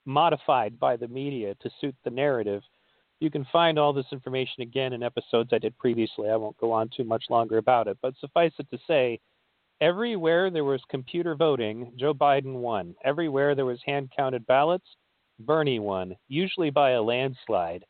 modified 0.07 0.79
by 0.79 0.97
the 0.97 1.09
media 1.09 1.55
to 1.61 1.71
suit 1.81 1.95
the 2.05 2.11
narrative. 2.11 2.63
You 3.21 3.31
can 3.31 3.47
find 3.53 3.79
all 3.79 3.93
this 3.93 4.07
information 4.13 4.63
again 4.63 4.93
in 4.93 5.03
episodes 5.03 5.51
I 5.53 5.59
did 5.59 5.77
previously. 5.79 6.31
I 6.31 6.37
won't 6.37 6.57
go 6.59 6.73
on 6.73 6.91
too 6.95 7.05
much 7.05 7.25
longer 7.29 7.59
about 7.59 7.89
it, 7.89 7.99
but 8.03 8.15
suffice 8.21 8.53
it 8.59 8.71
to 8.71 8.79
say, 8.87 9.21
Everywhere 9.81 10.51
there 10.51 10.65
was 10.65 10.81
computer 10.89 11.35
voting, 11.35 11.93
Joe 11.97 12.15
Biden 12.15 12.55
won. 12.55 12.95
Everywhere 13.05 13.55
there 13.55 13.67
was 13.67 13.81
hand 13.85 14.11
counted 14.17 14.47
ballots, 14.47 14.87
Bernie 15.39 15.79
won, 15.79 16.17
usually 16.29 16.71
by 16.71 16.91
a 16.93 17.03
landslide. 17.03 17.85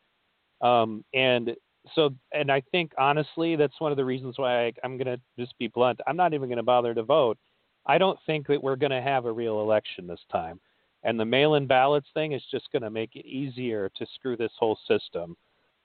Um, 0.60 1.04
and 1.14 1.54
so, 1.94 2.10
and 2.32 2.50
I 2.50 2.62
think 2.72 2.92
honestly, 2.98 3.56
that's 3.56 3.80
one 3.80 3.92
of 3.92 3.96
the 3.96 4.04
reasons 4.04 4.38
why 4.38 4.66
I, 4.66 4.72
I'm 4.82 4.96
going 4.96 5.06
to 5.06 5.20
just 5.38 5.56
be 5.58 5.68
blunt. 5.68 6.00
I'm 6.06 6.16
not 6.16 6.34
even 6.34 6.48
going 6.48 6.56
to 6.56 6.62
bother 6.62 6.94
to 6.94 7.02
vote. 7.02 7.38
I 7.86 7.98
don't 7.98 8.18
think 8.26 8.46
that 8.48 8.62
we're 8.62 8.76
going 8.76 8.90
to 8.90 9.02
have 9.02 9.26
a 9.26 9.32
real 9.32 9.60
election 9.60 10.06
this 10.06 10.24
time. 10.30 10.60
And 11.04 11.20
the 11.20 11.24
mail 11.24 11.54
in 11.54 11.66
ballots 11.66 12.08
thing 12.14 12.32
is 12.32 12.42
just 12.50 12.70
going 12.72 12.82
to 12.82 12.90
make 12.90 13.14
it 13.14 13.26
easier 13.26 13.90
to 13.96 14.06
screw 14.14 14.36
this 14.36 14.50
whole 14.58 14.78
system. 14.88 15.36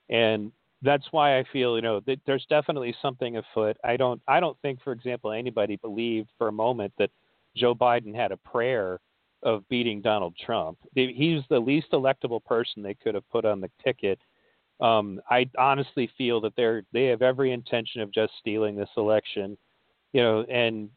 And 0.08 0.50
that's 0.82 1.06
why 1.12 1.38
I 1.38 1.44
feel, 1.52 1.76
you 1.76 1.82
know, 1.82 2.00
that 2.06 2.18
there's 2.26 2.44
definitely 2.50 2.92
something 3.00 3.36
afoot. 3.36 3.76
I 3.84 3.96
don't, 3.96 4.20
I 4.26 4.40
don't 4.40 4.60
think, 4.62 4.82
for 4.82 4.92
example, 4.92 5.30
anybody 5.30 5.76
believed 5.76 6.30
for 6.36 6.48
a 6.48 6.52
moment 6.52 6.92
that 6.98 7.10
Joe 7.56 7.74
Biden 7.74 8.14
had 8.14 8.32
a 8.32 8.36
prayer 8.36 8.98
of 9.42 9.68
beating 9.68 10.00
Donald 10.00 10.34
Trump. 10.44 10.78
He's 10.94 11.42
the 11.50 11.58
least 11.58 11.88
electable 11.92 12.44
person 12.44 12.82
they 12.82 12.94
could 12.94 13.14
have 13.14 13.28
put 13.30 13.44
on 13.44 13.60
the 13.60 13.70
ticket. 13.82 14.18
Um, 14.80 15.20
I 15.30 15.48
honestly 15.58 16.10
feel 16.18 16.40
that 16.40 16.54
they're 16.56 16.82
they 16.92 17.06
have 17.06 17.22
every 17.22 17.52
intention 17.52 18.00
of 18.00 18.12
just 18.12 18.32
stealing 18.40 18.76
this 18.76 18.88
election. 18.96 19.56
You 20.12 20.22
know, 20.22 20.40
and 20.50 20.90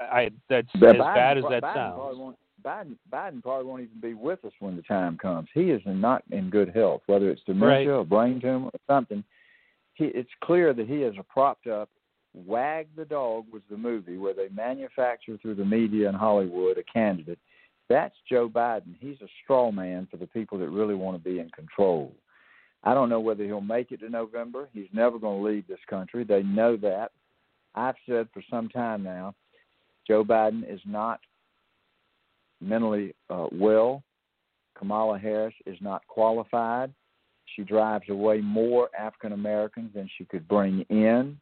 I 0.00 0.30
that's 0.48 0.68
but 0.80 0.96
as 0.96 1.02
Biden, 1.02 1.14
bad 1.14 1.38
as 1.38 1.44
that 1.50 1.62
Biden 1.62 1.74
sounds. 1.74 2.36
Biden, 2.64 2.96
Biden 3.12 3.42
probably 3.42 3.66
won't 3.66 3.82
even 3.82 4.00
be 4.00 4.14
with 4.14 4.42
us 4.44 4.52
when 4.58 4.74
the 4.74 4.82
time 4.82 5.18
comes. 5.18 5.48
He 5.52 5.70
is 5.70 5.82
not 5.84 6.22
in 6.30 6.48
good 6.48 6.74
health, 6.74 7.02
whether 7.06 7.28
it's 7.30 7.42
dementia 7.44 7.90
Right. 7.90 7.98
or 7.98 8.04
brain 8.04 8.40
tumor 8.40 8.68
or 8.68 8.80
something. 8.86 9.22
He, 9.94 10.06
it's 10.06 10.30
clear 10.42 10.72
that 10.72 10.88
he 10.88 11.02
is 11.02 11.14
a 11.18 11.22
propped 11.22 11.66
up. 11.66 11.90
Wag 12.32 12.88
the 12.96 13.04
Dog 13.04 13.44
was 13.52 13.62
the 13.70 13.76
movie 13.76 14.16
where 14.16 14.32
they 14.32 14.48
manufacture 14.48 15.36
through 15.36 15.56
the 15.56 15.64
media 15.64 16.08
and 16.08 16.16
Hollywood 16.16 16.78
a 16.78 16.82
candidate. 16.84 17.38
That's 17.88 18.14
Joe 18.28 18.48
Biden. 18.48 18.94
He's 18.98 19.20
a 19.20 19.28
straw 19.42 19.70
man 19.70 20.08
for 20.10 20.16
the 20.16 20.26
people 20.26 20.58
that 20.58 20.68
really 20.70 20.94
want 20.94 21.16
to 21.16 21.22
be 21.22 21.38
in 21.38 21.50
control. 21.50 22.12
I 22.82 22.94
don't 22.94 23.08
know 23.08 23.20
whether 23.20 23.44
he'll 23.44 23.60
make 23.60 23.92
it 23.92 24.00
to 24.00 24.08
November. 24.10 24.68
He's 24.72 24.88
never 24.92 25.18
going 25.18 25.40
to 25.40 25.48
leave 25.48 25.66
this 25.66 25.78
country. 25.88 26.24
They 26.24 26.42
know 26.42 26.76
that. 26.78 27.12
I've 27.74 27.96
said 28.06 28.28
for 28.32 28.42
some 28.50 28.68
time 28.68 29.02
now, 29.02 29.34
Joe 30.06 30.24
Biden 30.24 30.70
is 30.70 30.80
not 30.86 31.20
mentally 32.60 33.14
uh, 33.30 33.46
well. 33.52 34.02
Kamala 34.76 35.18
Harris 35.18 35.54
is 35.66 35.78
not 35.80 36.06
qualified. 36.08 36.92
She 37.56 37.62
drives 37.62 38.08
away 38.08 38.40
more 38.40 38.88
African 38.98 39.32
Americans 39.32 39.90
than 39.94 40.08
she 40.16 40.24
could 40.24 40.46
bring 40.48 40.84
in. 40.90 41.38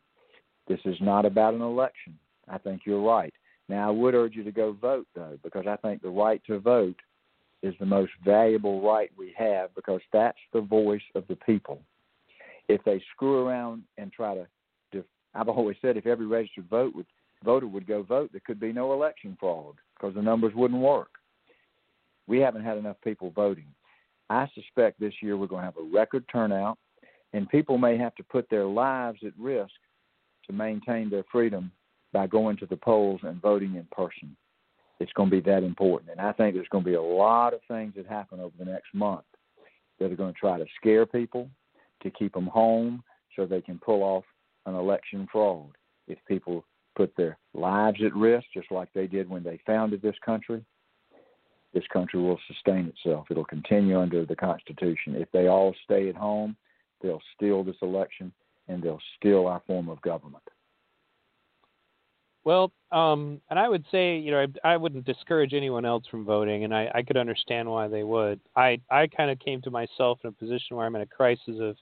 This 0.69 0.81
is 0.85 0.97
not 1.01 1.25
about 1.25 1.55
an 1.55 1.63
election. 1.63 2.19
I 2.49 2.59
think 2.59 2.83
you're 2.85 3.03
right. 3.03 3.33
Now, 3.73 3.89
I 3.89 3.91
would 3.91 4.15
urge 4.15 4.37
you 4.37 4.45
to 4.45 4.53
go 4.53 4.77
vote, 4.79 5.07
though, 5.15 5.39
because 5.43 5.67
I 5.67 5.77
think 5.77 6.03
the 6.03 6.11
right 6.11 6.43
to 6.47 6.59
vote 6.59 7.01
is 7.63 7.75
the 7.81 7.87
most 7.87 8.13
valuable 8.23 8.83
right 8.83 9.11
we 9.17 9.35
have 9.39 9.75
because 9.75 10.03
that's 10.13 10.37
the 10.53 10.61
voice 10.61 11.01
of 11.15 11.25
the 11.27 11.37
people. 11.37 11.81
If 12.69 12.85
they 12.85 13.03
screw 13.15 13.47
around 13.47 13.85
and 13.97 14.13
try 14.13 14.35
to, 14.35 14.47
def- 14.93 15.07
I've 15.35 15.49
always 15.49 15.79
said 15.81 15.97
if 15.97 16.05
every 16.05 16.27
registered 16.27 16.69
vote 16.69 16.95
would, 16.95 17.07
voter 17.43 17.67
would 17.67 17.87
go 17.87 18.03
vote, 18.03 18.29
there 18.33 18.43
could 18.45 18.61
be 18.61 18.75
no 18.75 18.93
election 18.93 19.39
fraud 19.41 19.77
because 19.97 20.15
the 20.15 20.21
numbers 20.21 20.53
wouldn't 20.55 20.83
work. 20.83 21.13
We 22.27 22.41
haven't 22.41 22.65
had 22.65 22.77
enough 22.77 22.97
people 23.03 23.31
voting. 23.31 23.69
I 24.29 24.51
suspect 24.55 25.01
this 25.01 25.15
year 25.23 25.39
we're 25.39 25.47
going 25.47 25.63
to 25.63 25.73
have 25.73 25.79
a 25.79 25.97
record 25.97 26.27
turnout, 26.31 26.77
and 27.33 27.49
people 27.49 27.79
may 27.79 27.97
have 27.97 28.15
to 28.17 28.23
put 28.23 28.51
their 28.51 28.67
lives 28.67 29.21
at 29.27 29.33
risk 29.39 29.73
to 30.47 30.53
maintain 30.53 31.09
their 31.09 31.25
freedom 31.33 31.73
by 32.13 32.27
going 32.27 32.57
to 32.59 32.67
the 32.67 32.77
polls 32.77 33.21
and 33.23 33.41
voting 33.41 33.77
in 33.77 33.87
person. 33.91 34.37
It's 35.01 35.13
going 35.15 35.31
to 35.31 35.41
be 35.41 35.51
that 35.51 35.65
important. 35.65 36.11
And 36.13 36.21
I 36.21 36.33
think 36.33 36.55
there's 36.55 36.69
going 36.69 36.85
to 36.85 36.91
be 36.91 36.97
a 36.97 37.03
lot 37.03 37.55
of 37.55 37.61
things 37.67 37.95
that 37.97 38.07
happen 38.07 38.39
over 38.41 38.55
the 38.59 38.65
next 38.65 38.95
month 38.95 39.25
that 39.99 40.13
are 40.13 40.17
going 40.17 40.33
to 40.33 40.39
try 40.39 40.59
to 40.59 40.67
scare 40.77 41.07
people, 41.07 41.49
to 42.03 42.11
keep 42.11 42.35
them 42.35 42.47
home 42.47 43.03
so 43.35 43.47
they 43.47 43.61
can 43.61 43.79
pull 43.79 44.03
off 44.03 44.25
an 44.67 44.75
election 44.75 45.27
fraud. 45.31 45.71
If 46.07 46.19
people 46.27 46.65
put 46.95 47.15
their 47.17 47.39
lives 47.55 48.01
at 48.05 48.15
risk, 48.15 48.47
just 48.55 48.71
like 48.71 48.93
they 48.93 49.07
did 49.07 49.29
when 49.29 49.43
they 49.43 49.59
founded 49.67 50.03
this 50.03 50.17
country, 50.25 50.65
this 51.73 51.85
country 51.93 52.21
will 52.21 52.39
sustain 52.47 52.87
itself. 52.87 53.27
It'll 53.31 53.45
continue 53.45 53.99
under 53.99 54.27
the 54.27 54.37
Constitution. 54.37 55.15
If 55.17 55.31
they 55.33 55.47
all 55.49 55.75
stay 55.85 56.09
at 56.09 56.17
home, 56.17 56.57
they'll 57.03 57.23
steal 57.35 57.65
this 57.65 57.77
election 57.81 58.33
and 58.69 58.83
they'll 58.83 59.01
steal 59.19 59.47
our 59.47 59.63
form 59.67 59.89
of 59.89 60.01
government. 60.03 60.43
Well, 62.45 62.73
um, 62.91 63.41
and 63.51 63.59
I 63.59 63.69
would 63.69 63.85
say, 63.93 64.19
you 64.19 64.33
know, 64.33 64.47
I, 64.65 64.73
I 64.73 64.77
wouldn't 64.77 65.05
discourage 65.05 65.55
anyone 65.55 65.85
else 65.85 66.05
from 66.11 66.25
voting, 66.25 66.65
and 66.65 66.75
I, 66.75 66.91
I 66.95 67.03
could 67.03 67.17
understand 67.17 67.71
why 67.71 67.87
they 67.87 68.03
would. 68.03 68.41
I, 68.57 68.81
I 68.91 69.07
kind 69.07 69.31
of 69.31 69.39
came 69.39 69.63
to 69.63 69.71
myself 69.71 70.19
in 70.25 70.29
a 70.29 70.33
position 70.33 70.77
where 70.77 70.85
I'm 70.85 70.97
in 70.97 71.03
a 71.03 71.07
crisis 71.07 71.57
of 71.61 71.77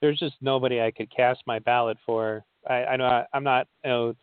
there's 0.00 0.18
just 0.18 0.34
nobody 0.40 0.80
I 0.80 0.90
could 0.90 1.14
cast 1.14 1.42
my 1.46 1.60
ballot 1.60 1.96
for. 2.04 2.44
I, 2.68 2.84
I 2.84 2.96
know 2.96 3.04
I, 3.04 3.24
I'm 3.32 3.44
not, 3.44 3.68
you 3.84 3.90
know, 3.90 4.14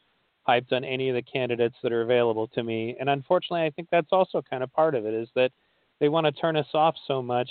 hyped 0.48 0.74
on 0.74 0.84
any 0.84 1.10
of 1.10 1.16
the 1.16 1.22
candidates 1.22 1.76
that 1.84 1.94
are 1.94 2.02
available 2.02 2.48
to 2.50 2.64
me, 2.64 2.98
and 3.00 3.10
unfortunately, 3.10 3.66
I 3.66 3.70
think 3.70 3.88
that's 3.90 4.12
also 4.12 4.42
kind 4.42 4.64
of 4.64 4.74
part 4.74 4.94
of 4.94 5.06
it 5.06 5.14
is 5.14 5.30
that 5.36 5.52
they 6.00 6.10
want 6.10 6.26
to 6.26 6.32
turn 6.34 6.58
us 6.58 6.68
off 6.74 6.96
so 7.08 7.22
much, 7.22 7.50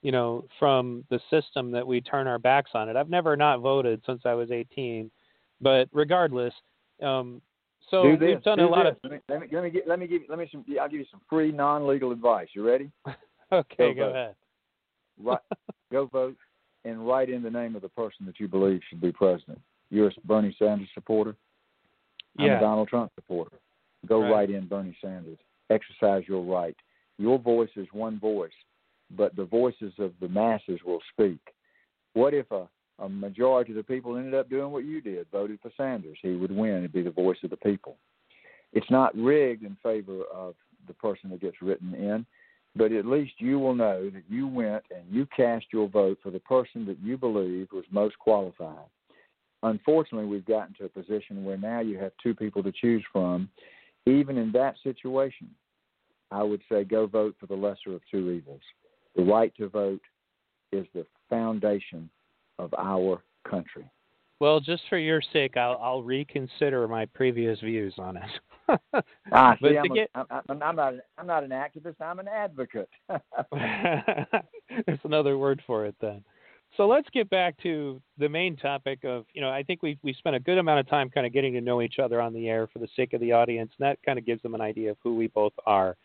you 0.00 0.12
know, 0.12 0.46
from 0.58 1.04
the 1.10 1.20
system 1.30 1.70
that 1.72 1.86
we 1.86 2.00
turn 2.00 2.26
our 2.26 2.38
backs 2.38 2.70
on 2.74 2.88
it. 2.88 2.96
I've 2.96 3.10
never 3.10 3.36
not 3.36 3.60
voted 3.60 4.00
since 4.06 4.22
I 4.24 4.32
was 4.32 4.50
18, 4.50 5.10
but 5.60 5.88
regardless. 5.92 6.54
Um, 7.02 7.42
so 7.90 8.02
do 8.02 8.16
this. 8.16 8.28
we've 8.28 8.42
done 8.42 8.58
do 8.58 8.66
a 8.66 8.68
lot 8.68 8.84
this. 8.84 8.98
Let 9.02 9.12
me, 9.12 9.18
let 9.28 9.40
me 9.40 9.46
let 9.52 9.62
me 9.64 9.70
get, 9.70 9.88
let 9.88 9.98
me 9.98 10.06
give 10.06 10.22
let 10.28 10.38
me 10.38 10.48
some. 10.50 10.64
I'll 10.80 10.88
give 10.88 11.00
you 11.00 11.06
some 11.10 11.20
free 11.28 11.52
non-legal 11.52 12.12
advice. 12.12 12.48
You 12.54 12.66
ready? 12.66 12.90
okay, 13.52 13.76
Go 13.78 13.94
go 13.94 14.10
ahead. 14.10 14.34
Right, 15.22 15.38
go 15.92 16.06
vote 16.06 16.36
and 16.84 17.06
write 17.06 17.30
in 17.30 17.42
the 17.42 17.50
name 17.50 17.74
of 17.76 17.82
the 17.82 17.88
person 17.88 18.26
that 18.26 18.38
you 18.38 18.48
believe 18.48 18.80
should 18.88 19.00
be 19.00 19.12
president. 19.12 19.60
You're 19.90 20.08
a 20.08 20.12
Bernie 20.24 20.54
Sanders 20.58 20.88
supporter. 20.94 21.36
I'm 22.38 22.46
Yeah. 22.46 22.58
a 22.58 22.60
Donald 22.60 22.88
Trump 22.88 23.12
supporter. 23.14 23.58
Go 24.06 24.20
Right. 24.22 24.30
write 24.30 24.50
in 24.50 24.66
Bernie 24.66 24.96
Sanders. 25.00 25.38
Exercise 25.70 26.26
your 26.28 26.42
right. 26.42 26.76
Your 27.18 27.38
voice 27.38 27.70
is 27.76 27.86
one 27.92 28.18
voice, 28.20 28.52
but 29.10 29.34
the 29.36 29.44
voices 29.44 29.92
of 29.98 30.12
the 30.20 30.28
masses 30.28 30.82
will 30.84 31.00
speak. 31.12 31.40
What 32.12 32.34
if 32.34 32.50
a, 32.50 32.68
a 32.98 33.08
majority 33.08 33.72
of 33.72 33.76
the 33.76 33.82
people 33.82 34.16
ended 34.16 34.34
up 34.34 34.48
doing 34.48 34.70
what 34.70 34.84
you 34.84 35.00
did, 35.00 35.26
voted 35.30 35.58
for 35.60 35.70
Sanders? 35.76 36.18
He 36.22 36.34
would 36.34 36.50
win. 36.50 36.78
It'd 36.78 36.92
be 36.92 37.02
the 37.02 37.10
voice 37.10 37.38
of 37.44 37.50
the 37.50 37.56
people. 37.56 37.96
It's 38.72 38.90
not 38.90 39.16
rigged 39.16 39.64
in 39.64 39.76
favor 39.82 40.22
of 40.32 40.54
the 40.86 40.94
person 40.94 41.30
that 41.30 41.40
gets 41.40 41.62
written 41.62 41.94
in, 41.94 42.26
but 42.74 42.92
at 42.92 43.06
least 43.06 43.34
you 43.38 43.58
will 43.58 43.74
know 43.74 44.10
that 44.10 44.24
you 44.28 44.46
went 44.46 44.84
and 44.94 45.04
you 45.10 45.26
cast 45.36 45.66
your 45.72 45.88
vote 45.88 46.18
for 46.22 46.30
the 46.30 46.40
person 46.40 46.86
that 46.86 46.98
you 47.02 47.16
believe 47.16 47.68
was 47.72 47.84
most 47.90 48.18
qualified. 48.18 48.88
Unfortunately, 49.62 50.28
we've 50.28 50.44
gotten 50.46 50.74
to 50.74 50.84
a 50.84 50.88
position 50.88 51.44
where 51.44 51.56
now 51.56 51.80
you 51.80 51.98
have 51.98 52.12
two 52.22 52.34
people 52.34 52.62
to 52.62 52.72
choose 52.72 53.04
from. 53.12 53.48
Even 54.06 54.36
in 54.36 54.52
that 54.52 54.76
situation, 54.84 55.48
I 56.30 56.42
would 56.42 56.60
say 56.70 56.84
go 56.84 57.06
vote 57.06 57.34
for 57.40 57.46
the 57.46 57.54
lesser 57.54 57.94
of 57.94 58.02
two 58.10 58.30
evils. 58.30 58.60
The 59.16 59.22
right 59.22 59.52
to 59.56 59.68
vote 59.68 60.02
is 60.72 60.86
the 60.94 61.06
foundation 61.30 62.10
of 62.58 62.72
our 62.78 63.22
country. 63.48 63.90
Well, 64.38 64.60
just 64.60 64.82
for 64.90 64.98
your 64.98 65.22
sake, 65.32 65.56
I'll, 65.56 65.78
I'll 65.80 66.02
reconsider 66.02 66.86
my 66.88 67.06
previous 67.06 67.58
views 67.60 67.94
on 67.98 68.16
it. 68.18 68.30
Ah, 69.32 69.56
But 69.60 69.70
see, 69.72 69.78
I'm, 69.78 69.94
get- 69.94 70.10
a, 70.16 70.18
I'm, 70.30 70.42
I'm, 70.48 70.62
I'm 70.62 70.76
not. 70.76 70.94
I'm 71.18 71.26
not 71.26 71.44
an 71.44 71.50
activist. 71.50 72.00
I'm 72.00 72.18
an 72.18 72.26
advocate. 72.26 72.88
That's 73.08 73.50
another 75.04 75.38
word 75.38 75.62
for 75.66 75.86
it 75.86 75.94
then. 76.00 76.24
So 76.76 76.86
let's 76.88 77.08
get 77.10 77.30
back 77.30 77.56
to 77.62 78.02
the 78.18 78.28
main 78.28 78.56
topic 78.56 79.04
of, 79.04 79.24
you 79.32 79.40
know, 79.40 79.50
I 79.50 79.62
think 79.62 79.82
we 79.82 79.98
we 80.02 80.12
spent 80.14 80.34
a 80.36 80.40
good 80.40 80.58
amount 80.58 80.80
of 80.80 80.88
time 80.88 81.10
kind 81.10 81.26
of 81.26 81.32
getting 81.32 81.52
to 81.54 81.60
know 81.60 81.80
each 81.80 81.98
other 82.00 82.20
on 82.20 82.32
the 82.34 82.48
air 82.48 82.66
for 82.66 82.80
the 82.80 82.88
sake 82.96 83.12
of 83.12 83.20
the 83.20 83.32
audience, 83.32 83.72
and 83.78 83.86
that 83.86 83.98
kind 84.04 84.18
of 84.18 84.26
gives 84.26 84.42
them 84.42 84.54
an 84.54 84.60
idea 84.60 84.90
of 84.90 84.96
who 85.02 85.14
we 85.14 85.28
both 85.28 85.52
are. 85.64 85.96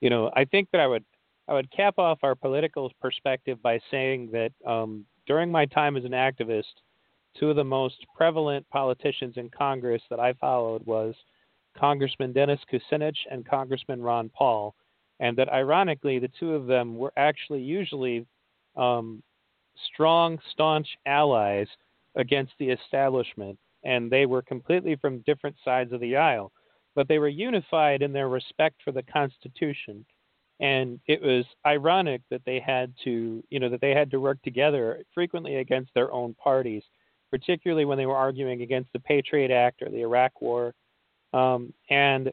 You 0.00 0.10
know, 0.10 0.30
I 0.34 0.44
think 0.44 0.68
that 0.72 0.80
I 0.80 0.86
would 0.88 1.04
I 1.46 1.54
would 1.54 1.70
cap 1.70 1.98
off 1.98 2.18
our 2.22 2.34
political 2.34 2.90
perspective 3.00 3.62
by 3.62 3.78
saying 3.90 4.30
that 4.32 4.50
um, 4.66 5.04
during 5.28 5.52
my 5.52 5.66
time 5.66 5.96
as 5.96 6.04
an 6.04 6.12
activist, 6.12 6.64
two 7.38 7.50
of 7.50 7.56
the 7.56 7.62
most 7.62 8.04
prevalent 8.16 8.68
politicians 8.70 9.36
in 9.36 9.50
Congress 9.50 10.02
that 10.10 10.18
I 10.18 10.32
followed 10.32 10.84
was 10.86 11.14
Congressman 11.76 12.32
Dennis 12.32 12.60
Kucinich 12.72 13.18
and 13.30 13.46
Congressman 13.46 14.02
Ron 14.02 14.30
Paul, 14.30 14.74
and 15.20 15.36
that 15.36 15.52
ironically, 15.52 16.18
the 16.18 16.30
two 16.40 16.54
of 16.54 16.66
them 16.66 16.96
were 16.96 17.12
actually 17.16 17.60
usually 17.60 18.26
um, 18.74 19.22
strong, 19.92 20.38
staunch 20.50 20.88
allies 21.06 21.68
against 22.16 22.52
the 22.58 22.70
establishment, 22.70 23.58
and 23.84 24.10
they 24.10 24.26
were 24.26 24.42
completely 24.42 24.96
from 24.96 25.20
different 25.20 25.56
sides 25.64 25.92
of 25.92 26.00
the 26.00 26.16
aisle, 26.16 26.50
but 26.94 27.06
they 27.06 27.18
were 27.18 27.28
unified 27.28 28.02
in 28.02 28.12
their 28.12 28.28
respect 28.28 28.76
for 28.82 28.92
the 28.92 29.02
Constitution. 29.02 30.04
And 30.60 30.98
it 31.06 31.22
was 31.22 31.44
ironic 31.64 32.22
that 32.30 32.42
they 32.44 32.58
had 32.58 32.92
to, 33.04 33.42
you 33.48 33.60
know, 33.60 33.68
that 33.68 33.80
they 33.80 33.90
had 33.90 34.10
to 34.10 34.20
work 34.20 34.42
together 34.42 35.02
frequently 35.14 35.56
against 35.56 35.94
their 35.94 36.12
own 36.12 36.34
parties, 36.34 36.82
particularly 37.30 37.84
when 37.84 37.98
they 37.98 38.06
were 38.06 38.16
arguing 38.16 38.62
against 38.62 38.92
the 38.92 38.98
Patriot 38.98 39.52
Act 39.52 39.82
or 39.82 39.88
the 39.88 40.00
Iraq 40.00 40.40
War. 40.40 40.74
Um, 41.32 41.72
and, 41.90 42.32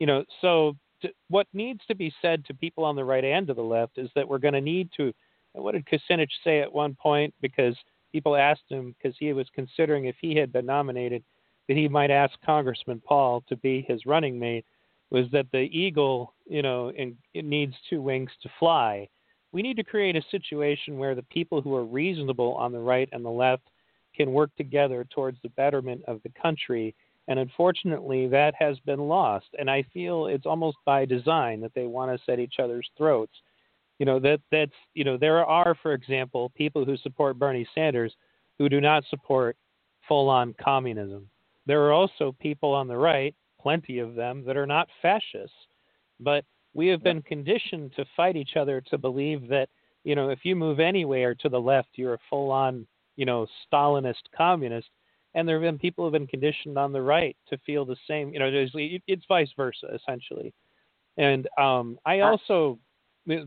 you 0.00 0.06
know, 0.06 0.24
so 0.40 0.76
to, 1.02 1.10
what 1.28 1.46
needs 1.52 1.80
to 1.86 1.94
be 1.94 2.12
said 2.20 2.44
to 2.46 2.54
people 2.54 2.84
on 2.84 2.96
the 2.96 3.04
right 3.04 3.24
and 3.24 3.46
to 3.46 3.54
the 3.54 3.62
left 3.62 3.98
is 3.98 4.10
that 4.16 4.28
we're 4.28 4.38
going 4.38 4.54
to 4.54 4.60
need 4.60 4.88
to, 4.96 5.12
what 5.52 5.72
did 5.72 5.86
Kucinich 5.86 6.30
say 6.42 6.60
at 6.60 6.72
one 6.72 6.96
point? 7.00 7.32
Because 7.40 7.76
people 8.10 8.36
asked 8.36 8.68
him 8.68 8.94
because 9.00 9.16
he 9.18 9.32
was 9.32 9.46
considering 9.54 10.06
if 10.06 10.16
he 10.20 10.34
had 10.34 10.52
been 10.52 10.66
nominated 10.66 11.22
that 11.68 11.76
he 11.76 11.88
might 11.88 12.10
ask 12.10 12.34
Congressman 12.44 13.00
Paul 13.06 13.44
to 13.48 13.56
be 13.56 13.84
his 13.86 14.06
running 14.06 14.38
mate 14.38 14.64
was 15.10 15.26
that 15.32 15.46
the 15.52 15.58
eagle, 15.58 16.34
you 16.46 16.62
know, 16.62 16.90
in, 16.90 17.16
it 17.34 17.44
needs 17.44 17.74
two 17.88 18.00
wings 18.00 18.30
to 18.42 18.50
fly. 18.58 19.08
We 19.52 19.62
need 19.62 19.76
to 19.76 19.84
create 19.84 20.16
a 20.16 20.22
situation 20.30 20.98
where 20.98 21.14
the 21.14 21.24
people 21.24 21.60
who 21.60 21.74
are 21.74 21.84
reasonable 21.84 22.54
on 22.54 22.72
the 22.72 22.78
right 22.78 23.08
and 23.12 23.24
the 23.24 23.30
left 23.30 23.64
can 24.14 24.32
work 24.32 24.50
together 24.56 25.06
towards 25.10 25.38
the 25.42 25.48
betterment 25.50 26.02
of 26.06 26.20
the 26.22 26.32
country. 26.40 26.94
And 27.26 27.38
unfortunately, 27.38 28.28
that 28.28 28.54
has 28.58 28.78
been 28.80 29.00
lost. 29.00 29.46
And 29.58 29.70
I 29.70 29.84
feel 29.92 30.26
it's 30.26 30.46
almost 30.46 30.78
by 30.84 31.04
design 31.04 31.60
that 31.60 31.74
they 31.74 31.86
want 31.86 32.16
to 32.16 32.24
set 32.24 32.38
each 32.38 32.54
other's 32.62 32.88
throats. 32.96 33.32
You 33.98 34.06
know 34.06 34.18
that 34.20 34.40
that's 34.50 34.72
you 34.94 35.04
know 35.04 35.18
there 35.18 35.44
are, 35.44 35.76
for 35.82 35.92
example, 35.92 36.50
people 36.56 36.86
who 36.86 36.96
support 36.96 37.38
Bernie 37.38 37.68
Sanders 37.74 38.14
who 38.56 38.68
do 38.70 38.80
not 38.80 39.04
support 39.10 39.56
full-on 40.08 40.54
communism. 40.58 41.28
There 41.66 41.82
are 41.82 41.92
also 41.92 42.34
people 42.40 42.72
on 42.72 42.88
the 42.88 42.96
right 42.96 43.34
plenty 43.62 43.98
of 43.98 44.14
them 44.14 44.44
that 44.46 44.56
are 44.56 44.66
not 44.66 44.88
fascists. 45.02 45.54
But 46.18 46.44
we 46.74 46.88
have 46.88 47.02
been 47.02 47.22
conditioned 47.22 47.92
to 47.96 48.04
fight 48.16 48.36
each 48.36 48.56
other 48.56 48.80
to 48.90 48.98
believe 48.98 49.48
that, 49.48 49.68
you 50.04 50.14
know, 50.14 50.30
if 50.30 50.40
you 50.44 50.54
move 50.54 50.80
anywhere 50.80 51.34
to 51.36 51.48
the 51.48 51.60
left, 51.60 51.88
you're 51.94 52.14
a 52.14 52.18
full 52.28 52.50
on, 52.50 52.86
you 53.16 53.24
know, 53.24 53.46
Stalinist 53.72 54.22
communist. 54.36 54.88
And 55.34 55.46
there 55.46 55.56
have 55.56 55.62
been 55.62 55.78
people 55.78 56.02
who 56.02 56.06
have 56.12 56.20
been 56.20 56.26
conditioned 56.26 56.76
on 56.76 56.92
the 56.92 57.02
right 57.02 57.36
to 57.48 57.58
feel 57.58 57.84
the 57.84 57.96
same, 58.08 58.32
you 58.32 58.38
know, 58.38 58.50
it's 58.52 59.24
vice 59.28 59.50
versa, 59.56 59.86
essentially. 59.94 60.52
And 61.16 61.48
um, 61.58 61.98
I 62.04 62.20
also, 62.20 62.78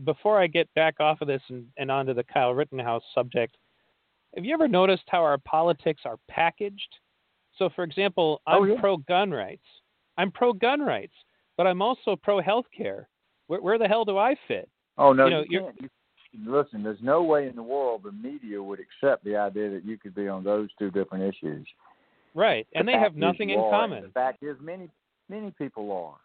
before 0.04 0.40
I 0.40 0.46
get 0.46 0.72
back 0.74 1.00
off 1.00 1.20
of 1.20 1.28
this 1.28 1.42
and, 1.48 1.66
and 1.76 1.90
onto 1.90 2.14
the 2.14 2.24
Kyle 2.24 2.54
Rittenhouse 2.54 3.02
subject, 3.14 3.56
have 4.34 4.44
you 4.44 4.54
ever 4.54 4.68
noticed 4.68 5.04
how 5.08 5.22
our 5.22 5.38
politics 5.38 6.02
are 6.04 6.18
packaged? 6.28 6.96
So, 7.58 7.68
for 7.74 7.84
example, 7.84 8.40
I'm 8.46 8.62
oh, 8.62 8.64
yeah. 8.64 8.80
pro 8.80 8.96
gun 8.96 9.30
rights. 9.30 9.62
I'm 10.16 10.30
pro 10.30 10.52
gun 10.52 10.80
rights, 10.80 11.14
but 11.56 11.66
I'm 11.66 11.82
also 11.82 12.16
pro 12.16 12.40
health 12.40 12.66
care. 12.76 13.08
Where, 13.46 13.60
where, 13.60 13.78
the 13.78 13.88
hell 13.88 14.04
do 14.04 14.18
I 14.18 14.34
fit? 14.48 14.68
Oh 14.96 15.12
no, 15.12 15.24
you, 15.26 15.30
know, 15.30 15.44
you 15.48 15.60
can't. 15.60 15.80
You, 15.80 15.88
listen, 16.46 16.82
there's 16.82 16.98
no 17.02 17.22
way 17.22 17.48
in 17.48 17.56
the 17.56 17.62
world 17.62 18.02
the 18.04 18.12
media 18.12 18.62
would 18.62 18.80
accept 18.80 19.24
the 19.24 19.36
idea 19.36 19.70
that 19.70 19.84
you 19.84 19.98
could 19.98 20.14
be 20.14 20.28
on 20.28 20.44
those 20.44 20.68
two 20.78 20.90
different 20.90 21.24
issues. 21.24 21.66
Right, 22.34 22.66
and 22.74 22.88
the 22.88 22.92
they 22.92 22.98
have 22.98 23.16
nothing 23.16 23.50
in 23.50 23.58
common. 23.58 24.02
The 24.02 24.08
fact 24.08 24.42
is, 24.42 24.56
many 24.60 24.88
many 25.28 25.52
people 25.52 25.90
are. 25.92 26.16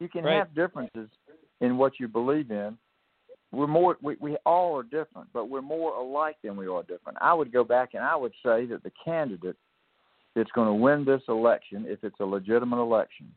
You 0.00 0.08
can 0.08 0.24
right. 0.24 0.36
have 0.36 0.54
differences 0.54 1.08
in 1.60 1.76
what 1.76 1.92
you 2.00 2.08
believe 2.08 2.50
in. 2.50 2.76
We're 3.52 3.66
more. 3.66 3.96
We, 4.02 4.16
we 4.20 4.36
all 4.44 4.76
are 4.76 4.82
different, 4.82 5.28
but 5.32 5.48
we're 5.48 5.62
more 5.62 5.94
alike 5.94 6.36
than 6.42 6.56
we 6.56 6.66
are 6.66 6.82
different. 6.82 7.18
I 7.20 7.34
would 7.34 7.52
go 7.52 7.64
back 7.64 7.90
and 7.94 8.02
I 8.02 8.16
would 8.16 8.32
say 8.44 8.66
that 8.66 8.82
the 8.82 8.92
candidate 9.04 9.56
that's 10.34 10.50
going 10.52 10.68
to 10.68 10.74
win 10.74 11.04
this 11.04 11.22
election, 11.28 11.84
if 11.88 12.02
it's 12.02 12.20
a 12.20 12.24
legitimate 12.24 12.80
election, 12.80 13.32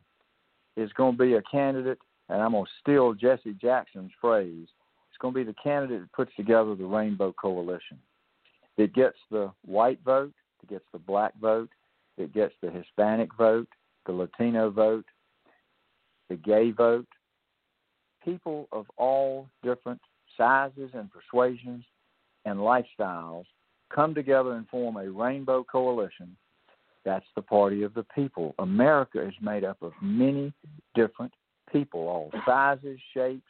is 0.76 0.92
going 0.94 1.16
to 1.16 1.22
be 1.22 1.34
a 1.34 1.42
candidate, 1.50 1.98
and 2.28 2.40
I'm 2.42 2.52
going 2.52 2.64
to 2.64 2.70
steal 2.80 3.14
Jesse 3.14 3.56
Jackson's 3.60 4.12
phrase. 4.20 4.66
It's 5.10 5.18
going 5.20 5.34
to 5.34 5.40
be 5.40 5.44
the 5.44 5.56
candidate 5.62 6.00
that 6.00 6.12
puts 6.12 6.34
together 6.36 6.74
the 6.74 6.84
Rainbow 6.84 7.34
Coalition. 7.40 7.98
It 8.76 8.94
gets 8.94 9.16
the 9.30 9.50
white 9.64 10.00
vote, 10.04 10.32
it 10.62 10.68
gets 10.68 10.84
the 10.92 10.98
black 10.98 11.32
vote, 11.40 11.70
it 12.16 12.32
gets 12.32 12.54
the 12.62 12.70
Hispanic 12.70 13.34
vote, 13.36 13.68
the 14.06 14.12
Latino 14.12 14.70
vote, 14.70 15.04
the 16.28 16.36
gay 16.36 16.70
vote. 16.70 17.06
People 18.24 18.68
of 18.72 18.86
all 18.96 19.48
different 19.62 20.00
sizes 20.36 20.90
and 20.94 21.10
persuasions 21.10 21.84
and 22.44 22.58
lifestyles 22.58 23.44
come 23.94 24.14
together 24.14 24.52
and 24.52 24.68
form 24.68 24.96
a 24.96 25.10
rainbow 25.10 25.64
coalition 25.64 26.36
that's 27.04 27.26
the 27.34 27.42
party 27.42 27.82
of 27.82 27.94
the 27.94 28.04
people. 28.14 28.54
America 28.58 29.26
is 29.26 29.34
made 29.40 29.64
up 29.64 29.78
of 29.82 29.92
many 30.02 30.52
different 30.94 31.32
people, 31.72 32.08
all 32.08 32.30
sizes, 32.46 32.98
shapes, 33.14 33.42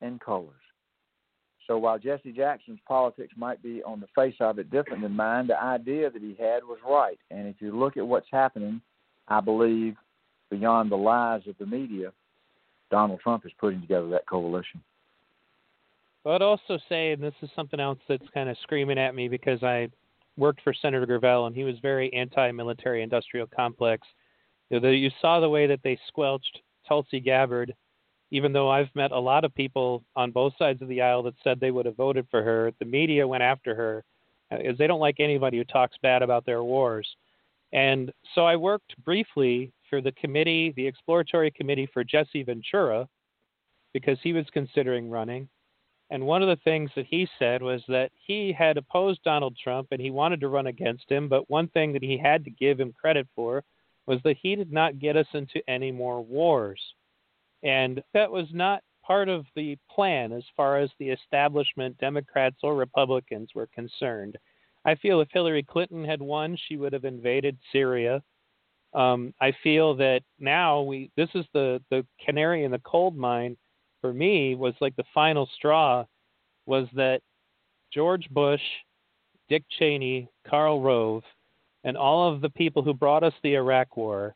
and 0.00 0.20
colors. 0.20 0.54
So 1.66 1.78
while 1.78 1.98
Jesse 1.98 2.32
Jackson's 2.32 2.80
politics 2.86 3.32
might 3.36 3.62
be 3.62 3.82
on 3.84 4.00
the 4.00 4.08
face 4.14 4.34
of 4.40 4.58
it 4.58 4.70
different 4.70 5.02
than 5.02 5.12
mine, 5.12 5.46
the 5.46 5.60
idea 5.60 6.10
that 6.10 6.20
he 6.20 6.36
had 6.38 6.64
was 6.64 6.78
right. 6.88 7.18
And 7.30 7.46
if 7.46 7.56
you 7.60 7.78
look 7.78 7.96
at 7.96 8.06
what's 8.06 8.26
happening, 8.32 8.80
I 9.28 9.40
believe 9.40 9.94
beyond 10.50 10.90
the 10.90 10.96
lies 10.96 11.42
of 11.46 11.54
the 11.58 11.66
media, 11.66 12.12
Donald 12.90 13.20
Trump 13.20 13.46
is 13.46 13.52
putting 13.58 13.80
together 13.80 14.08
that 14.08 14.28
coalition. 14.28 14.82
But 16.24 16.34
I'd 16.34 16.42
also 16.42 16.78
say, 16.88 17.12
and 17.12 17.22
this 17.22 17.34
is 17.42 17.50
something 17.56 17.80
else 17.80 17.98
that's 18.08 18.28
kind 18.34 18.48
of 18.48 18.56
screaming 18.62 18.98
at 18.98 19.14
me 19.14 19.28
because 19.28 19.62
I 19.62 19.88
worked 20.36 20.62
for 20.62 20.72
Senator 20.72 21.06
Gravel, 21.06 21.46
and 21.46 21.54
he 21.54 21.64
was 21.64 21.76
very 21.80 22.12
anti-military 22.12 23.02
industrial 23.02 23.46
complex. 23.46 24.06
You, 24.70 24.80
know, 24.80 24.90
you 24.90 25.10
saw 25.20 25.40
the 25.40 25.48
way 25.48 25.66
that 25.66 25.80
they 25.84 25.98
squelched 26.08 26.60
Tulsi 26.88 27.20
Gabbard, 27.20 27.74
even 28.30 28.52
though 28.52 28.70
I've 28.70 28.94
met 28.94 29.12
a 29.12 29.18
lot 29.18 29.44
of 29.44 29.54
people 29.54 30.02
on 30.16 30.30
both 30.30 30.54
sides 30.58 30.80
of 30.80 30.88
the 30.88 31.02
aisle 31.02 31.22
that 31.24 31.34
said 31.44 31.60
they 31.60 31.70
would 31.70 31.86
have 31.86 31.96
voted 31.96 32.26
for 32.30 32.42
her. 32.42 32.72
The 32.78 32.86
media 32.86 33.28
went 33.28 33.42
after 33.42 33.74
her 33.74 34.04
because 34.50 34.74
uh, 34.74 34.78
they 34.78 34.86
don't 34.86 35.00
like 35.00 35.20
anybody 35.20 35.58
who 35.58 35.64
talks 35.64 35.96
bad 36.02 36.22
about 36.22 36.46
their 36.46 36.64
wars. 36.64 37.06
And 37.72 38.12
so 38.34 38.44
I 38.46 38.56
worked 38.56 38.94
briefly 39.04 39.72
for 39.88 40.00
the 40.00 40.12
committee, 40.12 40.72
the 40.76 40.86
exploratory 40.86 41.50
committee 41.50 41.88
for 41.92 42.04
Jesse 42.04 42.42
Ventura, 42.42 43.08
because 43.92 44.18
he 44.22 44.32
was 44.32 44.46
considering 44.52 45.10
running. 45.10 45.48
And 46.12 46.26
one 46.26 46.42
of 46.42 46.48
the 46.48 46.62
things 46.62 46.90
that 46.94 47.06
he 47.06 47.26
said 47.38 47.62
was 47.62 47.82
that 47.88 48.10
he 48.26 48.52
had 48.52 48.76
opposed 48.76 49.22
Donald 49.24 49.56
Trump 49.56 49.88
and 49.92 50.00
he 50.00 50.10
wanted 50.10 50.42
to 50.42 50.48
run 50.48 50.66
against 50.66 51.10
him, 51.10 51.26
but 51.26 51.48
one 51.48 51.68
thing 51.68 51.94
that 51.94 52.02
he 52.02 52.18
had 52.18 52.44
to 52.44 52.50
give 52.50 52.78
him 52.78 52.92
credit 52.92 53.26
for 53.34 53.64
was 54.04 54.18
that 54.22 54.36
he 54.36 54.54
did 54.54 54.70
not 54.70 54.98
get 54.98 55.16
us 55.16 55.26
into 55.32 55.62
any 55.68 55.90
more 55.90 56.20
wars. 56.20 56.78
And 57.62 58.02
that 58.12 58.30
was 58.30 58.46
not 58.52 58.82
part 59.02 59.30
of 59.30 59.46
the 59.56 59.78
plan 59.90 60.32
as 60.32 60.44
far 60.54 60.76
as 60.76 60.90
the 60.98 61.08
establishment, 61.08 61.96
Democrats 61.96 62.58
or 62.62 62.76
Republicans, 62.76 63.48
were 63.54 63.68
concerned. 63.68 64.36
I 64.84 64.96
feel 64.96 65.22
if 65.22 65.28
Hillary 65.32 65.62
Clinton 65.62 66.04
had 66.04 66.20
won, 66.20 66.58
she 66.68 66.76
would 66.76 66.92
have 66.92 67.06
invaded 67.06 67.56
Syria. 67.72 68.22
Um, 68.92 69.32
I 69.40 69.54
feel 69.62 69.96
that 69.96 70.20
now 70.38 70.82
we 70.82 71.10
this 71.16 71.30
is 71.34 71.46
the 71.54 71.80
the 71.88 72.04
canary 72.22 72.64
in 72.64 72.70
the 72.70 72.80
coal 72.80 73.12
mine 73.12 73.56
for 74.02 74.12
me 74.12 74.54
was 74.54 74.74
like 74.82 74.94
the 74.96 75.04
final 75.14 75.48
straw 75.54 76.04
was 76.66 76.86
that 76.92 77.22
George 77.92 78.28
Bush, 78.30 78.60
Dick 79.48 79.64
Cheney, 79.78 80.28
Karl 80.46 80.82
Rove, 80.82 81.22
and 81.84 81.96
all 81.96 82.30
of 82.30 82.42
the 82.42 82.50
people 82.50 82.82
who 82.82 82.92
brought 82.92 83.24
us 83.24 83.32
the 83.42 83.54
Iraq 83.54 83.96
War 83.96 84.34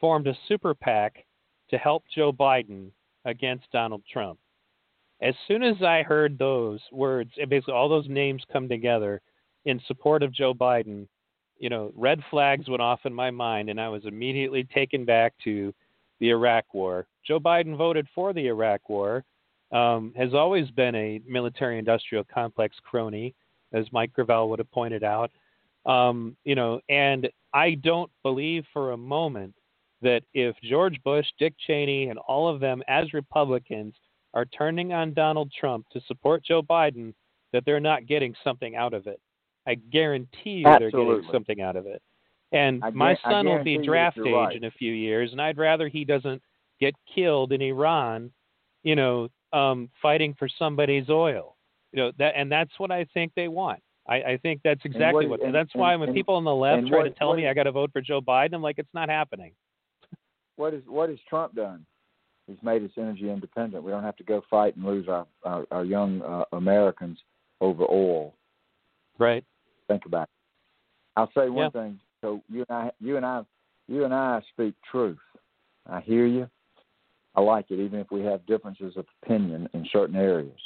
formed 0.00 0.26
a 0.26 0.36
super 0.48 0.74
PAC 0.74 1.24
to 1.70 1.78
help 1.78 2.04
Joe 2.14 2.32
Biden 2.32 2.90
against 3.24 3.70
Donald 3.72 4.02
Trump. 4.12 4.38
As 5.22 5.34
soon 5.48 5.62
as 5.62 5.80
I 5.82 6.02
heard 6.02 6.38
those 6.38 6.80
words, 6.92 7.30
basically 7.48 7.72
all 7.74 7.88
those 7.88 8.08
names 8.08 8.42
come 8.52 8.68
together 8.68 9.22
in 9.64 9.80
support 9.86 10.22
of 10.22 10.32
Joe 10.32 10.52
Biden, 10.52 11.06
you 11.58 11.70
know, 11.70 11.92
red 11.96 12.20
flags 12.30 12.68
went 12.68 12.82
off 12.82 13.00
in 13.04 13.14
my 13.14 13.30
mind, 13.30 13.70
and 13.70 13.80
I 13.80 13.88
was 13.88 14.04
immediately 14.04 14.64
taken 14.64 15.04
back 15.04 15.32
to 15.44 15.72
the 16.20 16.30
Iraq 16.30 16.72
War. 16.72 17.06
Joe 17.26 17.40
Biden 17.40 17.76
voted 17.76 18.06
for 18.14 18.32
the 18.32 18.46
Iraq 18.46 18.88
War, 18.88 19.24
um, 19.72 20.12
has 20.16 20.34
always 20.34 20.70
been 20.70 20.94
a 20.94 21.20
military 21.26 21.78
industrial 21.78 22.24
complex 22.24 22.76
crony, 22.82 23.34
as 23.72 23.92
Mike 23.92 24.12
Gravel 24.12 24.48
would 24.50 24.58
have 24.58 24.70
pointed 24.70 25.02
out. 25.02 25.30
Um, 25.86 26.36
you 26.44 26.54
know, 26.54 26.80
and 26.88 27.28
I 27.52 27.74
don't 27.74 28.10
believe 28.22 28.64
for 28.72 28.92
a 28.92 28.96
moment 28.96 29.54
that 30.02 30.22
if 30.32 30.54
George 30.62 31.02
Bush, 31.02 31.26
Dick 31.38 31.54
Cheney, 31.66 32.08
and 32.08 32.18
all 32.20 32.48
of 32.48 32.60
them 32.60 32.82
as 32.88 33.12
Republicans 33.12 33.94
are 34.32 34.44
turning 34.44 34.92
on 34.92 35.14
Donald 35.14 35.52
Trump 35.58 35.86
to 35.92 36.00
support 36.06 36.44
Joe 36.44 36.62
Biden, 36.62 37.14
that 37.52 37.64
they're 37.64 37.80
not 37.80 38.06
getting 38.06 38.34
something 38.44 38.76
out 38.76 38.94
of 38.94 39.06
it. 39.06 39.20
I 39.66 39.74
guarantee 39.74 40.50
you 40.50 40.66
Absolutely. 40.66 41.04
they're 41.04 41.16
getting 41.16 41.32
something 41.32 41.60
out 41.60 41.76
of 41.76 41.86
it. 41.86 42.02
And 42.52 42.84
I 42.84 42.90
my 42.90 43.16
son 43.24 43.46
will 43.46 43.64
be 43.64 43.78
draft 43.78 44.18
age 44.18 44.32
right. 44.32 44.56
in 44.56 44.64
a 44.64 44.70
few 44.70 44.92
years, 44.92 45.32
and 45.32 45.40
I'd 45.40 45.58
rather 45.58 45.88
he 45.88 46.04
doesn't 46.04 46.40
get 46.80 46.94
killed 47.12 47.52
in 47.52 47.60
Iran, 47.62 48.30
you 48.82 48.94
know, 48.94 49.28
um, 49.52 49.90
fighting 50.00 50.34
for 50.38 50.48
somebody's 50.58 51.08
oil. 51.08 51.56
You 51.92 52.02
know 52.02 52.12
that, 52.18 52.34
and 52.36 52.50
that's 52.50 52.72
what 52.78 52.90
I 52.90 53.06
think 53.14 53.32
they 53.34 53.48
want. 53.48 53.80
I, 54.08 54.14
I 54.16 54.38
think 54.42 54.60
that's 54.62 54.84
exactly 54.84 55.26
what. 55.26 55.40
what 55.40 55.46
and, 55.46 55.54
that's 55.54 55.72
and, 55.74 55.80
why 55.80 55.96
when 55.96 56.10
and, 56.10 56.16
people 56.16 56.34
on 56.34 56.44
the 56.44 56.54
left 56.54 56.86
try 56.88 56.98
what, 56.98 57.04
to 57.04 57.10
tell 57.10 57.28
what, 57.28 57.38
me 57.38 57.48
I 57.48 57.54
got 57.54 57.62
to 57.64 57.72
vote 57.72 57.90
for 57.92 58.00
Joe 58.00 58.20
Biden, 58.20 58.54
I'm 58.54 58.62
like, 58.62 58.78
it's 58.78 58.92
not 58.92 59.08
happening. 59.08 59.52
What 60.56 60.74
is 60.74 60.82
what 60.86 61.08
has 61.08 61.18
Trump 61.28 61.54
done? 61.54 61.86
He's 62.46 62.58
made 62.62 62.84
us 62.84 62.90
energy 62.98 63.30
independent. 63.30 63.82
We 63.82 63.90
don't 63.90 64.02
have 64.02 64.16
to 64.16 64.24
go 64.24 64.42
fight 64.50 64.76
and 64.76 64.84
lose 64.84 65.08
our 65.08 65.26
our, 65.44 65.66
our 65.70 65.84
young 65.84 66.22
uh, 66.22 66.44
Americans 66.52 67.18
over 67.60 67.84
oil. 67.90 68.34
Right. 69.18 69.44
Think 69.88 70.06
about 70.06 70.24
it. 70.24 70.28
I'll 71.16 71.30
say 71.36 71.48
one 71.48 71.70
yeah. 71.74 71.82
thing. 71.82 72.00
So 72.24 72.40
you 72.48 72.64
and 72.66 72.78
I, 72.78 72.90
you 73.00 73.18
and 73.18 73.26
I, 73.26 73.42
you 73.86 74.04
and 74.04 74.14
I 74.14 74.40
speak 74.50 74.74
truth. 74.90 75.18
I 75.86 76.00
hear 76.00 76.24
you. 76.24 76.48
I 77.36 77.42
like 77.42 77.66
it, 77.70 77.80
even 77.80 78.00
if 78.00 78.10
we 78.10 78.22
have 78.22 78.46
differences 78.46 78.96
of 78.96 79.04
opinion 79.22 79.68
in 79.74 79.86
certain 79.92 80.16
areas. 80.16 80.58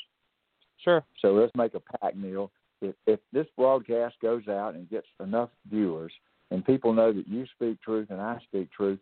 Sure. 0.85 1.03
So 1.21 1.33
let's 1.33 1.51
make 1.57 1.75
a 1.75 1.81
pact, 1.81 2.17
Neil. 2.17 2.53
if 2.81 2.95
if 3.09 3.19
this 3.33 3.47
broadcast 3.57 4.15
goes 4.23 4.47
out 4.47 4.75
and 4.75 4.89
gets 4.89 5.09
enough 5.21 5.49
viewers 5.69 6.13
and 6.53 6.65
people 6.65 6.93
know 6.93 7.13
that 7.13 7.27
you 7.27 7.45
speak 7.57 7.83
truth 7.83 8.07
and 8.11 8.21
I 8.21 8.39
speak 8.45 8.71
truth, 8.71 9.01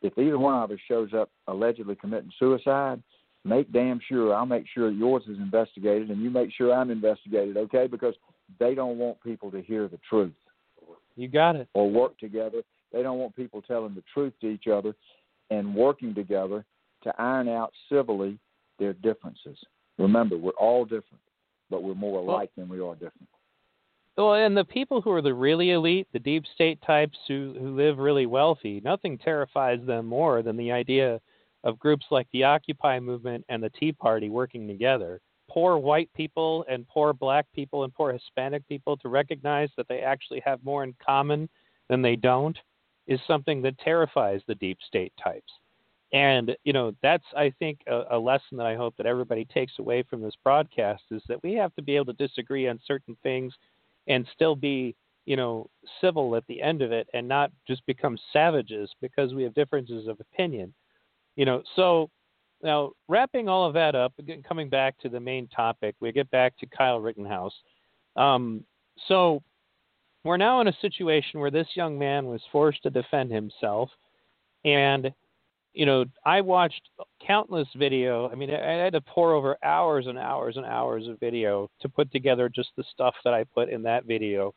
if 0.00 0.16
either 0.16 0.38
one 0.38 0.54
of 0.54 0.70
us 0.70 0.78
shows 0.88 1.12
up 1.12 1.30
allegedly 1.48 1.96
committing 1.96 2.32
suicide, 2.38 3.02
make 3.44 3.70
damn 3.72 4.00
sure 4.08 4.34
I'll 4.34 4.46
make 4.46 4.64
sure 4.72 4.90
yours 4.90 5.24
is 5.28 5.36
investigated 5.36 6.08
and 6.08 6.22
you 6.22 6.30
make 6.30 6.50
sure 6.56 6.72
I'm 6.72 6.90
investigated, 6.90 7.58
okay? 7.58 7.86
Because 7.86 8.14
they 8.58 8.74
don't 8.74 8.96
want 8.96 9.22
people 9.22 9.50
to 9.50 9.60
hear 9.60 9.86
the 9.86 9.98
truth. 10.08 10.32
You 11.20 11.28
got 11.28 11.54
it. 11.54 11.68
Or 11.74 11.90
work 11.90 12.18
together. 12.18 12.62
They 12.94 13.02
don't 13.02 13.18
want 13.18 13.36
people 13.36 13.60
telling 13.60 13.94
the 13.94 14.02
truth 14.14 14.32
to 14.40 14.48
each 14.48 14.68
other 14.68 14.94
and 15.50 15.74
working 15.74 16.14
together 16.14 16.64
to 17.02 17.12
iron 17.20 17.46
out 17.46 17.74
civilly 17.90 18.38
their 18.78 18.94
differences. 18.94 19.58
Remember, 19.98 20.38
we're 20.38 20.52
all 20.52 20.84
different, 20.84 21.22
but 21.68 21.82
we're 21.82 21.94
more 21.94 22.20
alike 22.20 22.50
well, 22.56 22.66
than 22.66 22.68
we 22.70 22.80
are 22.82 22.94
different. 22.94 23.28
Well, 24.16 24.32
and 24.32 24.56
the 24.56 24.64
people 24.64 25.02
who 25.02 25.10
are 25.10 25.20
the 25.20 25.34
really 25.34 25.72
elite, 25.72 26.08
the 26.14 26.18
deep 26.18 26.44
state 26.54 26.78
types 26.86 27.18
who 27.28 27.54
who 27.58 27.76
live 27.76 27.98
really 27.98 28.24
wealthy, 28.24 28.80
nothing 28.82 29.18
terrifies 29.18 29.80
them 29.86 30.06
more 30.06 30.42
than 30.42 30.56
the 30.56 30.72
idea 30.72 31.20
of 31.64 31.78
groups 31.78 32.06
like 32.10 32.28
the 32.32 32.44
Occupy 32.44 32.98
movement 32.98 33.44
and 33.50 33.62
the 33.62 33.70
Tea 33.78 33.92
Party 33.92 34.30
working 34.30 34.66
together. 34.66 35.20
Poor 35.50 35.78
white 35.78 36.08
people 36.14 36.64
and 36.68 36.86
poor 36.86 37.12
black 37.12 37.44
people 37.52 37.82
and 37.82 37.92
poor 37.92 38.12
Hispanic 38.12 38.66
people 38.68 38.96
to 38.98 39.08
recognize 39.08 39.68
that 39.76 39.88
they 39.88 39.98
actually 39.98 40.40
have 40.44 40.64
more 40.64 40.84
in 40.84 40.94
common 41.04 41.48
than 41.88 42.02
they 42.02 42.14
don't 42.14 42.56
is 43.08 43.18
something 43.26 43.60
that 43.62 43.76
terrifies 43.78 44.40
the 44.46 44.54
deep 44.54 44.78
state 44.86 45.12
types. 45.22 45.52
And 46.12 46.56
you 46.64 46.72
know 46.72 46.92
that's 47.02 47.24
I 47.36 47.52
think 47.58 47.80
a, 47.88 48.02
a 48.12 48.18
lesson 48.18 48.56
that 48.58 48.66
I 48.66 48.76
hope 48.76 48.96
that 48.96 49.06
everybody 49.06 49.44
takes 49.44 49.72
away 49.80 50.04
from 50.08 50.22
this 50.22 50.34
broadcast 50.44 51.02
is 51.10 51.22
that 51.28 51.42
we 51.42 51.54
have 51.54 51.74
to 51.74 51.82
be 51.82 51.96
able 51.96 52.06
to 52.06 52.26
disagree 52.28 52.68
on 52.68 52.78
certain 52.86 53.16
things 53.22 53.52
and 54.06 54.26
still 54.32 54.54
be 54.54 54.94
you 55.24 55.36
know 55.36 55.68
civil 56.00 56.36
at 56.36 56.46
the 56.46 56.62
end 56.62 56.80
of 56.82 56.92
it 56.92 57.08
and 57.12 57.26
not 57.26 57.50
just 57.66 57.84
become 57.86 58.18
savages 58.32 58.90
because 59.00 59.34
we 59.34 59.42
have 59.42 59.54
differences 59.54 60.08
of 60.08 60.18
opinion 60.20 60.72
you 61.36 61.44
know 61.44 61.62
so 61.76 62.10
now 62.62 62.90
wrapping 63.08 63.48
all 63.48 63.66
of 63.66 63.74
that 63.74 63.94
up 63.94 64.12
again 64.18 64.42
coming 64.46 64.68
back 64.68 64.98
to 64.98 65.08
the 65.08 65.20
main 65.20 65.46
topic 65.48 65.94
we 66.00 66.12
get 66.12 66.30
back 66.30 66.56
to 66.58 66.66
kyle 66.66 67.00
rittenhouse 67.00 67.54
um, 68.16 68.64
so 69.08 69.42
we're 70.24 70.36
now 70.36 70.60
in 70.60 70.68
a 70.68 70.76
situation 70.80 71.40
where 71.40 71.50
this 71.50 71.68
young 71.74 71.98
man 71.98 72.26
was 72.26 72.42
forced 72.52 72.82
to 72.82 72.90
defend 72.90 73.30
himself 73.30 73.90
and 74.64 75.12
you 75.72 75.86
know, 75.86 76.04
I 76.24 76.40
watched 76.40 76.82
countless 77.24 77.68
video. 77.76 78.28
I 78.28 78.34
mean, 78.34 78.52
I 78.52 78.72
had 78.72 78.92
to 78.94 79.00
pour 79.00 79.34
over 79.34 79.56
hours 79.62 80.06
and 80.08 80.18
hours 80.18 80.56
and 80.56 80.66
hours 80.66 81.06
of 81.06 81.20
video 81.20 81.70
to 81.80 81.88
put 81.88 82.10
together 82.10 82.48
just 82.48 82.70
the 82.76 82.84
stuff 82.92 83.14
that 83.24 83.34
I 83.34 83.44
put 83.44 83.68
in 83.68 83.82
that 83.82 84.04
video, 84.04 84.52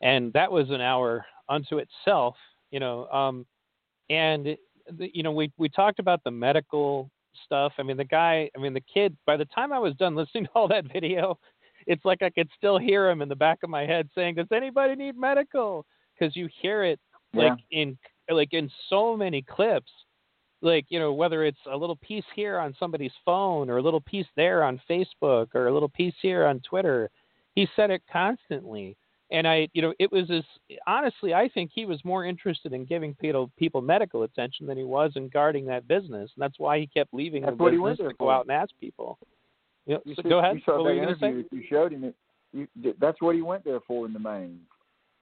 and 0.00 0.32
that 0.32 0.50
was 0.50 0.70
an 0.70 0.80
hour 0.80 1.24
unto 1.48 1.78
itself. 1.78 2.34
You 2.70 2.80
know, 2.80 3.06
um, 3.08 3.46
and 4.10 4.56
the, 4.98 5.10
you 5.14 5.22
know, 5.22 5.30
we 5.30 5.52
we 5.56 5.68
talked 5.68 6.00
about 6.00 6.24
the 6.24 6.32
medical 6.32 7.10
stuff. 7.44 7.72
I 7.78 7.82
mean, 7.82 7.96
the 7.96 8.04
guy. 8.04 8.50
I 8.56 8.60
mean, 8.60 8.74
the 8.74 8.82
kid. 8.92 9.16
By 9.26 9.36
the 9.36 9.44
time 9.46 9.72
I 9.72 9.78
was 9.78 9.94
done 9.94 10.14
listening 10.14 10.44
to 10.44 10.50
all 10.54 10.68
that 10.68 10.90
video, 10.92 11.38
it's 11.86 12.04
like 12.04 12.22
I 12.22 12.30
could 12.30 12.48
still 12.56 12.78
hear 12.78 13.08
him 13.10 13.22
in 13.22 13.28
the 13.28 13.36
back 13.36 13.58
of 13.62 13.70
my 13.70 13.86
head 13.86 14.08
saying, 14.14 14.36
"Does 14.36 14.46
anybody 14.52 14.94
need 14.94 15.16
medical?" 15.16 15.86
Because 16.18 16.34
you 16.36 16.48
hear 16.60 16.82
it 16.82 16.98
like 17.34 17.52
yeah. 17.70 17.82
in 17.82 17.98
like 18.30 18.52
in 18.52 18.70
so 18.88 19.16
many 19.16 19.42
clips 19.42 19.90
like 20.62 20.86
you 20.88 20.98
know 20.98 21.12
whether 21.12 21.44
it's 21.44 21.58
a 21.70 21.76
little 21.76 21.96
piece 21.96 22.24
here 22.34 22.58
on 22.58 22.74
somebody's 22.78 23.12
phone 23.24 23.70
or 23.70 23.78
a 23.78 23.82
little 23.82 24.00
piece 24.00 24.26
there 24.36 24.62
on 24.62 24.80
Facebook 24.88 25.48
or 25.54 25.68
a 25.68 25.72
little 25.72 25.88
piece 25.88 26.14
here 26.20 26.44
on 26.44 26.60
Twitter. 26.60 27.10
He 27.54 27.68
said 27.74 27.90
it 27.90 28.02
constantly, 28.12 28.96
and 29.30 29.46
I 29.46 29.68
you 29.72 29.82
know 29.82 29.92
it 29.98 30.10
was 30.10 30.30
as 30.30 30.44
honestly 30.86 31.34
I 31.34 31.48
think 31.48 31.70
he 31.74 31.86
was 31.86 32.04
more 32.04 32.24
interested 32.24 32.72
in 32.72 32.84
giving 32.84 33.14
people 33.14 33.50
people 33.58 33.80
medical 33.80 34.22
attention 34.22 34.66
than 34.66 34.78
he 34.78 34.84
was 34.84 35.12
in 35.16 35.28
guarding 35.28 35.66
that 35.66 35.88
business, 35.88 36.30
and 36.34 36.42
that's 36.42 36.58
why 36.58 36.78
he 36.78 36.86
kept 36.86 37.12
leaving 37.12 37.42
that's 37.42 37.56
the 37.56 37.64
business 37.64 37.98
to 37.98 38.14
go 38.18 38.30
out 38.30 38.42
and 38.42 38.52
ask 38.52 38.70
people. 38.80 39.18
You, 39.86 39.98
you 40.04 40.14
so 40.14 40.22
see, 40.22 40.28
go 40.28 40.38
ahead. 40.38 40.56
You 40.56 40.62
saw 40.64 40.82
what 40.82 40.94
that 40.94 41.02
interview. 41.02 41.44
You 41.50 41.62
showed 41.68 41.92
him 41.92 42.04
it. 42.04 42.14
You, 42.52 42.94
that's 43.00 43.20
what 43.20 43.34
he 43.34 43.42
went 43.42 43.64
there 43.64 43.80
for 43.86 44.06
in 44.06 44.12
the 44.12 44.18
main. 44.18 44.60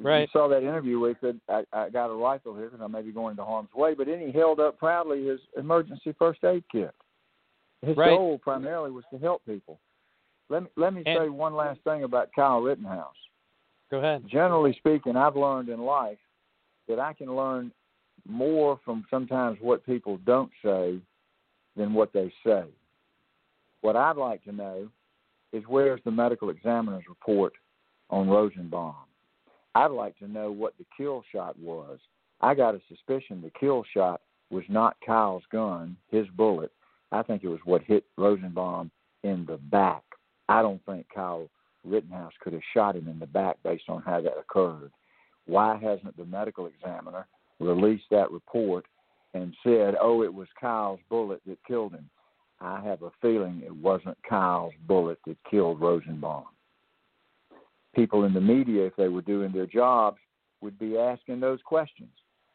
Right. 0.01 0.23
You 0.23 0.27
saw 0.33 0.49
that 0.49 0.63
interview 0.63 0.99
where 0.99 1.11
he 1.11 1.17
said, 1.21 1.41
I, 1.49 1.65
I 1.73 1.91
got 1.91 2.07
a 2.07 2.15
rifle 2.15 2.55
here 2.55 2.69
because 2.69 2.83
I 2.83 2.87
may 2.89 3.03
be 3.03 3.13
going 3.13 3.33
into 3.33 3.45
harm's 3.45 3.73
way, 3.75 3.95
but 3.95 4.07
then 4.07 4.21
he 4.21 4.33
held 4.33 4.61
up 4.61 4.79
proudly 4.79 5.27
his 5.27 5.41
emergency 5.57 6.15
first 6.19 6.43
aid 6.45 6.65
kit. 6.71 6.91
His 7.83 7.97
right. 7.97 8.11
goal 8.11 8.39
primarily 8.39 8.91
was 8.91 9.05
to 9.13 9.19
help 9.19 9.45
people. 9.47 9.79
Let 10.49 10.65
me, 10.65 10.69
let 10.77 10.95
me 10.95 11.03
and, 11.07 11.19
say 11.19 11.29
one 11.29 11.55
last 11.55 11.81
thing 11.85 12.05
about 12.05 12.31
Kyle 12.35 12.61
Rittenhouse. 12.61 13.15
Go 13.91 13.99
ahead. 13.99 14.25
Generally 14.27 14.75
speaking, 14.79 15.17
I've 15.17 15.37
learned 15.37 15.69
in 15.69 15.81
life 15.81 16.19
that 16.89 16.99
I 16.99 17.13
can 17.13 17.35
learn 17.35 17.73
more 18.27 18.81
from 18.85 19.05
sometimes 19.11 19.59
what 19.61 19.85
people 19.85 20.19
don't 20.25 20.51
say 20.65 20.99
than 21.77 21.95
what 21.95 22.13
they 22.13 22.33
say. 22.45 22.65
What 23.81 23.97
I'd 23.97 24.17
like 24.17 24.43
to 24.45 24.53
know 24.53 24.89
is 25.53 25.63
where's 25.69 26.01
the 26.05 26.11
medical 26.11 26.51
examiner's 26.51 27.05
report 27.09 27.53
on 28.11 28.29
Rosenbaum? 28.29 28.95
I'd 29.75 29.91
like 29.91 30.19
to 30.19 30.29
know 30.29 30.51
what 30.51 30.75
the 30.79 30.87
kill 30.97 31.23
shot 31.33 31.59
was. 31.59 31.99
I 32.41 32.55
got 32.55 32.75
a 32.75 32.81
suspicion 32.89 33.43
the 33.43 33.51
kill 33.59 33.85
shot 33.93 34.21
was 34.51 34.65
not 34.69 34.97
Kyle's 35.05 35.43
gun, 35.51 35.97
his 36.11 36.27
bullet. 36.37 36.71
I 37.13 37.23
think 37.23 37.45
it 37.45 37.49
was 37.49 37.61
what 37.65 37.83
hit 37.83 38.05
Rosenbaum 38.17 38.91
in 39.23 39.45
the 39.47 39.57
back. 39.57 40.03
I 40.49 40.63
don't 40.63 40.85
think 40.87 41.07
Kyle 41.15 41.49
Rittenhouse 41.85 42.33
could 42.41 42.53
have 42.53 42.63
shot 42.73 42.97
him 42.97 43.09
in 43.09 43.19
the 43.19 43.27
back 43.27 43.57
based 43.63 43.89
on 43.89 44.03
how 44.03 44.21
that 44.21 44.39
occurred. 44.39 44.91
Why 45.47 45.77
hasn't 45.77 46.17
the 46.17 46.25
medical 46.25 46.67
examiner 46.67 47.27
released 47.61 48.05
that 48.11 48.31
report 48.31 48.87
and 49.35 49.55
said, 49.63 49.95
oh, 50.01 50.23
it 50.23 50.33
was 50.33 50.49
Kyle's 50.61 51.01
bullet 51.09 51.43
that 51.47 51.59
killed 51.67 51.93
him? 51.93 52.09
I 52.61 52.81
have 52.81 53.03
a 53.03 53.11
feeling 53.21 53.63
it 53.65 53.75
wasn't 53.75 54.17
Kyle's 54.29 54.73
bullet 54.87 55.19
that 55.27 55.37
killed 55.51 55.81
Rosenbaum 55.81 56.45
people 57.95 58.25
in 58.25 58.35
the 58.35 58.41
media, 58.41 58.87
if 58.87 58.97
they 58.97 59.09
were 59.09 59.23
doing 59.23 59.53
their 59.53 59.67
jobs, 59.67 60.19
would 60.61 60.79
be 60.79 60.99
asking 60.99 61.41
those 61.41 61.61
questions. 61.65 62.11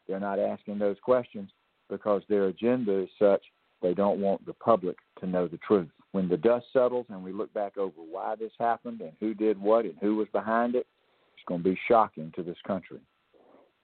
They're 0.06 0.20
not 0.20 0.38
asking 0.38 0.78
those 0.78 0.96
questions 1.02 1.50
because 1.88 2.22
their 2.28 2.46
agenda 2.46 3.02
is 3.02 3.08
such 3.18 3.42
they 3.82 3.94
don't 3.94 4.20
want 4.20 4.44
the 4.46 4.52
public 4.54 4.96
to 5.20 5.26
know 5.26 5.48
the 5.48 5.58
truth. 5.58 5.88
When 6.12 6.28
the 6.28 6.36
dust 6.36 6.66
settles 6.72 7.06
and 7.08 7.22
we 7.22 7.32
look 7.32 7.52
back 7.54 7.76
over 7.76 7.96
why 7.96 8.34
this 8.36 8.52
happened 8.58 9.00
and 9.00 9.12
who 9.20 9.34
did 9.34 9.60
what 9.60 9.84
and 9.84 9.94
who 10.00 10.16
was 10.16 10.28
behind 10.32 10.74
it, 10.74 10.86
it's 11.34 11.44
going 11.46 11.62
to 11.62 11.70
be 11.70 11.78
shocking 11.88 12.32
to 12.36 12.42
this 12.42 12.58
country. 12.66 13.00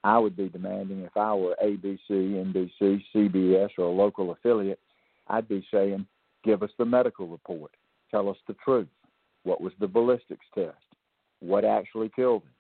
I 0.03 0.19
would 0.19 0.37
be 0.37 0.49
demanding 0.49 1.03
if 1.03 1.17
I 1.17 1.35
were 1.35 1.57
ABC, 1.65 2.01
NBC, 2.11 3.03
CBS, 3.15 3.71
or 3.79 3.85
a 3.85 3.91
local 3.91 4.33
affiliate, 4.33 4.81
I'd 5.29 5.49
be 5.49 5.67
saying, 5.73 6.07
give 6.45 6.63
us 6.63 6.71
the 6.79 6.85
medical 6.85 7.27
report. 7.27 7.73
Tell 8.11 8.29
us 8.29 8.37
the 8.47 8.55
truth. 8.65 8.89
What 9.43 9.61
was 9.61 9.73
the 9.81 9.89
ballistics 9.89 10.47
test? 10.55 10.77
what 11.41 11.65
actually 11.65 12.11
killed 12.15 12.43
him. 12.43 12.51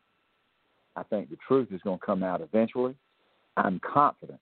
I 0.96 1.02
think 1.02 1.28
the 1.28 1.36
truth 1.46 1.68
is 1.72 1.80
going 1.82 1.98
to 1.98 2.06
come 2.06 2.22
out 2.22 2.40
eventually. 2.40 2.94
I'm 3.56 3.80
confident 3.80 4.40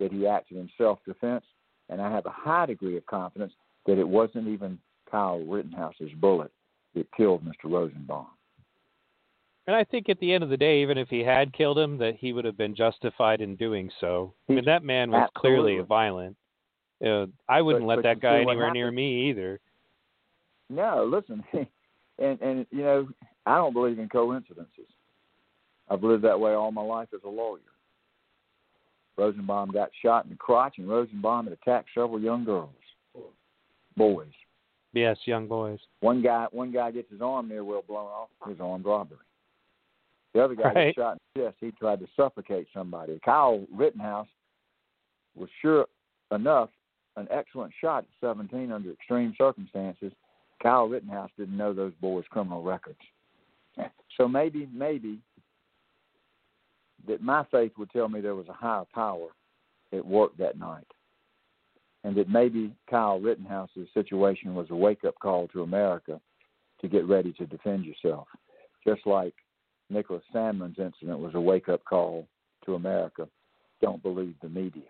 that 0.00 0.12
he 0.12 0.26
acted 0.26 0.58
in 0.58 0.68
self 0.78 0.98
defense, 1.06 1.44
and 1.88 2.00
I 2.00 2.10
have 2.10 2.26
a 2.26 2.30
high 2.30 2.66
degree 2.66 2.96
of 2.96 3.06
confidence 3.06 3.52
that 3.86 3.98
it 3.98 4.08
wasn't 4.08 4.48
even 4.48 4.78
Kyle 5.10 5.40
Rittenhouse's 5.40 6.12
bullet 6.20 6.50
that 6.94 7.06
killed 7.16 7.44
Mr. 7.44 7.70
Rosenbaum. 7.70 8.26
And 9.66 9.76
I 9.76 9.84
think 9.84 10.08
at 10.08 10.18
the 10.18 10.32
end 10.32 10.42
of 10.42 10.50
the 10.50 10.56
day, 10.56 10.82
even 10.82 10.98
if 10.98 11.08
he 11.08 11.20
had 11.20 11.52
killed 11.52 11.78
him, 11.78 11.96
that 11.98 12.16
he 12.16 12.32
would 12.32 12.44
have 12.44 12.56
been 12.56 12.74
justified 12.74 13.40
in 13.40 13.54
doing 13.54 13.90
so. 14.00 14.34
I 14.48 14.54
mean, 14.54 14.64
that 14.64 14.82
man 14.82 15.10
was 15.10 15.28
Absolutely. 15.34 15.72
clearly 15.74 15.86
violent. 15.86 16.36
Uh, 17.04 17.26
I 17.48 17.62
wouldn't 17.62 17.84
but, 17.84 17.88
let 17.88 17.96
but 17.96 18.02
that 18.02 18.20
guy 18.20 18.40
anywhere 18.40 18.72
near 18.72 18.90
me 18.90 19.30
either. 19.30 19.60
No, 20.68 21.04
listen, 21.04 21.44
and 22.18 22.40
and 22.40 22.66
you 22.70 22.82
know, 22.82 23.08
I 23.44 23.56
don't 23.56 23.72
believe 23.72 23.98
in 23.98 24.08
coincidences. 24.08 24.86
I've 25.88 26.02
lived 26.02 26.24
that 26.24 26.38
way 26.38 26.52
all 26.52 26.72
my 26.72 26.82
life 26.82 27.08
as 27.14 27.20
a 27.24 27.28
lawyer. 27.28 27.60
Rosenbaum 29.18 29.70
got 29.70 29.90
shot 30.00 30.24
in 30.24 30.30
the 30.30 30.36
crotch, 30.36 30.78
and 30.78 30.88
Rosenbaum 30.88 31.44
had 31.44 31.52
attacked 31.52 31.90
several 31.94 32.20
young 32.20 32.44
girls, 32.44 32.70
boys. 33.96 34.32
Yes, 34.92 35.16
young 35.24 35.48
boys. 35.48 35.78
One 36.00 36.22
guy, 36.22 36.46
one 36.50 36.70
guy 36.70 36.90
gets 36.90 37.10
his 37.10 37.22
arm 37.22 37.48
near 37.48 37.64
well 37.64 37.84
blown 37.86 38.06
off. 38.06 38.28
His 38.46 38.60
armed 38.60 38.84
robbery. 38.84 39.18
The 40.34 40.42
other 40.42 40.54
guy 40.54 40.72
right. 40.72 40.94
shot 40.94 41.12
in 41.12 41.42
the 41.42 41.48
chest. 41.48 41.56
He 41.60 41.70
tried 41.72 42.00
to 42.00 42.06
suffocate 42.16 42.66
somebody. 42.72 43.18
Kyle 43.24 43.66
Rittenhouse 43.72 44.28
was 45.34 45.48
sure 45.60 45.86
enough 46.30 46.70
an 47.16 47.28
excellent 47.30 47.72
shot 47.80 48.04
at 48.04 48.26
17 48.26 48.72
under 48.72 48.90
extreme 48.90 49.34
circumstances. 49.36 50.12
Kyle 50.62 50.88
Rittenhouse 50.88 51.30
didn't 51.38 51.56
know 51.56 51.72
those 51.72 51.92
boys' 52.00 52.24
criminal 52.30 52.62
records. 52.62 53.00
So 54.18 54.28
maybe, 54.28 54.68
maybe 54.74 55.20
that 57.08 57.22
my 57.22 57.46
faith 57.50 57.72
would 57.78 57.90
tell 57.90 58.10
me 58.10 58.20
there 58.20 58.34
was 58.34 58.48
a 58.48 58.52
higher 58.52 58.84
power 58.94 59.28
at 59.90 60.04
work 60.04 60.36
that 60.36 60.58
night. 60.58 60.86
And 62.04 62.16
that 62.16 62.28
maybe 62.28 62.74
Kyle 62.90 63.20
Rittenhouse's 63.20 63.88
situation 63.94 64.54
was 64.54 64.66
a 64.70 64.74
wake 64.74 65.04
up 65.04 65.14
call 65.22 65.46
to 65.48 65.62
America 65.62 66.20
to 66.80 66.88
get 66.88 67.06
ready 67.06 67.32
to 67.34 67.46
defend 67.46 67.84
yourself. 67.84 68.26
just 68.86 69.06
like 69.06 69.34
Nicholas 69.90 70.22
Sandmann's 70.32 70.78
incident 70.78 71.18
was 71.18 71.34
a 71.34 71.40
wake 71.40 71.68
up 71.68 71.84
call 71.84 72.26
to 72.64 72.74
America. 72.74 73.28
Don't 73.80 74.02
believe 74.02 74.34
the 74.42 74.48
media. 74.48 74.82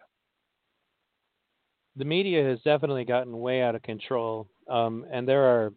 The 1.97 2.05
media 2.05 2.43
has 2.45 2.59
definitely 2.61 3.05
gotten 3.05 3.39
way 3.39 3.63
out 3.63 3.75
of 3.75 3.83
control, 3.83 4.47
um, 4.69 5.05
and 5.13 5.29
there 5.29 5.43
are 5.43 5.73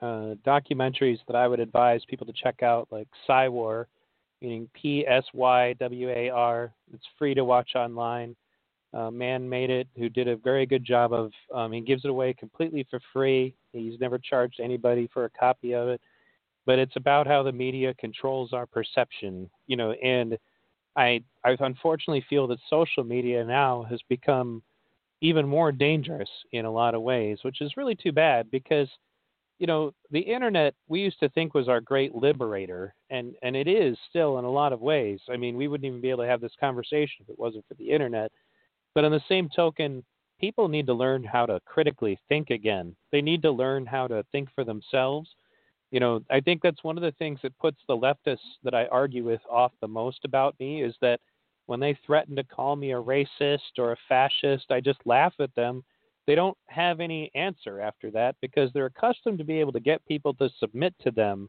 uh, 0.00 0.34
documentaries 0.46 1.18
that 1.26 1.34
I 1.34 1.48
would 1.48 1.58
advise 1.58 2.00
people 2.08 2.26
to 2.26 2.32
check 2.32 2.62
out, 2.62 2.86
like 2.92 3.08
Psywar, 3.28 3.86
meaning 4.40 4.68
P 4.72 5.04
S 5.06 5.24
Y 5.34 5.72
W 5.74 6.10
A 6.10 6.30
R. 6.30 6.72
It's 6.94 7.04
free 7.18 7.34
to 7.34 7.44
watch 7.44 7.70
online. 7.74 8.36
Uh, 8.94 9.10
man 9.10 9.48
made 9.48 9.70
it, 9.70 9.86
who 9.96 10.08
did 10.08 10.28
a 10.28 10.36
very 10.36 10.64
good 10.64 10.84
job 10.84 11.12
of. 11.12 11.30
Um, 11.54 11.72
he 11.72 11.80
gives 11.80 12.04
it 12.04 12.10
away 12.10 12.32
completely 12.32 12.86
for 12.90 13.00
free. 13.12 13.54
He's 13.72 14.00
never 14.00 14.18
charged 14.18 14.60
anybody 14.60 15.08
for 15.12 15.26
a 15.26 15.30
copy 15.30 15.74
of 15.74 15.88
it, 15.88 16.00
but 16.64 16.78
it's 16.78 16.96
about 16.96 17.26
how 17.26 17.42
the 17.42 17.52
media 17.52 17.92
controls 17.94 18.52
our 18.52 18.66
perception. 18.66 19.50
You 19.66 19.76
know, 19.76 19.92
and 19.92 20.38
I 20.96 21.22
I 21.44 21.56
unfortunately 21.60 22.24
feel 22.30 22.46
that 22.48 22.58
social 22.70 23.04
media 23.04 23.44
now 23.44 23.84
has 23.90 24.00
become 24.08 24.62
even 25.20 25.46
more 25.46 25.72
dangerous 25.72 26.30
in 26.52 26.64
a 26.64 26.70
lot 26.70 26.94
of 26.94 27.02
ways, 27.02 27.38
which 27.42 27.60
is 27.60 27.76
really 27.76 27.94
too 27.94 28.12
bad 28.12 28.50
because 28.50 28.88
you 29.58 29.66
know 29.66 29.92
the 30.10 30.20
internet 30.20 30.74
we 30.86 31.00
used 31.00 31.18
to 31.20 31.28
think 31.30 31.54
was 31.54 31.68
our 31.68 31.80
great 31.80 32.14
liberator 32.14 32.94
and 33.10 33.34
and 33.42 33.56
it 33.56 33.66
is 33.66 33.96
still 34.08 34.38
in 34.38 34.44
a 34.44 34.50
lot 34.50 34.72
of 34.72 34.80
ways 34.80 35.20
i 35.30 35.36
mean 35.36 35.56
we 35.56 35.68
wouldn't 35.68 35.86
even 35.86 36.00
be 36.00 36.10
able 36.10 36.22
to 36.22 36.28
have 36.28 36.40
this 36.40 36.52
conversation 36.60 37.16
if 37.20 37.28
it 37.28 37.38
wasn't 37.38 37.64
for 37.66 37.74
the 37.74 37.90
internet 37.90 38.30
but 38.94 39.04
on 39.04 39.12
the 39.12 39.22
same 39.28 39.48
token, 39.54 40.04
people 40.40 40.68
need 40.68 40.86
to 40.86 40.94
learn 40.94 41.24
how 41.24 41.46
to 41.46 41.60
critically 41.66 42.18
think 42.28 42.50
again. 42.50 42.94
They 43.12 43.20
need 43.20 43.42
to 43.42 43.50
learn 43.50 43.86
how 43.86 44.06
to 44.08 44.24
think 44.32 44.48
for 44.54 44.64
themselves. 44.64 45.28
You 45.90 46.00
know, 46.00 46.22
I 46.30 46.40
think 46.40 46.62
that's 46.62 46.84
one 46.84 46.96
of 46.96 47.02
the 47.02 47.12
things 47.12 47.40
that 47.42 47.58
puts 47.58 47.78
the 47.88 47.96
leftists 47.96 48.58
that 48.62 48.74
I 48.74 48.86
argue 48.86 49.24
with 49.24 49.40
off 49.50 49.72
the 49.80 49.88
most 49.88 50.24
about 50.24 50.58
me 50.60 50.82
is 50.82 50.94
that 51.00 51.20
when 51.66 51.80
they 51.80 51.98
threaten 52.06 52.36
to 52.36 52.44
call 52.44 52.76
me 52.76 52.92
a 52.92 53.02
racist 53.02 53.78
or 53.78 53.92
a 53.92 53.96
fascist, 54.08 54.70
I 54.70 54.80
just 54.80 55.00
laugh 55.04 55.34
at 55.38 55.54
them. 55.54 55.84
They 56.26 56.34
don't 56.34 56.56
have 56.66 57.00
any 57.00 57.30
answer 57.34 57.80
after 57.80 58.10
that 58.12 58.36
because 58.40 58.70
they're 58.72 58.86
accustomed 58.86 59.38
to 59.38 59.44
be 59.44 59.60
able 59.60 59.72
to 59.72 59.80
get 59.80 60.04
people 60.06 60.34
to 60.34 60.50
submit 60.58 60.94
to 61.02 61.10
them 61.10 61.48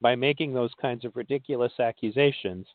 by 0.00 0.14
making 0.14 0.52
those 0.52 0.72
kinds 0.80 1.04
of 1.04 1.16
ridiculous 1.16 1.72
accusations. 1.80 2.66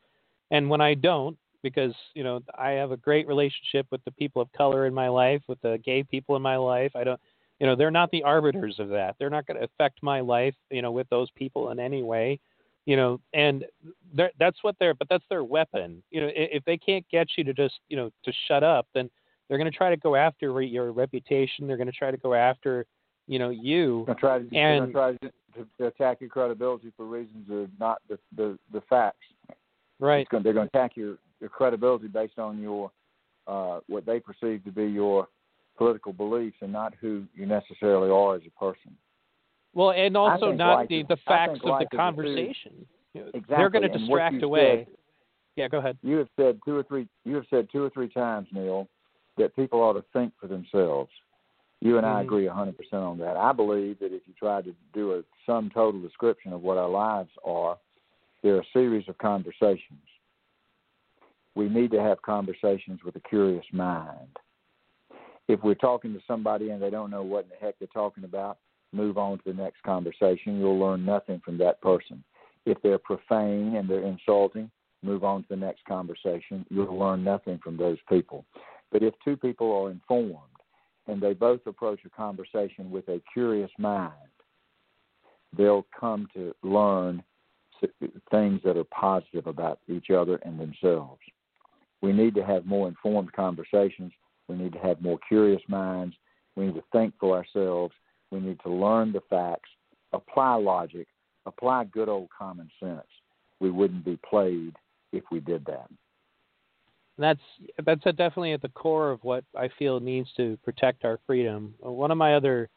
And 0.51 0.69
when 0.69 0.81
I 0.81 0.93
don't, 0.93 1.37
because 1.63 1.93
you 2.13 2.23
know 2.23 2.41
I 2.55 2.71
have 2.71 2.91
a 2.91 2.97
great 2.97 3.27
relationship 3.27 3.87
with 3.91 4.03
the 4.05 4.11
people 4.11 4.41
of 4.41 4.51
color 4.53 4.85
in 4.85 4.93
my 4.93 5.07
life, 5.07 5.41
with 5.47 5.61
the 5.61 5.79
gay 5.83 6.03
people 6.03 6.35
in 6.35 6.41
my 6.41 6.57
life. 6.57 6.91
I 6.95 7.03
don't, 7.03 7.19
you 7.59 7.65
know, 7.65 7.75
they're 7.75 7.91
not 7.91 8.11
the 8.11 8.23
arbiters 8.23 8.75
of 8.79 8.89
that. 8.89 9.15
They're 9.17 9.29
not 9.29 9.47
going 9.47 9.57
to 9.57 9.63
affect 9.63 10.03
my 10.03 10.19
life, 10.19 10.55
you 10.69 10.81
know, 10.81 10.91
with 10.91 11.09
those 11.09 11.29
people 11.31 11.71
in 11.71 11.79
any 11.79 12.03
way, 12.03 12.39
you 12.85 12.97
know. 12.97 13.19
And 13.33 13.65
that's 14.13 14.57
what 14.63 14.75
they're, 14.79 14.93
but 14.93 15.07
that's 15.09 15.23
their 15.29 15.43
weapon. 15.43 16.03
You 16.11 16.21
know, 16.21 16.29
if 16.35 16.63
they 16.65 16.77
can't 16.77 17.05
get 17.09 17.27
you 17.37 17.43
to 17.45 17.53
just, 17.53 17.79
you 17.87 17.95
know, 17.95 18.11
to 18.25 18.33
shut 18.47 18.63
up, 18.63 18.87
then 18.93 19.09
they're 19.47 19.57
going 19.57 19.71
to 19.71 19.77
try 19.77 19.89
to 19.89 19.97
go 19.97 20.15
after 20.15 20.61
your 20.61 20.91
reputation. 20.91 21.67
They're 21.67 21.77
going 21.77 21.87
to 21.87 21.93
try 21.93 22.11
to 22.11 22.17
go 22.17 22.33
after, 22.33 22.85
you 23.27 23.39
know, 23.39 23.49
you. 23.49 24.03
They're 24.07 24.15
try 24.15 24.39
to, 24.39 24.55
and 24.55 24.91
try 24.91 25.13
to, 25.13 25.31
to 25.77 25.87
attack 25.87 26.19
your 26.19 26.29
credibility 26.29 26.91
for 26.97 27.05
reasons 27.05 27.47
that 27.47 27.55
are 27.55 27.67
not 27.79 28.01
the 28.09 28.17
the, 28.35 28.57
the 28.73 28.81
facts. 28.89 29.25
Right. 29.99 30.27
Going, 30.27 30.43
they're 30.43 30.53
going 30.53 30.67
to 30.69 30.77
attack 30.77 30.97
your 30.97 31.17
your 31.43 31.49
credibility 31.49 32.07
based 32.07 32.39
on 32.39 32.57
your 32.57 32.89
uh, 33.45 33.81
what 33.87 34.05
they 34.05 34.19
perceive 34.19 34.63
to 34.63 34.71
be 34.71 34.85
your 34.85 35.27
political 35.77 36.13
beliefs 36.13 36.55
and 36.61 36.71
not 36.71 36.93
who 37.01 37.25
you 37.35 37.45
necessarily 37.45 38.09
are 38.09 38.35
as 38.35 38.41
a 38.47 38.59
person. 38.59 38.95
Well, 39.73 39.91
and 39.91 40.15
also 40.15 40.53
not 40.53 40.87
the, 40.87 41.03
the 41.09 41.17
facts 41.27 41.59
of 41.65 41.79
the 41.79 41.97
conversation. 41.97 42.85
Exactly. 43.13 43.41
They're 43.49 43.69
going 43.69 43.91
to 43.91 43.97
distract 43.97 44.41
away. 44.41 44.85
Said, 44.87 44.97
yeah, 45.57 45.67
go 45.67 45.79
ahead. 45.79 45.97
You 46.01 46.17
have 46.17 46.29
said 46.39 46.59
two 46.65 46.77
or 46.77 46.83
three. 46.83 47.07
You 47.25 47.35
have 47.35 47.45
said 47.49 47.67
two 47.71 47.83
or 47.83 47.89
three 47.89 48.07
times, 48.07 48.47
Neil, 48.53 48.87
that 49.37 49.55
people 49.55 49.81
ought 49.81 49.93
to 49.93 50.05
think 50.13 50.31
for 50.39 50.47
themselves. 50.47 51.11
You 51.81 51.97
and 51.97 52.05
mm-hmm. 52.05 52.15
I 52.15 52.21
agree 52.21 52.45
100% 52.45 52.75
on 52.93 53.17
that. 53.17 53.35
I 53.35 53.51
believe 53.51 53.99
that 53.99 54.13
if 54.13 54.21
you 54.25 54.33
try 54.39 54.61
to 54.61 54.73
do 54.93 55.15
a 55.15 55.23
sum 55.45 55.69
total 55.73 56.01
description 56.01 56.53
of 56.53 56.61
what 56.61 56.77
our 56.77 56.87
lives 56.87 57.31
are, 57.43 57.77
they're 58.41 58.61
a 58.61 58.65
series 58.73 59.09
of 59.09 59.17
conversations 59.17 59.99
we 61.55 61.69
need 61.69 61.91
to 61.91 62.01
have 62.01 62.21
conversations 62.21 63.01
with 63.03 63.15
a 63.15 63.19
curious 63.21 63.65
mind. 63.71 64.37
If 65.47 65.61
we're 65.63 65.75
talking 65.75 66.13
to 66.13 66.19
somebody 66.25 66.69
and 66.69 66.81
they 66.81 66.89
don't 66.89 67.11
know 67.11 67.23
what 67.23 67.45
in 67.45 67.49
the 67.49 67.65
heck 67.65 67.77
they're 67.79 67.87
talking 67.93 68.23
about, 68.23 68.57
move 68.91 69.17
on 69.17 69.37
to 69.39 69.43
the 69.45 69.53
next 69.53 69.83
conversation. 69.83 70.59
You'll 70.59 70.79
learn 70.79 71.05
nothing 71.05 71.41
from 71.43 71.57
that 71.57 71.81
person. 71.81 72.23
If 72.65 72.81
they're 72.81 72.97
profane 72.97 73.75
and 73.75 73.89
they're 73.89 74.07
insulting, 74.07 74.71
move 75.03 75.23
on 75.23 75.41
to 75.43 75.49
the 75.49 75.55
next 75.55 75.83
conversation. 75.85 76.65
You'll 76.69 76.97
learn 76.97 77.23
nothing 77.23 77.59
from 77.61 77.77
those 77.77 77.97
people. 78.07 78.45
But 78.91 79.03
if 79.03 79.13
two 79.23 79.35
people 79.35 79.71
are 79.73 79.91
informed 79.91 80.37
and 81.07 81.21
they 81.21 81.33
both 81.33 81.59
approach 81.65 81.99
a 82.05 82.09
conversation 82.09 82.89
with 82.89 83.07
a 83.09 83.21
curious 83.33 83.71
mind, 83.77 84.13
they'll 85.57 85.85
come 85.99 86.27
to 86.35 86.55
learn 86.63 87.21
things 88.31 88.61
that 88.63 88.77
are 88.77 88.85
positive 88.85 89.47
about 89.47 89.79
each 89.89 90.09
other 90.09 90.37
and 90.37 90.59
themselves. 90.59 91.19
We 92.03 92.11
need 92.11 92.35
to 92.35 92.45
have 92.45 92.65
more 92.65 92.89
informed 92.89 93.31
conversations. 93.31 94.11
We 94.49 94.57
need 94.57 94.73
to 94.73 94.79
have 94.79 95.01
more 95.01 95.17
curious 95.25 95.61
minds. 95.69 96.15
We 96.57 96.65
need 96.65 96.75
to 96.75 96.83
think 96.91 97.13
for 97.17 97.37
ourselves. 97.37 97.93
We 98.29 98.41
need 98.41 98.59
to 98.63 98.69
learn 98.69 99.13
the 99.13 99.21
facts, 99.29 99.69
apply 100.11 100.55
logic, 100.55 101.07
apply 101.45 101.85
good 101.85 102.09
old 102.09 102.27
common 102.37 102.69
sense. 102.77 103.07
We 103.61 103.71
wouldn't 103.71 104.03
be 104.03 104.19
played 104.29 104.75
if 105.13 105.23
we 105.31 105.39
did 105.39 105.65
that. 105.65 105.87
That's 107.17 107.39
that's 107.85 108.03
definitely 108.03 108.51
at 108.51 108.61
the 108.61 108.69
core 108.69 109.11
of 109.11 109.23
what 109.23 109.45
I 109.55 109.69
feel 109.79 109.99
needs 110.01 110.27
to 110.35 110.57
protect 110.65 111.05
our 111.05 111.19
freedom. 111.25 111.73
One 111.79 112.11
of 112.11 112.17
my 112.17 112.35
other 112.35 112.69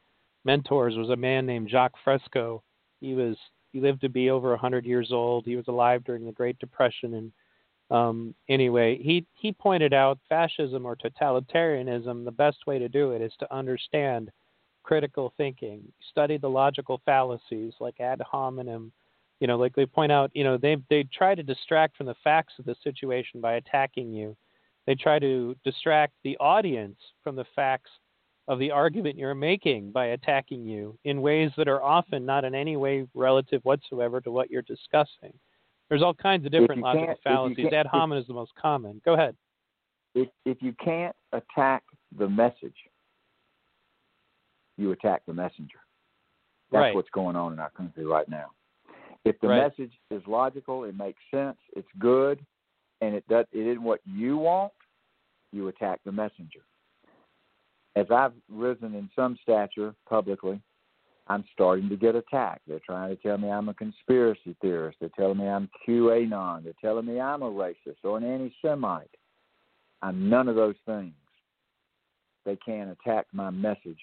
mentors 0.45 0.97
was 0.97 1.11
a 1.11 1.17
man 1.17 1.47
named 1.47 1.69
Jacque 1.69 1.95
Fresco. 2.05 2.63
He 3.01 3.15
was 3.15 3.37
he 3.73 3.81
lived 3.81 4.03
to 4.03 4.09
be 4.09 4.31
over 4.31 4.51
100 4.51 4.85
years 4.85 5.11
old. 5.11 5.47
He 5.47 5.57
was 5.57 5.67
alive 5.67 6.05
during 6.05 6.25
the 6.27 6.33
Great 6.33 6.59
Depression 6.61 7.15
and 7.15 7.33
um, 7.91 8.35
anyway, 8.49 8.99
he 9.01 9.27
he 9.35 9.53
pointed 9.53 9.93
out 9.93 10.19
fascism 10.29 10.85
or 10.85 10.97
totalitarianism. 10.97 12.25
The 12.25 12.33
best 12.33 12.67
way 12.67 12.79
to 12.79 12.89
do 12.89 13.13
it 13.13 13.23
is 13.23 13.33
to 13.39 13.55
understand 13.55 14.31
critical 14.83 15.33
thinking, 15.37 15.83
study 16.11 16.39
the 16.39 16.49
logical 16.49 17.01
fallacies 17.05 17.75
like 17.81 18.01
ad 18.01 18.21
hominem. 18.21 18.93
You 19.41 19.47
know, 19.47 19.57
like 19.57 19.75
they 19.75 19.87
point 19.87 20.11
out, 20.11 20.31
you 20.35 20.45
know, 20.45 20.57
they 20.57 20.77
they 20.91 21.05
try 21.05 21.35
to 21.35 21.43
distract 21.43 21.97
from 21.97 22.07
the 22.07 22.15
facts 22.25 22.55
of 22.59 22.65
the 22.65 22.77
situation 22.83 23.41
by 23.41 23.55
attacking 23.55 24.13
you. 24.13 24.37
They 24.87 24.95
try 24.95 25.19
to 25.19 25.57
distract 25.65 26.15
the 26.25 26.37
audience 26.39 26.99
from 27.23 27.37
the 27.37 27.45
facts 27.55 27.91
of 28.49 28.59
the 28.59 28.71
argument 28.71 29.19
you're 29.19 29.35
making 29.35 29.91
by 29.91 30.07
attacking 30.07 30.65
you 30.65 30.97
in 31.05 31.21
ways 31.21 31.51
that 31.57 31.69
are 31.69 31.83
often 31.83 32.25
not 32.25 32.45
in 32.45 32.55
any 32.55 32.77
way 32.77 33.07
relative 33.15 33.61
whatsoever 33.65 34.21
to 34.21 34.31
what 34.31 34.51
you're 34.51 34.63
discussing. 34.63 35.33
There's 35.89 36.03
all 36.03 36.15
kinds 36.15 36.45
of 36.47 36.53
different 36.53 36.83
logical 36.83 37.15
fallacies. 37.23 37.73
Ad 37.73 37.87
hominem 37.87 38.21
is 38.21 38.27
the 38.27 38.35
most 38.35 38.53
common. 38.61 39.01
Go 39.05 39.15
ahead. 39.15 39.37
If 40.15 40.29
if 40.45 40.59
you 40.61 40.75
can't 40.83 41.15
attack 41.33 41.85
the 42.19 42.29
message, 42.29 42.75
you 44.77 44.93
attack 44.93 45.23
the 45.27 45.35
messenger. 45.35 45.79
That's 46.73 46.81
right. 46.81 46.95
what's 46.95 47.11
going 47.11 47.37
on 47.37 47.53
in 47.53 47.59
our 47.61 47.71
country 47.71 48.05
right 48.05 48.29
now. 48.29 48.51
If 49.25 49.41
the 49.41 49.49
right. 49.49 49.63
message 49.69 49.93
is 50.11 50.23
logical, 50.27 50.85
it 50.85 50.97
makes 50.97 51.21
sense, 51.33 51.57
it's 51.75 51.89
good, 51.99 52.45
and 53.01 53.15
it 53.15 53.27
does 53.29 53.47
it 53.53 53.67
isn't 53.67 53.83
what 53.83 54.01
you 54.05 54.37
want, 54.37 54.73
you 55.53 55.69
attack 55.69 56.01
the 56.05 56.13
messenger. 56.13 56.61
As 57.95 58.07
I've 58.11 58.35
risen 58.51 58.95
in 58.95 59.09
some 59.17 59.39
stature 59.43 59.95
publicly, 60.09 60.61
I'm 61.29 61.45
starting 61.53 61.89
to 61.89 61.97
get 61.97 62.15
attacked. 62.15 62.63
They're 62.69 62.81
trying 62.85 63.15
to 63.15 63.21
tell 63.21 63.37
me 63.37 63.51
I'm 63.51 63.69
a 63.69 63.75
conspiracy 63.75 64.57
theorist. 64.61 64.99
They're 65.01 65.11
telling 65.17 65.39
me 65.39 65.49
I'm 65.49 65.69
QAnon. 65.87 66.65
They're 66.65 66.73
telling 66.81 67.07
me 67.07 67.21
I'm 67.21 67.43
a 67.43 67.51
racist 67.51 68.05
or 68.05 68.19
an 68.19 68.25
anti 68.25 68.55
Semite. 68.63 69.11
I'm 70.03 70.29
none 70.29 70.49
of 70.49 70.55
those 70.55 70.77
things. 70.87 71.15
They 72.45 72.57
can't 72.57 72.91
attack 72.91 73.27
my 73.33 73.51
message, 73.51 73.99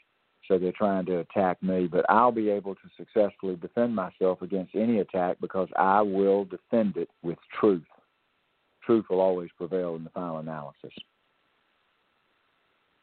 so 0.47 0.59
they're 0.59 0.73
trying 0.73 1.05
to 1.05 1.19
attack 1.19 1.63
me. 1.63 1.87
But 1.87 2.05
I'll 2.09 2.31
be 2.31 2.49
able 2.49 2.75
to 2.75 2.81
successfully 2.97 3.55
defend 3.55 3.95
myself 3.95 4.41
against 4.41 4.75
any 4.75 4.99
attack 4.99 5.37
because 5.39 5.69
I 5.77 6.01
will 6.01 6.43
defend 6.43 6.97
it 6.97 7.09
with 7.21 7.37
truth. 7.57 7.83
Truth 8.85 9.05
will 9.09 9.21
always 9.21 9.49
prevail 9.57 9.95
in 9.95 10.03
the 10.03 10.09
final 10.09 10.39
analysis. 10.39 10.91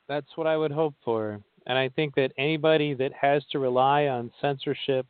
That's 0.08 0.26
what 0.34 0.46
I 0.46 0.58
would 0.58 0.72
hope 0.72 0.94
for. 1.04 1.40
And 1.66 1.78
I 1.78 1.88
think 1.88 2.14
that 2.14 2.32
anybody 2.38 2.94
that 2.94 3.12
has 3.12 3.42
to 3.52 3.58
rely 3.58 4.06
on 4.06 4.30
censorship 4.40 5.06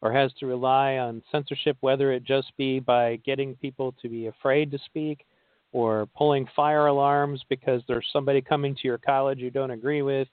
or 0.00 0.12
has 0.12 0.32
to 0.34 0.46
rely 0.46 0.98
on 0.98 1.22
censorship, 1.32 1.76
whether 1.80 2.12
it 2.12 2.24
just 2.24 2.52
be 2.56 2.78
by 2.78 3.16
getting 3.24 3.56
people 3.56 3.94
to 4.00 4.08
be 4.08 4.26
afraid 4.26 4.70
to 4.70 4.78
speak 4.86 5.24
or 5.72 6.06
pulling 6.16 6.46
fire 6.54 6.86
alarms 6.86 7.42
because 7.48 7.82
there's 7.88 8.06
somebody 8.12 8.40
coming 8.40 8.74
to 8.74 8.82
your 8.84 8.98
college 8.98 9.38
you 9.38 9.50
don't 9.50 9.70
agree 9.70 10.02
with, 10.02 10.28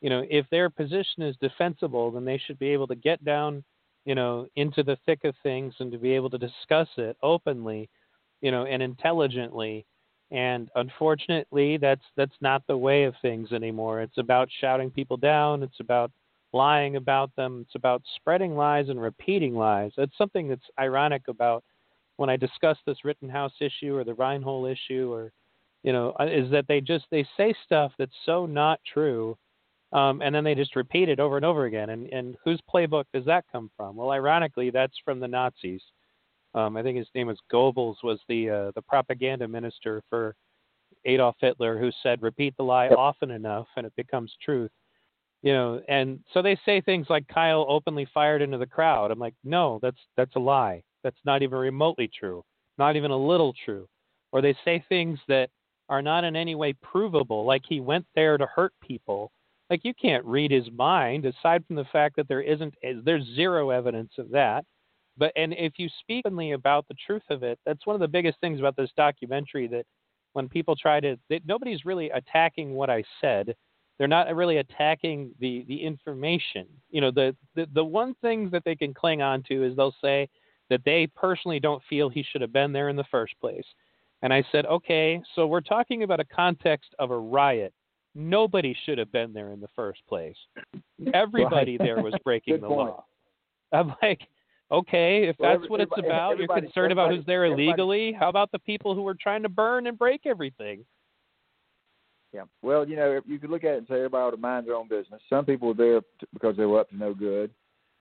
you 0.00 0.10
know, 0.10 0.24
if 0.30 0.46
their 0.50 0.70
position 0.70 1.22
is 1.22 1.36
defensible, 1.40 2.10
then 2.10 2.24
they 2.24 2.38
should 2.46 2.58
be 2.58 2.68
able 2.68 2.86
to 2.86 2.94
get 2.94 3.24
down 3.24 3.64
you 4.08 4.14
know, 4.14 4.46
into 4.56 4.82
the 4.82 4.96
thick 5.04 5.24
of 5.24 5.34
things 5.42 5.74
and 5.80 5.92
to 5.92 5.98
be 5.98 6.12
able 6.12 6.30
to 6.30 6.38
discuss 6.38 6.88
it 6.96 7.14
openly, 7.22 7.90
you 8.40 8.50
know, 8.50 8.64
and 8.64 8.82
intelligently. 8.82 9.84
And 10.30 10.68
unfortunately, 10.74 11.78
that's 11.78 12.04
that's 12.16 12.36
not 12.40 12.62
the 12.66 12.76
way 12.76 13.04
of 13.04 13.14
things 13.22 13.52
anymore. 13.52 14.02
It's 14.02 14.18
about 14.18 14.48
shouting 14.60 14.90
people 14.90 15.16
down. 15.16 15.62
It's 15.62 15.80
about 15.80 16.10
lying 16.52 16.96
about 16.96 17.34
them. 17.36 17.64
It's 17.66 17.74
about 17.74 18.02
spreading 18.16 18.54
lies 18.54 18.88
and 18.88 19.00
repeating 19.00 19.54
lies. 19.54 19.92
That's 19.96 20.16
something 20.18 20.48
that's 20.48 20.64
ironic 20.78 21.22
about 21.28 21.64
when 22.16 22.28
I 22.28 22.36
discuss 22.36 22.76
this 22.84 23.04
Rittenhouse 23.04 23.52
issue 23.60 23.96
or 23.96 24.04
the 24.04 24.12
Reinoehl 24.12 24.70
issue, 24.70 25.10
or 25.12 25.32
you 25.82 25.92
know, 25.92 26.14
uh, 26.20 26.26
is 26.26 26.50
that 26.50 26.66
they 26.68 26.80
just 26.80 27.06
they 27.10 27.26
say 27.36 27.54
stuff 27.64 27.92
that's 27.98 28.12
so 28.26 28.44
not 28.44 28.80
true, 28.92 29.36
um, 29.92 30.20
and 30.20 30.34
then 30.34 30.44
they 30.44 30.54
just 30.54 30.76
repeat 30.76 31.08
it 31.08 31.20
over 31.20 31.36
and 31.36 31.44
over 31.46 31.64
again. 31.64 31.90
And 31.90 32.06
and 32.12 32.36
whose 32.44 32.60
playbook 32.72 33.04
does 33.14 33.24
that 33.24 33.44
come 33.50 33.70
from? 33.76 33.96
Well, 33.96 34.10
ironically, 34.10 34.70
that's 34.70 34.98
from 35.04 35.20
the 35.20 35.28
Nazis. 35.28 35.80
Um, 36.58 36.76
I 36.76 36.82
think 36.82 36.98
his 36.98 37.06
name 37.14 37.28
was 37.28 37.38
Goebbels, 37.52 37.96
was 38.02 38.18
the 38.28 38.50
uh, 38.50 38.70
the 38.74 38.82
propaganda 38.82 39.46
minister 39.46 40.02
for 40.10 40.34
Adolf 41.04 41.36
Hitler, 41.40 41.78
who 41.78 41.90
said, 42.02 42.20
"Repeat 42.20 42.56
the 42.56 42.64
lie 42.64 42.88
yep. 42.88 42.98
often 42.98 43.30
enough, 43.30 43.68
and 43.76 43.86
it 43.86 43.92
becomes 43.96 44.32
truth." 44.42 44.72
You 45.42 45.52
know, 45.52 45.80
and 45.88 46.18
so 46.34 46.42
they 46.42 46.58
say 46.64 46.80
things 46.80 47.06
like 47.08 47.28
Kyle 47.28 47.64
openly 47.68 48.08
fired 48.12 48.42
into 48.42 48.58
the 48.58 48.66
crowd. 48.66 49.12
I'm 49.12 49.20
like, 49.20 49.34
no, 49.44 49.78
that's 49.80 50.00
that's 50.16 50.34
a 50.34 50.40
lie. 50.40 50.82
That's 51.04 51.20
not 51.24 51.42
even 51.42 51.58
remotely 51.58 52.10
true, 52.18 52.44
not 52.76 52.96
even 52.96 53.12
a 53.12 53.16
little 53.16 53.54
true. 53.64 53.86
Or 54.32 54.42
they 54.42 54.56
say 54.64 54.84
things 54.88 55.20
that 55.28 55.50
are 55.88 56.02
not 56.02 56.24
in 56.24 56.34
any 56.34 56.56
way 56.56 56.72
provable, 56.82 57.44
like 57.44 57.62
he 57.68 57.78
went 57.80 58.04
there 58.16 58.36
to 58.36 58.46
hurt 58.46 58.72
people. 58.82 59.30
Like 59.70 59.84
you 59.84 59.94
can't 59.94 60.24
read 60.24 60.50
his 60.50 60.68
mind, 60.72 61.24
aside 61.24 61.64
from 61.66 61.76
the 61.76 61.84
fact 61.92 62.16
that 62.16 62.26
there 62.26 62.42
isn't 62.42 62.74
there's 63.04 63.24
zero 63.36 63.70
evidence 63.70 64.12
of 64.18 64.30
that. 64.30 64.64
But 65.18 65.32
and 65.36 65.52
if 65.52 65.74
you 65.78 65.88
speak 66.00 66.24
openly 66.24 66.52
about 66.52 66.86
the 66.88 66.96
truth 67.06 67.22
of 67.30 67.42
it, 67.42 67.58
that's 67.66 67.86
one 67.86 67.94
of 67.94 68.00
the 68.00 68.08
biggest 68.08 68.40
things 68.40 68.60
about 68.60 68.76
this 68.76 68.90
documentary. 68.96 69.66
That 69.66 69.84
when 70.32 70.48
people 70.48 70.76
try 70.76 71.00
to, 71.00 71.16
they, 71.28 71.40
nobody's 71.46 71.84
really 71.84 72.10
attacking 72.10 72.72
what 72.72 72.90
I 72.90 73.02
said. 73.20 73.54
They're 73.98 74.06
not 74.06 74.34
really 74.34 74.58
attacking 74.58 75.32
the 75.40 75.64
the 75.66 75.82
information. 75.82 76.66
You 76.90 77.00
know, 77.00 77.10
the 77.10 77.36
the, 77.54 77.66
the 77.74 77.84
one 77.84 78.14
thing 78.22 78.48
that 78.50 78.62
they 78.64 78.76
can 78.76 78.94
cling 78.94 79.22
on 79.22 79.42
to 79.48 79.64
is 79.64 79.76
they'll 79.76 79.94
say 80.00 80.28
that 80.70 80.84
they 80.84 81.08
personally 81.16 81.58
don't 81.58 81.82
feel 81.88 82.08
he 82.08 82.22
should 82.22 82.42
have 82.42 82.52
been 82.52 82.72
there 82.72 82.88
in 82.88 82.96
the 82.96 83.04
first 83.10 83.34
place. 83.40 83.64
And 84.22 84.32
I 84.32 84.44
said, 84.50 84.66
okay, 84.66 85.20
so 85.34 85.46
we're 85.46 85.60
talking 85.60 86.02
about 86.02 86.20
a 86.20 86.24
context 86.24 86.94
of 86.98 87.10
a 87.10 87.18
riot. 87.18 87.72
Nobody 88.14 88.76
should 88.84 88.98
have 88.98 89.12
been 89.12 89.32
there 89.32 89.52
in 89.52 89.60
the 89.60 89.68
first 89.76 90.00
place. 90.08 90.36
Everybody 91.14 91.78
right. 91.78 91.86
there 91.86 92.02
was 92.02 92.14
breaking 92.24 92.60
the 92.60 92.68
law. 92.68 93.04
I'm 93.72 93.94
like, 94.02 94.20
Okay, 94.70 95.26
if 95.26 95.36
that's 95.38 95.66
what 95.68 95.80
it's 95.80 95.92
about, 95.96 96.36
you're 96.38 96.46
concerned 96.46 96.92
about 96.92 97.10
who's 97.10 97.24
there 97.24 97.46
illegally. 97.46 98.12
How 98.12 98.28
about 98.28 98.52
the 98.52 98.58
people 98.58 98.94
who 98.94 99.06
are 99.08 99.14
trying 99.14 99.42
to 99.42 99.48
burn 99.48 99.86
and 99.86 99.98
break 99.98 100.26
everything? 100.26 100.84
Yeah. 102.34 102.42
Well, 102.60 102.86
you 102.86 102.96
know, 102.96 103.20
you 103.26 103.38
could 103.38 103.48
look 103.48 103.64
at 103.64 103.72
it 103.72 103.78
and 103.78 103.86
say 103.88 103.94
everybody 103.94 104.22
ought 104.22 104.30
to 104.32 104.36
mind 104.36 104.66
their 104.66 104.74
own 104.74 104.86
business. 104.86 105.22
Some 105.30 105.46
people 105.46 105.68
were 105.68 105.74
there 105.74 106.02
because 106.34 106.54
they 106.58 106.66
were 106.66 106.80
up 106.80 106.90
to 106.90 106.96
no 106.96 107.14
good. 107.14 107.50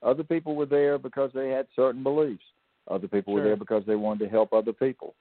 Other 0.03 0.23
people 0.23 0.55
were 0.55 0.65
there 0.65 0.97
because 0.97 1.31
they 1.33 1.49
had 1.49 1.67
certain 1.73 2.03
beliefs. 2.03 2.43
Other 2.91 3.07
people 3.07 3.33
sure. 3.33 3.41
were 3.41 3.47
there 3.47 3.55
because 3.55 3.83
they 3.87 3.95
wanted 3.95 4.25
to 4.25 4.29
help 4.29 4.51
other 4.51 4.73
people. 4.73 5.15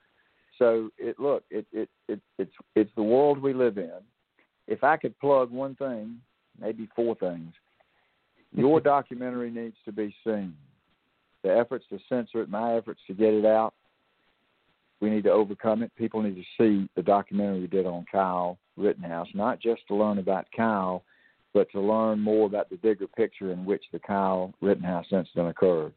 So 0.58 0.90
it 0.98 1.20
look, 1.20 1.44
it, 1.50 1.66
it 1.72 1.88
it 2.08 2.20
it's 2.38 2.52
it's 2.74 2.90
the 2.96 3.02
world 3.02 3.40
we 3.40 3.52
live 3.52 3.78
in. 3.78 4.00
If 4.66 4.82
I 4.82 4.96
could 4.96 5.16
plug 5.20 5.52
one 5.52 5.76
thing, 5.76 6.20
maybe 6.60 6.88
four 6.96 7.14
things, 7.14 7.52
your 8.52 8.80
documentary 8.94 9.50
needs 9.50 9.76
to 9.84 9.92
be 9.92 10.14
seen 10.24 10.54
the 11.46 11.56
efforts 11.56 11.84
to 11.90 11.98
censor 12.08 12.42
it, 12.42 12.48
my 12.48 12.76
efforts 12.76 13.00
to 13.06 13.14
get 13.14 13.32
it 13.32 13.46
out, 13.46 13.74
we 15.00 15.10
need 15.10 15.24
to 15.24 15.30
overcome 15.30 15.82
it. 15.82 15.92
People 15.96 16.22
need 16.22 16.34
to 16.34 16.42
see 16.58 16.88
the 16.96 17.02
documentary 17.02 17.60
we 17.60 17.66
did 17.66 17.86
on 17.86 18.04
Kyle 18.10 18.58
Rittenhouse, 18.76 19.28
not 19.34 19.60
just 19.60 19.82
to 19.88 19.94
learn 19.94 20.18
about 20.18 20.46
Kyle, 20.56 21.04
but 21.54 21.70
to 21.72 21.80
learn 21.80 22.18
more 22.18 22.46
about 22.46 22.68
the 22.68 22.76
bigger 22.76 23.06
picture 23.06 23.52
in 23.52 23.64
which 23.64 23.84
the 23.92 23.98
Kyle 23.98 24.52
Rittenhouse 24.60 25.06
incident 25.12 25.48
occurred. 25.48 25.92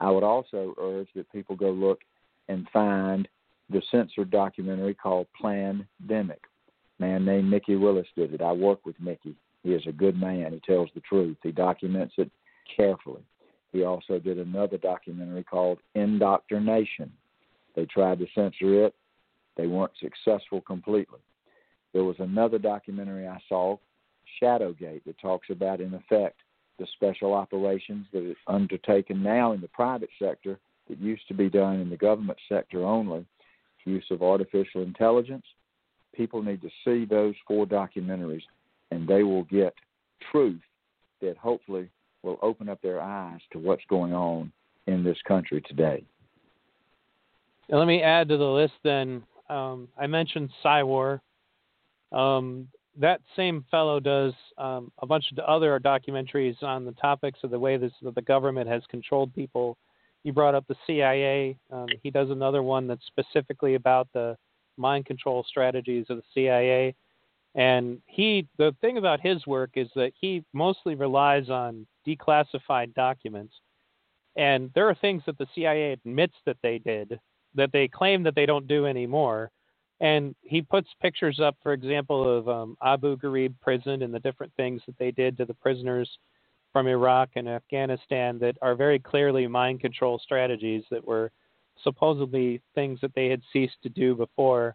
I 0.00 0.10
would 0.10 0.24
also 0.24 0.74
urge 0.80 1.08
that 1.14 1.30
people 1.32 1.54
go 1.54 1.70
look 1.70 2.00
and 2.48 2.66
find 2.72 3.28
the 3.70 3.82
censored 3.90 4.30
documentary 4.30 4.94
called 4.94 5.26
Plandemic. 5.40 5.84
A 6.98 7.02
man 7.02 7.24
named 7.24 7.50
Mikki 7.50 7.76
Willis 7.76 8.06
did 8.16 8.32
it. 8.32 8.40
I 8.40 8.52
work 8.52 8.86
with 8.86 8.98
Mikki. 9.00 9.34
He 9.62 9.74
is 9.74 9.82
a 9.86 9.92
good 9.92 10.18
man. 10.18 10.52
He 10.52 10.60
tells 10.60 10.88
the 10.94 11.00
truth. 11.00 11.36
He 11.42 11.52
documents 11.52 12.14
it 12.16 12.30
carefully. 12.76 13.22
He 13.72 13.84
also 13.84 14.18
did 14.18 14.38
another 14.38 14.78
documentary 14.78 15.44
called 15.44 15.78
Indoctrination. 15.94 17.10
They 17.74 17.86
tried 17.86 18.18
to 18.18 18.26
censor 18.34 18.84
it, 18.84 18.94
they 19.56 19.66
weren't 19.66 19.92
successful 20.00 20.60
completely. 20.60 21.20
There 21.92 22.04
was 22.04 22.16
another 22.18 22.58
documentary 22.58 23.26
I 23.26 23.38
saw, 23.48 23.78
Shadowgate, 24.40 25.04
that 25.04 25.18
talks 25.18 25.48
about, 25.50 25.80
in 25.80 25.94
effect, 25.94 26.40
the 26.78 26.86
special 26.94 27.34
operations 27.34 28.06
that 28.12 28.34
are 28.48 28.54
undertaken 28.54 29.22
now 29.22 29.52
in 29.52 29.60
the 29.60 29.68
private 29.68 30.08
sector 30.18 30.58
that 30.88 30.98
used 30.98 31.28
to 31.28 31.34
be 31.34 31.48
done 31.48 31.80
in 31.80 31.90
the 31.90 31.96
government 31.96 32.38
sector 32.48 32.84
only, 32.84 33.26
use 33.84 34.04
of 34.10 34.22
artificial 34.22 34.82
intelligence. 34.82 35.44
People 36.14 36.42
need 36.42 36.62
to 36.62 36.70
see 36.84 37.04
those 37.04 37.34
four 37.46 37.66
documentaries, 37.66 38.42
and 38.90 39.06
they 39.06 39.22
will 39.22 39.44
get 39.44 39.74
truth 40.30 40.60
that 41.20 41.36
hopefully 41.36 41.88
will 42.22 42.38
open 42.42 42.68
up 42.68 42.80
their 42.82 43.00
eyes 43.00 43.40
to 43.52 43.58
what's 43.58 43.82
going 43.88 44.12
on 44.12 44.52
in 44.86 45.02
this 45.02 45.18
country 45.26 45.60
today. 45.62 46.04
Let 47.68 47.86
me 47.86 48.02
add 48.02 48.28
to 48.28 48.36
the 48.36 48.44
list 48.44 48.74
then. 48.84 49.22
Um, 49.48 49.88
I 49.98 50.06
mentioned 50.06 50.50
Psywar. 50.64 51.20
Um, 52.10 52.68
that 53.00 53.20
same 53.36 53.64
fellow 53.70 54.00
does 54.00 54.34
um, 54.58 54.92
a 54.98 55.06
bunch 55.06 55.24
of 55.32 55.38
other 55.38 55.78
documentaries 55.80 56.62
on 56.62 56.84
the 56.84 56.92
topics 56.92 57.38
of 57.42 57.50
the 57.50 57.58
way 57.58 57.76
this, 57.78 57.92
that 58.02 58.14
the 58.14 58.22
government 58.22 58.68
has 58.68 58.82
controlled 58.90 59.34
people. 59.34 59.78
You 60.24 60.32
brought 60.32 60.54
up 60.54 60.66
the 60.68 60.76
CIA. 60.86 61.56
Um, 61.70 61.86
he 62.02 62.10
does 62.10 62.30
another 62.30 62.62
one 62.62 62.86
that's 62.86 63.06
specifically 63.06 63.74
about 63.74 64.08
the 64.12 64.36
mind 64.76 65.06
control 65.06 65.44
strategies 65.48 66.06
of 66.10 66.18
the 66.18 66.22
CIA. 66.34 66.94
And 67.54 68.00
he, 68.06 68.46
the 68.56 68.74
thing 68.80 68.96
about 68.96 69.20
his 69.20 69.46
work 69.46 69.70
is 69.74 69.88
that 69.94 70.12
he 70.18 70.42
mostly 70.52 70.94
relies 70.94 71.50
on 71.50 71.86
declassified 72.06 72.94
documents. 72.94 73.54
And 74.36 74.70
there 74.74 74.88
are 74.88 74.94
things 74.94 75.22
that 75.26 75.36
the 75.36 75.46
CIA 75.54 75.92
admits 75.92 76.34
that 76.46 76.56
they 76.62 76.78
did 76.78 77.20
that 77.54 77.70
they 77.72 77.88
claim 77.88 78.22
that 78.22 78.34
they 78.34 78.46
don't 78.46 78.66
do 78.66 78.86
anymore. 78.86 79.50
And 80.00 80.34
he 80.40 80.62
puts 80.62 80.88
pictures 81.00 81.38
up, 81.38 81.56
for 81.62 81.72
example, 81.72 82.38
of 82.38 82.48
um, 82.48 82.76
Abu 82.82 83.16
Ghraib 83.16 83.54
prison 83.60 84.02
and 84.02 84.12
the 84.12 84.20
different 84.20 84.52
things 84.56 84.82
that 84.86 84.98
they 84.98 85.10
did 85.10 85.36
to 85.36 85.44
the 85.44 85.54
prisoners 85.54 86.10
from 86.72 86.86
Iraq 86.86 87.30
and 87.36 87.48
Afghanistan 87.48 88.38
that 88.38 88.56
are 88.62 88.74
very 88.74 88.98
clearly 88.98 89.46
mind 89.46 89.80
control 89.80 90.18
strategies 90.18 90.82
that 90.90 91.06
were 91.06 91.30
supposedly 91.84 92.60
things 92.74 92.98
that 93.02 93.14
they 93.14 93.28
had 93.28 93.42
ceased 93.52 93.76
to 93.82 93.88
do 93.90 94.14
before 94.14 94.74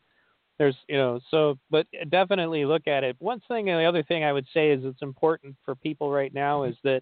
there's 0.57 0.75
you 0.87 0.97
know 0.97 1.19
so 1.29 1.57
but 1.69 1.87
definitely 2.09 2.65
look 2.65 2.87
at 2.87 3.03
it. 3.03 3.15
One 3.19 3.41
thing 3.47 3.69
and 3.69 3.79
the 3.79 3.85
other 3.85 4.03
thing 4.03 4.23
i 4.23 4.33
would 4.33 4.47
say 4.53 4.71
is 4.71 4.83
it's 4.83 5.01
important 5.01 5.55
for 5.63 5.75
people 5.75 6.11
right 6.11 6.33
now 6.33 6.63
is 6.63 6.75
that 6.83 7.01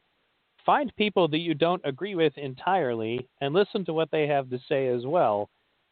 find 0.65 0.91
people 0.95 1.27
that 1.27 1.39
you 1.39 1.53
don't 1.53 1.81
agree 1.85 2.15
with 2.15 2.37
entirely 2.37 3.27
and 3.41 3.53
listen 3.53 3.85
to 3.85 3.93
what 3.93 4.09
they 4.11 4.27
have 4.27 4.49
to 4.49 4.59
say 4.67 4.87
as 4.87 5.05
well. 5.05 5.49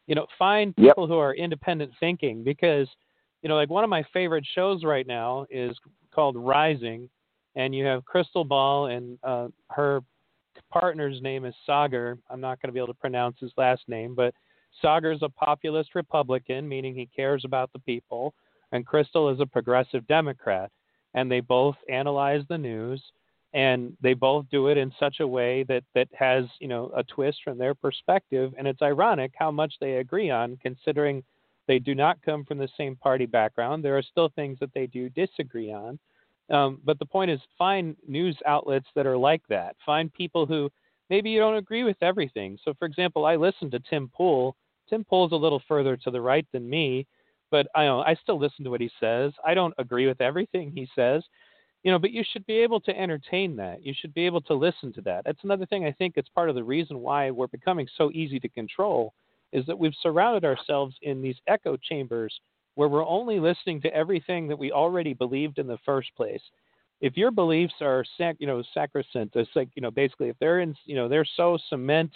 You 0.08 0.16
know 0.16 0.28
find 0.38 0.76
people 0.76 1.04
yep. 1.04 1.10
who 1.10 1.18
are 1.18 1.34
independent 1.34 1.92
thinking 2.00 2.44
because 2.44 2.88
you 3.42 3.50
know 3.50 3.56
like 3.56 3.70
one 3.70 3.84
of 3.84 3.90
my 3.90 4.04
favorite 4.14 4.46
shows 4.54 4.84
right 4.84 5.08
now 5.08 5.46
is 5.50 5.78
called 6.14 6.36
rising 6.36 7.10
and 7.56 7.74
you 7.74 7.86
have 7.86 8.04
Krystal 8.04 8.48
Ball 8.48 8.88
and 8.88 9.18
uh, 9.24 9.48
her 9.70 10.02
partner's 10.72 11.22
name 11.22 11.46
is 11.46 11.56
Saagar 11.68 12.18
i'm 12.30 12.40
not 12.40 12.62
going 12.62 12.70
to 12.70 12.74
be 12.74 12.80
able 12.80 12.94
to 12.94 13.00
pronounce 13.00 13.38
his 13.40 13.52
last 13.58 13.82
name 13.88 14.14
but 14.14 14.34
Saagar's 14.82 15.22
a 15.22 15.30
populist 15.30 15.96
Republican, 15.96 16.68
meaning 16.68 16.96
he 16.96 17.10
cares 17.16 17.44
about 17.46 17.72
the 17.74 17.80
people, 17.80 18.34
and 18.72 18.86
Krystal 18.86 19.34
is 19.34 19.40
a 19.40 19.46
progressive 19.46 20.06
Democrat. 20.08 20.72
And 21.14 21.32
they 21.32 21.42
both 21.42 21.76
analyze 21.90 22.42
the 22.50 22.58
news, 22.58 23.02
and 23.54 23.96
they 24.02 24.16
both 24.16 24.46
do 24.50 24.68
it 24.68 24.78
in 24.78 24.92
such 25.00 25.20
a 25.20 25.28
way 25.28 25.64
that 25.64 25.84
that 25.94 26.08
has 26.14 26.46
you 26.60 26.68
know 26.68 26.92
a 26.96 27.04
twist 27.04 27.40
from 27.44 27.58
their 27.58 27.76
perspective. 27.76 28.54
And 28.58 28.68
it's 28.68 28.82
ironic 28.82 29.32
how 29.36 29.52
much 29.52 29.76
they 29.80 29.98
agree 29.98 30.32
on, 30.32 30.58
considering 30.62 31.24
they 31.68 31.80
do 31.80 31.96
not 31.96 32.22
come 32.24 32.44
from 32.44 32.58
the 32.58 32.70
same 32.78 32.96
party 32.96 33.26
background. 33.26 33.84
There 33.84 33.98
are 33.98 34.04
still 34.04 34.30
things 34.30 34.58
that 34.60 34.74
they 34.74 34.88
do 34.88 35.10
disagree 35.10 35.72
on. 35.72 36.00
Um, 36.50 36.80
but 36.84 37.00
the 37.00 37.06
point 37.06 37.32
is, 37.32 37.40
find 37.58 37.96
news 38.08 38.38
outlets 38.46 38.88
that 38.96 39.06
are 39.06 39.18
like 39.18 39.44
that. 39.50 39.76
Find 39.86 40.14
people 40.14 40.46
who 40.46 40.70
maybe 41.10 41.30
you 41.30 41.40
don't 41.40 41.56
agree 41.56 41.84
with 41.84 41.98
everything. 42.02 42.58
So, 42.66 42.74
for 42.78 42.86
example, 42.86 43.26
I 43.26 43.36
listen 43.36 43.72
to 43.72 43.80
Tim 43.80 44.10
Pool 44.14 44.56
Tim 44.94 45.04
Pool's 45.04 45.32
a 45.32 45.36
little 45.36 45.62
further 45.68 45.98
to 45.98 46.12
the 46.12 46.22
right 46.22 46.46
than 46.52 46.70
me, 46.70 47.08
but 47.50 47.66
I 47.76 47.88
uh, 47.88 48.04
I 48.06 48.14
still 48.22 48.38
listen 48.38 48.64
to 48.64 48.70
what 48.70 48.80
he 48.80 48.92
says. 49.00 49.32
I 49.44 49.56
don't 49.56 49.74
agree 49.80 50.06
with 50.06 50.22
everything 50.22 50.72
he 50.72 50.88
says, 50.96 51.24
you 51.82 51.92
know, 51.92 51.98
but 51.98 52.12
you 52.12 52.24
should 52.32 52.46
be 52.46 52.60
able 52.60 52.80
to 52.82 52.96
entertain 52.96 53.56
that. 53.56 53.84
You 53.84 53.96
should 54.00 54.14
be 54.14 54.28
able 54.28 54.42
to 54.42 54.54
listen 54.54 54.94
to 54.94 55.02
that. 55.02 55.26
That's 55.26 55.44
another 55.44 55.66
thing 55.66 55.84
I 55.84 55.92
think 55.94 56.14
it's 56.16 56.30
part 56.30 56.48
of 56.48 56.54
the 56.54 56.64
reason 56.64 57.00
why 57.00 57.32
we're 57.32 57.48
becoming 57.48 57.88
so 57.98 58.12
easy 58.12 58.40
to 58.40 58.48
control 58.50 59.16
is 59.52 59.66
that 59.66 59.80
we've 59.80 59.96
surrounded 60.04 60.46
ourselves 60.46 60.96
in 61.02 61.24
these 61.24 61.38
echo 61.48 61.76
chambers 61.76 62.40
where 62.76 62.88
we're 62.88 63.08
only 63.08 63.40
listening 63.40 63.82
to 63.82 63.96
everything 63.96 64.48
that 64.48 64.60
we 64.60 64.72
already 64.72 65.16
believed 65.16 65.58
in 65.58 65.66
the 65.66 65.80
first 65.84 66.10
place. 66.16 66.42
If 67.02 67.18
your 67.18 67.32
beliefs 67.32 67.74
are, 67.82 68.06
sac- 68.16 68.38
you 68.38 68.46
know, 68.46 68.62
sacrosanct, 68.76 69.36
it's 69.38 69.50
like, 69.56 69.70
you 69.74 69.82
know, 69.82 69.92
basically 69.92 70.30
if 70.30 70.38
they're 70.40 70.60
in, 70.60 70.76
you 70.86 70.96
know, 70.96 71.10
they're 71.10 71.26
so 71.36 71.58
cement, 71.70 72.12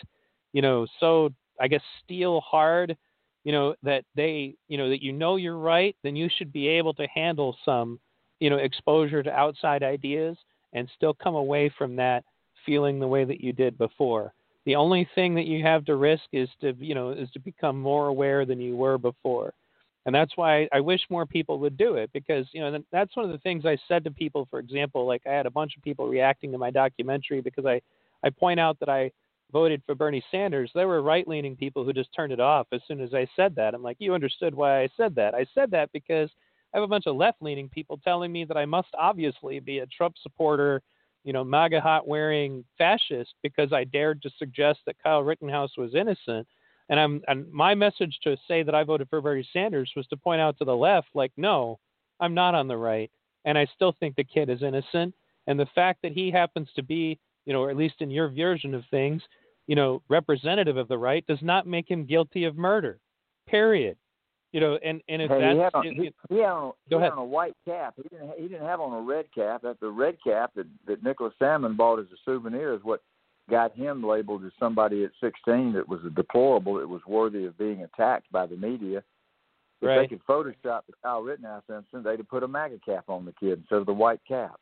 you 0.54 0.62
know, 0.62 0.86
so 1.00 1.34
I 1.60 1.68
guess 1.68 1.82
steel 2.04 2.42
hard, 2.42 2.96
you 3.44 3.52
know, 3.52 3.76
that 3.84 4.04
they, 4.16 4.56
you 4.68 4.78
know, 4.78 4.90
that 4.90 5.02
you 5.02 5.14
know 5.14 5.36
you're 5.36 5.58
right, 5.58 5.96
then 6.04 6.16
you 6.16 6.30
should 6.38 6.52
be 6.52 6.68
able 6.68 6.94
to 6.96 7.08
handle 7.08 7.58
some 7.64 8.00
you 8.40 8.50
know 8.50 8.58
exposure 8.58 9.24
to 9.24 9.32
outside 9.32 9.84
ideas 9.84 10.38
and 10.74 10.90
still 10.96 11.14
come 11.14 11.36
away 11.36 11.72
from 11.78 11.96
that 11.96 12.24
feeling 12.66 13.00
the 13.00 13.08
way 13.08 13.24
that 13.24 13.42
you 13.42 13.54
did 13.54 13.78
before 13.78 14.34
the 14.66 14.76
only 14.76 15.08
thing 15.16 15.34
that 15.34 15.46
you 15.46 15.64
have 15.64 15.86
to 15.86 15.96
risk 15.96 16.24
is 16.34 16.50
to 16.62 16.74
you 16.80 16.94
know 16.94 17.12
is 17.12 17.30
to 17.32 17.40
become 17.40 17.80
more 17.80 18.08
aware 18.08 18.46
than 18.46 18.60
you 18.60 18.76
were 18.76 18.98
before 18.98 19.54
and 20.06 20.16
that's 20.16 20.38
why 20.38 20.70
I 20.72 20.80
wish 20.80 21.02
more 21.10 21.26
people 21.26 21.60
would 21.60 21.78
do 21.78 21.96
it 21.96 22.10
because 22.14 22.48
you 22.54 22.62
know 22.62 22.80
that's 22.94 23.16
one 23.16 23.26
of 23.26 23.32
the 23.32 23.40
things 23.40 23.66
I 23.66 23.78
said 23.90 24.06
to 24.06 24.12
people. 24.12 24.48
For 24.50 24.60
example, 24.60 25.06
like 25.06 25.22
I 25.28 25.32
had 25.32 25.46
a 25.46 25.52
bunch 25.52 25.76
of 25.76 25.84
people 25.84 26.08
reacting 26.08 26.50
to 26.54 26.58
my 26.58 26.72
documentary 26.72 27.42
because 27.42 27.66
I 27.66 27.82
I 28.24 28.30
point 28.30 28.58
out 28.58 28.80
that 28.80 28.88
I 28.88 29.12
voted 29.52 29.82
for 29.86 29.96
Bernie 29.96 30.24
Sanders. 30.30 30.72
There 30.74 30.88
were 30.88 31.02
right-leaning 31.02 31.56
people 31.56 31.84
who 31.84 31.94
just 31.94 32.14
turned 32.14 32.34
it 32.34 32.40
off 32.40 32.68
as 32.72 32.82
soon 32.88 33.00
as 33.00 33.14
I 33.14 33.28
said 33.36 33.56
that. 33.56 33.74
I'm 33.74 33.84
like, 33.84 33.98
you 34.00 34.14
understood 34.14 34.54
why 34.54 34.82
I 34.82 34.90
said 34.98 35.16
that? 35.16 35.34
I 35.34 35.46
said 35.56 35.72
that 35.72 35.90
because 35.94 36.30
I 36.74 36.78
have 36.78 36.84
a 36.84 36.88
bunch 36.88 37.08
of 37.08 37.16
left 37.16 37.42
leaning 37.42 37.70
people 37.70 37.98
telling 37.98 38.32
me 38.32 38.44
that 38.46 38.58
I 38.58 38.66
must 38.66 38.90
obviously 38.98 39.60
be 39.60 39.80
a 39.80 39.86
Trump 39.88 40.16
supporter, 40.22 40.82
you 41.24 41.34
know, 41.34 41.44
MAGA 41.44 41.82
hat 41.82 42.06
wearing 42.06 42.66
fascist 42.78 43.34
because 43.42 43.72
I 43.72 43.86
dared 43.86 44.22
to 44.24 44.30
suggest 44.38 44.80
that 44.86 45.02
Kyle 45.02 45.24
Rittenhouse 45.24 45.78
was 45.78 45.96
innocent. 45.96 46.48
And 46.90 47.00
I'm 47.00 47.22
and 47.28 47.52
my 47.52 47.76
message 47.76 48.18
to 48.24 48.38
say 48.48 48.64
that 48.64 48.76
I 48.76 48.84
voted 48.84 49.10
for 49.10 49.22
Bernie 49.22 49.48
Sanders 49.52 49.92
was 49.96 50.08
to 50.08 50.18
point 50.18 50.40
out 50.40 50.58
to 50.58 50.66
the 50.66 50.76
left, 50.76 51.08
like, 51.14 51.32
no, 51.36 51.80
I'm 52.20 52.34
not 52.34 52.56
on 52.56 52.68
the 52.68 52.78
right, 52.78 53.12
and 53.44 53.58
I 53.58 53.68
still 53.76 53.94
think 54.00 54.16
the 54.16 54.24
kid 54.24 54.50
is 54.50 54.64
innocent. 54.64 55.14
And 55.48 55.60
the 55.60 55.68
fact 55.76 56.02
that 56.04 56.14
he 56.14 56.32
happens 56.32 56.70
to 56.76 56.84
be, 56.84 57.20
you 57.48 57.54
know, 57.54 57.64
or 57.64 57.72
at 57.72 57.78
least 57.78 57.96
in 58.02 58.12
your 58.12 58.28
version 58.28 58.76
of 58.76 58.84
things, 58.92 59.24
you 59.68 59.76
know, 59.76 60.04
representative 60.10 60.76
of 60.76 60.90
the 60.90 60.98
right, 60.98 61.26
does 61.28 61.42
not 61.42 61.66
make 61.66 61.90
him 61.90 62.06
guilty 62.06 62.44
of 62.44 62.58
murder. 62.58 63.00
Period. 63.48 63.98
You 64.52 64.60
know, 64.60 64.78
and 64.84 65.02
and 65.08 65.22
if 65.22 65.30
hey, 65.30 65.40
that's 65.40 65.56
he 65.56 65.60
had 65.60 65.74
on, 65.74 65.88
it, 65.88 65.94
he, 65.94 66.12
he 66.30 66.36
had 66.42 66.50
on, 66.50 66.74
go 66.90 66.98
he 67.00 67.04
ahead. 67.04 67.12
on 67.14 67.18
a 67.20 67.26
white 67.26 67.56
cap. 67.66 67.94
He 67.96 68.04
didn't 68.04 68.32
he 68.38 68.48
didn't 68.50 68.66
have 68.66 68.82
on 68.82 68.94
a 68.94 69.02
red 69.02 69.26
cap. 69.34 69.62
That 69.62 69.80
the 69.80 69.90
red 69.90 70.18
cap 70.24 70.52
that 70.56 70.68
that 70.88 71.04
Nicholas 71.04 71.34
Sandmann 71.42 71.78
bought 71.78 72.00
as 72.00 72.06
a 72.08 72.18
souvenir 72.26 72.74
is 72.74 72.82
what 72.84 73.02
got 73.50 73.74
him 73.74 74.06
labeled 74.06 74.44
as 74.44 74.52
somebody 74.60 75.06
at 75.06 75.12
16 75.22 75.72
that 75.74 75.88
was 75.88 76.02
a 76.06 76.10
deplorable, 76.10 76.76
that 76.76 76.88
was 76.88 77.02
worthy 77.08 77.46
of 77.46 77.58
being 77.58 77.84
attacked 77.84 78.30
by 78.30 78.46
the 78.46 78.58
media. 78.58 78.98
If 79.80 79.88
Right. 79.88 80.00
they 80.00 80.08
could 80.08 80.26
Photoshop 80.26 80.82
the 80.88 80.94
Kyle 81.04 81.22
Rittenhouse 81.22 81.64
incident, 81.70 82.04
they'd 82.04 82.20
have 82.20 82.28
put 82.28 82.44
a 82.44 82.48
MAGA 82.48 82.80
cap 82.86 83.06
on 83.08 83.24
the 83.24 83.32
kid 83.34 83.60
instead 83.60 83.78
of 83.78 83.86
the 83.86 83.94
white 83.94 84.20
cap. 84.28 84.60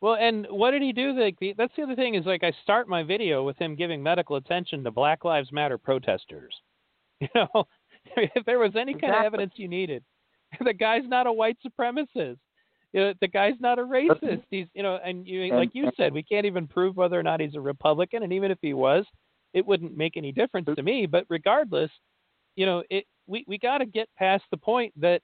Well, 0.00 0.14
and 0.14 0.46
what 0.50 0.70
did 0.70 0.82
he 0.82 0.92
do? 0.92 1.12
Like, 1.12 1.38
the, 1.40 1.54
that's 1.56 1.72
the 1.76 1.82
other 1.82 1.94
thing 1.94 2.14
is 2.14 2.24
like 2.24 2.42
I 2.42 2.52
start 2.62 2.88
my 2.88 3.02
video 3.02 3.44
with 3.44 3.58
him 3.58 3.76
giving 3.76 4.02
medical 4.02 4.36
attention 4.36 4.82
to 4.84 4.90
Black 4.90 5.24
Lives 5.24 5.52
Matter 5.52 5.78
protesters. 5.78 6.54
You 7.20 7.28
know, 7.34 7.64
if 8.16 8.46
there 8.46 8.58
was 8.58 8.72
any 8.76 8.94
kind 8.94 9.14
of 9.14 9.22
evidence 9.26 9.52
you 9.56 9.68
needed, 9.68 10.02
the 10.64 10.72
guy's 10.72 11.02
not 11.06 11.26
a 11.26 11.32
white 11.32 11.58
supremacist. 11.64 12.38
You 12.94 13.00
know, 13.00 13.14
the 13.20 13.28
guy's 13.28 13.60
not 13.60 13.78
a 13.78 13.82
racist. 13.82 14.42
He's, 14.50 14.66
you 14.72 14.82
know, 14.82 14.98
and 15.04 15.26
you, 15.26 15.42
And- 15.42 15.56
like 15.56 15.74
you 15.74 15.90
said, 15.98 16.14
we 16.14 16.22
can't 16.22 16.46
even 16.46 16.66
prove 16.66 16.96
whether 16.96 17.20
or 17.20 17.22
not 17.22 17.40
he's 17.40 17.54
a 17.54 17.60
Republican. 17.60 18.22
And 18.22 18.32
even 18.32 18.50
if 18.50 18.58
he 18.62 18.72
was, 18.72 19.04
it 19.52 19.66
wouldn't 19.66 19.96
make 19.96 20.16
any 20.16 20.32
difference 20.32 20.68
to 20.74 20.82
me. 20.82 21.04
But 21.04 21.26
regardless, 21.28 21.90
you 22.56 22.64
know, 22.64 22.82
it 22.88 23.04
we 23.26 23.44
we 23.46 23.58
got 23.58 23.78
to 23.78 23.86
get 23.86 24.08
past 24.16 24.44
the 24.50 24.56
point 24.56 24.92
that 24.98 25.20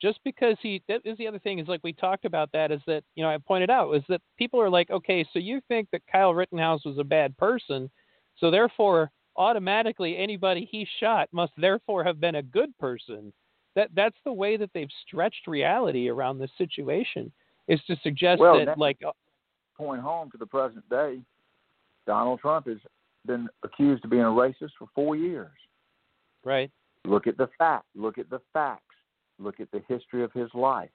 just 0.00 0.20
because 0.24 0.56
he 0.62 0.82
that 0.88 1.00
is 1.04 1.18
the 1.18 1.26
other 1.26 1.38
thing 1.38 1.58
is 1.58 1.68
like 1.68 1.80
we 1.82 1.92
talked 1.92 2.24
about 2.24 2.50
that 2.52 2.70
is 2.70 2.80
that 2.86 3.02
you 3.14 3.22
know 3.22 3.30
I 3.30 3.38
pointed 3.38 3.70
out 3.70 3.92
is 3.92 4.02
that 4.08 4.20
people 4.38 4.60
are 4.60 4.70
like 4.70 4.90
okay 4.90 5.26
so 5.32 5.38
you 5.38 5.60
think 5.68 5.88
that 5.92 6.02
Kyle 6.10 6.34
Rittenhouse 6.34 6.84
was 6.84 6.98
a 6.98 7.04
bad 7.04 7.36
person 7.36 7.90
so 8.36 8.50
therefore 8.50 9.10
automatically 9.36 10.16
anybody 10.16 10.68
he 10.70 10.86
shot 11.00 11.28
must 11.32 11.52
therefore 11.56 12.04
have 12.04 12.20
been 12.20 12.36
a 12.36 12.42
good 12.42 12.76
person 12.78 13.32
that 13.74 13.90
that's 13.94 14.16
the 14.24 14.32
way 14.32 14.56
that 14.56 14.70
they've 14.74 14.88
stretched 15.06 15.46
reality 15.46 16.08
around 16.08 16.38
this 16.38 16.50
situation 16.58 17.30
is 17.68 17.80
to 17.86 17.96
suggest 18.02 18.40
Well, 18.40 18.64
that 18.64 18.78
like 18.78 18.98
uh, 19.06 19.12
Point 19.76 20.00
home 20.00 20.28
to 20.32 20.38
the 20.38 20.46
present 20.46 20.88
day, 20.90 21.20
Donald 22.04 22.40
Trump 22.40 22.66
has 22.66 22.78
been 23.26 23.48
accused 23.62 24.04
of 24.04 24.10
being 24.10 24.22
a 24.22 24.26
racist 24.26 24.70
for 24.76 24.88
four 24.92 25.14
years. 25.14 25.52
right 26.44 26.70
Look 27.04 27.28
at 27.28 27.36
the 27.36 27.48
fact. 27.58 27.84
Look 27.94 28.18
at 28.18 28.28
the 28.28 28.40
facts. 28.52 28.87
Look 29.38 29.60
at 29.60 29.70
the 29.70 29.82
history 29.88 30.24
of 30.24 30.32
his 30.32 30.48
life. 30.54 30.90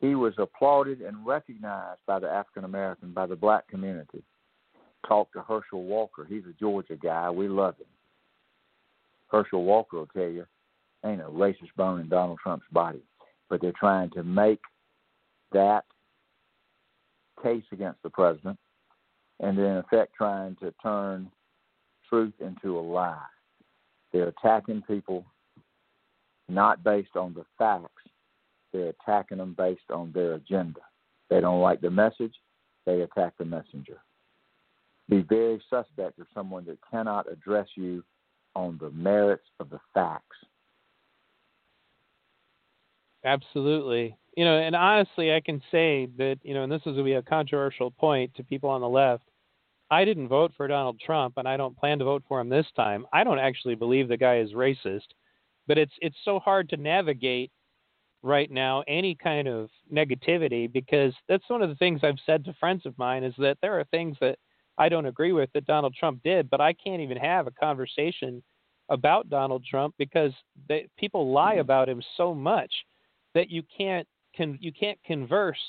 He 0.00 0.14
was 0.14 0.34
applauded 0.38 1.00
and 1.00 1.26
recognized 1.26 2.00
by 2.06 2.18
the 2.18 2.28
African 2.28 2.64
American, 2.64 3.12
by 3.12 3.26
the 3.26 3.36
black 3.36 3.66
community. 3.68 4.22
Talk 5.08 5.32
to 5.32 5.42
Herschel 5.42 5.84
Walker. 5.84 6.26
He's 6.28 6.44
a 6.44 6.52
Georgia 6.58 6.96
guy. 6.96 7.30
We 7.30 7.48
love 7.48 7.76
him. 7.78 7.86
Herschel 9.28 9.64
Walker 9.64 9.98
will 9.98 10.06
tell 10.08 10.28
you, 10.28 10.44
ain't 11.04 11.20
a 11.20 11.24
racist 11.24 11.74
bone 11.76 12.00
in 12.00 12.08
Donald 12.08 12.38
Trump's 12.42 12.66
body. 12.72 13.02
But 13.48 13.60
they're 13.60 13.72
trying 13.78 14.10
to 14.10 14.22
make 14.22 14.60
that 15.52 15.84
case 17.42 17.64
against 17.72 18.02
the 18.02 18.10
president 18.10 18.58
and 19.40 19.58
in 19.58 19.76
effect 19.76 20.12
trying 20.16 20.56
to 20.56 20.72
turn 20.82 21.30
truth 22.08 22.34
into 22.40 22.78
a 22.78 22.80
lie. 22.80 23.18
They're 24.12 24.28
attacking 24.28 24.82
people 24.82 25.24
not 26.48 26.84
based 26.84 27.16
on 27.16 27.34
the 27.34 27.44
facts. 27.58 28.02
They're 28.72 28.90
attacking 29.00 29.38
them 29.38 29.54
based 29.56 29.90
on 29.90 30.12
their 30.12 30.34
agenda. 30.34 30.80
They 31.30 31.40
don't 31.40 31.60
like 31.60 31.80
the 31.80 31.90
message, 31.90 32.34
they 32.84 33.00
attack 33.00 33.34
the 33.38 33.44
messenger. 33.44 33.98
Be 35.08 35.22
very 35.22 35.62
suspect 35.70 36.18
of 36.18 36.26
someone 36.34 36.64
that 36.66 36.78
cannot 36.90 37.30
address 37.30 37.68
you 37.76 38.04
on 38.54 38.78
the 38.80 38.90
merits 38.90 39.46
of 39.60 39.70
the 39.70 39.78
facts. 39.94 40.36
Absolutely. 43.24 44.16
You 44.36 44.44
know, 44.44 44.58
and 44.58 44.76
honestly, 44.76 45.34
I 45.34 45.40
can 45.40 45.60
say 45.70 46.08
that, 46.18 46.38
you 46.42 46.54
know, 46.54 46.62
and 46.62 46.70
this 46.70 46.80
is 46.80 46.94
going 46.94 46.98
to 46.98 47.04
be 47.04 47.14
a 47.14 47.22
controversial 47.22 47.90
point 47.90 48.34
to 48.34 48.44
people 48.44 48.70
on 48.70 48.80
the 48.80 48.88
left. 48.88 49.24
I 49.90 50.04
didn't 50.04 50.28
vote 50.28 50.52
for 50.56 50.66
Donald 50.66 51.00
Trump, 51.00 51.34
and 51.36 51.48
I 51.48 51.56
don't 51.56 51.76
plan 51.76 51.98
to 51.98 52.04
vote 52.04 52.24
for 52.28 52.40
him 52.40 52.48
this 52.48 52.66
time. 52.74 53.06
I 53.12 53.24
don't 53.24 53.38
actually 53.38 53.76
believe 53.76 54.08
the 54.08 54.16
guy 54.16 54.38
is 54.38 54.52
racist, 54.52 55.06
but 55.66 55.78
it's 55.78 55.94
it's 56.00 56.16
so 56.24 56.38
hard 56.38 56.68
to 56.70 56.76
navigate 56.76 57.50
right 58.22 58.50
now 58.50 58.82
any 58.88 59.14
kind 59.14 59.46
of 59.46 59.68
negativity 59.92 60.70
because 60.70 61.14
that's 61.28 61.48
one 61.48 61.62
of 61.62 61.68
the 61.68 61.76
things 61.76 62.00
I've 62.02 62.18
said 62.24 62.44
to 62.44 62.54
friends 62.54 62.84
of 62.86 62.98
mine 62.98 63.22
is 63.22 63.34
that 63.38 63.58
there 63.62 63.78
are 63.78 63.84
things 63.84 64.16
that 64.20 64.38
I 64.78 64.88
don't 64.88 65.06
agree 65.06 65.32
with 65.32 65.50
that 65.54 65.66
Donald 65.66 65.94
Trump 65.94 66.22
did, 66.22 66.50
but 66.50 66.60
I 66.60 66.72
can't 66.72 67.00
even 67.00 67.16
have 67.16 67.46
a 67.46 67.52
conversation 67.52 68.42
about 68.88 69.28
Donald 69.30 69.64
Trump 69.64 69.94
because 69.98 70.32
they, 70.68 70.88
people 70.98 71.32
lie 71.32 71.52
mm-hmm. 71.52 71.60
about 71.60 71.88
him 71.88 72.02
so 72.16 72.34
much 72.34 72.72
that 73.34 73.50
you 73.50 73.62
can't 73.76 74.06
can 74.34 74.58
you 74.60 74.72
can't 74.72 74.98
converse 75.04 75.62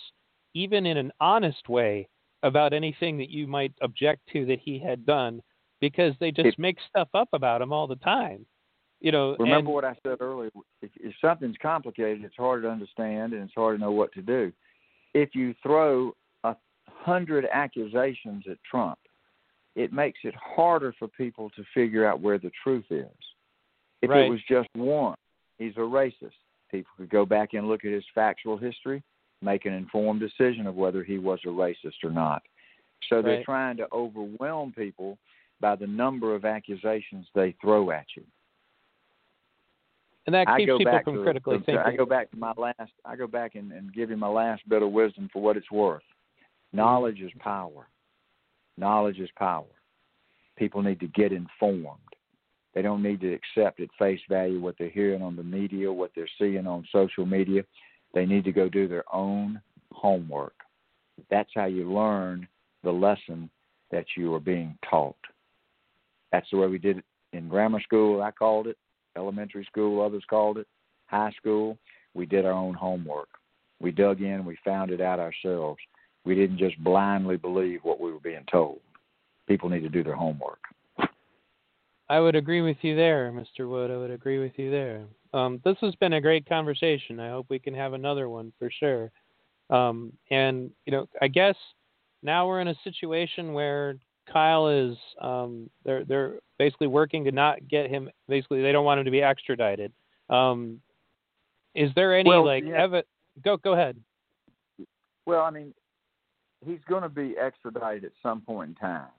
even 0.53 0.85
in 0.85 0.97
an 0.97 1.11
honest 1.19 1.69
way 1.69 2.07
about 2.43 2.73
anything 2.73 3.17
that 3.17 3.29
you 3.29 3.47
might 3.47 3.73
object 3.81 4.21
to 4.33 4.45
that 4.45 4.59
he 4.59 4.79
had 4.79 5.05
done 5.05 5.41
because 5.79 6.13
they 6.19 6.31
just 6.31 6.47
It- 6.47 6.59
make 6.59 6.77
stuff 6.89 7.09
up 7.13 7.29
about 7.33 7.61
him 7.61 7.71
all 7.71 7.87
the 7.87 7.95
time. 7.97 8.45
You 8.99 9.11
know, 9.11 9.35
Remember 9.39 9.69
and, 9.69 9.75
what 9.75 9.85
I 9.85 9.95
said 10.03 10.21
earlier. 10.21 10.49
If, 10.81 10.89
if 10.95 11.13
something's 11.21 11.57
complicated, 11.61 12.23
it's 12.23 12.35
hard 12.35 12.63
to 12.63 12.69
understand 12.69 13.33
and 13.33 13.43
it's 13.43 13.53
hard 13.53 13.77
to 13.77 13.81
know 13.81 13.91
what 13.91 14.11
to 14.13 14.21
do. 14.21 14.51
If 15.13 15.35
you 15.35 15.53
throw 15.61 16.13
a 16.43 16.55
hundred 16.87 17.47
accusations 17.51 18.45
at 18.49 18.57
Trump, 18.69 18.97
it 19.75 19.93
makes 19.93 20.19
it 20.23 20.33
harder 20.35 20.93
for 20.97 21.07
people 21.07 21.51
to 21.51 21.63
figure 21.73 22.07
out 22.07 22.21
where 22.21 22.39
the 22.39 22.51
truth 22.63 22.85
is. 22.89 23.05
If 24.01 24.09
Right. 24.09 24.25
it 24.25 24.29
was 24.29 24.41
just 24.49 24.69
one, 24.73 25.17
he's 25.59 25.77
a 25.77 25.81
racist. 25.81 26.33
People 26.71 26.91
could 26.97 27.09
go 27.09 27.25
back 27.25 27.53
and 27.53 27.67
look 27.67 27.85
at 27.85 27.91
his 27.91 28.05
factual 28.15 28.57
history, 28.57 29.03
make 29.41 29.65
an 29.65 29.73
informed 29.73 30.19
decision 30.19 30.65
of 30.65 30.75
whether 30.75 31.03
he 31.03 31.19
was 31.19 31.39
a 31.45 31.49
racist 31.49 32.03
or 32.03 32.09
not. 32.09 32.43
So 33.09 33.21
they're 33.21 33.37
Right. 33.37 33.45
trying 33.45 33.77
to 33.77 33.87
overwhelm 33.93 34.73
people 34.73 35.19
by 35.59 35.75
the 35.75 35.87
number 35.87 36.33
of 36.33 36.45
accusations 36.45 37.27
they 37.33 37.51
throw 37.53 37.91
at 37.91 38.07
you. 38.15 38.25
And 40.27 40.33
that 40.33 40.47
keeps 40.57 40.69
people 40.69 40.85
back 40.85 41.05
from 41.05 41.15
to, 41.15 41.23
critically 41.23 41.57
to- 41.57 41.63
thinking. 41.63 41.83
I 41.83 41.95
go 41.95 42.05
back 42.05 42.29
to 42.31 42.37
my 42.37 42.53
last. 42.57 42.91
I 43.05 43.15
go 43.15 43.27
back 43.27 43.55
and, 43.55 43.71
and 43.71 43.93
give 43.93 44.09
you 44.09 44.17
my 44.17 44.27
last 44.27 44.67
bit 44.69 44.83
of 44.83 44.91
wisdom 44.91 45.29
for 45.33 45.41
what 45.41 45.57
it's 45.57 45.71
worth. 45.71 46.03
Knowledge 46.73 47.21
is 47.21 47.31
power. 47.39 47.87
Knowledge 48.77 49.19
is 49.19 49.29
power. 49.37 49.65
People 50.57 50.81
need 50.83 50.99
to 50.99 51.07
get 51.07 51.31
informed. 51.31 51.97
They 52.75 52.81
don't 52.81 53.01
need 53.01 53.21
to 53.21 53.33
accept 53.33 53.79
at 53.79 53.87
face 53.97 54.19
value 54.29 54.59
what 54.59 54.75
they're 54.77 54.89
hearing 54.89 55.23
on 55.23 55.35
the 55.35 55.43
media, 55.43 55.91
what 55.91 56.11
they're 56.15 56.29
seeing 56.37 56.67
on 56.67 56.85
social 56.91 57.25
media. 57.25 57.63
They 58.13 58.25
need 58.25 58.43
to 58.43 58.51
go 58.51 58.69
do 58.69 58.87
their 58.87 59.05
own 59.13 59.61
homework. 59.91 60.53
That's 61.31 61.49
how 61.55 61.65
you 61.65 61.91
learn 61.91 62.47
the 62.83 62.91
lesson 62.91 63.49
that 63.91 64.05
you 64.15 64.33
are 64.35 64.39
being 64.39 64.77
taught. 64.87 65.15
That's 66.31 66.47
the 66.51 66.57
way 66.57 66.67
we 66.67 66.77
did 66.77 66.97
it 66.97 67.05
in 67.33 67.47
grammar 67.47 67.81
school, 67.81 68.21
I 68.21 68.31
called 68.31 68.67
it, 68.67 68.77
elementary 69.17 69.65
school, 69.65 70.01
others 70.01 70.23
called 70.29 70.57
it, 70.57 70.67
high 71.07 71.31
school. 71.37 71.77
We 72.13 72.25
did 72.25 72.45
our 72.45 72.53
own 72.53 72.73
homework. 72.73 73.29
We 73.79 73.91
dug 73.91 74.21
in, 74.21 74.45
we 74.45 74.57
found 74.63 74.91
it 74.91 75.01
out 75.01 75.19
ourselves. 75.19 75.79
We 76.25 76.35
didn't 76.35 76.57
just 76.57 76.81
blindly 76.83 77.37
believe 77.37 77.81
what 77.83 77.99
we 77.99 78.11
were 78.11 78.19
being 78.19 78.45
told. 78.51 78.79
People 79.47 79.69
need 79.69 79.81
to 79.81 79.89
do 79.89 80.03
their 80.03 80.15
homework. 80.15 80.59
I 82.09 82.19
would 82.19 82.35
agree 82.35 82.61
with 82.61 82.77
you 82.81 82.95
there, 82.95 83.31
Mr. 83.31 83.69
Wood. 83.69 83.91
I 83.91 83.97
would 83.97 84.11
agree 84.11 84.39
with 84.39 84.53
you 84.55 84.71
there. 84.71 85.05
Um, 85.33 85.61
this 85.65 85.75
has 85.81 85.93
been 85.95 86.13
a 86.13 86.21
great 86.21 86.47
conversation. 86.47 87.19
I 87.19 87.29
hope 87.29 87.47
we 87.49 87.59
can 87.59 87.73
have 87.73 87.93
another 87.93 88.29
one 88.29 88.53
for 88.57 88.71
sure. 88.79 89.11
Um, 89.69 90.13
and 90.31 90.71
you 90.85 90.91
know, 90.91 91.07
I 91.21 91.27
guess 91.27 91.55
now 92.23 92.47
we're 92.47 92.61
in 92.61 92.69
a 92.69 92.75
situation 92.83 93.53
where 93.53 93.95
Kyle 94.31 94.67
is 94.67 94.97
um, 95.21 95.69
they're 95.83 96.05
they're 96.05 96.33
basically 96.59 96.87
working 96.87 97.23
to 97.25 97.31
not 97.31 97.67
get 97.67 97.89
him. 97.89 98.09
Basically, 98.27 98.61
they 98.61 98.71
don't 98.71 98.85
want 98.85 98.99
him 98.99 99.05
to 99.05 99.11
be 99.11 99.21
extradited. 99.21 99.91
Um, 100.29 100.81
is 101.75 101.91
there 101.95 102.17
any 102.17 102.29
well, 102.29 102.45
like 102.45 102.63
yeah. 102.65 103.01
go 103.43 103.57
go 103.57 103.73
ahead? 103.73 103.97
Well, 105.25 105.41
I 105.41 105.51
mean, 105.51 105.73
he's 106.65 106.79
going 106.87 107.03
to 107.03 107.09
be 107.09 107.35
extradited 107.37 108.05
at 108.05 108.11
some 108.23 108.41
point 108.41 108.69
in 108.69 108.75
time, 108.75 109.09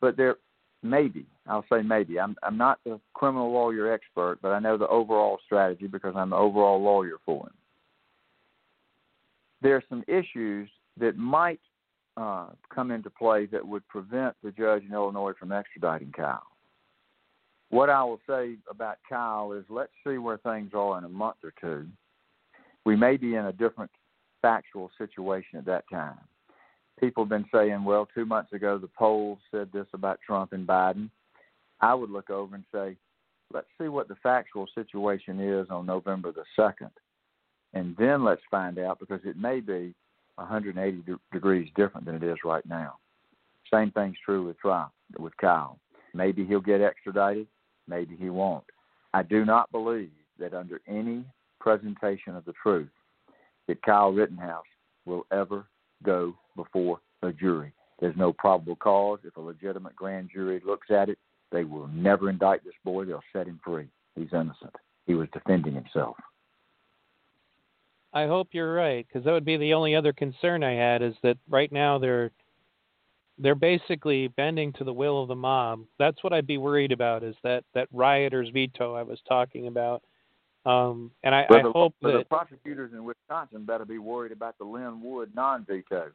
but 0.00 0.16
there 0.16 0.36
maybe 0.82 1.26
I'll 1.46 1.64
say 1.70 1.82
maybe. 1.82 2.18
I'm 2.18 2.36
I'm 2.42 2.56
not 2.56 2.78
the 2.84 3.00
criminal 3.14 3.52
lawyer 3.52 3.92
expert, 3.92 4.38
but 4.40 4.50
I 4.50 4.58
know 4.58 4.78
the 4.78 4.88
overall 4.88 5.38
strategy 5.44 5.86
because 5.86 6.14
I'm 6.16 6.30
the 6.30 6.36
overall 6.36 6.82
lawyer 6.82 7.16
for 7.26 7.46
him. 7.46 7.54
There 9.62 9.76
are 9.76 9.84
some 9.88 10.04
issues 10.08 10.70
that 10.98 11.16
might 11.16 11.60
uh, 12.16 12.48
come 12.74 12.90
into 12.90 13.10
play 13.10 13.46
that 13.46 13.66
would 13.66 13.86
prevent 13.88 14.34
the 14.42 14.50
judge 14.52 14.82
in 14.84 14.92
Illinois 14.92 15.32
from 15.38 15.50
extraditing 15.50 16.12
Kyle. 16.12 16.42
What 17.70 17.88
I 17.88 18.02
will 18.02 18.20
say 18.28 18.56
about 18.68 18.98
Kyle 19.08 19.52
is 19.52 19.64
let's 19.68 19.92
see 20.04 20.18
where 20.18 20.38
things 20.38 20.72
are 20.74 20.98
in 20.98 21.04
a 21.04 21.08
month 21.08 21.36
or 21.44 21.52
two. 21.60 21.86
We 22.84 22.96
may 22.96 23.16
be 23.16 23.36
in 23.36 23.46
a 23.46 23.52
different 23.52 23.90
factual 24.42 24.90
situation 24.98 25.58
at 25.58 25.66
that 25.66 25.84
time. 25.90 26.18
People 26.98 27.24
have 27.24 27.30
been 27.30 27.46
saying, 27.54 27.84
well, 27.84 28.08
two 28.12 28.26
months 28.26 28.52
ago 28.52 28.76
the 28.76 28.88
polls 28.88 29.38
said 29.50 29.70
this 29.72 29.86
about 29.94 30.18
Trump 30.26 30.52
and 30.52 30.66
Biden. 30.66 31.10
I 31.80 31.94
would 31.94 32.10
look 32.10 32.28
over 32.28 32.54
and 32.54 32.64
say, 32.72 32.96
let's 33.52 33.68
see 33.80 33.88
what 33.88 34.08
the 34.08 34.16
factual 34.16 34.66
situation 34.74 35.40
is 35.40 35.68
on 35.70 35.86
November 35.86 36.32
the 36.32 36.44
2nd. 36.58 36.90
And 37.72 37.96
then 37.96 38.24
let's 38.24 38.42
find 38.50 38.78
out 38.78 38.98
because 38.98 39.20
it 39.24 39.36
may 39.36 39.60
be 39.60 39.94
180 40.40 41.02
de- 41.02 41.18
degrees 41.32 41.68
different 41.76 42.06
than 42.06 42.16
it 42.16 42.22
is 42.22 42.38
right 42.44 42.64
now. 42.66 42.96
Same 43.72 43.90
thing's 43.92 44.16
true 44.24 44.46
with 44.46 44.56
with 45.18 45.36
Kyle. 45.40 45.78
Maybe 46.12 46.44
he'll 46.44 46.60
get 46.60 46.80
extradited, 46.80 47.46
maybe 47.86 48.16
he 48.16 48.30
won't. 48.30 48.64
I 49.14 49.22
do 49.22 49.44
not 49.44 49.70
believe 49.70 50.10
that 50.38 50.54
under 50.54 50.80
any 50.88 51.24
presentation 51.60 52.34
of 52.34 52.44
the 52.44 52.54
truth 52.62 52.88
that 53.68 53.82
Kyle 53.82 54.12
Rittenhouse 54.12 54.64
will 55.04 55.26
ever 55.30 55.66
go 56.02 56.34
before 56.56 57.00
a 57.22 57.32
jury. 57.32 57.72
There's 58.00 58.16
no 58.16 58.32
probable 58.32 58.76
cause. 58.76 59.20
If 59.24 59.36
a 59.36 59.40
legitimate 59.40 59.94
grand 59.94 60.30
jury 60.32 60.60
looks 60.64 60.90
at 60.90 61.08
it, 61.08 61.18
they 61.52 61.64
will 61.64 61.88
never 61.88 62.30
indict 62.30 62.64
this 62.64 62.74
boy. 62.84 63.04
They'll 63.04 63.22
set 63.32 63.46
him 63.46 63.60
free. 63.64 63.88
He's 64.16 64.32
innocent. 64.32 64.74
He 65.06 65.14
was 65.14 65.28
defending 65.32 65.74
himself. 65.74 66.16
I 68.12 68.26
hope 68.26 68.48
you're 68.52 68.74
right, 68.74 69.06
because 69.06 69.24
that 69.24 69.32
would 69.32 69.44
be 69.44 69.56
the 69.56 69.74
only 69.74 69.94
other 69.94 70.12
concern 70.12 70.64
I 70.64 70.72
had 70.72 71.02
is 71.02 71.14
that 71.22 71.38
right 71.48 71.70
now 71.70 71.98
they're 71.98 72.30
they're 73.38 73.54
basically 73.54 74.28
bending 74.28 74.72
to 74.74 74.84
the 74.84 74.92
will 74.92 75.22
of 75.22 75.28
the 75.28 75.34
mob. 75.34 75.84
That's 75.98 76.22
what 76.22 76.32
I'd 76.32 76.46
be 76.46 76.58
worried 76.58 76.92
about 76.92 77.22
is 77.22 77.34
that 77.42 77.64
that 77.74 77.88
rioters 77.92 78.50
veto 78.50 78.94
I 78.94 79.02
was 79.02 79.18
talking 79.26 79.66
about. 79.66 80.02
Um, 80.66 81.10
and 81.24 81.34
I, 81.34 81.46
I 81.48 81.62
the, 81.62 81.72
hope 81.72 81.94
that 82.02 82.18
the 82.18 82.24
prosecutors 82.24 82.92
in 82.92 83.02
Wisconsin 83.02 83.64
better 83.64 83.86
be 83.86 83.96
worried 83.96 84.32
about 84.32 84.58
the 84.58 84.64
Lin 84.64 85.00
Wood 85.02 85.30
non-veto, 85.34 86.10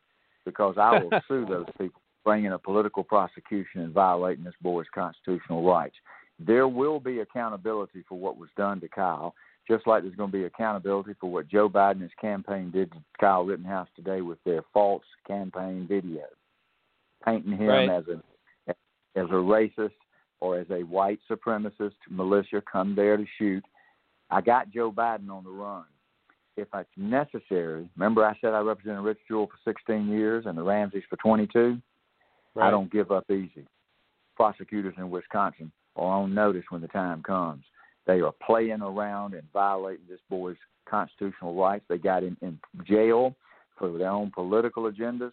because 0.45 0.75
I 0.77 0.99
will 0.99 1.09
sue 1.27 1.45
those 1.49 1.65
people 1.79 1.99
bringing 2.23 2.51
a 2.51 2.59
political 2.59 3.03
prosecution 3.03 3.81
and 3.81 3.93
violating 3.93 4.43
this 4.43 4.53
boy's 4.61 4.85
constitutional 4.93 5.63
rights. 5.63 5.95
There 6.37 6.67
will 6.67 6.99
be 6.99 7.19
accountability 7.19 8.03
for 8.07 8.19
what 8.19 8.37
was 8.37 8.49
done 8.55 8.81
to 8.81 8.87
Kyle 8.87 9.33
just 9.67 9.87
like 9.87 10.03
there's 10.03 10.15
going 10.15 10.31
to 10.31 10.37
be 10.37 10.45
accountability 10.45 11.13
for 11.19 11.31
what 11.31 11.47
Joe 11.47 11.69
Biden 11.69 11.93
and 11.93 12.01
his 12.03 12.11
campaign 12.19 12.71
did 12.71 12.91
to 12.91 12.97
Kyle 13.19 13.43
Rittenhouse 13.43 13.87
today 13.95 14.21
with 14.21 14.37
their 14.45 14.61
false 14.73 15.03
campaign 15.27 15.87
video, 15.89 16.23
painting 17.23 17.57
him 17.57 17.67
right. 17.67 17.89
as 17.89 18.03
a 18.07 18.21
as 19.17 19.27
a 19.29 19.33
racist 19.33 19.91
or 20.41 20.59
as 20.59 20.67
a 20.69 20.83
white 20.83 21.19
supremacist 21.29 21.93
militia 22.09 22.61
come 22.69 22.95
there 22.95 23.17
to 23.17 23.25
shoot. 23.37 23.63
I 24.29 24.41
got 24.41 24.71
Joe 24.71 24.91
Biden 24.91 25.29
on 25.29 25.43
the 25.43 25.49
run. 25.49 25.85
If 26.57 26.67
it's 26.73 26.89
necessary, 26.97 27.89
remember 27.95 28.25
I 28.25 28.37
said 28.39 28.53
I 28.53 28.59
represented 28.59 29.03
Rich 29.03 29.19
Jewell 29.27 29.47
for 29.47 29.71
16 29.71 30.07
years 30.07 30.45
and 30.45 30.57
the 30.57 30.63
Ramseys 30.63 31.03
for 31.09 31.17
22. 31.17 31.81
right. 32.55 32.67
I 32.67 32.71
don't 32.71 32.91
give 32.91 33.11
up 33.11 33.29
easy. 33.29 33.67
Prosecutors 34.35 34.93
in 34.97 35.09
Wisconsin 35.09 35.71
are 35.95 36.21
on 36.21 36.33
notice 36.33 36.63
when 36.69 36.81
the 36.81 36.87
time 36.89 37.23
comes. 37.23 37.63
They 38.05 38.21
are 38.21 38.33
playing 38.45 38.81
around 38.81 39.33
and 39.33 39.43
violating 39.51 40.05
this 40.07 40.19
boy's 40.29 40.57
constitutional 40.87 41.55
rights. 41.55 41.85
They 41.89 41.97
got 41.97 42.23
him 42.23 42.37
in 42.41 42.59
jail 42.83 43.35
for 43.77 43.97
their 43.97 44.09
own 44.09 44.31
political 44.31 44.83
agendas. 44.91 45.31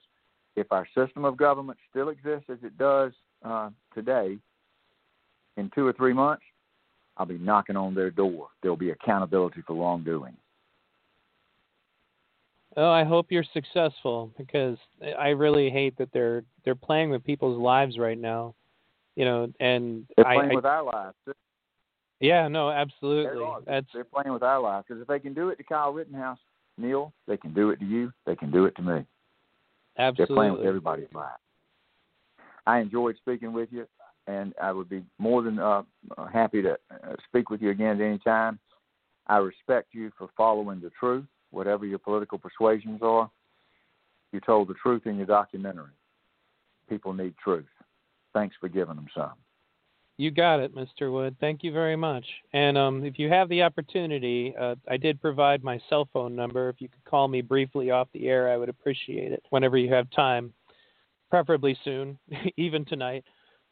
If 0.57 0.71
our 0.71 0.87
system 0.97 1.25
of 1.25 1.37
government 1.37 1.79
still 1.91 2.09
exists 2.09 2.51
as 2.51 2.59
it 2.63 2.77
does 2.79 3.13
uh, 3.45 3.71
today, 3.95 4.39
in 5.57 5.71
two 5.75 5.87
or 5.87 5.93
three 5.93 6.13
months, 6.13 6.43
I'll 7.17 7.27
be 7.27 7.39
knocking 7.39 7.77
on 7.77 7.95
their 7.95 8.11
door. 8.11 8.49
There'll 8.63 8.77
be 8.77 8.91
accountability 8.91 9.63
for 9.67 9.75
wrongdoing. 9.75 10.37
Oh, 12.77 12.91
I 12.91 13.05
hope 13.05 13.27
you're 13.29 13.45
successful 13.53 14.33
because 14.39 14.79
I 15.19 15.29
really 15.29 15.69
hate 15.69 15.97
that 15.99 16.09
they're 16.13 16.43
they're 16.65 16.75
playing 16.75 17.11
with 17.11 17.23
people's 17.23 17.61
lives 17.61 17.99
right 17.99 18.17
now. 18.17 18.55
You 19.15 19.27
know, 19.27 19.53
and 19.61 20.07
They're 20.17 20.27
I, 20.27 20.37
playing 20.37 20.53
I 20.53 20.55
with 20.55 20.65
our 20.65 20.83
lives. 20.83 21.17
Yeah, 22.23 22.47
no, 22.49 22.69
They're, 22.69 22.79
absolutely. 22.79 23.45
That's 23.67 23.87
They're 23.93 24.05
playing 24.05 24.33
with 24.33 24.43
our 24.43 24.61
lives 24.61 24.87
because 24.89 25.03
if 25.03 25.09
they 25.09 25.19
can 25.19 25.35
do 25.35 25.49
it 25.49 25.57
to 25.57 25.65
Kyle 25.65 25.93
Rittenhouse, 25.93 26.39
Neil, 26.79 27.13
they 27.27 27.37
can 27.37 27.53
do 27.53 27.71
it 27.71 27.81
to 27.81 27.85
you. 27.85 28.13
They 28.27 28.37
can 28.37 28.51
do 28.51 28.65
it 28.65 28.77
to 28.77 28.83
me. 28.83 29.05
absolutely. 29.99 30.17
They're 30.17 30.37
playing 30.37 30.53
with 30.53 30.67
everybody's 30.67 31.13
lives. 31.13 31.41
I 32.65 32.79
enjoyed 32.79 33.17
speaking 33.17 33.53
with 33.53 33.71
you, 33.73 33.87
and 34.29 34.55
I 34.63 34.71
would 34.71 34.89
be 34.89 35.03
more 35.19 35.43
than 35.43 35.59
uh, 35.59 35.83
happy 36.33 36.63
to 36.63 36.73
uh, 36.73 37.17
speak 37.29 37.51
with 37.51 37.61
you 37.61 37.71
again 37.71 38.01
at 38.01 38.07
any 38.07 38.19
time. 38.19 38.61
I 39.27 39.39
respect 39.39 39.89
you 39.93 40.13
for 40.17 40.29
following 40.37 40.81
the 40.81 40.91
truth, 40.99 41.25
whatever 41.51 41.87
your 41.87 41.99
political 41.99 42.39
persuasions 42.39 43.01
are. 43.03 43.29
You 44.33 44.41
told 44.41 44.69
the 44.69 44.75
truth 44.75 45.07
in 45.07 45.17
your 45.17 45.27
documentary. 45.27 45.91
People 46.89 47.13
need 47.13 47.35
truth. 47.43 47.67
Thanks 48.33 48.55
for 48.61 48.69
giving 48.69 48.95
them 48.95 49.09
some. 49.15 49.33
You 50.19 50.31
got 50.31 50.61
it, 50.61 50.75
Mr. 50.75 51.11
Wood. 51.13 51.37
Thank 51.41 51.63
you 51.63 51.73
very 51.73 51.97
much. 51.97 52.27
And 52.53 52.77
um, 52.77 53.05
if 53.05 53.19
you 53.19 53.29
have 53.29 53.49
the 53.49 53.63
opportunity, 53.63 54.55
uh, 54.59 54.75
I 54.89 54.97
did 54.97 55.21
provide 55.21 55.65
my 55.65 55.81
cell 55.89 56.09
phone 56.13 56.37
number. 56.37 56.69
If 56.69 56.81
you 56.81 56.89
could 56.89 57.05
call 57.05 57.29
me 57.29 57.41
briefly 57.41 57.91
off 57.91 58.09
the 58.13 58.29
air, 58.29 58.51
I 58.51 58.57
would 58.57 58.69
appreciate 58.69 59.33
it 59.33 59.43
whenever 59.51 59.79
you 59.79 59.93
have 59.93 60.11
time, 60.11 60.53
preferably 61.31 61.77
soon, 61.85 62.19
even 62.57 62.85
tonight. 62.85 63.25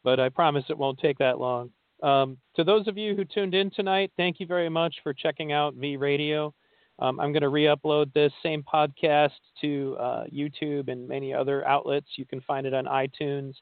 But 0.03 0.19
I 0.19 0.31
promise 0.31 0.65
it 0.71 0.79
won't 0.79 0.99
take 0.99 1.19
that 1.19 1.39
long. 1.39 1.71
Um, 2.03 2.39
to 2.57 2.65
those 2.65 2.89
of 2.89 2.97
you 2.97 3.15
who 3.15 3.25
tuned 3.27 3.55
in 3.55 3.71
tonight, 3.71 4.11
thank 4.17 4.41
you 4.41 4.47
very 4.47 4.71
much 4.71 4.97
for 5.03 5.13
checking 5.13 5.53
out 5.53 5.75
V 5.75 5.99
Radio. 5.99 6.55
Um, 6.99 7.21
I'm 7.21 7.33
going 7.33 7.43
to 7.43 7.49
re 7.49 7.65
upload 7.65 8.13
this 8.13 8.33
same 8.43 8.63
podcast 8.63 9.31
to 9.61 9.97
uh, 10.01 10.25
YouTube 10.33 10.89
and 10.89 11.07
many 11.07 11.33
other 11.33 11.67
outlets. 11.67 12.07
You 12.17 12.27
can 12.27 12.41
find 12.43 12.67
it 12.67 12.75
on 12.75 12.87
iTunes. 12.87 13.55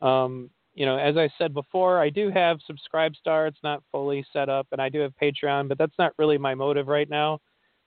Um, 0.00 0.50
you 0.76 0.84
know, 0.84 0.98
as 0.98 1.16
I 1.16 1.30
said 1.38 1.54
before, 1.54 2.00
I 2.00 2.10
do 2.10 2.30
have 2.30 2.58
SubscribeStar. 2.70 3.48
It's 3.48 3.62
not 3.64 3.82
fully 3.90 4.24
set 4.30 4.50
up, 4.50 4.66
and 4.72 4.80
I 4.80 4.90
do 4.90 5.00
have 5.00 5.12
Patreon, 5.20 5.68
but 5.68 5.78
that's 5.78 5.98
not 5.98 6.12
really 6.18 6.36
my 6.36 6.54
motive 6.54 6.86
right 6.86 7.08
now. 7.08 7.40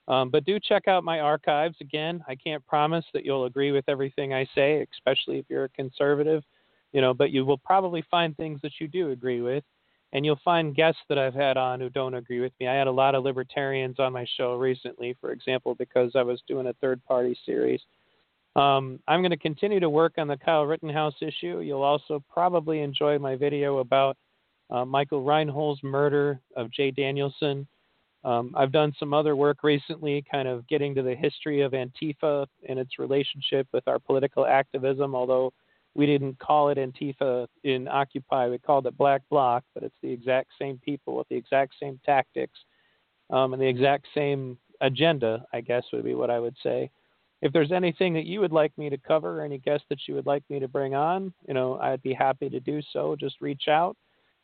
Um, 0.07 0.31
but 0.31 0.43
do 0.43 0.59
check 0.59 0.87
out 0.87 1.03
my 1.03 1.19
archives. 1.19 1.77
Again, 1.81 2.23
I 2.27 2.35
can't 2.35 2.65
promise 2.65 3.05
that 3.13 3.23
you'll 3.23 3.45
agree 3.45 3.71
with 3.71 3.85
everything 3.87 4.33
I 4.33 4.47
say, 4.55 4.85
especially 4.91 5.37
if 5.37 5.45
you're 5.49 5.65
a 5.65 5.69
conservative, 5.69 6.43
you 6.91 6.99
know, 6.99 7.13
but 7.13 7.29
you 7.29 7.45
will 7.45 7.59
probably 7.59 8.03
find 8.09 8.35
things 8.35 8.59
that 8.63 8.73
you 8.79 8.87
do 8.87 9.11
agree 9.11 9.41
with. 9.41 9.63
And 10.11 10.25
you'll 10.25 10.39
find 10.43 10.75
guests 10.75 11.01
that 11.09 11.19
I've 11.19 11.35
had 11.35 11.57
on 11.57 11.79
who 11.79 11.91
don't 11.91 12.15
agree 12.15 12.39
with 12.39 12.53
me. 12.59 12.67
I 12.67 12.73
had 12.73 12.87
a 12.87 12.91
lot 12.91 13.13
of 13.13 13.23
libertarians 13.23 13.99
on 13.99 14.11
my 14.11 14.25
show 14.35 14.55
recently, 14.55 15.15
for 15.21 15.31
example, 15.31 15.75
because 15.75 16.13
I 16.15 16.23
was 16.23 16.41
doing 16.47 16.65
a 16.65 16.73
third 16.81 17.05
party 17.05 17.37
series. 17.45 17.81
Um, 18.59 18.99
I'm 19.07 19.21
going 19.21 19.31
to 19.31 19.37
continue 19.37 19.79
to 19.79 19.89
work 19.89 20.15
on 20.17 20.27
the 20.27 20.35
Kyle 20.35 20.65
Rittenhouse 20.65 21.15
issue. 21.21 21.61
You'll 21.61 21.81
also 21.81 22.21
probably 22.29 22.81
enjoy 22.81 23.17
my 23.17 23.37
video 23.37 23.77
about 23.77 24.17
uh, 24.69 24.83
Michael 24.83 25.23
Reinoehl's 25.23 25.81
murder 25.81 26.41
of 26.57 26.69
Jay 26.69 26.91
Danielson. 26.91 27.65
Um, 28.25 28.53
I've 28.57 28.73
done 28.73 28.93
some 28.99 29.13
other 29.13 29.37
work 29.37 29.63
recently, 29.63 30.25
kind 30.29 30.45
of 30.45 30.67
getting 30.67 30.93
to 30.95 31.01
the 31.01 31.15
history 31.15 31.61
of 31.61 31.71
Antifa 31.71 32.47
and 32.67 32.77
its 32.77 32.99
relationship 32.99 33.65
with 33.71 33.87
our 33.87 33.97
political 33.97 34.45
activism, 34.45 35.15
although 35.15 35.53
we 35.95 36.05
didn't 36.05 36.37
call 36.39 36.67
it 36.67 36.77
Antifa 36.77 37.47
in 37.63 37.87
Occupy, 37.87 38.49
we 38.49 38.57
called 38.57 38.87
it 38.87 38.97
Black 38.97 39.21
Bloc, 39.29 39.63
but 39.73 39.83
it's 39.83 39.95
the 40.03 40.11
exact 40.11 40.49
same 40.59 40.77
people 40.83 41.15
with 41.15 41.29
the 41.29 41.35
exact 41.35 41.75
same 41.79 41.97
tactics 42.05 42.59
um, 43.29 43.53
and 43.53 43.61
the 43.61 43.67
exact 43.67 44.05
same 44.13 44.57
agenda, 44.81 45.45
I 45.53 45.61
guess 45.61 45.83
would 45.93 46.03
be 46.03 46.13
what 46.13 46.29
I 46.29 46.39
would 46.39 46.55
say. 46.61 46.91
If 47.41 47.53
there's 47.53 47.71
anything 47.71 48.13
that 48.15 48.25
you 48.25 48.41
would 48.41 48.51
like 48.51 48.77
me 48.77 48.89
to 48.89 48.97
cover, 48.97 49.41
any 49.41 49.59
guests 49.59 49.85
that 49.89 49.99
you 50.07 50.15
would 50.15 50.25
like 50.25 50.43
me 50.49 50.59
to 50.59 50.67
bring 50.67 50.93
on, 50.93 51.33
you 51.47 51.53
know, 51.53 51.79
I'd 51.79 52.01
be 52.01 52.13
happy 52.13 52.49
to 52.49 52.59
do 52.59 52.81
so. 52.91 53.15
Just 53.17 53.39
reach 53.39 53.67
out. 53.69 53.95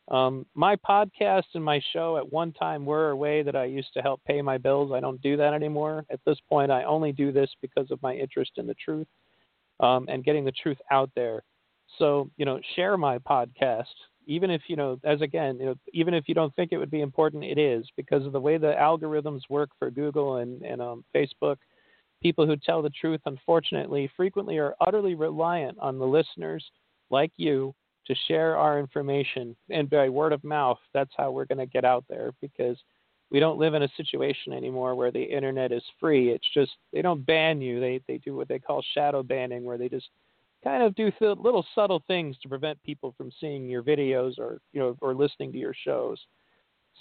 Um, 0.09 0.45
my 0.53 0.75
podcast 0.75 1.45
and 1.55 1.63
my 1.63 1.81
show 1.91 2.17
at 2.17 2.31
one 2.31 2.53
time 2.53 2.85
were 2.85 3.09
a 3.09 3.15
way 3.15 3.41
that 3.41 3.55
I 3.55 3.65
used 3.65 3.91
to 3.95 4.01
help 4.01 4.23
pay 4.23 4.41
my 4.41 4.57
bills. 4.57 4.91
I 4.93 4.99
don't 4.99 5.21
do 5.21 5.35
that 5.37 5.53
anymore. 5.53 6.05
At 6.11 6.19
this 6.25 6.37
point, 6.47 6.71
I 6.71 6.83
only 6.83 7.11
do 7.11 7.31
this 7.31 7.49
because 7.61 7.89
of 7.89 8.01
my 8.03 8.13
interest 8.13 8.51
in 8.57 8.67
the 8.67 8.75
truth 8.75 9.07
um, 9.79 10.05
and 10.07 10.23
getting 10.23 10.45
the 10.45 10.51
truth 10.51 10.77
out 10.91 11.09
there. 11.15 11.43
So, 11.97 12.29
you 12.37 12.45
know, 12.45 12.59
share 12.75 12.97
my 12.97 13.17
podcast, 13.17 13.85
even 14.27 14.51
if, 14.51 14.61
you 14.67 14.75
know, 14.75 14.99
as 15.03 15.21
again, 15.21 15.57
you 15.59 15.65
know, 15.65 15.75
even 15.93 16.13
if 16.13 16.27
you 16.27 16.35
don't 16.35 16.55
think 16.55 16.71
it 16.71 16.77
would 16.77 16.91
be 16.91 17.01
important, 17.01 17.43
it 17.43 17.57
is 17.57 17.85
because 17.97 18.25
of 18.25 18.31
the 18.31 18.39
way 18.39 18.57
the 18.57 18.73
algorithms 18.79 19.41
work 19.49 19.69
for 19.79 19.89
Google 19.89 20.37
and, 20.37 20.61
and 20.61 20.81
um, 20.81 21.03
Facebook. 21.15 21.57
People 22.21 22.45
who 22.45 22.55
tell 22.55 22.81
the 22.81 22.89
truth, 22.89 23.21
unfortunately, 23.25 24.09
frequently 24.15 24.57
are 24.57 24.75
utterly 24.81 25.15
reliant 25.15 25.77
on 25.79 25.99
the 25.99 26.05
listeners 26.05 26.63
like 27.09 27.31
you 27.37 27.73
to 28.07 28.15
share 28.27 28.57
our 28.57 28.79
information. 28.79 29.55
And 29.69 29.89
by 29.89 30.09
word 30.09 30.33
of 30.33 30.43
mouth 30.43 30.79
that's 30.93 31.13
how 31.17 31.31
we're 31.31 31.45
going 31.45 31.59
to 31.59 31.65
get 31.65 31.85
out 31.85 32.05
there 32.09 32.31
because 32.41 32.77
we 33.31 33.39
don't 33.39 33.59
live 33.59 33.73
in 33.73 33.83
a 33.83 33.89
situation 33.97 34.53
anymore 34.53 34.95
where 34.95 35.11
the 35.11 35.21
internet 35.21 35.71
is 35.71 35.83
free. 35.99 36.29
It's 36.29 36.47
just 36.53 36.71
they 36.93 37.01
don't 37.01 37.25
ban 37.25 37.61
you. 37.61 37.79
They 37.79 38.01
they 38.07 38.17
do 38.19 38.35
what 38.35 38.47
they 38.47 38.59
call 38.59 38.83
shadow 38.93 39.23
banning 39.23 39.63
where 39.63 39.77
they 39.77 39.89
just 39.89 40.09
kind 40.63 40.83
of 40.83 40.95
do 40.95 41.11
little 41.21 41.65
subtle 41.75 42.03
things 42.07 42.37
to 42.41 42.49
prevent 42.49 42.81
people 42.83 43.13
from 43.17 43.31
seeing 43.39 43.67
your 43.67 43.83
videos 43.83 44.37
or 44.39 44.59
you 44.73 44.79
know 44.79 44.97
or 45.01 45.13
listening 45.13 45.51
to 45.51 45.57
your 45.57 45.75
shows 45.83 46.19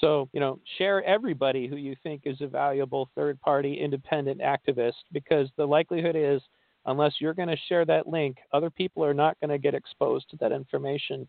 so 0.00 0.28
you 0.32 0.40
know 0.40 0.58
share 0.78 1.02
everybody 1.04 1.66
who 1.66 1.76
you 1.76 1.94
think 2.02 2.22
is 2.24 2.40
a 2.40 2.46
valuable 2.46 3.08
third 3.14 3.40
party 3.40 3.80
independent 3.80 4.40
activist 4.40 5.04
because 5.12 5.48
the 5.56 5.66
likelihood 5.66 6.16
is 6.16 6.42
unless 6.86 7.14
you're 7.18 7.34
going 7.34 7.48
to 7.48 7.56
share 7.68 7.84
that 7.84 8.06
link, 8.06 8.36
other 8.52 8.70
people 8.70 9.04
are 9.04 9.14
not 9.14 9.38
going 9.40 9.50
to 9.50 9.58
get 9.58 9.74
exposed 9.74 10.28
to 10.30 10.36
that 10.36 10.52
information. 10.52 11.26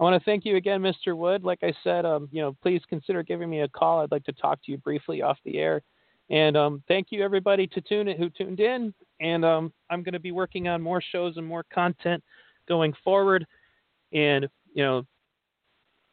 I 0.00 0.04
want 0.04 0.20
to 0.20 0.24
thank 0.24 0.44
you 0.44 0.56
again, 0.56 0.80
Mr. 0.80 1.16
Wood. 1.16 1.42
Like 1.42 1.60
I 1.62 1.72
said, 1.82 2.04
um, 2.04 2.28
you 2.30 2.40
know, 2.40 2.56
please 2.62 2.80
consider 2.88 3.22
giving 3.22 3.50
me 3.50 3.62
a 3.62 3.68
call. 3.68 4.00
I'd 4.00 4.12
like 4.12 4.24
to 4.24 4.32
talk 4.32 4.62
to 4.64 4.72
you 4.72 4.78
briefly 4.78 5.22
off 5.22 5.38
the 5.44 5.58
air. 5.58 5.82
And 6.30 6.56
um, 6.56 6.82
thank 6.88 7.08
you, 7.10 7.24
everybody, 7.24 7.66
to 7.68 7.80
tune 7.80 8.06
in, 8.08 8.16
who 8.16 8.28
tuned 8.30 8.60
in. 8.60 8.94
And 9.20 9.44
um, 9.44 9.72
I'm 9.90 10.02
going 10.02 10.12
to 10.12 10.20
be 10.20 10.30
working 10.30 10.68
on 10.68 10.82
more 10.82 11.00
shows 11.00 11.36
and 11.36 11.46
more 11.46 11.64
content 11.72 12.22
going 12.68 12.92
forward. 13.02 13.46
And 14.12 14.48
you 14.72 14.84
know, 14.84 15.06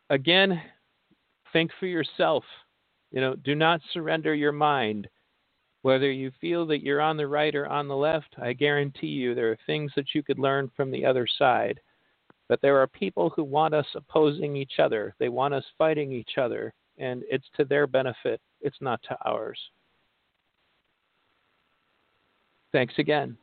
again, 0.10 0.62
think 1.56 1.72
for 1.80 1.86
yourself. 1.86 2.44
You 3.12 3.22
know, 3.22 3.34
do 3.34 3.56
not 3.56 3.80
surrender 3.94 4.36
your 4.36 4.52
mind. 4.52 5.08
Whether 5.84 6.12
you 6.12 6.32
feel 6.42 6.66
that 6.66 6.84
you're 6.84 7.00
on 7.00 7.16
the 7.16 7.28
right 7.28 7.56
or 7.56 7.66
on 7.68 7.88
the 7.88 7.96
left, 7.96 8.36
I 8.42 8.52
guarantee 8.52 9.08
you 9.08 9.34
there 9.34 9.52
are 9.52 9.58
things 9.66 9.94
that 9.96 10.14
you 10.14 10.22
could 10.22 10.38
learn 10.38 10.70
from 10.76 10.92
the 10.92 11.06
other 11.06 11.26
side. 11.26 11.80
But 12.50 12.62
there 12.62 12.78
are 12.82 12.88
people 12.88 13.30
who 13.30 13.46
want 13.46 13.74
us 13.74 13.86
opposing 13.96 14.58
each 14.58 14.80
other. 14.80 15.16
They 15.18 15.30
want 15.30 15.54
us 15.54 15.64
fighting 15.78 16.12
each 16.12 16.38
other, 16.38 16.74
and 16.98 17.24
it's 17.30 17.48
to 17.56 17.64
their 17.64 17.88
benefit. 17.88 18.42
It's 18.60 18.82
not 18.82 19.02
to 19.04 19.18
ours. 19.26 19.60
Thanks 22.74 22.96
again. 22.98 23.38